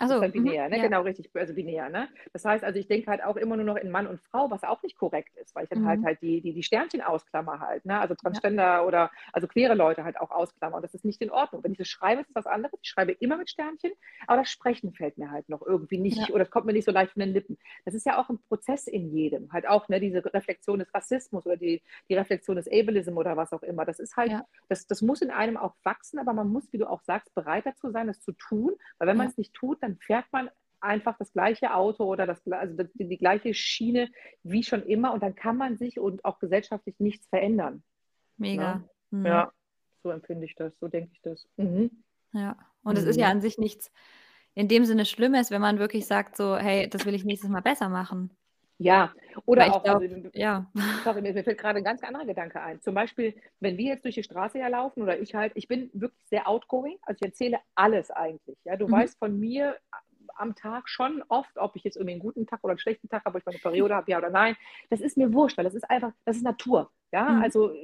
Also 0.02 0.20
binär, 0.20 0.68
ne? 0.68 0.76
Ja. 0.76 0.82
Genau, 0.84 1.02
richtig, 1.02 1.30
also 1.34 1.54
binär, 1.54 1.88
ne? 1.88 2.08
Das 2.32 2.44
heißt, 2.44 2.62
also 2.62 2.78
ich 2.78 2.86
denke 2.86 3.10
halt 3.10 3.24
auch 3.24 3.36
immer 3.36 3.56
nur 3.56 3.64
noch 3.64 3.76
in 3.76 3.90
Mann 3.90 4.06
und 4.06 4.20
Frau, 4.20 4.50
was 4.50 4.62
auch 4.62 4.82
nicht 4.82 4.96
korrekt 4.96 5.36
ist, 5.36 5.54
weil 5.54 5.64
ich 5.64 5.70
dann 5.70 5.86
halt 5.86 6.00
mhm. 6.00 6.06
halt 6.06 6.12
halt 6.12 6.22
die, 6.22 6.40
die, 6.40 6.52
die 6.52 6.62
Sternchen 6.62 7.00
ausklammer 7.00 7.60
halt, 7.60 7.84
ne? 7.84 7.98
Also 7.98 8.14
Transgender 8.14 8.62
ja. 8.62 8.84
oder 8.84 9.10
also 9.32 9.48
queere 9.48 9.74
Leute 9.74 10.04
halt 10.04 10.20
auch 10.20 10.30
ausklammer. 10.30 10.76
Und 10.76 10.82
das 10.82 10.94
ist 10.94 11.04
nicht 11.04 11.20
in 11.22 11.30
Ordnung. 11.30 11.64
Wenn 11.64 11.72
ich 11.72 11.78
das 11.78 11.88
schreibe, 11.88 12.20
ist 12.20 12.28
es 12.28 12.34
was 12.34 12.46
anderes. 12.46 12.78
Ich 12.82 12.88
schreibe 12.88 13.12
immer 13.12 13.36
mit 13.36 13.50
Sternchen, 13.50 13.92
aber 14.26 14.38
das 14.38 14.50
Sprechen 14.50 14.92
fällt 14.92 15.18
mir 15.18 15.30
halt 15.30 15.48
noch 15.48 15.62
irgendwie 15.62 15.98
nicht 15.98 16.28
ja. 16.28 16.34
oder 16.34 16.44
es 16.44 16.50
kommt 16.50 16.66
mir 16.66 16.72
nicht 16.72 16.84
so 16.84 16.92
leicht 16.92 17.12
von 17.12 17.20
den 17.20 17.32
Lippen. 17.32 17.58
Das 17.84 17.94
ist 17.94 18.06
ja 18.06 18.20
auch 18.20 18.28
ein 18.28 18.38
Prozess 18.48 18.86
in 18.86 19.10
jedem. 19.14 19.52
Halt 19.52 19.66
auch, 19.66 19.88
ne, 19.88 20.00
diese 20.00 20.24
Reflexion 20.24 20.78
des 20.78 20.92
Rassismus 20.94 21.46
oder 21.46 21.56
die, 21.56 21.82
die 22.08 22.14
Reflexion 22.14 22.56
des 22.56 22.68
Ableism 22.68 23.16
oder 23.16 23.36
was 23.36 23.52
auch 23.52 23.62
immer. 23.62 23.84
Das 23.84 23.98
ist 23.98 24.16
halt, 24.16 24.32
das, 24.68 24.86
das 24.86 25.02
muss 25.02 25.22
in 25.22 25.30
einem 25.30 25.56
auch 25.56 25.74
wachsen, 25.82 26.18
aber 26.18 26.32
man 26.32 26.48
muss, 26.48 26.72
wie 26.72 26.78
du 26.78 26.88
auch 26.88 27.02
sagst, 27.02 27.34
bereit 27.34 27.66
dazu 27.66 27.90
sein, 27.90 28.06
das 28.06 28.20
zu 28.20 28.32
tun, 28.32 28.72
weil 28.98 29.08
wenn 29.08 29.16
man 29.16 29.28
es 29.28 29.38
nicht 29.38 29.54
tut, 29.54 29.82
dann 29.82 29.91
fährt 30.00 30.26
man 30.32 30.50
einfach 30.80 31.16
das 31.18 31.32
gleiche 31.32 31.74
Auto 31.74 32.04
oder 32.04 32.26
das, 32.26 32.40
also 32.50 32.82
die, 32.94 33.08
die, 33.08 33.18
gleiche 33.18 33.54
Schiene 33.54 34.10
wie 34.42 34.64
schon 34.64 34.82
immer 34.82 35.12
und 35.12 35.22
dann 35.22 35.34
kann 35.34 35.56
man 35.56 35.76
sich 35.76 36.00
und 36.00 36.24
auch 36.24 36.38
gesellschaftlich 36.38 36.98
nichts 36.98 37.28
verändern. 37.28 37.82
Mega. 38.36 38.62
Ja, 38.62 38.84
mhm. 39.10 39.26
ja 39.26 39.52
so 40.02 40.10
empfinde 40.10 40.44
ich 40.46 40.54
das, 40.56 40.76
so 40.80 40.88
denke 40.88 41.10
ich 41.12 41.22
das. 41.22 41.46
Mhm. 41.56 42.02
Ja, 42.32 42.56
und 42.82 42.98
es 42.98 43.04
mhm. 43.04 43.10
ist 43.10 43.16
ja 43.16 43.28
an 43.28 43.40
sich 43.40 43.58
nichts 43.58 43.92
in 44.54 44.68
dem 44.68 44.84
Sinne 44.84 45.04
Schlimmes, 45.04 45.50
wenn 45.50 45.62
man 45.62 45.78
wirklich 45.78 46.06
sagt, 46.06 46.36
so, 46.36 46.56
hey, 46.56 46.88
das 46.88 47.06
will 47.06 47.14
ich 47.14 47.24
nächstes 47.24 47.48
Mal 47.48 47.62
besser 47.62 47.88
machen. 47.88 48.30
Ja, 48.82 49.12
oder 49.46 49.72
auch, 49.72 49.82
glaub, 49.82 50.02
also, 50.02 50.30
ja. 50.34 50.70
Sorry, 51.04 51.22
mir 51.22 51.32
fällt 51.32 51.58
gerade 51.58 51.78
ein 51.78 51.84
ganz 51.84 52.02
anderer 52.02 52.26
Gedanke 52.26 52.60
ein. 52.60 52.80
Zum 52.80 52.94
Beispiel, 52.94 53.34
wenn 53.60 53.78
wir 53.78 53.86
jetzt 53.86 54.04
durch 54.04 54.16
die 54.16 54.22
Straße 54.22 54.58
ja 54.58 54.68
laufen 54.68 55.02
oder 55.02 55.18
ich 55.18 55.34
halt, 55.34 55.52
ich 55.54 55.68
bin 55.68 55.90
wirklich 55.92 56.20
sehr 56.24 56.48
outgoing, 56.48 56.98
also 57.02 57.18
ich 57.20 57.28
erzähle 57.28 57.58
alles 57.74 58.10
eigentlich. 58.10 58.58
Ja, 58.64 58.76
du 58.76 58.88
mhm. 58.88 58.92
weißt 58.92 59.18
von 59.18 59.38
mir 59.38 59.76
am 60.34 60.54
Tag 60.54 60.88
schon 60.88 61.22
oft, 61.28 61.56
ob 61.56 61.76
ich 61.76 61.84
jetzt 61.84 61.96
irgendwie 61.96 62.12
einen 62.12 62.20
guten 62.20 62.46
Tag 62.46 62.60
oder 62.62 62.72
einen 62.72 62.78
schlechten 62.78 63.08
Tag 63.08 63.24
habe, 63.24 63.36
ob 63.36 63.42
ich 63.42 63.46
meine 63.46 63.58
Periode 63.58 63.94
habe, 63.94 64.10
ja 64.10 64.18
oder 64.18 64.30
nein. 64.30 64.56
Das 64.90 65.00
ist 65.00 65.16
mir 65.16 65.32
wurscht, 65.32 65.56
weil 65.56 65.64
das 65.64 65.74
ist 65.74 65.88
einfach, 65.88 66.12
das 66.24 66.36
ist 66.36 66.42
Natur. 66.42 66.90
Ja, 67.12 67.28
mhm. 67.28 67.42
also 67.42 67.74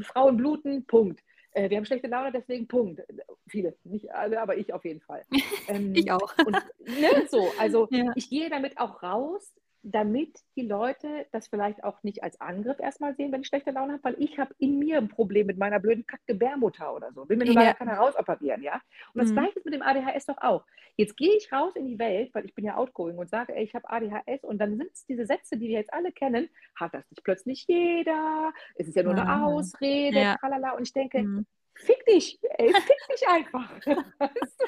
Frauen 0.00 0.36
bluten, 0.36 0.86
Punkt. 0.86 1.20
Äh, 1.52 1.70
wir 1.70 1.76
haben 1.76 1.84
schlechte 1.84 2.08
Laune, 2.08 2.32
deswegen 2.32 2.68
Punkt. 2.68 3.02
Viele, 3.48 3.76
nicht 3.84 4.12
alle, 4.12 4.40
aber 4.40 4.56
ich 4.56 4.72
auf 4.72 4.84
jeden 4.84 5.00
Fall. 5.00 5.24
Ähm, 5.68 5.94
ich 5.94 6.10
auch. 6.10 6.32
Und, 6.46 6.56
ne, 6.86 7.26
so, 7.28 7.46
also 7.58 7.88
ja. 7.90 8.12
ich 8.14 8.30
gehe 8.30 8.48
damit 8.48 8.78
auch 8.78 9.02
raus 9.02 9.52
damit 9.82 10.40
die 10.56 10.62
Leute 10.66 11.26
das 11.32 11.48
vielleicht 11.48 11.84
auch 11.84 12.02
nicht 12.02 12.22
als 12.22 12.40
Angriff 12.40 12.78
erstmal 12.80 13.14
sehen, 13.16 13.32
wenn 13.32 13.42
ich 13.42 13.48
schlechte 13.48 13.70
Laune 13.70 13.94
habe, 13.94 14.04
weil 14.04 14.16
ich 14.18 14.38
habe 14.38 14.54
in 14.58 14.78
mir 14.78 14.98
ein 14.98 15.08
Problem 15.08 15.46
mit 15.46 15.58
meiner 15.58 15.80
blöden 15.80 16.06
Kackgebärmutter 16.06 16.94
oder 16.94 17.12
so. 17.12 17.28
Will 17.28 17.36
mir 17.36 17.46
nur 17.46 17.54
Ja. 17.54 17.54
leider 17.54 17.74
keiner 17.74 17.94
rausoperieren, 17.94 18.62
ja? 18.62 18.74
Und 19.14 19.20
das 19.20 19.32
Mhm. 19.32 19.34
Gleiche 19.34 19.58
ist 19.58 19.64
mit 19.64 19.74
dem 19.74 19.82
ADHS 19.82 20.26
doch 20.26 20.38
auch. 20.38 20.64
Jetzt 20.96 21.16
gehe 21.16 21.34
ich 21.36 21.52
raus 21.52 21.74
in 21.76 21.86
die 21.86 21.98
Welt, 21.98 22.30
weil 22.34 22.44
ich 22.44 22.54
bin 22.54 22.64
ja 22.64 22.76
outgoing 22.76 23.16
und 23.18 23.30
sage, 23.30 23.54
ey, 23.54 23.64
ich 23.64 23.74
habe 23.74 23.88
ADHS 23.90 24.44
und 24.44 24.58
dann 24.58 24.76
sind 24.76 24.90
es 24.92 25.06
diese 25.06 25.26
Sätze, 25.26 25.56
die 25.56 25.68
wir 25.68 25.78
jetzt 25.78 25.92
alle 25.92 26.12
kennen, 26.12 26.48
hat 26.76 26.92
das 26.94 27.08
nicht 27.10 27.22
plötzlich 27.24 27.64
jeder, 27.68 28.52
es 28.76 28.88
ist 28.88 28.96
ja 28.96 29.02
nur 29.04 29.12
eine 29.12 29.28
Ah. 29.28 29.44
Ausrede, 29.44 30.18
Ja. 30.18 30.36
tralala. 30.40 30.72
Und 30.72 30.82
ich 30.88 30.92
denke, 30.92 31.18
Mhm. 31.18 31.46
Fick 31.78 32.04
dich, 32.06 32.38
ey, 32.58 32.72
fick 32.72 32.96
dich 33.12 33.28
einfach. 33.28 33.80
Weißt 34.18 34.60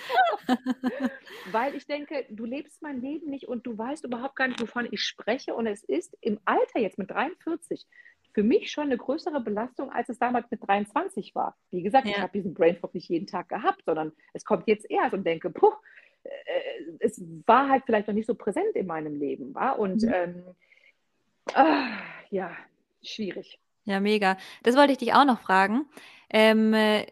du? 0.49 1.09
Weil 1.47 1.75
ich 1.75 1.87
denke, 1.87 2.27
du 2.31 2.45
lebst 2.45 2.83
mein 2.83 3.01
Leben 3.01 3.31
nicht 3.31 3.47
und 3.49 3.67
du 3.67 3.77
weißt 3.77 4.05
überhaupt 4.05 4.37
gar 4.37 4.49
nicht, 4.49 4.61
wovon 4.61 4.89
ich 4.91 5.01
spreche. 5.03 5.55
Und 5.55 5.67
es 5.67 5.83
ist 5.85 6.17
im 6.21 6.39
Alter 6.45 6.79
jetzt 6.81 6.99
mit 6.99 7.11
43 7.11 7.87
für 8.33 8.43
mich 8.43 8.71
schon 8.71 8.85
eine 8.85 8.97
größere 8.97 9.41
Belastung, 9.41 9.91
als 9.91 10.09
es 10.09 10.19
damals 10.19 10.49
mit 10.51 10.67
23 10.67 11.35
war. 11.35 11.57
Wie 11.71 11.83
gesagt, 11.83 12.07
ich 12.07 12.15
Ja. 12.17 12.23
habe 12.23 12.33
diesen 12.33 12.55
Brainfog 12.55 12.95
nicht 12.95 13.09
jeden 13.09 13.27
Tag 13.27 13.49
gehabt, 13.49 13.83
sondern 13.85 14.13
es 14.35 14.45
kommt 14.45 14.69
jetzt 14.69 14.89
erst 14.91 15.15
und 15.15 15.25
denke, 15.25 15.51
puh, 15.51 15.73
äh, 16.23 16.31
es 17.01 17.21
war 17.47 17.69
halt 17.69 17.83
vielleicht 17.87 18.07
noch 18.07 18.15
nicht 18.15 18.27
so 18.27 18.35
präsent 18.35 18.77
in 18.77 18.87
meinem 18.87 19.17
Leben, 19.17 19.53
war 19.55 19.79
und 19.79 20.03
Mhm. 20.03 20.13
ähm, 20.15 20.45
ah, 21.55 21.99
ja, 22.31 22.57
schwierig. 23.03 23.59
Ja, 23.87 24.01
mega. 24.01 24.37
Das 24.63 24.77
wollte 24.77 24.93
ich 24.93 24.99
dich 24.99 25.15
auch 25.15 25.25
noch 25.25 25.41
fragen, 25.41 25.87
ähm, 26.31 26.75
äh, 26.75 27.07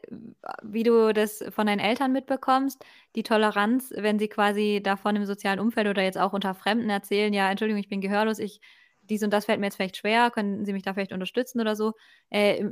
wie 0.63 0.83
du 0.83 1.13
das 1.13 1.43
von 1.51 1.67
deinen 1.67 1.81
Eltern 1.81 2.13
mitbekommst, 2.13 2.85
die 3.17 3.23
Toleranz, 3.23 3.93
wenn 3.97 4.19
sie 4.19 4.29
quasi 4.29 4.81
davon 4.83 5.17
im 5.17 5.25
sozialen 5.27 5.61
Umfeld 5.61 5.89
oder 5.89 6.03
jetzt 6.03 6.19
auch 6.19 6.33
unter 6.35 6.55
Fremden 6.55 6.91
erzählen, 6.91 7.33
ja, 7.33 7.51
Entschuldigung, 7.51 7.81
ich 7.81 7.89
bin 7.89 8.01
gehörlos, 8.01 8.39
ich 8.39 8.61
dies 9.03 9.23
und 9.23 9.31
das 9.33 9.47
fällt 9.47 9.59
mir 9.61 9.67
jetzt 9.67 9.77
vielleicht 9.77 9.97
schwer, 9.97 10.31
können 10.31 10.67
Sie 10.67 10.73
mich 10.75 10.83
da 10.83 10.93
vielleicht 10.93 11.13
unterstützen 11.15 11.61
oder 11.63 11.75
so, 11.75 11.95
äh, 12.29 12.67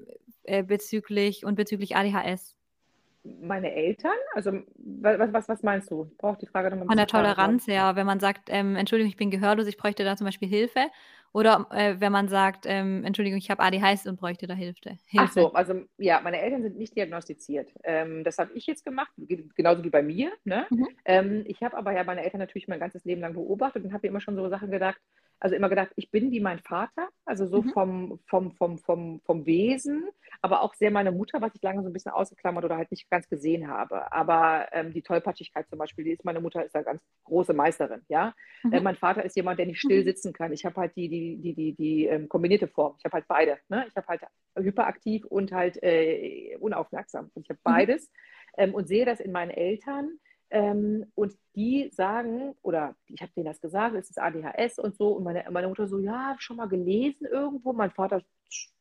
äh, 0.44 0.62
bezüglich 0.62 1.44
und 1.46 1.54
bezüglich 1.54 1.96
ADHS. 1.96 2.54
Meine 3.40 3.72
Eltern? 3.72 4.12
Also, 4.34 4.52
wa- 4.76 5.18
was, 5.18 5.32
was, 5.32 5.48
was 5.48 5.62
meinst 5.62 5.90
du? 5.90 6.08
Ich 6.12 6.18
brauche 6.18 6.38
die 6.38 6.46
Frage 6.46 6.70
nochmal 6.70 6.86
ein 6.88 6.88
Von 6.88 6.96
der. 6.96 7.06
Toleranz 7.08 7.66
her, 7.66 7.96
wenn 7.96 8.06
man 8.06 8.20
sagt, 8.20 8.48
ähm, 8.50 8.76
Entschuldigung, 8.76 9.10
ich 9.10 9.16
bin 9.16 9.30
gehörlos, 9.30 9.66
ich 9.66 9.76
bräuchte 9.76 10.04
da 10.04 10.16
zum 10.16 10.24
Beispiel 10.26 10.48
Hilfe. 10.48 10.86
Oder 11.32 11.66
äh, 11.72 11.96
wenn 12.00 12.12
man 12.12 12.28
sagt, 12.28 12.64
ähm, 12.66 13.04
Entschuldigung, 13.04 13.38
ich 13.38 13.50
habe 13.50 13.62
ADHS 13.62 14.06
und 14.06 14.18
bräuchte 14.20 14.46
da 14.46 14.54
Hilfe. 14.54 14.98
Ach 15.18 15.32
Hilfe. 15.32 15.32
so, 15.32 15.52
also 15.54 15.82
ja, 15.96 16.20
meine 16.20 16.40
Eltern 16.40 16.62
sind 16.62 16.76
nicht 16.76 16.94
diagnostiziert. 16.94 17.70
Ähm, 17.84 18.22
das 18.22 18.38
habe 18.38 18.52
ich 18.54 18.66
jetzt 18.66 18.84
gemacht, 18.84 19.10
ge- 19.16 19.48
genauso 19.56 19.82
wie 19.82 19.90
bei 19.90 20.02
mir. 20.02 20.30
Ne? 20.44 20.66
Mhm. 20.70 20.86
Ähm, 21.06 21.42
ich 21.46 21.62
habe 21.62 21.76
aber 21.76 21.92
ja 21.92 22.04
meine 22.04 22.22
Eltern 22.22 22.40
natürlich 22.40 22.68
mein 22.68 22.80
ganzes 22.80 23.04
Leben 23.04 23.22
lang 23.22 23.32
beobachtet 23.34 23.84
und 23.84 23.92
habe 23.94 24.06
immer 24.06 24.20
schon 24.20 24.36
so 24.36 24.48
Sachen 24.50 24.70
gedacht, 24.70 25.00
also 25.38 25.54
immer 25.54 25.68
gedacht, 25.68 25.92
ich 25.96 26.10
bin 26.10 26.30
wie 26.30 26.40
mein 26.40 26.60
Vater, 26.60 27.08
also 27.24 27.46
so 27.46 27.62
Mhm. 27.62 27.70
vom, 27.72 28.20
vom, 28.26 28.52
vom, 28.52 28.78
vom, 28.78 29.20
vom 29.24 29.46
Wesen, 29.46 30.08
aber 30.42 30.62
auch 30.62 30.74
sehr 30.74 30.90
meine 30.90 31.12
Mutter, 31.12 31.40
was 31.40 31.54
ich 31.54 31.62
lange 31.62 31.82
so 31.82 31.88
ein 31.88 31.92
bisschen 31.92 32.12
ausgeklammert 32.12 32.64
oder 32.64 32.76
halt 32.76 32.90
nicht 32.90 33.08
ganz 33.10 33.28
gesehen 33.28 33.68
habe. 33.68 34.10
Aber 34.12 34.68
ähm, 34.72 34.92
die 34.92 35.02
Tollpatschigkeit 35.02 35.68
zum 35.68 35.78
Beispiel, 35.78 36.04
die 36.04 36.12
ist 36.12 36.24
meine 36.24 36.40
Mutter, 36.40 36.64
ist 36.64 36.74
da 36.74 36.82
ganz 36.82 37.02
große 37.24 37.52
Meisterin, 37.52 38.02
ja. 38.08 38.34
Mhm. 38.62 38.72
Äh, 38.72 38.80
mein 38.80 38.96
Vater 38.96 39.24
ist 39.24 39.36
jemand, 39.36 39.58
der 39.58 39.66
nicht 39.66 39.80
still 39.80 40.00
Mhm. 40.00 40.04
sitzen 40.04 40.32
kann. 40.32 40.52
Ich 40.52 40.64
habe 40.64 40.76
halt 40.80 40.96
die, 40.96 41.08
die, 41.08 41.36
die, 41.38 41.54
die, 41.54 41.72
die 41.74 42.06
ähm, 42.06 42.28
kombinierte 42.28 42.68
Form. 42.68 42.94
Ich 42.98 43.04
habe 43.04 43.14
halt 43.14 43.28
beide. 43.28 43.58
Ne? 43.68 43.86
Ich 43.88 43.96
habe 43.96 44.06
halt 44.08 44.22
hyperaktiv 44.58 45.24
und 45.26 45.52
halt 45.52 45.82
äh, 45.82 46.56
unaufmerksam. 46.60 47.30
Und 47.34 47.42
ich 47.44 47.50
habe 47.50 47.58
Mhm. 47.58 47.62
beides 47.64 48.10
ähm, 48.56 48.74
und 48.74 48.88
sehe 48.88 49.04
das 49.04 49.20
in 49.20 49.32
meinen 49.32 49.50
Eltern. 49.50 50.18
Ähm, 50.50 51.06
und 51.14 51.34
die 51.54 51.90
sagen, 51.92 52.54
oder 52.62 52.94
ich 53.08 53.20
habe 53.20 53.32
denen 53.36 53.46
das 53.46 53.60
gesagt, 53.60 53.94
es 53.96 54.10
ist 54.10 54.18
ADHS 54.18 54.78
und 54.78 54.96
so. 54.96 55.08
Und 55.08 55.24
meine, 55.24 55.44
meine 55.50 55.68
Mutter 55.68 55.88
so, 55.88 55.98
ja, 55.98 56.36
schon 56.38 56.56
mal 56.56 56.68
gelesen 56.68 57.26
irgendwo. 57.26 57.72
Mein 57.72 57.90
Vater 57.90 58.22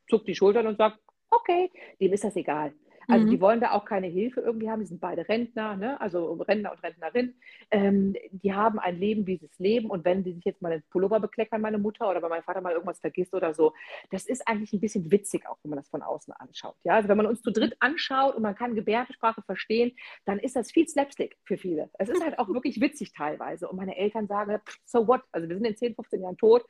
zuckt 0.07 0.27
die 0.27 0.35
Schultern 0.35 0.67
und 0.67 0.77
sagt, 0.77 0.99
okay, 1.29 1.71
dem 1.99 2.13
ist 2.13 2.23
das 2.23 2.35
egal. 2.35 2.73
Also 3.07 3.25
Mhm. 3.25 3.29
die 3.31 3.41
wollen 3.41 3.61
da 3.61 3.71
auch 3.71 3.85
keine 3.85 4.07
Hilfe 4.07 4.41
irgendwie 4.41 4.69
haben. 4.69 4.79
Die 4.81 4.85
sind 4.87 5.01
beide 5.01 5.27
Rentner, 5.27 5.75
ne? 5.75 5.99
also 6.01 6.33
Rentner 6.33 6.71
und 6.71 6.81
Rentnerin. 6.83 7.35
Ähm, 7.71 8.15
die 8.31 8.53
haben 8.53 8.79
ein 8.79 8.97
Leben, 8.99 9.27
wie 9.27 9.37
sie 9.37 9.45
es 9.45 9.59
leben. 9.59 9.89
Und 9.89 10.05
wenn 10.05 10.23
die 10.23 10.33
sich 10.33 10.45
jetzt 10.45 10.61
mal 10.61 10.71
einen 10.71 10.83
Pullover 10.89 11.19
bekleckern, 11.19 11.61
meine 11.61 11.77
Mutter, 11.77 12.09
oder 12.09 12.21
wenn 12.21 12.29
mein 12.29 12.43
Vater 12.43 12.61
mal 12.61 12.73
irgendwas 12.73 12.99
vergisst 12.99 13.33
oder 13.33 13.53
so, 13.53 13.73
das 14.11 14.25
ist 14.25 14.47
eigentlich 14.47 14.73
ein 14.73 14.79
bisschen 14.79 15.11
witzig, 15.11 15.47
auch 15.47 15.57
wenn 15.63 15.69
man 15.71 15.77
das 15.77 15.89
von 15.89 16.01
außen 16.01 16.33
anschaut. 16.33 16.75
Ja? 16.83 16.95
Also 16.95 17.09
wenn 17.09 17.17
man 17.17 17.25
uns 17.25 17.41
zu 17.41 17.51
dritt 17.51 17.75
anschaut 17.79 18.35
und 18.35 18.41
man 18.43 18.55
kann 18.55 18.75
Gebärdensprache 18.75 19.41
verstehen, 19.43 19.91
dann 20.25 20.39
ist 20.39 20.55
das 20.55 20.71
viel 20.71 20.87
Slapstick 20.87 21.37
für 21.43 21.57
viele. 21.57 21.89
Es 21.99 22.09
ist 22.09 22.23
halt 22.23 22.39
auch 22.39 22.47
wirklich 22.53 22.79
witzig 22.81 23.13
teilweise. 23.13 23.67
Und 23.67 23.77
meine 23.77 23.95
Eltern 23.97 24.27
sagen, 24.27 24.59
"Pff, 24.65 24.79
so 24.85 25.07
what? 25.07 25.21
Also 25.31 25.47
wir 25.49 25.55
sind 25.55 25.65
in 25.65 25.75
10, 25.75 25.95
15 25.95 26.21
Jahren 26.21 26.37
tot. 26.37 26.65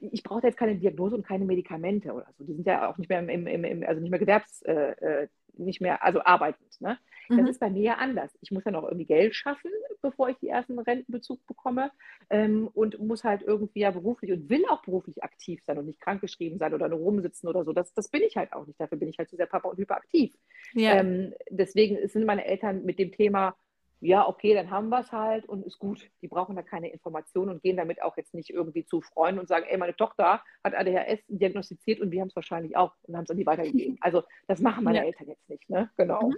Ich 0.00 0.22
brauche 0.22 0.46
jetzt 0.46 0.56
keine 0.58 0.76
Diagnose 0.76 1.16
und 1.16 1.26
keine 1.26 1.44
Medikamente 1.44 2.12
oder 2.12 2.26
so. 2.38 2.44
Die 2.44 2.54
sind 2.54 2.66
ja 2.66 2.90
auch 2.90 2.98
nicht 2.98 3.08
mehr 3.08 3.20
im, 3.20 3.46
im, 3.46 3.64
im 3.64 3.82
also 3.86 4.00
nicht 4.00 4.10
mehr 4.10 4.20
gewerbs, 4.20 4.62
äh, 4.62 4.92
äh, 5.22 5.28
nicht 5.54 5.80
mehr, 5.80 6.02
also 6.04 6.22
arbeitend. 6.24 6.80
Ne? 6.80 6.98
Das 7.28 7.38
Mhm. 7.38 7.46
ist 7.46 7.60
bei 7.60 7.70
mir 7.70 7.82
ja 7.82 7.94
anders. 7.94 8.36
Ich 8.40 8.50
muss 8.50 8.64
ja 8.64 8.72
noch 8.72 8.84
irgendwie 8.84 9.06
Geld 9.06 9.34
schaffen, 9.34 9.70
bevor 10.02 10.28
ich 10.28 10.36
die 10.38 10.48
ersten 10.48 10.78
Rentenbezug 10.78 11.46
bekomme 11.46 11.90
ähm, 12.30 12.68
und 12.74 12.98
muss 12.98 13.24
halt 13.24 13.42
irgendwie 13.42 13.80
ja 13.80 13.90
beruflich 13.90 14.32
und 14.32 14.48
will 14.50 14.64
auch 14.70 14.82
beruflich 14.82 15.22
aktiv 15.22 15.62
sein 15.64 15.78
und 15.78 15.86
nicht 15.86 16.00
krankgeschrieben 16.00 16.58
sein 16.58 16.74
oder 16.74 16.88
nur 16.88 16.98
rumsitzen 16.98 17.48
oder 17.48 17.64
so. 17.64 17.72
Das, 17.72 17.92
das 17.94 18.08
bin 18.08 18.22
ich 18.22 18.36
halt 18.36 18.52
auch 18.52 18.66
nicht. 18.66 18.80
Dafür 18.80 18.98
bin 18.98 19.08
ich 19.08 19.18
halt 19.18 19.28
zu 19.28 19.36
sehr 19.36 19.46
Papa 19.46 19.68
und 19.68 19.78
hyperaktiv. 19.78 20.34
Ja. 20.74 20.96
Ähm, 20.96 21.32
deswegen 21.50 22.06
sind 22.08 22.24
meine 22.26 22.44
Eltern 22.44 22.84
mit 22.84 22.98
dem 22.98 23.12
Thema, 23.12 23.56
ja, 24.02 24.28
okay, 24.28 24.52
dann 24.54 24.70
haben 24.70 24.88
wir 24.88 24.98
es 24.98 25.12
halt 25.12 25.48
und 25.48 25.64
ist 25.64 25.78
gut. 25.78 26.10
Die 26.22 26.28
brauchen 26.28 26.56
da 26.56 26.62
keine 26.62 26.90
Informationen 26.90 27.50
und 27.50 27.62
gehen 27.62 27.76
damit 27.76 28.02
auch 28.02 28.16
jetzt 28.16 28.34
nicht 28.34 28.50
irgendwie 28.50 28.84
zu 28.84 29.00
Freunden 29.00 29.38
und 29.38 29.46
sagen, 29.46 29.64
ey, 29.68 29.78
meine 29.78 29.94
Tochter 29.94 30.42
hat 30.64 30.74
ADHS 30.74 31.20
diagnostiziert 31.28 32.00
und 32.00 32.10
wir 32.10 32.20
haben 32.20 32.28
es 32.28 32.34
wahrscheinlich 32.34 32.76
auch 32.76 32.92
und 33.04 33.16
haben 33.16 33.22
es 33.24 33.30
an 33.30 33.36
die 33.36 33.46
weitergegeben. 33.46 33.98
Also 34.00 34.24
das 34.48 34.60
machen 34.60 34.82
meine 34.82 34.98
Ja. 34.98 35.04
Eltern 35.04 35.28
jetzt 35.28 35.48
nicht, 35.48 35.70
ne? 35.70 35.88
Genau. 35.96 36.32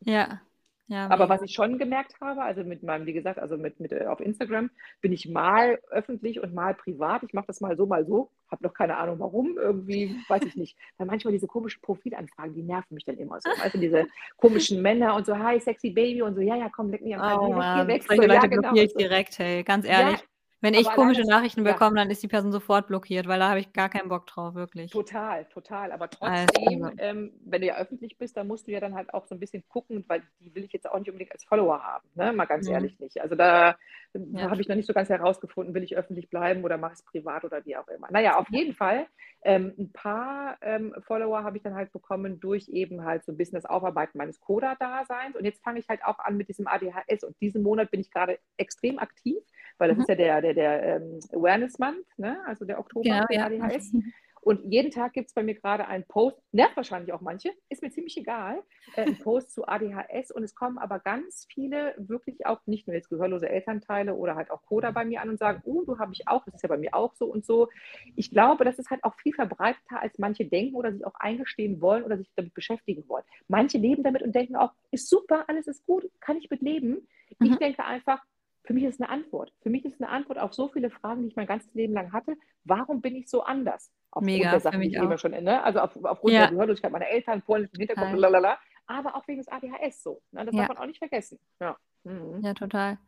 ja. 0.00 0.40
Ja, 0.88 1.08
Aber 1.08 1.30
was 1.30 1.40
ich 1.40 1.54
schon 1.54 1.78
gemerkt 1.78 2.20
habe, 2.20 2.42
also 2.42 2.62
mit 2.62 2.82
meinem, 2.82 3.06
wie 3.06 3.14
gesagt, 3.14 3.38
also 3.38 3.56
mit, 3.56 3.80
mit 3.80 3.92
äh, 3.92 4.04
auf 4.06 4.20
Instagram 4.20 4.70
bin 5.00 5.12
ich 5.12 5.26
mal 5.28 5.78
öffentlich 5.90 6.42
und 6.42 6.52
mal 6.52 6.74
privat. 6.74 7.22
Ich 7.22 7.32
mache 7.32 7.46
das 7.46 7.62
mal 7.62 7.74
so, 7.76 7.86
mal 7.86 8.04
so. 8.04 8.30
Habe 8.50 8.64
noch 8.64 8.74
keine 8.74 8.98
Ahnung 8.98 9.18
warum. 9.18 9.56
Irgendwie 9.56 10.14
weiß 10.28 10.44
ich 10.44 10.56
nicht. 10.56 10.76
Weil 10.98 11.06
manchmal 11.06 11.32
diese 11.32 11.46
komischen 11.46 11.80
Profilanfragen, 11.80 12.54
die 12.54 12.62
nerven 12.62 12.94
mich 12.94 13.06
dann 13.06 13.16
immer 13.16 13.40
so. 13.40 13.50
Also 13.62 13.78
diese 13.78 14.06
komischen 14.36 14.82
Männer 14.82 15.16
und 15.16 15.24
so, 15.24 15.38
hi, 15.38 15.58
sexy 15.58 15.90
Baby 15.90 16.20
und 16.20 16.34
so, 16.34 16.42
ja, 16.42 16.56
ja, 16.56 16.68
komm, 16.68 16.90
leck 16.90 17.00
mich 17.00 17.16
am 17.16 17.22
Oh 17.22 17.48
weg, 17.48 17.56
Mann, 17.56 17.88
weg. 17.88 18.02
solche 18.06 18.22
So, 18.22 18.28
ja, 18.28 18.40
genau. 18.42 18.60
blockiere 18.62 18.84
ich 18.84 18.94
direkt, 18.94 19.38
hey, 19.38 19.62
ganz 19.62 19.86
Ja, 19.86 20.00
ehrlich. 20.00 20.24
Wenn 20.64 20.74
ich 20.74 20.88
komische 20.90 21.22
Nachrichten 21.22 21.64
ja. 21.64 21.72
bekomme, 21.72 21.96
dann 21.96 22.10
ist 22.10 22.22
die 22.22 22.28
Person 22.28 22.50
sofort 22.50 22.86
blockiert, 22.86 23.28
weil 23.28 23.38
da 23.38 23.50
habe 23.50 23.60
ich 23.60 23.72
gar 23.74 23.90
keinen 23.90 24.08
Bock 24.08 24.26
drauf, 24.26 24.54
wirklich. 24.54 24.90
Total, 24.90 25.44
total. 25.46 25.92
Aber 25.92 26.08
Also, 26.20 26.46
trotzdem, 26.46 26.90
ähm, 26.98 27.32
wenn 27.44 27.60
du 27.60 27.66
ja 27.66 27.76
öffentlich 27.76 28.16
bist, 28.16 28.36
dann 28.36 28.46
musst 28.46 28.66
du 28.66 28.72
ja 28.72 28.80
dann 28.80 28.94
halt 28.94 29.12
auch 29.12 29.26
so 29.26 29.34
ein 29.34 29.40
bisschen 29.40 29.62
gucken, 29.68 30.04
weil 30.08 30.22
die 30.40 30.54
will 30.54 30.64
ich 30.64 30.72
jetzt 30.72 30.90
auch 30.90 30.98
nicht 30.98 31.08
unbedingt 31.08 31.32
als 31.32 31.44
Follower 31.44 31.82
haben, 31.82 32.08
ne? 32.14 32.32
Mal 32.32 32.46
ganz 32.46 32.66
Mhm. 32.66 32.72
ehrlich 32.72 32.98
nicht. 32.98 33.20
Also 33.20 33.34
da 33.34 33.76
Ja. 34.14 34.48
habe 34.48 34.60
ich 34.60 34.68
noch 34.68 34.76
nicht 34.76 34.86
so 34.86 34.92
ganz 34.94 35.08
herausgefunden, 35.08 35.74
will 35.74 35.82
ich 35.82 35.96
öffentlich 35.96 36.30
bleiben 36.30 36.62
oder 36.62 36.78
mache 36.78 36.92
ich 36.92 37.00
es 37.00 37.04
privat 37.04 37.44
oder 37.44 37.64
wie 37.66 37.76
auch 37.76 37.88
immer. 37.88 38.08
Naja, 38.10 38.36
auf 38.38 38.48
jeden 38.48 38.72
Fall, 38.72 39.06
ähm, 39.42 39.74
ein 39.76 39.92
paar 39.92 40.56
ähm, 40.62 40.94
Follower 41.00 41.42
habe 41.42 41.56
ich 41.56 41.62
dann 41.64 41.74
halt 41.74 41.92
bekommen 41.92 42.38
durch 42.40 42.68
eben 42.68 43.04
halt 43.04 43.24
so 43.24 43.32
ein 43.32 43.36
bisschen 43.36 43.56
das 43.56 43.66
Aufarbeiten 43.66 44.16
meines 44.16 44.40
Coda-Daseins. 44.40 45.36
Und 45.36 45.44
jetzt 45.44 45.62
fange 45.64 45.80
ich 45.80 45.88
halt 45.88 46.04
auch 46.04 46.18
an 46.20 46.36
mit 46.36 46.48
diesem 46.48 46.68
ADHS. 46.68 47.24
Und 47.24 47.38
diesen 47.40 47.62
Monat 47.64 47.90
bin 47.90 48.00
ich 48.00 48.10
gerade 48.10 48.38
extrem 48.56 48.98
aktiv, 49.00 49.36
weil 49.78 49.88
das 49.88 49.96
Mhm. 49.96 50.02
ist 50.02 50.08
ja 50.08 50.14
der, 50.14 50.40
der, 50.40 50.53
der 50.54 50.82
ähm, 50.96 51.20
Awareness 51.32 51.78
Month, 51.78 52.06
ne? 52.16 52.38
also 52.46 52.64
der 52.64 52.78
Oktober 52.78 53.02
Genau, 53.04 53.26
für 53.26 53.34
ja. 53.34 53.46
ADHS. 53.46 53.92
Und 54.44 54.62
jeden 54.70 54.90
Tag 54.90 55.14
gibt 55.14 55.28
es 55.28 55.32
bei 55.32 55.42
mir 55.42 55.54
gerade 55.54 55.88
einen 55.88 56.04
Post, 56.04 56.36
nervt 56.52 56.76
wahrscheinlich 56.76 57.14
auch 57.14 57.22
manche, 57.22 57.50
ist 57.70 57.80
mir 57.80 57.90
ziemlich 57.90 58.14
egal, 58.18 58.62
äh, 58.94 59.00
ein 59.06 59.16
Post 59.16 59.54
zu 59.54 59.66
ADHS 59.66 60.30
und 60.32 60.42
es 60.44 60.54
kommen 60.54 60.76
aber 60.76 60.98
ganz 60.98 61.46
viele 61.50 61.94
wirklich 61.96 62.44
auch 62.44 62.60
nicht 62.66 62.86
nur 62.86 62.94
jetzt 62.94 63.08
gehörlose 63.08 63.48
Elternteile 63.48 64.14
oder 64.14 64.34
halt 64.34 64.50
auch 64.50 64.60
Coda 64.66 64.90
bei 64.90 65.06
mir 65.06 65.22
an 65.22 65.30
und 65.30 65.38
sagen, 65.38 65.62
oh, 65.64 65.82
du 65.86 65.98
habe 65.98 66.12
ich 66.12 66.28
auch, 66.28 66.44
das 66.44 66.56
ist 66.56 66.62
ja 66.62 66.68
bei 66.68 66.76
mir 66.76 66.94
auch 66.94 67.14
so 67.14 67.24
und 67.24 67.46
so. 67.46 67.70
Ich 68.16 68.30
glaube, 68.30 68.66
das 68.66 68.78
ist 68.78 68.90
halt 68.90 69.02
auch 69.02 69.14
viel 69.14 69.32
verbreiteter, 69.32 70.02
als 70.02 70.18
manche 70.18 70.44
denken 70.44 70.74
oder 70.76 70.92
sich 70.92 71.06
auch 71.06 71.14
eingestehen 71.14 71.80
wollen 71.80 72.04
oder 72.04 72.18
sich 72.18 72.30
damit 72.36 72.52
beschäftigen 72.52 73.08
wollen. 73.08 73.24
Manche 73.48 73.78
leben 73.78 74.02
damit 74.02 74.20
und 74.20 74.34
denken 74.34 74.56
auch, 74.56 74.72
ist 74.90 75.08
super, 75.08 75.44
alles 75.48 75.68
ist 75.68 75.86
gut, 75.86 76.04
kann 76.20 76.36
ich 76.36 76.50
mit 76.50 76.60
leben. 76.60 77.08
Ich 77.40 77.50
Mhm. 77.50 77.58
denke 77.58 77.82
einfach, 77.82 78.22
für 78.64 78.72
mich 78.74 78.84
ist 78.84 79.00
eine 79.00 79.10
Antwort. 79.10 79.52
Für 79.62 79.70
mich 79.70 79.84
ist 79.84 80.00
eine 80.00 80.10
Antwort 80.10 80.38
auf 80.38 80.54
so 80.54 80.68
viele 80.68 80.90
Fragen, 80.90 81.22
die 81.22 81.28
ich 81.28 81.36
mein 81.36 81.46
ganzes 81.46 81.72
Leben 81.74 81.92
lang 81.92 82.12
hatte. 82.12 82.36
Warum 82.64 83.00
bin 83.00 83.14
ich 83.14 83.28
so 83.28 83.42
anders? 83.42 83.92
Aufgrund 84.10 84.26
Mega, 84.26 84.50
der 84.50 84.60
Sachen, 84.60 84.80
die 84.80 84.88
ich 84.88 84.98
auch. 84.98 85.18
schon, 85.18 85.32
ne? 85.32 85.62
also 85.62 85.80
auf, 85.80 85.96
aufgrund 86.04 86.32
Ja. 86.34 86.40
der 86.42 86.50
Gehörlosigkeit 86.50 86.90
meiner 86.92 87.08
Eltern, 87.08 87.42
polnischen 87.42 87.76
Hintergrund, 87.78 88.16
lalala, 88.18 88.58
aber 88.86 89.16
auch 89.16 89.26
wegen 89.28 89.38
des 89.38 89.48
ADHS 89.48 90.02
so. 90.02 90.22
Ne? 90.32 90.44
Das 90.46 90.54
Ja. 90.54 90.60
darf 90.62 90.68
man 90.68 90.78
auch 90.78 90.86
nicht 90.86 90.98
vergessen. 90.98 91.38
Ja, 91.60 91.76
mhm. 92.04 92.40
Ja, 92.42 92.54
total. 92.54 92.98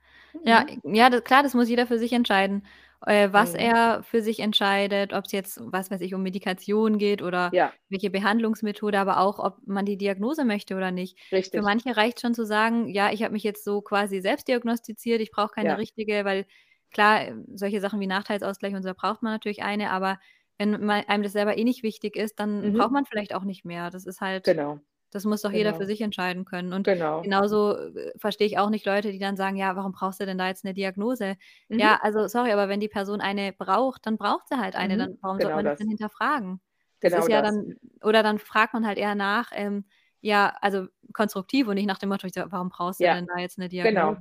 Ja, 0.44 0.64
Mhm. 0.64 0.80
ja, 0.84 1.10
das, 1.10 1.24
klar, 1.24 1.42
das 1.42 1.54
muss 1.54 1.68
jeder 1.68 1.86
für 1.86 1.98
sich 1.98 2.12
entscheiden, 2.12 2.66
äh, 3.06 3.28
was 3.32 3.54
Mhm. 3.54 3.54
er 3.54 4.02
für 4.04 4.22
sich 4.22 4.40
entscheidet, 4.40 5.12
ob 5.12 5.24
es 5.26 5.32
jetzt, 5.32 5.60
was 5.62 5.90
weiß 5.90 6.00
ich, 6.02 6.14
um 6.14 6.22
Medikation 6.22 6.98
geht 6.98 7.22
oder 7.22 7.52
Ja, 7.52 7.76
welche 7.88 8.10
Behandlungsmethode, 8.10 8.98
aber 8.98 9.18
auch, 9.20 9.38
ob 9.38 9.58
man 9.66 9.84
die 9.86 9.96
Diagnose 9.98 10.44
möchte 10.44 10.76
oder 10.76 10.90
nicht. 10.92 11.18
Für 11.52 11.62
richtig. 11.62 11.62
manche 11.62 11.96
reicht 11.96 12.20
schon 12.20 12.34
zu 12.34 12.44
sagen, 12.46 12.88
ja, 12.88 13.12
ich 13.12 13.22
habe 13.22 13.32
mich 13.32 13.42
jetzt 13.44 13.64
so 13.64 13.80
quasi 13.82 14.20
selbst 14.20 14.48
diagnostiziert, 14.48 15.20
ich 15.20 15.30
brauche 15.30 15.52
keine 15.54 15.76
Ja. 15.76 15.78
richtige, 15.78 16.24
weil 16.24 16.46
klar, 16.92 17.22
äh, 17.28 17.34
solche 17.54 17.80
Sachen 17.80 18.00
wie 18.00 18.06
Nachteilsausgleich 18.06 18.74
und 18.74 18.82
so 18.82 18.92
braucht 18.94 19.22
man 19.22 19.32
natürlich 19.32 19.62
eine, 19.62 19.90
aber 19.90 20.18
wenn 20.58 20.88
einem 20.90 21.22
das 21.22 21.32
selber 21.32 21.56
eh 21.58 21.64
nicht 21.64 21.82
wichtig 21.82 22.16
ist, 22.16 22.40
dann 22.40 22.72
Mhm. 22.72 22.72
braucht 22.72 22.92
man 22.92 23.04
vielleicht 23.06 23.34
auch 23.34 23.44
nicht 23.44 23.64
mehr. 23.64 23.90
Das 23.90 24.06
ist 24.06 24.20
halt 24.20 24.46
Genau. 24.46 24.80
Das 25.16 25.24
muss 25.24 25.42
doch 25.42 25.52
jeder 25.52 25.74
für 25.74 25.84
Genau. 25.84 25.88
sich 25.88 26.00
entscheiden 26.02 26.44
können. 26.44 26.72
Und 26.74 26.86
Genau. 26.86 27.22
genauso, 27.22 27.76
äh, 27.76 28.12
verstehe 28.18 28.46
ich 28.46 28.58
auch 28.58 28.70
nicht 28.70 28.86
Leute, 28.86 29.12
die 29.12 29.18
dann 29.18 29.36
sagen: 29.36 29.56
„Ja, 29.56 29.76
warum 29.76 29.92
brauchst 29.92 30.20
du 30.20 30.26
denn 30.26 30.38
da 30.38 30.48
jetzt 30.48 30.64
'ne 30.64 30.74
Diagnose?“ 30.74 31.36
Mhm. 31.70 31.78
Ja, 31.78 31.98
also 32.02 32.28
sorry, 32.28 32.52
aber 32.52 32.68
wenn 32.68 32.80
die 32.80 32.88
Person 32.88 33.20
eine 33.22 33.52
braucht, 33.52 34.06
dann 34.06 34.18
braucht 34.18 34.48
sie 34.48 34.56
halt 34.58 34.76
eine. 34.76 34.96
Mhm. 34.96 34.98
Dann 34.98 35.18
warum 35.22 35.40
sollte 35.40 35.56
Genau 35.56 35.58
man 35.58 35.64
das 35.66 35.74
das. 35.74 35.80
denn 35.80 35.88
hinterfragen? 35.88 36.60
Das 37.02 37.14
Genau 37.14 37.28
ist 37.28 37.28
ja 37.28 37.42
das. 37.42 37.42
dann 37.42 37.76
oder 38.02 38.22
dann 38.22 38.38
fragt 38.38 38.74
man 38.74 38.86
halt 38.86 38.98
eher 38.98 39.14
nach, 39.16 39.50
ähm, 39.54 39.86
ja, 40.20 40.54
also 40.62 40.86
konstruktiv 41.14 41.68
und 41.68 41.74
nicht 41.76 41.86
nach 41.86 41.98
dem 41.98 42.08
Motto, 42.10 42.28
„Warum 42.50 42.68
brauchst 42.70 43.02
du 43.02 43.08
Ja, 43.08 43.14
denn 43.14 43.26
da 43.26 43.40
jetzt 43.40 43.58
'ne 43.58 43.68
genau. 43.82 44.18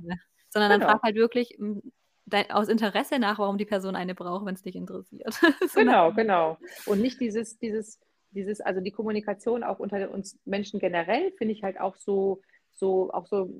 Sondern 0.50 0.70
dann 0.70 0.80
Genau. 0.80 1.00
halt 1.02 1.16
wirklich, 1.16 1.50
hm, 1.58 1.82
dei 2.26 2.50
aus 2.52 2.68
Interesse 2.68 3.18
nach, 3.20 3.38
warum 3.38 3.58
die 3.58 3.64
Person 3.66 3.96
eine 3.96 4.14
braucht, 4.14 4.46
wenn's 4.46 4.62
dich 4.62 4.76
interessiert. 4.76 5.40
So 5.68 5.80
Genau, 5.80 6.12
genau. 6.12 6.58
Und 6.84 7.00
nicht 7.00 7.20
dieses 7.20 7.58
dieses 7.58 8.00
dieses 8.36 8.60
also 8.62 8.80
die 8.82 8.92
Kommunikation 8.92 9.64
auch 9.64 9.80
unter 9.80 10.10
uns 10.12 10.38
Menschen 10.46 10.80
generell 10.80 11.32
finde 11.38 11.54
ich 11.54 11.64
halt 11.64 11.80
auch 11.80 11.96
so 11.96 12.42
so 12.74 13.10
auch 13.12 13.26
so 13.26 13.50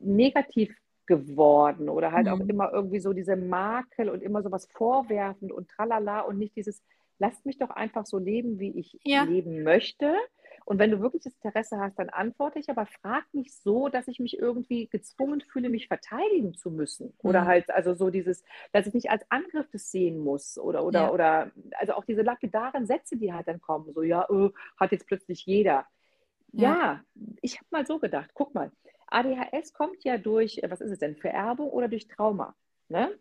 negativ 0.00 0.74
geworden 1.06 1.88
oder 1.88 2.12
halt 2.12 2.28
auch 2.28 2.40
Mhm. 2.40 2.50
immer 2.50 2.72
irgendwie 2.72 3.00
so 3.00 3.12
diese 3.14 3.36
Makel 3.36 4.08
und 4.10 4.22
immer 4.22 4.42
so 4.42 4.50
was 4.52 4.66
vorwerfend 4.72 5.52
und 5.52 5.68
tralala 5.70 6.20
und 6.20 6.38
nicht 6.38 6.56
dieses: 6.56 6.82
„Lasst 7.18 7.46
mich 7.46 7.58
doch 7.58 7.70
einfach 7.70 8.06
so 8.06 8.18
leben, 8.18 8.58
wie 8.60 8.78
ich 8.78 8.98
Ja. 9.04 9.24
leben 9.24 9.62
möchte. 9.64 10.14
Und 10.64 10.78
wenn 10.78 10.90
du 10.90 11.00
wirklich 11.00 11.22
das 11.24 11.34
Interesse 11.42 11.78
hast, 11.78 11.98
dann 11.98 12.08
antworte 12.10 12.58
ich, 12.58 12.70
aber 12.70 12.86
frag 12.86 13.24
nicht 13.34 13.52
so, 13.54 13.88
dass 13.88 14.08
ich 14.08 14.18
mich 14.20 14.38
irgendwie 14.38 14.88
gezwungen 14.88 15.40
fühle, 15.40 15.68
mich 15.70 15.88
verteidigen 15.88 16.54
zu 16.54 16.70
müssen.“ 16.70 17.14
Oder 17.18 17.44
Mhm. 17.44 17.46
halt 17.46 17.70
also 17.70 17.94
so 17.94 18.10
dieses 18.10 18.42
dass 18.72 18.86
ich 18.86 18.94
nicht 18.94 19.10
als 19.10 19.24
Angriff 19.30 19.68
das 19.72 19.90
sehen 19.90 20.18
muss 20.18 20.58
oder 20.58 20.84
Ja. 20.90 21.12
oder 21.12 21.12
oder 21.12 21.52
also 21.78 21.94
auch 21.94 22.04
diese 22.04 22.22
lapidaren 22.22 22.86
Sätze, 22.86 23.16
die 23.16 23.32
halt 23.32 23.48
dann 23.48 23.60
kommen, 23.60 23.92
so: 23.94 24.02
„Ja, 24.02 24.26
äh, 24.30 24.50
hat 24.78 24.92
jetzt 24.92 25.06
plötzlich 25.06 25.44
jeder.“ 25.46 25.86
Ja. 26.56 26.76
Ja, 26.76 27.02
ich 27.42 27.56
habe 27.58 27.66
mal 27.70 27.86
so 27.86 27.98
gedacht, 27.98 28.30
guck 28.34 28.54
mal, 28.54 28.72
ADHS 29.08 29.72
kommt 29.74 30.04
ja 30.04 30.18
durch 30.18 30.58
äh, 30.62 30.70
was 30.70 30.80
ist 30.80 30.90
es 30.92 30.98
denn, 30.98 31.16
Vererbung 31.16 31.70
oder 31.70 31.88
durch 31.88 32.08
Trauma, 32.08 32.56
ne? 32.88 33.18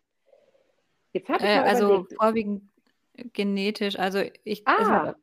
Jetzt 1.13 1.29
habe 1.29 1.45
ich 1.45 1.53
Äh, 1.53 1.59
also 1.59 2.07
überlegt 2.09 2.13
vorwiegend 2.17 2.69
genetisch. 3.33 3.97
Also 3.99 4.23
ich 4.43 4.67
hat 4.77 4.87
Ah. 4.89 5.15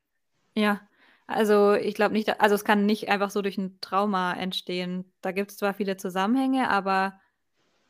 ja, 0.56 0.88
also 1.28 1.74
ich 1.74 1.94
glaube 1.94 2.14
nicht, 2.14 2.40
also 2.40 2.54
es 2.54 2.64
kann 2.64 2.86
nicht 2.86 3.08
einfach 3.10 3.30
so 3.30 3.42
durch 3.42 3.58
'n 3.58 3.80
Trauma 3.80 4.34
entstehen. 4.34 5.12
Da 5.22 5.32
gibt's 5.32 5.56
zwar 5.58 5.74
viele 5.74 5.96
Zusammenhänge, 5.98 6.70
aber 6.70 7.20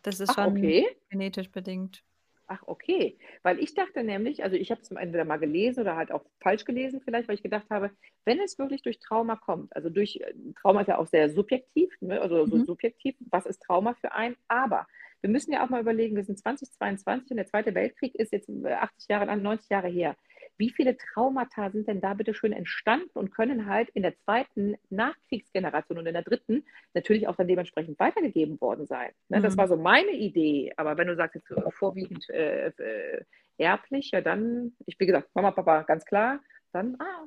das 0.02 0.20
ist 0.20 0.34
Ach, 0.34 0.36
schon 0.36 0.74
okay. 0.74 0.98
genetisch 1.10 1.50
bedingt. 1.52 2.02
Ach, 2.50 2.62
okay. 2.66 3.18
Weil 3.42 3.58
ich 3.58 3.74
dachte 3.74 4.02
nämlich 4.02 4.42
also 4.42 4.56
ich 4.56 4.70
habe 4.70 4.80
es 4.80 4.90
entweder 4.90 5.26
mal 5.26 5.36
gelesen 5.36 5.80
oder 5.80 5.96
halt 5.96 6.10
auch 6.10 6.24
falsch 6.40 6.64
gelesen 6.64 7.02
vielleicht, 7.04 7.28
weil 7.28 7.34
ich 7.34 7.42
gedacht 7.42 7.66
habe, 7.68 7.90
wenn 8.24 8.40
es 8.40 8.58
wirklich 8.58 8.80
durch 8.82 8.98
Trauma 9.00 9.36
kommt, 9.36 9.74
also 9.76 9.90
durch 9.90 10.16
äh, 10.16 10.32
Trauma 10.60 10.80
ist 10.80 10.86
ja 10.88 10.96
auch 10.98 11.06
sehr 11.06 11.28
subjektiv, 11.28 11.94
ne, 12.00 12.18
also 12.22 12.46
so 12.46 12.58
Mhm. 12.58 12.64
subjektiv, 12.64 13.16
was 13.30 13.44
ist 13.44 13.62
Trauma 13.62 13.94
für 14.00 14.12
einen? 14.12 14.36
Aber 14.48 14.86
wir 15.20 15.28
müssen 15.28 15.52
ja 15.52 15.62
auch 15.64 15.68
mal 15.68 15.80
überlegen, 15.82 16.16
wir 16.16 16.24
sind 16.24 16.38
2022 16.38 17.30
und 17.32 17.36
der 17.36 17.46
2. 17.46 17.74
Weltkrieg 17.74 18.14
ist 18.14 18.32
jetzt, 18.32 18.48
äh, 18.48 18.72
80 18.72 19.08
Jahre 19.10 19.26
lang 19.26 19.42
90 19.42 19.68
Jahre 19.68 19.88
her. 19.88 20.16
Wie 20.58 20.70
viele 20.70 20.96
Traumata 20.96 21.70
sind 21.70 21.86
denn 21.86 22.00
da 22.00 22.14
bitte 22.14 22.34
schön 22.34 22.52
entstanden 22.52 23.10
und 23.14 23.30
können 23.30 23.66
halt 23.66 23.90
in 23.90 24.02
der 24.02 24.16
2. 24.18 24.76
Nachkriegsgeneration 24.90 25.98
und 25.98 26.06
in 26.06 26.14
der 26.14 26.24
3. 26.24 26.64
natürlich 26.94 27.28
auch 27.28 27.36
dann 27.36 27.46
dementsprechend 27.46 27.98
weitergegeben 28.00 28.60
worden 28.60 28.84
sein, 28.86 29.12
ne? 29.28 29.40
Das 29.40 29.56
Mhm. 29.56 29.58
war 29.58 29.68
so 29.68 29.76
meine 29.76 30.10
Idee. 30.12 30.72
Aber 30.76 30.96
wenn 30.98 31.06
du 31.06 31.14
sagst 31.16 31.36
jetzt, 31.36 31.50
äh, 31.52 31.70
vorwiegend, 31.70 32.28
äh, 32.30 32.68
äh, 32.76 33.24
erblich, 33.56 34.10
ja 34.12 34.20
dann 34.20 34.72
ich 34.86 34.98
wie 34.98 35.06
gesagt, 35.06 35.30
Mama, 35.34 35.52
Papa, 35.52 35.82
ganz 35.82 36.04
klar, 36.04 36.40
dann 36.72 36.96
ah, 37.00 37.24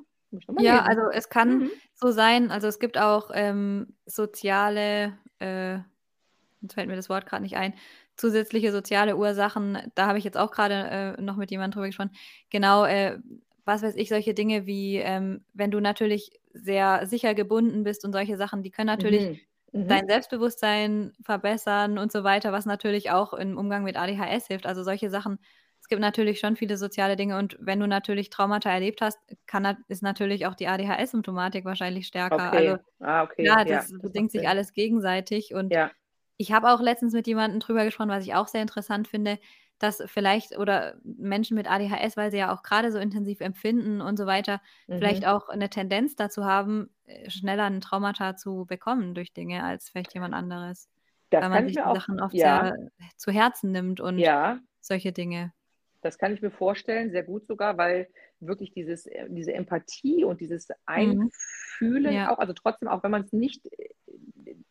Ja, 0.58 0.82
also 0.82 1.08
es 1.10 1.28
kann 1.28 1.62
Mhm. 1.62 1.72
so 1.94 2.10
sein 2.10 2.50
also 2.50 2.66
es 2.68 2.78
gibt 2.78 2.98
auch, 2.98 3.30
ähm, 3.32 3.96
soziale, 4.06 5.18
äh 5.38 5.78
jetzt 6.62 6.74
fällt 6.74 6.88
mir 6.88 6.96
das 6.96 7.08
Wort 7.10 7.26
grad 7.26 7.42
nicht 7.42 7.56
ein, 7.56 7.74
zusätzliche 8.16 8.72
soziale 8.72 9.16
Ursachen. 9.16 9.78
Da 9.94 10.06
habe 10.06 10.18
ich 10.18 10.24
jetzt 10.24 10.36
auch 10.38 10.50
grade, 10.52 11.16
äh, 11.18 11.22
noch 11.22 11.36
mit 11.36 11.50
jemandem 11.50 11.72
drüber 11.76 11.86
gesprochen. 11.86 12.12
Genau, 12.50 12.84
äh, 12.84 13.18
was 13.64 13.82
weiß 13.82 13.94
ich, 13.96 14.08
solche 14.08 14.34
Dinge 14.34 14.66
wie, 14.66 14.96
ähm, 14.98 15.44
wenn 15.54 15.70
du 15.70 15.80
natürlich 15.80 16.40
sehr 16.52 17.06
sicher 17.06 17.34
gebunden 17.34 17.84
bist 17.84 18.04
und 18.04 18.12
solche 18.12 18.36
Sachen, 18.36 18.62
die 18.62 18.70
können 18.70 18.86
natürlich 18.88 19.28
Mhm. 19.28 19.40
Mhm. 19.72 19.98
dein 19.98 20.06
Selbstbewusstsein 20.06 21.12
verbessern 21.24 21.98
und 21.98 22.12
so 22.12 22.24
weiter, 22.24 22.52
was 22.52 22.66
natürlich 22.66 23.10
auch 23.10 23.32
im 23.34 23.56
Umgang 23.58 23.84
mit 23.84 23.96
ADHS 23.96 24.46
hilft. 24.48 24.66
Also 24.66 24.82
solche 24.84 25.10
Sachen 25.10 25.38
es 25.80 25.88
gibt 25.88 26.00
natürlich 26.00 26.38
schon 26.38 26.54
viele 26.56 26.76
soziale 26.76 27.16
Dinge 27.16 27.36
und 27.38 27.56
wenn 27.60 27.80
du 27.80 27.88
natürlich 27.88 28.30
Traumata 28.30 28.70
erlebt 28.70 29.00
hast, 29.00 29.18
kann 29.46 29.78
ist 29.88 30.00
natürlich 30.02 30.46
auch 30.46 30.54
die 30.54 30.68
ADHS-Symptomatik 30.68 31.64
wahrscheinlich 31.64 32.06
stärker. 32.06 32.52
Also 32.52 32.76
Okay. 32.76 32.82
Ah, 33.00 33.22
okay. 33.24 33.56
ja, 33.56 33.64
Ja, 33.64 33.82
das 33.82 33.92
das 34.00 34.12
bedingt 34.12 34.32
sich 34.32 34.48
alles 34.48 34.72
gegenseitig 34.74 35.54
und 35.54 35.74
Ja. 35.74 35.92
Ich 36.38 36.52
habe 36.52 36.70
auch 36.72 36.80
letztens 36.80 37.12
mit 37.14 37.26
jemandem 37.26 37.60
drüber 37.60 37.84
gesprochen, 37.84 38.08
was 38.10 38.24
ich 38.26 38.34
auch 38.34 38.48
sehr 38.48 38.62
interessant 38.62 39.08
finde, 39.08 39.38
dass 39.78 40.02
vielleicht 40.06 40.56
oder 40.58 40.96
Menschen 41.04 41.56
mit 41.56 41.68
ADHS, 41.70 42.16
weil 42.16 42.30
sie 42.30 42.38
ja 42.38 42.54
auch 42.54 42.62
grade 42.62 42.92
so 42.92 42.98
intensiv 42.98 43.40
empfinden 43.40 44.00
und 44.00 44.16
so 44.16 44.26
weiter, 44.26 44.60
vielleicht 44.94 45.24
Mhm. 45.24 45.26
auch 45.26 45.48
'ne 45.54 45.70
Tendenz 45.70 46.16
dazu 46.16 46.44
haben, 46.44 46.90
äh, 47.04 47.30
schneller 47.30 47.66
'n 47.66 47.80
Traumata 47.80 48.36
zu 48.36 48.64
bekommen 48.66 49.14
durch 49.14 49.32
Dinge 49.32 49.64
als 49.64 49.88
vielleicht 49.90 50.14
jemand 50.14 50.34
anderes, 50.34 50.88
Das 51.32 51.40
weil 51.40 51.50
man 51.50 51.64
sich 51.64 51.82
auch 51.82 52.06
Sachen 52.06 52.20
oft 52.20 52.38
ja. 52.38 52.40
sehr 52.40 52.74
zu 53.16 53.32
Herzen 53.32 53.72
nimmt 53.72 54.00
und 54.00 54.28
Ja. 54.28 54.62
solche 54.80 55.12
Dinge. 55.12 55.52
Das 56.04 56.18
kann 56.18 56.34
ich 56.34 56.42
mir 56.42 56.50
vorstellen, 56.50 57.10
sehr 57.12 57.22
gut 57.22 57.46
sogar, 57.46 57.78
weil 57.78 58.08
wirklich 58.46 58.72
dieses 58.72 59.06
äh, 59.06 59.26
diese 59.30 59.52
Empathie 59.54 60.24
und 60.24 60.40
dieses 60.40 60.68
Mhm. 60.96 61.30
Einfühlen 61.78 62.12
Ja. 62.14 62.30
auch 62.30 62.38
also 62.38 62.52
trotzdem, 62.52 62.88
auch 62.88 63.02
wenn 63.02 63.10
man's 63.10 63.32
nicht, 63.32 63.66
äh, 63.72 63.88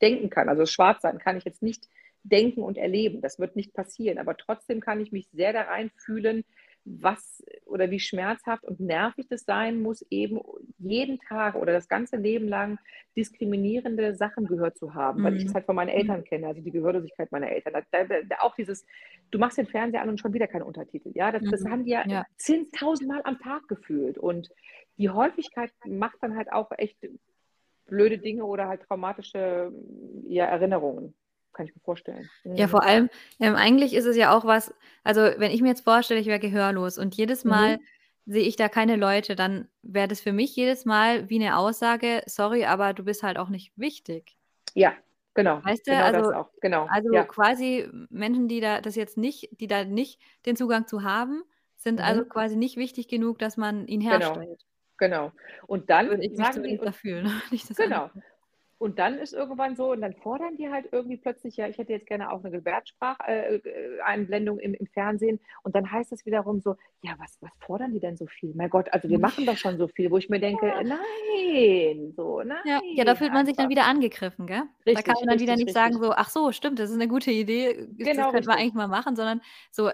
denken 0.01 0.29
kann, 0.29 0.49
also 0.49 0.65
Schwarzsein 0.65 1.19
kann 1.19 1.37
ich 1.37 1.45
jetzt 1.45 1.61
nicht 1.61 1.87
denken 2.23 2.61
und 2.61 2.77
erleben. 2.77 3.21
Das 3.21 3.39
wird 3.39 3.55
nicht 3.55 3.73
passieren, 3.73 4.17
aber 4.19 4.37
trotzdem 4.37 4.79
kann 4.79 4.99
ich 5.01 5.11
mich 5.11 5.27
sehr 5.31 5.53
da 5.53 5.61
reinfühlen, 5.63 6.43
was 6.85 7.43
oder 7.65 7.91
wie 7.91 7.99
schmerzhaft 7.99 8.63
und 8.65 8.79
nervig 8.79 9.27
das 9.29 9.41
sein 9.45 9.81
muss, 9.81 10.03
eben 10.09 10.41
jeden 10.79 11.19
Tag 11.19 11.55
oder 11.55 11.73
das 11.73 11.87
ganze 11.87 12.17
Leben 12.17 12.47
lang 12.47 12.79
diskriminierende 13.17 14.15
Sachen 14.15 14.47
gehört 14.47 14.77
zu 14.77 14.93
haben, 14.93 15.23
weil 15.23 15.35
ich 15.35 15.43
das 15.45 15.53
Mhm. 15.53 15.55
halt 15.55 15.65
von 15.65 15.75
meinen 15.75 15.89
Ja. 15.95 16.15
Eltern 16.15 16.23
kenne, 16.23 16.47
also 16.47 16.61
die 16.61 16.71
Gehörlosigkeit 16.71 17.31
meiner 17.31 17.49
Eltern. 17.51 17.73
Da 17.91 18.03
da 18.05 18.21
da 18.23 18.35
auch 18.39 18.55
dieses 18.55 18.85
du 19.31 19.39
machst 19.39 19.57
den 19.57 19.67
Fernseher 19.67 20.01
an 20.01 20.09
und 20.09 20.19
schon 20.19 20.33
wieder 20.33 20.47
keine 20.47 20.65
Untertitel. 20.65 21.11
Ja, 21.15 21.31
das 21.31 21.47
das 21.49 21.63
Mhm. 21.63 21.69
haben 21.69 21.85
die 21.85 21.91
ja 21.91 22.05
Ja. 22.05 22.25
10.000 22.37 23.07
Mal 23.09 23.21
am 23.25 23.39
Tag 23.39 23.67
gefühlt 23.67 24.17
und 24.17 24.49
die 24.97 25.09
Häufigkeit 25.09 25.71
macht 25.85 26.17
dann 26.21 26.35
halt 26.37 26.51
auch 26.51 26.71
echt 26.77 26.97
blöde 27.87 28.19
Dinge 28.19 28.45
oder 28.45 28.67
halt 28.69 28.83
traumatische, 28.83 29.71
ja, 30.27 30.45
Erinnerungen. 30.45 31.15
Kann 31.55 31.65
ich 31.67 31.75
mir 31.75 31.81
vorstellen. 31.81 32.31
Ja, 32.57 32.67
Mhm. 32.67 32.67
vor 32.67 32.83
allem, 32.83 33.09
ähm, 33.39 33.55
eigentlich 33.55 33.93
ist 33.93 34.05
es 34.05 34.17
ja 34.17 34.35
auch 34.35 34.43
was 34.45 34.73
also 35.03 35.21
wenn 35.21 35.51
ich 35.51 35.61
mir 35.61 35.69
jetzt 35.69 35.83
vorstelle, 35.83 36.19
ich 36.19 36.27
wäre 36.27 36.39
gehörlos 36.39 36.97
und 36.99 37.15
jedes 37.15 37.43
Mal 37.45 37.77
Mhm. 37.77 37.87
sehe 38.25 38.43
ich 38.43 38.55
da 38.55 38.69
keine 38.69 38.97
Leute, 38.97 39.35
dann 39.35 39.67
wäre 39.81 40.07
das 40.07 40.21
für 40.21 40.33
mich 40.33 40.55
jedes 40.55 40.85
Mal 40.85 41.29
wie 41.29 41.39
'ne 41.39 41.57
Aussage: 41.57 42.21
„Sorry, 42.27 42.65
aber 42.65 42.93
du 42.93 43.03
bist 43.03 43.23
halt 43.23 43.37
auch 43.37 43.49
nicht 43.49 43.71
wichtig.“ 43.77 44.35
Ja, 44.75 44.97
genau. 45.33 45.63
Weißt 45.63 45.87
du? 45.87 45.91
Genau 45.91 46.11
das 46.11 46.29
Also 46.31 46.31
auch. 46.31 46.49
Genau. 46.61 46.91
also 46.93 47.09
Ja. 47.09 47.27
quasi 47.27 47.87
Menschen, 48.09 48.47
die 48.47 48.61
da 48.61 48.81
das 48.81 48.95
jetzt 48.95 49.17
nicht 49.17 49.49
die 49.61 49.67
da 49.67 49.85
nicht 49.85 50.19
den 50.45 50.55
Zugang 50.55 50.87
zu 50.87 51.03
haben, 51.03 51.43
sind 51.77 52.01
also 52.01 52.23
Mhm. 52.23 52.31
quasi 52.31 52.55
nicht 52.57 52.77
wichtig 52.77 53.07
genug, 53.07 53.39
dass 53.39 53.57
man 53.57 53.87
ihn 53.87 54.01
Genau. 54.09 54.41
herstellt. 54.41 54.63
Genau. 54.97 55.31
Und 55.67 55.89
So 55.99 56.09
dann 56.09 56.09
würde 56.09 56.25
ich 56.25 56.35
mich 56.37 56.51
sagen 56.53 56.53
zumindest 56.53 56.85
da 56.85 56.91
und 56.91 56.93
fühlen, 56.93 57.25
wenn 57.49 57.55
ich 57.55 57.65
das 57.67 57.77
genau. 57.77 58.11
Und 58.81 58.97
dann 58.97 59.19
ist 59.19 59.31
irgendwann 59.33 59.75
so 59.75 59.91
und 59.91 60.01
dann 60.01 60.15
fordern 60.15 60.57
die 60.57 60.69
halt 60.69 60.87
irgendwie 60.91 61.17
plötzlich: 61.17 61.55
„Ja, 61.55 61.67
ich 61.67 61.77
hätte 61.77 61.93
jetzt 61.93 62.07
gerne 62.07 62.31
auch 62.31 62.41
'ne 62.41 62.49
Gebärdensprach 62.49 63.19
äh, 63.27 63.57
äh, 63.57 63.99
im 64.57 64.73
im 64.73 64.87
Fernsehen.“ 64.87 65.39
Und 65.63 65.75
dann 65.75 65.91
heißt 65.91 66.11
es 66.11 66.25
wiederum 66.25 66.61
so: 66.61 66.75
„Ja, 67.01 67.13
was 67.19 67.37
was 67.41 67.51
fordern 67.59 67.93
die 67.93 67.99
denn 67.99 68.17
so 68.17 68.25
viel? 68.25 68.53
Mein 68.55 68.71
Gott, 68.71 68.91
also 68.91 69.07
wir 69.07 69.19
Mhm. 69.19 69.21
machen 69.21 69.45
doch 69.45 69.57
schon 69.57 69.77
so 69.77 69.87
viel.“ 69.87 70.09
Wo 70.09 70.17
ich 70.17 70.29
mir 70.29 70.39
denke: 70.39 70.73
Ja. 70.75 70.83
„Nein, 70.83 72.13
so, 72.15 72.41
Ja. 72.65 72.81
Ja, 72.95 73.05
da 73.05 73.15
nein, 73.15 73.15
fühlt 73.15 73.33
man 73.33 73.45
sich 73.47 73.55
dann 73.55 73.69
einfach.“ 73.69 73.71
wieder 73.71 73.85
angegriffen, 73.87 74.45
gell? 74.45 74.63
Da 74.93 75.01
kann 75.01 75.15
Richtig, 75.15 75.21
man 75.21 75.29
dann 75.29 75.39
wieder 75.39 75.55
richtig, 75.55 75.57
nicht 75.57 75.71
sagen 75.71 75.93
richtig. 75.93 76.01
so: 76.01 76.11
„Ach 76.13 76.29
so, 76.29 76.51
stimmt, 76.51 76.77
das 76.77 76.91
ist 76.91 76.97
'ne 76.97 77.07
gute 77.07 77.31
Idee. 77.31 77.87
Ist 77.97 78.17
das 78.17 78.27
Genau 78.27 78.29
könnten 78.29 78.47
wir 78.49 78.55
richtig. 78.55 78.57
eigentlich 78.57 78.73
mal 78.75 78.87
machen“, 78.87 79.15
sondern 79.15 79.41
so: 79.71 79.89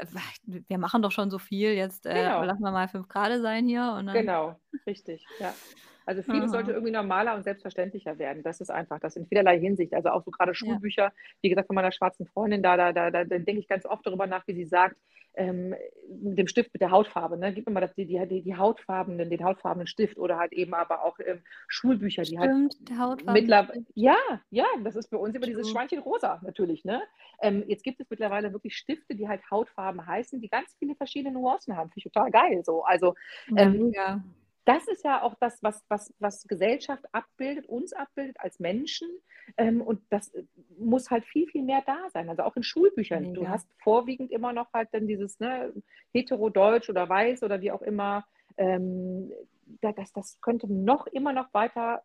„Wir 0.46 0.78
machen 0.78 1.02
doch 1.02 1.12
schon 1.12 1.30
so 1.32 1.40
viel, 1.40 1.72
jetzt, 1.74 2.06
äh, 2.06 2.12
Genau. 2.12 2.46
lassen 2.46 2.62
wir 2.64 2.72
mal 2.72 2.90
5 2.90 3.08
grade 3.08 3.42
sein 3.42 3.68
hier 3.68 3.94
und 3.98 4.08
dann“ 4.08 4.32
Genau, 4.32 4.60
richtig, 4.86 5.30
ja. 5.40 5.60
Also 6.08 6.24
vieles 6.24 6.52
sollte 6.52 6.72
irgendwie 6.72 6.94
normaler 6.94 7.36
und 7.36 7.44
selbstverständlicher 7.44 8.18
werden. 8.18 8.42
Das 8.42 8.62
ist 8.62 8.72
einfach 8.72 8.98
das 9.00 9.18
in 9.18 9.28
vielerlei 9.28 9.60
Hinsicht. 9.60 9.94
Also 9.94 10.08
auch 10.10 10.24
so 10.24 10.32
gerade 10.32 10.56
Schulbücher, 10.56 11.04
ja. 11.04 11.14
wie 11.42 11.50
gesagt, 11.50 11.68
von 11.68 11.76
meiner 11.76 11.92
schwarzen 11.92 12.26
Freundin, 12.28 12.64
da, 12.64 12.78
da, 12.78 12.94
da, 12.94 13.12
da, 13.12 13.26
da 13.26 13.38
denke 13.40 13.60
ich 13.60 13.68
ganz 13.68 13.86
oft 13.86 14.08
darüber 14.08 14.26
nach, 14.26 14.48
wie 14.48 14.54
sie 14.54 14.64
sagt, 14.64 14.96
ähm, 15.34 15.76
mit 16.10 16.38
dem 16.38 16.48
Stift 16.48 16.74
mit 16.74 16.80
der 16.82 16.92
Hautfarbe. 16.92 17.38
Ne? 17.38 17.54
Gib 17.54 17.68
mir 17.68 17.74
mal 17.74 17.82
das, 17.82 17.94
die, 17.94 18.06
die, 18.06 18.42
die 18.42 18.56
Hautfarbenen, 18.56 19.30
den 19.30 19.44
hautfarbenen 19.44 19.86
Stift 19.86 20.18
oder 20.18 20.38
halt 20.38 20.54
eben 20.54 20.74
aber 20.74 21.04
auch 21.04 21.20
ähm, 21.20 21.42
Schulbücher, 21.68 22.24
die 22.24 22.40
halt 22.40 22.52
Stimmt, 22.52 22.98
halt 22.98 23.26
mittlerweile. 23.26 23.84
Ja, 23.94 24.18
ja, 24.50 24.66
das 24.86 24.96
ist 24.96 25.10
bei 25.10 25.18
uns 25.18 25.36
immer 25.36 25.46
dieses 25.46 25.70
Schweinchen 25.70 26.00
rosa 26.00 26.40
natürlich. 26.42 26.86
Ne? 26.86 27.02
Ähm, 27.42 27.66
jetzt 27.68 27.84
gibt 27.84 28.00
es 28.00 28.10
mittlerweile 28.10 28.54
wirklich 28.54 28.78
Stifte, 28.78 29.14
die 29.14 29.28
halt 29.28 29.42
Hautfarben 29.52 30.08
heißen, 30.08 30.40
die 30.40 30.48
ganz 30.48 30.74
viele 30.80 30.96
verschiedene 30.96 31.34
Nuancen 31.34 31.76
haben. 31.76 31.90
Finde 31.90 32.00
ich 32.08 32.14
total 32.14 32.32
geil. 32.32 32.62
So. 32.64 32.86
Also 32.86 33.14
ähm, 33.58 33.92
ja. 33.94 34.24
Das 34.68 34.86
ist 34.90 35.06
ja 35.06 35.22
auch 35.22 35.34
das, 35.40 35.64
was, 35.64 35.82
was, 35.88 36.14
was 36.20 36.44
Gesellschaft 36.44 37.06
abbildet, 37.14 37.68
uns 37.68 37.94
abbildet 37.94 38.36
als 38.42 38.60
Menschen. 38.60 39.08
Ähm, 39.56 39.80
und 39.82 40.02
das 40.10 40.30
muss 40.78 41.10
halt 41.10 41.24
viel, 41.24 41.48
viel 41.48 41.64
mehr 41.64 41.82
da 41.86 42.10
sein. 42.10 42.30
Also 42.30 42.44
auch 42.44 42.58
in 42.58 42.64
Schulbüchern. 42.64 43.22
Mega. 43.22 43.34
Du 43.34 43.48
hast 43.48 43.70
vorwiegend 43.82 44.30
immer 44.30 44.52
noch 44.52 44.74
halt 44.74 44.90
dann 44.92 45.08
dieses 45.08 45.40
ne, 45.40 45.72
Heterodeutsch 46.14 46.90
oder 46.90 47.08
Weiß 47.08 47.44
oder 47.44 47.62
wie 47.62 47.72
auch 47.72 47.82
immer. 47.82 48.26
Ähm, 48.58 49.32
das, 49.80 50.12
das 50.12 50.42
könnte 50.42 50.68
noch 50.72 51.08
immer 51.08 51.32
noch 51.32 51.54
weiter 51.54 52.04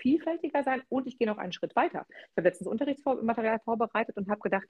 vielfältiger 0.00 0.64
sein 0.64 0.82
und 0.88 1.06
ich 1.06 1.16
gehe 1.18 1.28
noch 1.28 1.38
einen 1.38 1.52
Schritt 1.52 1.76
weiter. 1.76 2.06
Ich 2.08 2.36
habe 2.36 2.48
letztens 2.48 2.68
Unterrichtsmaterial 2.68 3.60
vorbereitet 3.60 4.16
und 4.16 4.28
habe 4.28 4.40
gedacht, 4.40 4.66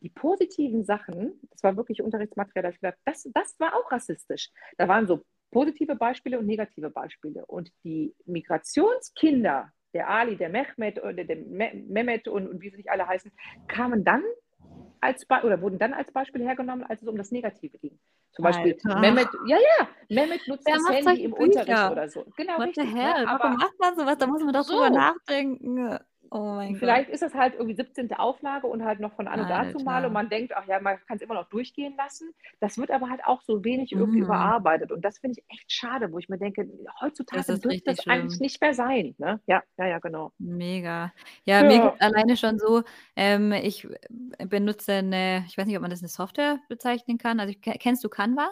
die 0.00 0.10
positiven 0.10 0.84
Sachen, 0.84 1.40
das 1.50 1.62
war 1.62 1.76
wirklich 1.76 2.02
Unterrichtsmaterial, 2.02 2.62
da 2.62 2.68
ich 2.68 2.80
gedacht, 2.80 2.98
das, 3.04 3.28
das 3.34 3.58
war 3.58 3.74
auch 3.74 3.90
rassistisch. 3.90 4.50
Da 4.76 4.86
waren 4.86 5.06
so 5.06 5.24
positive 5.54 5.94
Beispiele 5.94 6.38
und 6.38 6.46
negative 6.46 6.90
Beispiele. 6.90 7.46
Und 7.46 7.70
die 7.84 8.14
Migrationskinder, 8.26 9.70
der 9.94 10.08
Ali, 10.10 10.36
der 10.36 10.48
Mehmet 10.48 10.98
oder 10.98 11.24
der 11.24 11.36
Mehmet 11.36 12.26
und, 12.26 12.48
und 12.48 12.60
wie 12.60 12.70
sie 12.70 12.76
nicht 12.76 12.90
alle 12.90 13.06
heißen, 13.06 13.30
kamen 13.68 14.04
dann 14.04 14.24
als 15.00 15.24
oder 15.30 15.60
wurden 15.62 15.78
dann 15.78 15.94
als 15.94 16.10
Beispiel 16.12 16.42
hergenommen, 16.42 16.84
als 16.84 17.02
es 17.02 17.08
um 17.08 17.16
das 17.16 17.30
Negative 17.30 17.78
ging. 17.78 17.98
Zum 18.32 18.42
Beispiel 18.42 18.76
Alter. 18.84 19.00
Mehmet, 19.00 19.28
ja, 19.46 19.56
ja, 19.56 19.88
Mehmet 20.08 20.40
nutzt 20.48 20.66
Wer 20.66 20.74
das 20.74 20.88
Handy 20.90 21.22
im 21.22 21.30
Bücher? 21.30 21.60
Unterricht 21.60 21.92
oder 21.92 22.08
so. 22.08 22.24
Genau, 22.36 22.58
What 22.58 22.68
richtig. 22.68 22.92
Ne? 22.92 23.14
Warum 23.24 23.56
macht 23.56 23.78
man 23.78 23.94
sowas? 23.96 24.18
Da 24.18 24.26
muss 24.26 24.42
man 24.42 24.52
doch 24.52 24.64
so. 24.64 24.74
drüber 24.74 24.90
nachdenken. 24.90 25.98
Oh 26.34 26.56
mein 26.56 26.74
Vielleicht 26.74 27.06
Gott. 27.06 27.14
ist 27.14 27.22
es 27.22 27.32
halt 27.32 27.54
irgendwie 27.54 27.76
17. 27.76 28.12
Auflage 28.14 28.66
und 28.66 28.84
halt 28.84 28.98
noch 28.98 29.12
von 29.14 29.28
an 29.28 29.38
und 29.38 29.48
dazu 29.48 29.78
mal 29.84 30.04
und 30.04 30.12
man 30.12 30.28
denkt, 30.28 30.52
ach 30.56 30.66
ja, 30.66 30.80
man 30.80 30.98
kann 31.06 31.16
es 31.16 31.22
immer 31.22 31.34
noch 31.34 31.48
durchgehen 31.48 31.94
lassen. 31.96 32.34
Das 32.58 32.76
wird 32.76 32.90
aber 32.90 33.08
halt 33.08 33.24
auch 33.24 33.40
so 33.42 33.62
wenig 33.62 33.92
irgendwie 33.92 34.18
mhm. 34.18 34.24
überarbeitet 34.24 34.90
und 34.90 35.04
das 35.04 35.18
finde 35.18 35.38
ich 35.38 35.44
echt 35.48 35.70
schade, 35.70 36.10
wo 36.10 36.18
ich 36.18 36.28
mir 36.28 36.36
denke, 36.36 36.68
heutzutage 37.00 37.44
das 37.46 37.62
wird 37.62 37.86
das 37.86 38.02
schlimm. 38.02 38.12
eigentlich 38.12 38.40
nicht 38.40 38.60
mehr 38.60 38.74
sein. 38.74 39.14
Ne? 39.18 39.38
Ja, 39.46 39.62
ja, 39.78 39.86
ja, 39.86 40.00
genau. 40.00 40.32
Mega. 40.38 41.12
Ja, 41.44 41.62
ja. 41.62 41.68
mir 41.68 41.90
geht 41.90 42.02
alleine 42.02 42.36
schon 42.36 42.58
so, 42.58 42.82
ähm, 43.14 43.52
ich 43.52 43.86
benutze 44.48 44.94
eine, 44.94 45.44
ich 45.46 45.56
weiß 45.56 45.66
nicht, 45.66 45.76
ob 45.76 45.82
man 45.82 45.90
das 45.92 46.00
eine 46.00 46.08
Software 46.08 46.58
bezeichnen 46.68 47.16
kann. 47.16 47.38
Also 47.38 47.54
kennst 47.60 48.02
du 48.02 48.08
Canva? 48.08 48.50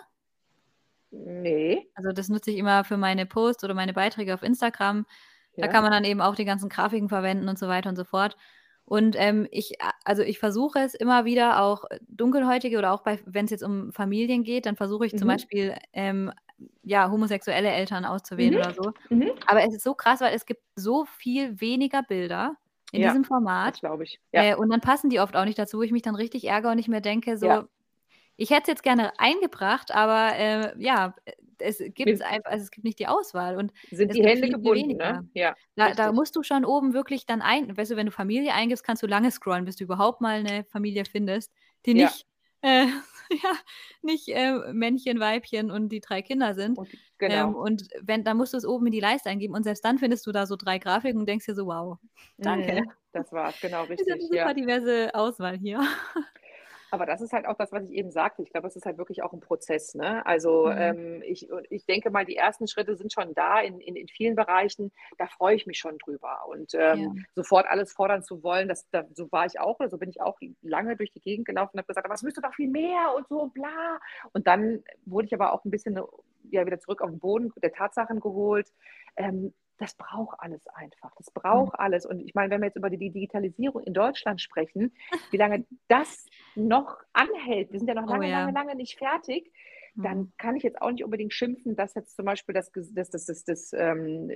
Nee. 1.11 1.91
Also 1.97 2.13
das 2.13 2.29
nutze 2.29 2.53
ich 2.53 2.59
immer 2.59 2.85
für 2.85 2.97
meine 2.97 3.27
Posts 3.27 3.65
oder 3.65 3.75
meine 3.75 3.93
Beiträge 3.93 4.35
auf 4.35 4.45
Instagram. 4.45 5.05
Da 5.57 5.69
kann 5.69 5.83
man 5.83 5.93
dann 5.93 6.05
eben 6.05 6.21
auch 6.21 6.35
die 6.35 6.45
ganzen 6.45 6.69
Grafiken 6.69 7.09
verwenden 7.09 7.49
und 7.49 7.59
so 7.59 7.69
weiter 7.69 7.89
und 7.91 7.97
so 7.97 8.05
fort. 8.05 8.37
Und 8.85 9.17
ähm, 9.19 9.47
ich, 9.51 9.75
also 10.05 10.23
ich 10.23 10.39
versuche 10.39 10.81
es 10.81 10.95
immer 10.95 11.25
wieder 11.25 11.63
auch 11.63 11.85
dunkelhäutige 12.09 12.79
oder 12.79 12.93
auch 12.93 13.05
wenn 13.05 13.45
es 13.45 13.51
jetzt 13.51 13.63
um 13.63 13.93
Familien 13.93 14.45
geht, 14.45 14.67
dann 14.67 14.77
versuche 14.77 15.07
ich 15.07 15.13
mhm. 15.13 15.19
zum 15.19 15.29
Beispiel 15.29 15.77
ähm, 15.93 16.33
ja, 16.83 17.11
homosexuelle 17.11 17.71
Eltern 17.71 18.05
auszuwählen 18.05 18.55
mhm. 18.55 18.61
oder 18.61 18.75
so. 18.75 18.93
Mhm. 19.11 19.31
Aber 19.47 19.63
es 19.65 19.75
ist 19.75 19.85
so 19.85 19.95
krass, 19.95 20.21
weil 20.21 20.35
es 20.35 20.47
gibt 20.47 20.63
so 20.75 21.05
viel 21.05 21.61
weniger 21.61 22.03
Bilder 22.03 22.57
in 22.93 23.03
ja, 23.03 23.09
diesem 23.09 23.25
Format. 23.25 23.81
glaube 23.81 24.05
ich. 24.05 24.21
Ja. 24.33 24.43
Äh, 24.43 24.57
und 24.57 24.71
dann 24.71 24.81
passen 24.81 25.11
die 25.11 25.21
oft 25.21 25.37
auch 25.37 25.45
nicht 25.45 25.59
dazu, 25.59 25.79
wo 25.79 25.83
ich 25.83 25.93
mich 25.93 26.03
dann 26.03 26.15
richtig 26.15 26.49
ärgere 26.49 26.73
und 26.73 26.79
ich 26.79 26.89
mir 26.89 27.01
denke, 27.01 27.39
so, 27.39 27.47
ja. 27.47 27.65
Ich 28.37 28.51
hätte 28.51 28.63
es 28.63 28.69
jetzt 28.69 28.83
gerne 28.83 29.13
eingebracht, 29.19 29.93
aber 29.93 30.37
äh, 30.37 30.75
ja, 30.79 31.15
es 31.59 31.79
gibt 31.79 32.23
einfach, 32.23 32.51
also 32.51 32.65
es 32.65 32.71
gibt 32.71 32.85
nicht 32.85 32.99
die 32.99 33.07
Auswahl 33.07 33.57
und 33.57 33.73
sind 33.91 34.15
die 34.15 34.25
Hände 34.25 34.49
gebunden, 34.49 34.97
ne? 34.97 35.29
Ja. 35.35 35.55
Da, 35.77 35.95
da, 35.95 36.13
musst 36.13 36.35
du 36.37 36.43
schon 36.43 36.65
oben 36.65 36.93
wirklich 36.93 37.27
dann 37.27 37.41
ein, 37.41 37.77
weißt 37.77 37.93
du, 37.93 37.97
wenn 37.97 38.07
du 38.07 38.13
Familie 38.13 38.53
eingibst, 38.53 38.85
kannst 38.85 39.03
du 39.03 39.07
lange 39.07 39.31
scrollen, 39.31 39.65
bis 39.65 39.77
du 39.77 39.85
überhaupt 39.85 40.21
mal 40.21 40.45
eine 40.45 40.65
Familie 40.65 41.05
findest, 41.05 41.53
die 41.87 41.95
nicht, 41.95 42.27
ja. 42.65 42.85
Äh, 42.85 42.87
ja, 43.43 43.53
nicht 44.03 44.29
äh, 44.29 44.73
Männchen, 44.73 45.21
Weibchen 45.21 45.71
und 45.71 45.89
die 45.91 46.01
drei 46.01 46.23
Kinder 46.23 46.55
sind. 46.55 46.79
Und, 46.79 46.89
genau. 47.19 47.49
Ähm, 47.49 47.55
und 47.55 47.89
wenn, 48.01 48.25
dann 48.25 48.37
musst 48.37 48.53
du 48.53 48.57
es 48.57 48.67
oben 48.67 48.87
in 48.87 48.93
die 48.93 49.01
Leiste 49.01 49.31
eingeben 49.31 49.55
und 49.55 49.65
selbst 49.65 49.85
dann 49.85 49.99
findest 49.99 50.27
du 50.27 50.33
da 50.33 50.47
so 50.47 50.57
drei 50.57 50.79
Grafiken 50.79 51.21
und 51.21 51.29
denkst 51.29 51.47
dir 51.47 51.55
so, 51.55 51.67
wow, 51.67 51.99
danke. 52.39 52.83
Mhm, 52.83 52.91
das 53.13 53.33
war's, 53.33 53.61
genau, 53.61 53.85
richtig. 53.85 54.07
Das 54.07 54.07
ist 54.07 54.13
eine 54.13 54.23
super 54.23 54.37
ja. 54.37 54.55
diverse 54.55 55.15
Auswahl 55.15 55.59
hier. 55.59 55.81
Aber 56.93 57.07
das 57.07 57.23
ist 57.23 57.33
halt 57.33 57.47
auch 57.47 57.57
das, 57.57 57.73
was 57.73 57.85
ich 57.85 57.93
eben 57.93 58.11
sagte. 58.11 58.43
Ich 58.43 58.51
glaube, 58.51 58.69
es 58.69 58.77
ist 58.77 58.85
halt 58.85 58.99
wirklich 58.99 59.23
auch 59.23 59.33
ein 59.33 59.41
Prozess. 59.41 59.95
Ne? 59.95 60.25
Also 60.27 60.67
mhm. 60.67 60.77
ähm, 60.77 61.23
ich, 61.25 61.49
ich 61.71 61.87
denke 61.87 62.11
mal, 62.11 62.27
die 62.27 62.37
ersten 62.37 62.69
Schritte 62.69 62.97
sind 62.97 63.11
schon 63.11 63.33
da 63.33 63.61
in, 63.61 63.81
in, 63.81 63.97
in 63.97 64.09
vielen 64.09 64.37
Bereichen. 64.37 64.93
Da 65.17 65.27
freue 65.27 65.57
ich 65.57 65.67
mich 65.67 65.79
schon 65.79 65.97
drüber. 65.97 66.47
Und 66.49 66.75
ähm, 66.75 66.99
ja. 66.99 67.11
sofort 67.35 67.67
alles 67.67 67.95
fordern 67.95 68.23
zu 68.23 68.43
wollen, 68.43 68.69
das, 68.69 68.91
da, 68.91 69.07
so 69.15 69.33
war 69.33 69.47
ich 69.47 69.59
auch 69.59 69.81
oder 69.81 69.89
so 69.89 69.97
bin 69.97 70.11
ich 70.11 70.21
auch 70.21 70.39
lange 70.61 70.95
durch 70.95 71.11
die 71.13 71.21
Gegend 71.21 71.47
gelaufen 71.47 71.71
und 71.73 71.79
habe 71.79 71.87
gesagt, 71.87 72.05
aber 72.05 72.15
es 72.15 72.23
müsste 72.23 72.43
doch 72.43 72.53
viel 72.53 72.69
mehr 72.69 73.15
und 73.17 73.27
so 73.27 73.41
und 73.41 73.55
bla. 73.55 73.99
Und 74.35 74.47
dann 74.47 74.85
wurde 75.07 75.29
ich 75.29 75.35
aber 75.35 75.55
auch 75.55 75.65
ein 75.65 75.71
bisschen 75.71 75.99
ja, 76.51 76.67
wieder 76.67 76.79
zurück 76.79 77.01
auf 77.01 77.09
den 77.09 77.21
Boden 77.21 77.51
der 77.57 77.73
Tatsachen 77.73 78.21
geholt. 78.21 78.71
Ähm, 79.17 79.55
das 79.79 79.95
braucht 79.95 80.39
alles 80.41 80.67
einfach. 80.69 81.13
Das 81.17 81.31
braucht 81.31 81.73
mhm. 81.75 81.81
alles. 81.81 82.07
Und 82.07 82.21
ich 82.21 82.35
meine, 82.35 82.51
wenn 82.51 82.61
wir 82.61 82.67
jetzt 82.67 82.77
über 82.77 82.91
die 82.91 82.99
Digitalisierung 82.99 83.83
in 83.83 83.95
Deutschland 83.95 84.41
sprechen, 84.41 84.93
wie 85.31 85.37
lange 85.37 85.67
das 85.89 86.27
noch 86.55 86.99
anhält, 87.13 87.73
wir 87.73 87.79
sind 87.79 87.89
ja 87.89 87.95
noch 87.95 88.05
oh 88.05 88.13
lange, 88.13 88.27
oh, 88.27 88.31
ja. 88.31 88.41
lange, 88.41 88.53
lange 88.53 88.75
nicht 88.77 88.99
fertig, 88.99 89.53
mhm. 89.95 90.03
dann 90.03 90.33
kann 90.39 90.57
ich 90.57 90.63
jetzt 90.63 90.81
auch 90.81 90.91
nicht 90.91 91.05
unbedingt 91.05 91.33
schimpfen, 91.33 91.77
dass 91.77 91.95
jetzt 91.95 92.17
zum 92.17 92.25
Beispiel 92.25 92.55
das, 92.55 92.71
das, 92.73 93.11
das, 93.11 93.27
das, 93.27 93.45
das 93.45 93.73
ähm, 93.73 94.31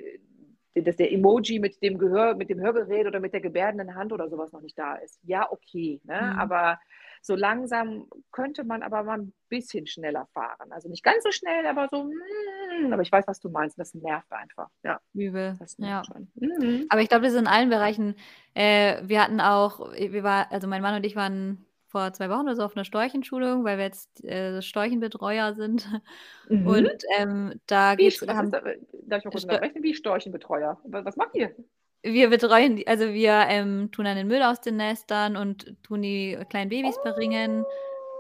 dass 0.83 0.97
der 0.97 1.13
Emoji 1.13 1.59
mit 1.59 1.83
dem 1.83 1.99
Gehör, 1.99 2.35
mit 2.35 2.51
dem 2.51 2.61
Hörgerät 2.61 3.07
oder 3.07 3.21
mit 3.21 3.33
der 3.33 3.41
gebärdenden 3.41 3.95
Hand 3.95 4.13
oder 4.13 4.29
sowas 4.29 4.53
noch 4.53 4.61
nicht 4.61 4.79
da 4.79 4.97
ist. 4.97 5.19
Ja, 5.23 5.51
okay. 5.51 6.01
Ne? 6.05 6.33
Mhm. 6.33 6.39
Aber 6.39 6.79
so 7.23 7.35
langsam 7.35 8.07
könnte 8.31 8.63
man 8.63 8.83
aber 8.83 9.03
mal 9.03 9.19
ein 9.19 9.33
bisschen 9.49 9.87
schneller 9.87 10.27
fahren. 10.33 10.71
Also 10.71 10.89
nicht 10.89 11.03
ganz 11.03 11.25
so 11.25 11.33
schnell, 11.33 11.67
aber 11.67 11.89
so, 11.91 12.05
mm, 12.05 12.93
aber 12.93 13.03
ich 13.03 13.11
weiß, 13.11 13.27
was 13.27 13.41
du 13.41 13.49
meinst. 13.49 13.79
Das 13.79 13.95
nervt 13.95 14.31
einfach. 14.33 14.69
Ja. 14.85 15.01
Übel. 15.13 15.59
ja. 15.79 16.03
Mhm. 16.35 16.87
Aber 16.89 17.01
ich 17.01 17.09
glaube, 17.09 17.25
das 17.25 17.33
ist 17.33 17.41
in 17.41 17.47
allen 17.47 17.71
Bereichen. 17.71 18.15
Äh, 18.55 19.03
wir 19.03 19.23
hatten 19.23 19.41
auch, 19.41 19.93
wir 19.93 20.23
war, 20.23 20.53
also 20.53 20.69
mein 20.69 20.83
Mann 20.83 20.95
und 20.95 21.05
ich 21.05 21.17
waren 21.17 21.67
vor 21.97 22.13
zwei 22.13 22.29
Wochen 22.29 22.43
oder 22.43 22.57
so 22.57 22.63
auf 22.63 22.77
einer 22.77 22.85
Storchenschulung, 22.85 23.65
weil 23.65 23.79
wir 23.79 23.85
jetzt 23.85 24.23
äh, 24.25 24.61
Storchenbetreuer 24.61 25.55
sind. 25.55 25.89
Mhm. 26.49 26.67
Und 26.69 27.03
ähm, 27.19 27.61
da 27.67 27.97
geht 27.97 28.13
es. 28.13 28.21
Darf 28.21 28.45
ich 28.45 29.25
mal 29.25 29.31
kurz 29.33 29.43
unterbrechen? 29.43 29.83
Wie 29.83 29.95
Storchenbetreuer? 29.95 30.79
Was 30.85 31.17
macht 31.17 31.35
ihr? 31.35 31.57
wir 32.05 32.31
betreuen, 32.31 32.83
also 32.87 33.13
wir 33.13 33.47
ähm, 33.49 33.91
tun 33.91 34.05
dann 34.05 34.17
den 34.17 34.29
Müll 34.29 34.43
aus 34.43 34.61
den 34.61 34.77
Nestern 34.77 35.37
und 35.37 35.75
tun 35.83 36.03
die 36.03 36.39
kleinen 36.49 36.71
Babys 36.71 36.97
beringen. 37.03 37.65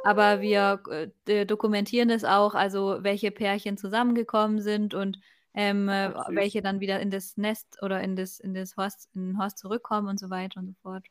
Aber 0.04 0.40
wir 0.40 0.82
äh, 1.28 1.46
dokumentieren 1.46 2.10
es 2.10 2.24
auch, 2.24 2.54
also 2.54 2.98
welche 3.02 3.30
Pärchen 3.30 3.76
zusammengekommen 3.76 4.60
sind 4.60 4.94
und 4.94 5.20
ähm, 5.54 5.88
äh, 5.88 6.12
welche 6.28 6.62
dann 6.62 6.80
wieder 6.80 7.00
in 7.00 7.10
das 7.10 7.36
Nest 7.36 7.80
oder 7.82 8.00
in 8.00 8.14
das, 8.14 8.40
in 8.40 8.54
das 8.54 8.76
Horst, 8.76 9.08
in 9.14 9.28
den 9.28 9.38
Horst 9.38 9.58
zurückkommen 9.58 10.08
und 10.08 10.20
so 10.20 10.30
weiter 10.30 10.60
und 10.60 10.66
so 10.66 10.74
fort. 10.82 11.06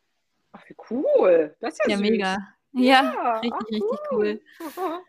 Ach, 0.52 0.64
wie 0.70 0.76
cool. 0.90 1.56
Das 1.60 1.74
ist 1.74 1.82
ja, 1.88 1.96
ja 1.96 1.98
mega. 1.98 2.38
Ja, 2.76 3.14
ja 3.14 3.40
richtig, 3.40 3.54
ach, 3.54 3.70
richtig 3.70 4.00
cool. 4.12 4.42
cool. 4.78 5.02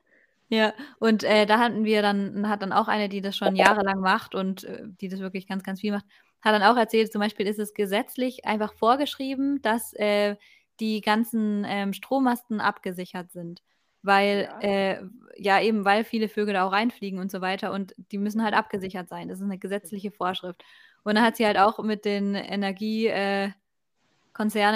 Ja, 0.49 0.75
und 1.01 1.25
äh, 1.25 1.45
da 1.45 1.59
hatten 1.59 1.85
wir 1.85 2.03
dann, 2.03 2.49
hat 2.49 2.63
dann 2.63 2.73
auch 2.73 2.87
eine, 2.87 3.09
die 3.09 3.21
das 3.21 3.37
schon 3.37 3.57
jahrelang 3.57 3.99
macht 4.01 4.35
und 4.35 4.63
äh, 4.65 4.85
die 5.01 5.09
das 5.09 5.19
wirklich 5.19 5.49
ganz, 5.49 5.65
ganz 5.65 5.81
viel 5.81 5.91
macht, 5.93 6.05
hat 6.41 6.55
dann 6.55 6.63
auch 6.63 6.77
erzählt, 6.77 7.11
zum 7.11 7.21
Beispiel 7.21 7.49
ist 7.49 7.59
es 7.59 7.75
gesetzlich 7.75 8.45
einfach 8.45 8.73
vorgeschrieben, 8.73 9.61
dass 9.63 9.93
äh, 9.95 10.37
die 10.79 11.01
ganzen 11.01 11.65
ähm, 11.67 11.93
Strommasten 11.93 12.61
abgesichert 12.61 13.33
sind. 13.33 13.63
Weil, 14.03 14.49
ja. 14.63 14.69
Äh, 14.69 15.03
ja, 15.37 15.61
eben, 15.61 15.85
weil 15.85 16.05
viele 16.05 16.29
Vögel 16.29 16.55
da 16.55 16.65
auch 16.65 16.73
reinfliegen 16.73 17.19
und 17.19 17.33
so 17.33 17.41
weiter 17.41 17.73
und 17.73 17.95
die 18.13 18.19
müssen 18.19 18.45
halt 18.45 18.55
abgesichert 18.55 19.09
sein. 19.09 19.29
Das 19.29 19.41
ist 19.41 19.45
eine 19.45 19.59
gesetzliche 19.59 20.13
Vorschrift. 20.13 20.63
Und 21.03 21.17
dann 21.17 21.25
hat 21.25 21.37
sie 21.37 21.47
halt 21.47 21.59
auch 21.59 21.81
mit 21.81 22.05
den 22.05 22.37
Energiekonzernen 22.37 23.55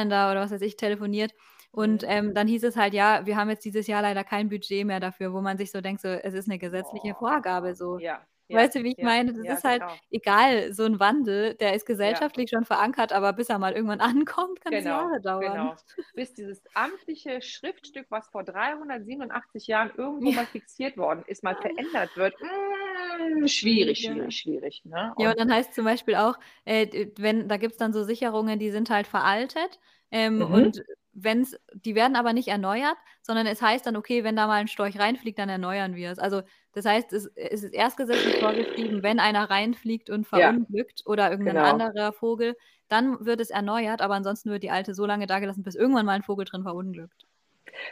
äh, 0.09 0.11
da 0.11 0.33
oder 0.33 0.41
was 0.41 0.51
weiß 0.51 0.63
ich 0.63 0.77
telefoniert. 0.77 1.33
Und 1.73 2.03
mhm. 2.03 2.09
ähm, 2.09 2.35
dann 2.35 2.49
hieß 2.49 2.65
es 2.65 2.77
halt, 2.77 2.95
ja, 2.95 3.27
wir 3.27 3.37
haben 3.37 3.49
jetzt 3.51 3.65
dieses 3.65 3.87
Jahr 3.87 4.03
leider 4.03 4.25
kein 4.25 4.49
Budget 4.49 4.87
mehr 4.87 5.01
dafür, 5.01 5.33
wo 5.33 5.41
man 5.41 5.57
sich 5.59 5.71
so 5.71 5.81
denkt, 5.81 6.01
so, 6.03 6.09
es 6.09 6.35
ist 6.35 6.49
eine 6.49 6.59
gesetzliche 6.59 7.15
Vorgabe 7.15 7.75
so. 7.75 7.99
Ja, 7.99 8.27
ja, 8.51 8.59
weißt 8.59 8.75
du, 8.75 8.83
wie 8.83 8.91
ich 8.93 8.99
ja, 8.99 9.05
meine? 9.05 9.33
Das 9.33 9.45
ja, 9.45 9.55
ist 9.55 9.63
halt 9.63 9.81
genau. 9.81 9.95
egal, 10.11 10.73
so 10.73 10.85
ein 10.85 10.99
Wandel, 10.99 11.55
der 11.55 11.75
ist 11.75 11.87
gesellschaftlich 11.87 12.51
schon 12.51 12.65
verankert, 12.65 13.13
aber 13.13 13.33
bis 13.33 13.49
er 13.49 13.61
mal 13.61 13.75
irgendwann 13.75 14.01
ankommt, 14.27 14.61
kann 14.61 14.73
es 14.75 14.83
Genau, 14.83 15.03
Jahre 15.03 15.21
dauern. 15.21 15.41
genau. 15.43 15.77
Bis 16.15 16.35
dieses 16.35 16.61
amtliche 16.75 17.41
Schriftstück, 17.43 18.07
was 18.11 18.29
vor 18.29 18.43
387 18.43 19.69
Jahren 19.69 19.93
irgendwo 19.97 20.33
mal 20.33 20.47
fixiert 20.47 20.97
worden 20.97 21.23
ist, 21.29 21.45
mal 21.45 21.55
verändert 21.55 22.17
wird, 22.17 22.35
mm, 22.41 23.47
schwierig, 23.47 24.01
schwierig, 24.01 24.37
schwierig, 24.37 24.83
ne? 24.85 25.15
Ja, 25.17 25.31
und 25.31 25.33
Und 25.33 25.39
dann 25.39 25.53
heißt 25.53 25.75
zum 25.75 25.85
Beispiel 25.85 26.17
auch, 26.17 26.37
äh, 26.65 27.07
wenn 27.19 27.49
da 27.49 27.57
gibt's 27.57 27.77
dann 27.79 27.93
so 27.93 28.03
Sicherungen, 28.03 28.59
die 28.59 28.71
sind 28.71 28.91
halt 28.91 29.07
veraltet, 29.07 29.79
ähm, 30.11 30.39
Mhm. 30.39 30.53
und 30.53 30.83
wenn's 31.13 31.57
die 31.75 31.95
werden 31.95 32.17
aber 32.17 32.33
nicht 32.33 32.49
erneuert, 32.49 32.97
sondern 33.23 33.47
es 33.47 33.63
heißt 33.63 33.87
dann: 33.87 33.97
„Okay, 33.97 34.25
wenn 34.25 34.37
da 34.37 34.47
mal 34.47 34.61
'n 34.63 34.69
Storch 34.69 34.99
reinfliegt, 34.99 35.39
dann 35.39 35.49
erneuern 35.49 35.95
wir 35.97 36.11
es.“ 36.11 36.19
Also, 36.19 36.43
das 36.73 36.85
heißt, 36.87 37.13
es 37.13 37.27
es 37.37 37.63
ist 37.65 37.75
erst 37.75 37.97
gesetzlich 37.97 38.37
vorgeschrieben, 38.39 39.03
wenn 39.03 39.21
einer 39.21 39.51
reinfliegt 39.51 40.11
und 40.11 40.27
Ja. 40.33 40.55
verunglückt 40.57 41.03
oder 41.07 41.31
irgend 41.31 41.47
'nen 41.49 41.59
Genau. 41.59 41.83
anderer 41.83 42.13
Vogel, 42.13 42.57
dann 42.89 43.25
wird 43.25 43.41
es 43.41 43.51
erneuert, 43.51 44.03
aber 44.03 44.15
ansonsten 44.15 44.51
wird 44.51 44.63
die 44.63 44.71
alte 44.71 44.95
so 44.95 45.07
lange 45.07 45.27
dagelassen, 45.27 45.63
bis 45.65 45.75
irgendwann 45.77 46.07
mal 46.07 46.17
'n 46.17 46.23
Vogel 46.23 46.45
drin 46.47 46.63
verunglückt. 46.63 47.27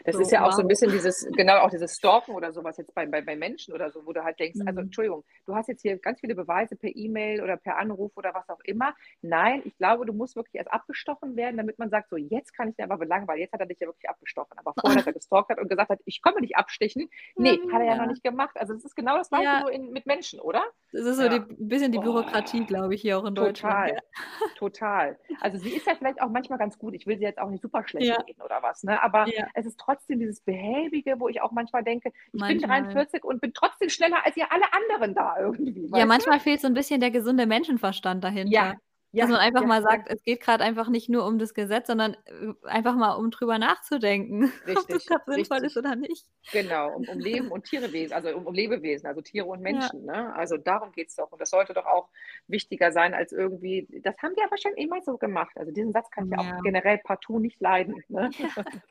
Das 0.05 0.17
So, 0.17 0.19
ist 0.19 0.31
ja 0.31 0.45
auch 0.45 0.53
so 0.53 0.63
'n 0.63 0.67
wow. 0.67 0.69
bisschen 0.69 0.91
dieses 0.91 1.27
genau, 1.35 1.59
auch 1.59 1.71
dieses 1.71 1.97
Stalken 1.97 2.35
oder 2.35 2.53
so 2.53 2.65
was 2.65 2.77
jetzt 2.79 2.95
bei 2.95 3.07
bei 3.07 3.21
bei 3.23 3.37
Menschen 3.37 3.75
oder 3.75 3.91
so, 3.91 4.07
wo 4.07 4.13
du 4.13 4.25
halt 4.25 4.39
denkst: 4.41 4.61
„Also, 4.65 4.81
Mhm. 4.81 4.81
Entschuldigung, 4.81 5.25
du 5.47 5.55
hast 5.55 5.69
jetzt 5.69 5.83
hier 5.83 5.99
ganz 5.99 6.21
viele 6.21 6.35
Beweise 6.35 6.77
per 6.77 6.91
E-Mail 6.95 7.43
oder 7.43 7.57
per 7.57 7.77
Anruf 7.79 8.17
oder 8.17 8.35
was 8.35 8.49
auch 8.49 8.61
immer.“ 8.65 8.95
Nein, 9.23 9.63
ich 9.65 9.77
glaube, 9.77 10.07
du 10.07 10.13
musst 10.13 10.37
wirklich 10.37 10.55
erst 10.57 10.73
abgestochen 10.73 11.37
werden, 11.37 11.57
damit 11.57 11.79
man 11.79 11.91
sagt: 11.91 12.11
„So, 12.11 12.17
jetzt 12.17 12.53
kann 12.55 12.69
ich 12.69 12.77
den 12.77 12.85
aber 12.85 12.99
belangen, 12.99 13.29
weil 13.29 13.39
jetzt 13.39 13.53
hat 13.53 13.61
er 13.61 13.67
dich 13.67 13.81
ja 13.81 13.87
wirklich 13.89 14.09
abgestochen.“ 14.09 14.59
Aber 14.59 14.75
vorher, 14.81 14.97
dass 14.97 15.07
er 15.07 15.13
gestalkt 15.15 15.51
hat 15.51 15.59
und 15.59 15.69
gesagt 15.69 15.91
hat: 15.91 16.01
„Ich 16.05 16.23
komme 16.23 16.41
dich 16.41 16.57
abstechen.“ 16.57 17.09
Ne, 17.37 17.61
Ja, 17.61 17.69
hat 17.69 17.81
er 17.81 17.87
ja 17.89 17.95
noch 17.97 18.07
nicht 18.07 18.23
gemacht. 18.23 18.57
Also, 18.59 18.75
das 18.75 18.85
ist 18.85 18.95
genau 18.97 19.17
das 19.17 19.29
Gleiche 19.31 19.57
Ja. 19.57 19.59
nur 19.59 19.71
in 19.73 19.91
mit 19.91 20.07
Menschen, 20.07 20.41
oder? 20.41 20.63
Das 20.93 21.03
ist 21.07 21.17
so 21.19 21.29
Ja. 21.29 21.29
die 21.29 21.41
bisschen 21.41 21.93
die 21.93 21.99
Bürokratie, 21.99 22.65
Oh, 22.67 22.67
glaube 22.67 22.95
ich, 22.95 23.01
hier 23.03 23.19
auch 23.19 23.25
in 23.27 23.35
Deutschland, 23.35 23.85
total, 23.85 24.01
total. 24.55 25.19
Also, 25.41 25.59
sie 25.59 25.75
ist 25.75 25.87
ja 25.87 25.97
vielleicht 25.97 26.23
auch 26.23 26.31
manchmal 26.31 26.59
ganz 26.59 26.79
gut. 26.79 26.95
Ich 26.95 27.07
will 27.07 27.19
sie 27.19 27.25
jetzt 27.25 27.41
auch 27.41 27.51
nicht 27.51 27.63
super 27.63 27.87
schlecht 27.89 28.15
Ja. 28.15 28.25
reden 28.27 28.43
oder 28.43 28.63
was, 28.63 28.85
ne? 28.85 29.03
Aber 29.03 29.31
es 29.55 29.67
ist 29.69 29.81
trotzdem 29.81 30.21
dieses 30.21 30.41
Behäbige, 30.43 31.21
wo 31.21 31.29
ich 31.29 31.41
auch 31.43 31.53
manchmal 31.53 31.85
denke: 31.85 32.13
„Ich 32.33 32.47
bin 32.47 32.59
Manchmal. 32.59 32.99
43 32.99 33.25
und 33.25 33.41
bin 33.41 33.53
trotzdem 33.55 33.89
schneller 33.91 34.25
als 34.27 34.37
ihr 34.37 34.51
alle 34.53 34.73
anderen 34.73 35.15
da 35.15 35.39
irgendwie“, 35.41 35.91
Ja, 35.95 36.05
weißt 36.05 36.19
du? 36.21 36.23
manchmal 36.27 36.39
fehlt 36.41 36.61
so 36.61 36.67
'n 36.67 36.75
bisschen 36.75 37.01
der 37.01 37.11
gesunde 37.11 37.47
Menschenverstand 37.47 38.23
Ja, 38.43 38.63
dahinter. 38.63 38.79
ja, 39.13 39.25
Dass 39.25 39.31
man 39.31 39.39
einfach 39.41 39.63
ja, 39.63 39.67
mal 39.67 39.83
ja. 39.87 39.99
sagt, 39.99 40.07
es 40.09 40.23
geht 40.23 40.41
grad 40.41 40.61
einfach 40.61 40.89
nicht 40.89 41.09
nur 41.09 41.27
um 41.27 41.39
das 41.39 41.55
Gesetz, 41.55 41.87
sondern, 41.89 42.15
äh, 42.27 42.53
einfach 42.65 42.95
mal 42.95 43.15
um 43.15 43.31
drüber 43.31 43.59
nachzudenken, 43.59 44.53
ob 44.75 44.89
das 44.91 45.05
Richtig, 45.05 45.07
grad 45.07 45.23
sinnvoll 45.27 45.65
ist 45.65 45.77
richtig. 45.77 45.79
oder 45.79 45.97
nicht. 45.97 46.27
Genau, 46.53 46.95
um 46.97 47.05
um 47.09 47.19
Leben 47.21 47.51
und 47.51 47.65
Tierewesen 47.67 48.13
also, 48.15 48.31
um 48.37 48.47
um 48.47 48.55
Lebewesen, 48.55 49.07
also 49.09 49.23
Tiere 49.23 49.47
und 49.49 49.63
Ja. 49.65 49.91
Menschen, 49.91 50.05
ne? 50.07 50.35
Also, 50.35 50.57
darum 50.59 50.93
geht's 50.93 51.17
doch. 51.17 51.33
Und 51.33 51.41
das 51.41 51.51
sollte 51.51 51.75
doch 51.75 51.87
auch 51.87 52.11
wichtiger 52.49 52.93
sein 52.93 53.15
als 53.15 53.33
irgendwie 53.33 53.89
das 54.05 54.17
haben 54.23 54.35
die 54.37 54.43
aber 54.45 54.59
schon 54.59 54.75
immer 54.75 55.03
so 55.03 55.19
gemacht. 55.19 55.57
Also, 55.57 55.73
diesen 55.73 55.93
Satz 55.93 56.11
kann 56.11 56.25
ich 56.25 56.31
ja 56.33 56.39
auch 56.41 56.49
Ja. 56.49 56.63
generell 56.63 56.99
partout 56.99 57.41
nicht 57.41 57.61
leiden, 57.61 58.05
ne? 58.09 58.33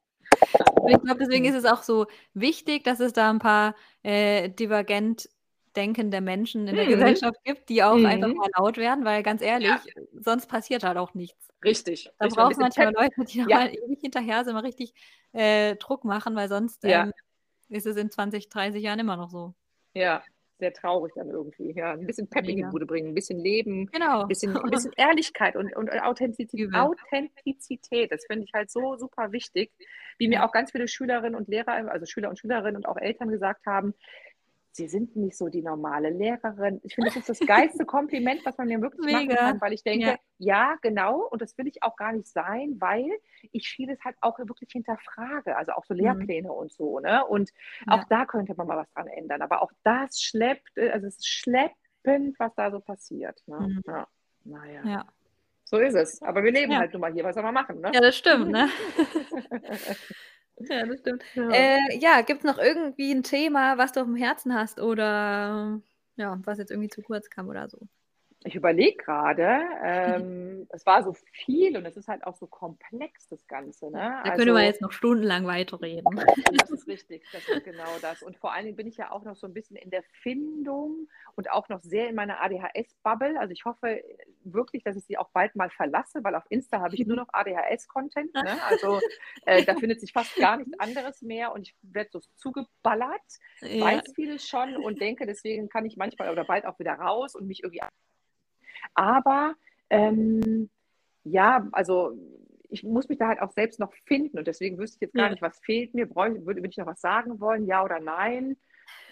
Und 0.87 0.93
ich 0.93 1.01
glaube, 1.01 1.19
deswegen 1.19 1.45
ist 1.45 1.55
es 1.55 1.65
auch 1.65 1.83
so 1.83 2.07
wichtig, 2.33 2.83
dass 2.85 2.99
es 3.01 3.11
da 3.13 3.29
'n 3.29 3.39
paar, 3.39 3.75
äh, 4.03 4.49
divergent 4.49 5.29
denkende 5.75 6.21
Menschen 6.21 6.67
in 6.67 6.77
der 6.77 6.87
Mhm. 6.87 6.87
Gesellschaft 6.87 7.35
gibt, 7.43 7.69
die 7.69 7.83
auch 7.83 8.03
einfach 8.05 8.29
Mhm. 8.29 8.37
mal 8.37 8.47
laut 8.57 8.77
werden, 8.77 9.05
weil 9.05 9.21
ganz 9.21 9.41
Ja. 9.59 9.81
ehrlich, 9.81 9.93
sonst 10.13 10.47
passiert 10.47 10.83
halt 10.83 10.97
auch 10.97 11.13
nichts. 11.13 11.49
Richtig, 11.63 12.09
Da 12.19 12.27
richtig, 12.27 12.37
mal 12.37 12.43
'n 12.45 12.47
braucht's 12.47 12.57
bisschen 12.57 12.67
manchmal 12.67 12.93
Pep. 12.93 12.93
Leute, 12.93 13.25
die 13.25 13.39
da 13.39 13.47
Ja. 13.47 13.59
mal 13.59 13.69
ewig 13.69 13.99
hinterher 14.01 14.45
sind, 14.45 14.53
mal 14.53 14.61
richtig, 14.61 14.93
äh, 15.33 15.75
Druck 15.77 16.05
machen, 16.05 16.35
weil 16.35 16.49
sonst, 16.49 16.83
Ja. 16.83 17.07
ähm, 17.07 17.11
ist 17.69 17.87
es 17.87 17.97
in 17.97 18.11
20, 18.11 18.49
30 18.49 18.83
Jahren 18.83 18.99
immer 18.99 19.17
noch 19.17 19.29
so. 19.31 19.55
Ja, 19.95 20.27
sehr 20.59 20.73
traurig 20.73 21.13
dann 21.15 21.29
irgendwie, 21.29 21.73
ja. 21.73 21.93
'N 21.93 22.05
bisschen 22.05 22.29
Pep 22.29 22.47
in 22.49 22.55
die. 22.57 22.65
Bude 22.69 22.85
bringen, 22.85 23.09
'n 23.11 23.13
bisschen 23.15 23.39
Leben, 23.39 23.91
Genau. 23.93 24.27
bisschen 24.27 24.55
'n 24.65 24.69
bisschen 24.69 24.91
Ehrlichkeit 24.97 25.55
und 25.55 25.73
und 25.75 25.89
Authentizi 25.91 26.57
Übel. 26.57 26.73
Authentizität. 26.73 28.11
Das 28.11 28.25
finde 28.25 28.43
ich 28.45 28.51
halt 28.53 28.69
so 28.69 28.97
super 28.97 29.31
wichtig, 29.31 29.71
wie 30.17 30.27
mir 30.27 30.43
auch 30.43 30.51
ganz 30.51 30.71
viele 30.71 30.87
Schülerinnen 30.89 31.35
und 31.35 31.47
Lehrer 31.47 31.73
also, 31.89 32.05
Schüler 32.05 32.29
und 32.29 32.37
Schülerinnen 32.39 32.75
und 32.75 32.85
auch 32.85 32.97
Eltern 32.97 33.29
gesagt 33.29 33.65
haben: 33.65 33.93
„Sie 34.77 34.87
sind 34.87 35.15
nicht 35.15 35.35
so 35.35 35.47
die 35.49 35.63
normale 35.63 36.11
Lehrerin.“ 36.11 36.79
Ich 36.83 36.93
finde, 36.93 37.09
das 37.09 37.15
ist 37.17 37.29
das 37.29 37.39
geilste 37.47 37.85
Kompliment, 37.85 38.45
was 38.45 38.57
man 38.59 38.67
mir 38.67 38.79
wirklich 38.79 39.01
machen 39.11 39.27
Mega, 39.27 39.35
kann, 39.35 39.59
weil 39.61 39.73
ich 39.73 39.83
denke: 39.83 40.05
ja. 40.09 40.15
„Ja, 40.37 40.75
genau, 40.83 41.21
und 41.31 41.41
das 41.41 41.57
will 41.57 41.67
ich 41.67 41.81
auch 41.81 41.95
gar 41.95 42.13
nicht 42.13 42.27
sein, 42.27 42.75
weil 42.79 43.09
ich 43.51 43.67
vieles 43.67 43.99
halt 44.05 44.15
auch 44.21 44.37
wirklich 44.37 44.71
hinterfrage, 44.71 45.57
also, 45.57 45.71
auch 45.71 45.83
so 45.85 45.95
Mhm. 45.95 46.01
Lehrpläne 46.01 46.51
und 46.51 46.71
so, 46.71 46.99
ne? 46.99 47.25
Und 47.25 47.51
auch 47.87 47.97
Ja. 47.97 48.05
da 48.09 48.25
könnte 48.25 48.53
man 48.55 48.67
mal 48.67 48.77
was 48.77 48.91
dran 48.93 49.07
ändern. 49.07 49.41
Aber 49.41 49.63
auch 49.63 49.71
das 49.83 50.21
schleppt 50.21 50.77
äh, 50.77 50.91
also, 50.91 51.07
es 51.07 51.15
ist 51.17 51.27
schleppend, 51.27 52.37
was 52.39 52.53
da 52.55 52.69
so 52.69 52.79
passiert, 52.79 53.41
ne? 53.47 53.57
Mhm. 53.59 53.81
Ja, 53.87 54.07
na 54.45 54.65
ja. 54.71 55.05
So 55.65 55.79
ist 55.79 55.95
es. 55.95 56.21
Aber 56.21 56.43
wir 56.43 56.51
leben 56.51 56.77
halt 56.77 56.93
nun 56.93 57.01
mal 57.01 57.11
hier. 57.11 57.23
Was 57.23 57.33
soll 57.33 57.43
man 57.43 57.53
machen, 57.53 57.81
ne? 57.81 57.91
Ja, 57.93 57.99
das 57.99 58.15
stimmt, 58.15 58.51
ne? 58.51 58.69
Ja, 60.59 60.85
das 60.85 60.99
stimmt. 60.99 61.23
Ja. 61.35 61.53
Äh, 61.53 61.77
ja, 61.99 62.21
gibt's 62.21 62.43
noch 62.43 62.57
irgendwie 62.57 63.11
'n 63.11 63.23
Thema, 63.23 63.77
was 63.77 63.91
du 63.91 64.01
aufm 64.01 64.15
Herzen 64.15 64.53
hast 64.53 64.79
oder, 64.79 65.81
ja, 66.15 66.39
was 66.43 66.57
jetzt 66.57 66.71
irgendwie 66.71 66.89
zu 66.89 67.01
kurz 67.03 67.29
kam 67.29 67.47
oder 67.47 67.69
so? 67.69 67.87
Ich 68.45 68.55
überlege 68.55 68.97
grade, 69.03 69.43
Mhm. 70.05 70.27
ähm, 70.43 70.67
es 70.69 70.85
war 70.85 71.03
so 71.03 71.13
viel 71.33 71.75
und 71.75 71.85
es 71.85 71.97
ist 71.97 72.07
halt 72.07 72.23
auch 72.25 72.35
so 72.35 72.45
komplex, 72.47 73.27
das 73.27 73.47
Ganze, 73.47 73.89
ne? 73.91 74.23
Da 74.23 74.31
können 74.31 74.53
wir 74.53 74.63
Also 74.63 74.65
jetzt 74.65 74.81
noch 74.81 74.91
stundenlang 74.91 75.47
weiterreden. 75.47 76.21
Das 76.57 76.71
ist 76.71 76.87
richtig, 76.87 77.27
das 77.31 77.47
ist 77.47 77.63
genau 77.63 77.99
das. 77.99 78.21
Und 78.21 78.37
vor 78.37 78.53
allen 78.53 78.65
Dingen 78.65 78.75
bin 78.77 78.87
ich 78.87 78.97
ja 78.97 79.11
auch 79.11 79.23
noch 79.23 79.35
so 79.35 79.47
'n 79.47 79.53
bisschen 79.53 79.75
in 79.75 79.89
der 79.89 80.03
Findung 80.21 81.07
und 81.35 81.49
auch 81.51 81.69
noch 81.69 81.81
sehr 81.81 82.09
in 82.09 82.15
meiner 82.15 82.41
ADHS-Bubble. 82.41 83.39
Also, 83.39 83.51
ich 83.53 83.65
hoffe 83.65 84.01
wirklich, 84.43 84.83
dass 84.83 84.95
ich 84.95 85.05
sie 85.05 85.17
auch 85.17 85.29
bald 85.31 85.55
mal 85.55 85.69
verlasse, 85.69 86.23
weil 86.23 86.35
auf 86.35 86.45
Insta 86.49 86.79
habe 86.81 86.95
ich 86.95 87.05
nur 87.05 87.17
noch 87.17 87.27
ADHS-Content, 87.33 88.39
ne? 88.41 88.61
Also, 88.63 89.01
äh, 89.45 89.63
da 89.63 89.75
findet 89.75 89.99
sich 90.01 90.13
fast 90.13 90.37
gar 90.39 90.57
nichts 90.57 90.73
anderes 90.79 91.21
mehr 91.21 91.51
und 91.53 91.67
ich 91.67 91.75
werde 91.81 92.09
so 92.11 92.19
zugeballert, 92.35 93.21
Ja. 93.61 94.01
weiß 94.01 94.11
vieles 94.15 94.47
schon 94.47 94.77
und 94.77 95.01
denke, 95.01 95.25
deswegen 95.25 95.69
kann 95.69 95.85
ich 95.85 95.97
manchmal 95.97 96.29
oder 96.31 96.45
bald 96.45 96.65
auch 96.65 96.79
wieder 96.79 96.93
raus 96.93 97.35
und 97.35 97.47
mich 97.47 97.63
irgendwie 97.63 97.81
aber, 98.95 99.55
ähm, 99.89 100.69
ja, 101.25 101.67
also, 101.73 102.13
ich 102.69 102.83
muss 102.83 103.09
mich 103.09 103.17
da 103.19 103.27
halt 103.29 103.41
auch 103.41 103.51
selbst 103.53 103.79
noch 103.79 103.93
finden 104.07 104.37
und 104.39 104.47
deswegen 104.47 104.77
wüsste 104.79 104.97
ich 104.97 105.01
jetzt 105.03 105.15
gar 105.17 105.29
Ja. 105.29 105.31
nicht, 105.31 105.41
was 105.43 105.59
fehlt 105.61 105.93
mir. 105.95 106.07
Bräuch 106.07 106.33
würde 106.45 106.61
würde 106.61 106.69
ich 106.69 106.77
noch 106.77 106.87
was 106.87 107.01
sagen 107.01 107.39
wollen, 107.41 107.65
ja 107.67 107.83
oder 107.83 107.99
nein? 108.01 108.57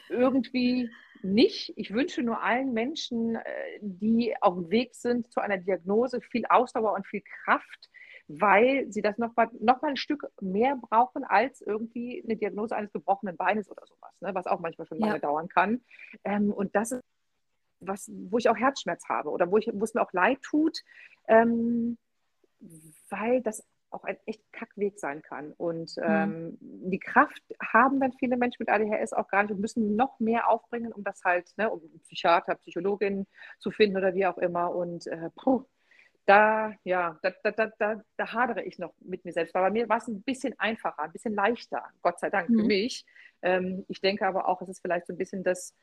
Irgendwie 0.10 0.96
nicht. 1.24 1.74
Ich 1.78 1.94
wünsche 1.94 2.24
nur 2.24 2.44
allen 2.44 2.74
Menschen, 2.74 3.36
äh, 3.38 3.44
die 3.82 4.36
aufm 4.42 4.70
Weg 4.72 4.96
sind 4.96 5.32
zu 5.34 5.42
einer 5.42 5.58
Diagnose, 5.60 6.22
viel 6.22 6.46
Ausdauer 6.50 6.94
und 6.96 7.08
viel 7.08 7.24
Kraft, 7.46 7.90
weil 8.30 8.92
sie 8.92 9.02
das 9.04 9.18
noch 9.20 9.36
mal 9.38 9.50
noch 9.62 9.82
mal 9.84 9.92
'n 9.92 9.98
Stück 9.98 10.28
mehr 10.42 10.78
brauchen 10.82 11.24
als 11.26 11.62
irgendwie 11.62 12.24
'ne 12.28 12.38
Diagnose 12.38 12.76
eines 12.76 12.94
gebrochenen 12.94 13.38
Beines 13.38 13.70
oder 13.72 13.84
so 13.88 13.96
was, 14.02 14.22
ne, 14.22 14.36
was 14.36 14.48
auch 14.48 14.60
manchmal 14.62 14.88
schon 14.88 15.00
lange 15.00 15.20
Ja. 15.20 15.22
dauern 15.22 15.48
kann. 15.50 15.82
Ähm, 16.26 16.52
und 16.54 16.76
das 16.76 16.92
ist 16.94 17.04
was 17.88 18.12
wo 18.14 18.38
ich 18.38 18.50
auch 18.50 18.58
Herzschmerz 18.58 19.08
habe 19.10 19.30
oder 19.32 19.52
wo 19.52 19.58
ich 19.58 19.70
wo's 19.74 19.94
mir 19.96 20.02
auch 20.02 20.14
leid 20.14 20.42
tut, 20.44 20.80
ähm, 21.28 21.98
weil 23.10 23.42
das 23.42 23.64
auch 23.92 24.04
ein 24.06 24.18
echt 24.26 24.44
Kackweg 24.54 25.00
sein 25.00 25.22
kann. 25.24 25.54
Und, 25.54 25.96
Mhm. 26.08 26.36
ähm, 26.38 26.58
die 26.62 27.00
Kraft 27.00 27.42
haben 27.62 28.00
dann 28.02 28.14
viele 28.14 28.38
Menschen 28.38 28.58
mit 28.62 28.70
ADHS 28.70 29.14
auch 29.14 29.28
gar 29.30 29.44
nicht 29.44 29.52
und 29.54 29.62
müssen 29.62 29.96
noch 29.96 30.20
mehr 30.20 30.50
aufbringen, 30.50 30.94
um 30.94 31.04
das 31.04 31.22
halt 31.26 31.52
ne, 31.58 31.70
um 31.72 31.82
Psychiater, 32.04 32.56
Psychologin 32.56 33.28
zu 33.60 33.72
finden 33.72 33.98
oder 33.98 34.14
wie 34.16 34.26
auch 34.28 34.38
immer. 34.40 34.76
Und, 34.76 35.08
äh, 35.08 35.30
puh, 35.42 35.66
da 36.28 36.74
ja, 36.86 37.20
da 37.24 37.32
da 37.44 37.52
da 37.52 37.72
da 37.80 38.02
da 38.18 38.34
hadere 38.34 38.64
ich 38.64 38.80
noch 38.80 38.94
mit 39.02 39.26
mir 39.26 39.34
selbst. 39.34 39.54
Weil 39.56 39.64
bei 39.64 39.72
mir 39.72 39.90
war's 39.90 40.08
'n 40.10 40.24
bisschen 40.24 40.56
einfacher, 40.60 41.04
'n 41.06 41.12
bisschen 41.14 41.36
leichter, 41.36 41.84
Gott 42.04 42.20
sei 42.20 42.30
Dank 42.32 42.54
für 42.56 42.64
Mhm. 42.64 42.66
mich. 42.66 43.06
Ähm, 43.44 43.86
ich 43.90 44.02
denke 44.02 44.28
aber 44.28 44.48
auch, 44.50 44.62
es 44.62 44.70
ist 44.70 44.82
vielleicht 44.82 45.08
so 45.08 45.14
'n 45.14 45.18
bisschen 45.18 45.44
das 45.44 45.76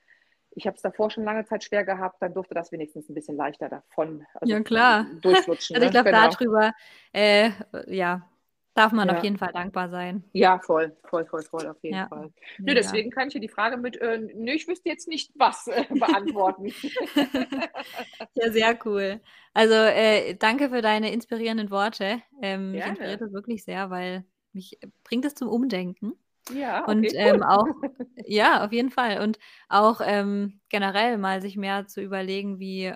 ich 0.55 0.67
habe 0.67 0.77
es 0.77 0.83
davor 0.83 1.11
schon 1.11 1.25
lange 1.25 1.45
Zeit 1.45 1.65
schwer 1.65 1.85
gehabt, 1.85 2.23
dann 2.23 2.35
durfte 2.35 2.55
das 2.55 2.73
wenigstens 2.73 3.09
'n 3.09 3.15
bisschen 3.15 3.37
leichter 3.37 3.69
davon 3.69 4.27
also, 4.35 4.57
Ja, 4.57 4.61
klar. 4.63 5.07
durchflutschen, 5.23 5.79
Also, 5.81 5.85
ich 5.87 5.91
ne? 5.91 5.93
glaube, 5.93 6.09
Genau. 6.09 6.11
da 6.11 6.29
drüber, 6.29 6.73
äh, 7.13 7.51
ja, 7.87 8.29
darf 8.75 8.93
man 8.93 9.09
auf 9.11 9.19
Ja. 9.19 9.23
jeden 9.23 9.39
Fall 9.39 9.53
dankbar 9.53 9.89
sein. 9.91 10.25
Ja, 10.35 10.61
voll, 10.61 10.97
voll, 11.05 11.27
voll, 11.27 11.45
voll, 11.45 11.69
auf 11.69 11.83
jeden 11.83 12.01
Ja, 12.01 12.09
Fall. 12.09 12.33
Nö, 12.65 12.75
deswegen 12.75 13.11
kann 13.11 13.29
ich 13.29 13.35
dir 13.35 13.41
die 13.41 13.49
Frage 13.49 13.77
mit, 13.77 13.97
äh, 14.01 14.19
ne, 14.19 14.55
ich 14.55 14.69
wüsste 14.69 14.89
jetzt 14.89 15.09
nicht 15.09 15.33
was, 15.37 15.67
äh, 15.69 15.85
beantworten. 15.91 16.75
Ja, 18.35 18.53
sehr 18.53 18.79
cool. 18.87 19.21
Also, 19.55 19.75
äh, 19.75 20.35
danke 20.37 20.71
für 20.71 20.83
deine 20.83 21.13
inspirierenden 21.13 21.71
Worte. 21.71 22.23
Ähm, 22.43 22.75
mich 22.75 22.87
inspiriert 22.87 23.21
das 23.21 23.33
wirklich 23.33 23.65
sehr, 23.65 23.91
weil 23.91 24.25
mich 24.53 24.79
bringt 25.05 25.25
es 25.27 25.35
zum 25.35 25.49
Umdenken. 25.49 26.15
Ja, 26.55 26.85
Und, 26.87 27.07
okay, 27.07 27.17
ähm, 27.17 27.37
cool. 27.37 27.43
auch 27.45 27.67
ja, 28.27 28.65
auf 28.65 28.73
jeden 28.73 28.91
Fall. 28.91 29.21
Und 29.23 29.39
auch, 29.69 30.01
ähm, 30.05 30.61
generell 30.69 31.19
mal 31.19 31.41
sich 31.41 31.57
mehr 31.57 31.87
zu 31.87 32.01
überlegen, 32.01 32.59
wie 32.59 32.93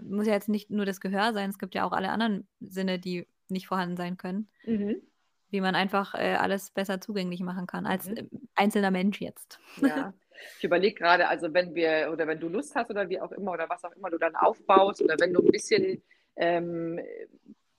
muss 0.00 0.26
ja 0.26 0.32
jetzt 0.32 0.48
nicht 0.48 0.70
nur 0.70 0.86
das 0.86 1.00
Gehör 1.00 1.32
sein, 1.34 1.50
es 1.50 1.58
gibt 1.58 1.74
ja 1.74 1.84
auch 1.84 1.92
alle 1.92 2.08
anderen 2.10 2.48
Sinne, 2.60 2.98
die 2.98 3.26
nicht 3.48 3.66
vorhanden 3.66 3.96
sein 3.96 4.16
können. 4.16 4.48
Mhm. 4.64 5.02
Wie 5.50 5.60
man 5.60 5.74
einfach, 5.74 6.14
äh, 6.14 6.36
alles 6.36 6.70
besser 6.70 6.98
zugänglich 7.00 7.40
machen 7.40 7.66
kann 7.66 7.84
als, 7.86 8.08
Mhm. 8.08 8.16
ähm, 8.16 8.30
einzelner 8.54 8.90
Mensch 8.90 9.20
jetzt. 9.20 9.58
Ja. 9.80 10.12
Ich 10.58 10.64
überlege 10.64 10.96
gerade, 10.96 11.28
also 11.28 11.54
wenn 11.54 11.72
wir 11.76 12.10
oder 12.12 12.26
wenn 12.26 12.40
du 12.40 12.48
Lust 12.48 12.74
hast 12.74 12.90
oder 12.90 13.08
wie 13.08 13.20
auch 13.20 13.30
immer 13.30 13.52
oder 13.52 13.68
was 13.68 13.84
auch 13.84 13.92
immer 13.92 14.10
du 14.10 14.18
dann 14.18 14.34
aufbaust 14.34 15.00
oder 15.00 15.14
wenn 15.20 15.32
du 15.32 15.40
ein 15.40 15.52
bisschen 15.52 16.02
ähm, 16.34 16.98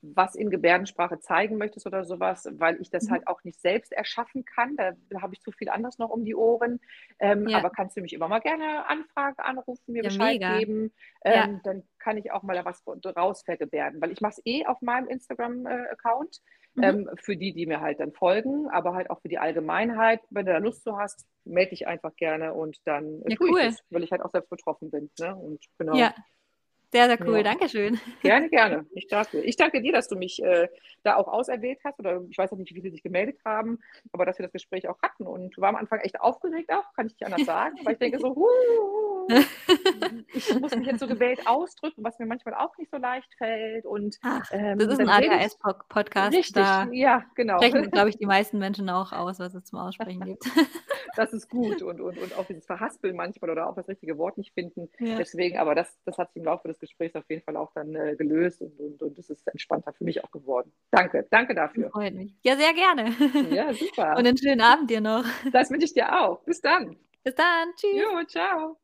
was 0.04 0.36
in 0.36 0.50
Gebärdensprache 0.50 1.20
zeigen 1.20 1.58
möchtest 1.58 1.88
oder 1.88 2.04
sowas, 2.04 2.48
weil 2.52 2.80
ich 2.82 2.90
das 2.90 3.06
mhm. 3.06 3.12
halt 3.12 3.28
auch 3.28 3.44
nicht 3.44 3.60
selbst 3.62 3.94
erschaffen 3.94 4.44
kann. 4.44 4.76
Da 4.76 4.94
habe 5.22 5.34
ich 5.34 5.42
zu 5.42 5.52
viel 5.52 5.70
anderes 5.70 5.98
noch 5.98 6.10
um 6.10 6.26
die 6.26 6.36
Ohren. 6.36 6.82
Ähm, 7.20 7.48
ja. 7.48 7.58
Aber 7.58 7.70
kannst 7.70 7.96
du 7.96 8.02
mich 8.02 8.14
immer 8.14 8.28
mal 8.28 8.40
gerne 8.40 8.86
anfragen, 8.88 9.40
anrufen, 9.40 9.94
mir 9.94 10.04
ja, 10.04 10.10
Bescheid 10.10 10.34
mega. 10.34 10.58
geben. 10.58 10.92
Ähm, 11.24 11.34
ja. 11.34 11.60
Dann 11.64 11.84
kann 12.00 12.18
ich 12.18 12.32
auch 12.32 12.44
mal 12.44 12.54
da 12.54 12.66
was 12.66 12.84
raus 13.16 13.44
vergebärden, 13.44 14.02
weil 14.02 14.12
ich 14.12 14.20
mache 14.20 14.34
es 14.38 14.42
eh 14.46 14.66
auf 14.66 14.82
meinem 14.82 15.08
Instagram-Account. 15.08 16.42
Mhm. 16.76 16.84
Ähm, 16.84 17.10
für 17.22 17.38
die, 17.38 17.54
die 17.54 17.68
mir 17.68 17.82
halt 17.82 18.00
dann 18.00 18.14
folgen, 18.14 18.68
aber 18.70 18.96
halt 18.96 19.10
auch 19.12 19.22
für 19.22 19.30
die 19.30 19.38
Allgemeinheit. 19.38 20.22
Wenn 20.32 20.48
du 20.48 20.54
da 20.54 20.58
Lust 20.58 20.84
zu 20.84 20.98
hast, 20.98 21.28
melde 21.46 21.70
dich 21.70 21.88
einfach 21.88 22.16
gerne 22.16 22.54
und 22.54 22.78
dann 22.86 23.22
ja, 23.28 23.36
tue 23.36 23.52
cool. 23.52 23.60
ich 23.60 23.66
das, 23.68 23.84
weil 23.92 24.04
ich 24.04 24.12
halt 24.12 24.24
auch 24.24 24.32
selbst 24.32 24.50
betroffen 24.50 24.90
bin. 24.90 25.12
Ne? 25.20 25.36
Und 25.36 25.64
genau. 25.78 25.96
Ja. 25.96 26.14
Sehr, 26.94 27.08
sehr 27.08 27.28
cool. 27.28 27.38
Ja. 27.38 27.44
Dankeschön. 27.44 28.00
Gerne, 28.22 28.50
gerne. 28.50 28.86
Ich 28.94 29.08
danke. 29.08 29.40
Ich 29.42 29.56
danke 29.56 29.82
dir, 29.82 29.92
dass 29.92 30.08
du 30.08 30.16
mich 30.16 30.44
äh, 30.44 30.68
da 31.02 31.16
auch 31.16 31.28
auserwählt 31.28 31.80
hast. 31.84 31.98
Oder 31.98 32.22
ich 32.30 32.38
weiß 32.38 32.54
auch 32.54 32.58
nicht, 32.58 32.70
wie 32.76 32.82
viele 32.82 32.92
sich 32.92 33.02
gemeldet 33.02 33.40
haben, 33.44 33.80
aber 34.12 34.28
dass 34.28 34.38
wir 34.38 34.44
das 34.44 34.54
Gespräch 34.54 34.88
auch 34.88 35.02
hatten. 35.02 35.26
Und 35.26 35.58
du 35.58 35.62
war 35.62 35.70
am 35.70 35.76
Anfang 35.76 36.02
echt 36.02 36.22
aufgeregt 36.22 36.72
auch, 36.72 36.94
kann 36.94 37.08
ich 37.08 37.16
dir 37.16 37.26
anders 37.26 37.46
sagen. 37.46 37.78
weil 37.84 37.94
ich 37.94 38.00
denke 38.00 38.20
so, 38.20 38.36
huh, 38.36 38.48
ich 40.34 40.60
muss 40.60 40.76
mich 40.76 40.88
jetzt 40.88 41.00
so 41.00 41.08
gewählt 41.08 41.46
ausdrücken, 41.46 42.04
was 42.04 42.20
mir 42.20 42.26
manchmal 42.26 42.56
auch 42.56 42.78
nicht 42.78 42.92
so 42.92 42.98
leicht 42.98 43.34
fällt. 43.38 43.86
Und, 43.86 44.18
Ach, 44.22 44.44
ähm, 44.52 44.78
das 44.78 44.88
ist 44.88 45.00
ein 45.00 45.10
ADHS-Podcast. 45.10 46.36
Richtig, 46.36 46.56
da 46.56 46.88
ja, 46.92 47.26
genau. 47.36 47.58
Sprechen, 47.58 47.90
glaube 47.92 48.10
ich, 48.10 48.18
die 48.18 48.26
meisten 48.26 48.60
Menschen 48.60 48.90
auch 48.90 49.12
aus, 49.12 49.40
was 49.40 49.54
es 49.54 49.66
zum 49.66 49.80
Aussprechen 49.80 50.22
gibt. 50.22 50.44
das 51.16 51.34
ist 51.34 51.50
gut. 51.50 51.82
Und, 51.82 52.02
und, 52.02 52.18
und 52.18 52.38
auch 52.38 52.46
dieses 52.46 52.66
Verhaspeln 52.66 53.16
manchmal 53.16 53.52
oder 53.52 53.70
auch 53.70 53.76
das 53.76 53.88
richtige 53.88 54.18
Wort 54.18 54.38
nicht 54.38 54.54
finden. 54.54 54.90
Ja. 55.00 55.18
Deswegen, 55.18 55.58
aber 55.58 55.76
das, 55.76 55.98
das 56.06 56.18
hat 56.18 56.34
sich 56.34 56.38
im 56.38 56.46
Laufe 56.46 56.68
des 56.68 56.80
Gesprächs 56.80 57.16
auf 57.16 57.30
jeden 57.30 57.44
Fall 57.44 57.58
auch 57.58 57.72
dann 57.74 57.96
äh, 57.96 58.16
gelöst 58.16 58.62
und, 58.62 58.80
und, 58.80 59.02
und 59.02 59.20
es 59.20 59.30
ist 59.30 59.48
entspannter 59.48 59.94
für 59.94 60.04
mich 60.04 60.24
auch 60.24 60.32
geworden. 60.32 60.72
Danke, 60.92 61.28
danke 61.30 61.56
dafür. 61.56 61.90
Freut 61.92 62.14
mich. 62.14 62.34
Ja, 62.44 62.56
sehr 62.56 62.74
gerne. 62.74 63.14
Ja, 63.52 63.74
super. 63.74 64.14
Und 64.18 64.28
einen 64.28 64.38
schönen 64.38 64.62
Abend 64.62 64.90
dir 64.90 65.02
noch. 65.02 65.26
Das 65.52 65.70
wünsche 65.70 65.86
ich 65.86 65.94
dir 65.94 66.22
auch. 66.22 66.44
Bis 66.44 66.62
dann. 66.62 66.98
Bis 67.24 67.36
dann. 67.36 67.74
Tschüss. 67.76 67.96
Jo, 67.96 68.24
ciao. 68.26 68.83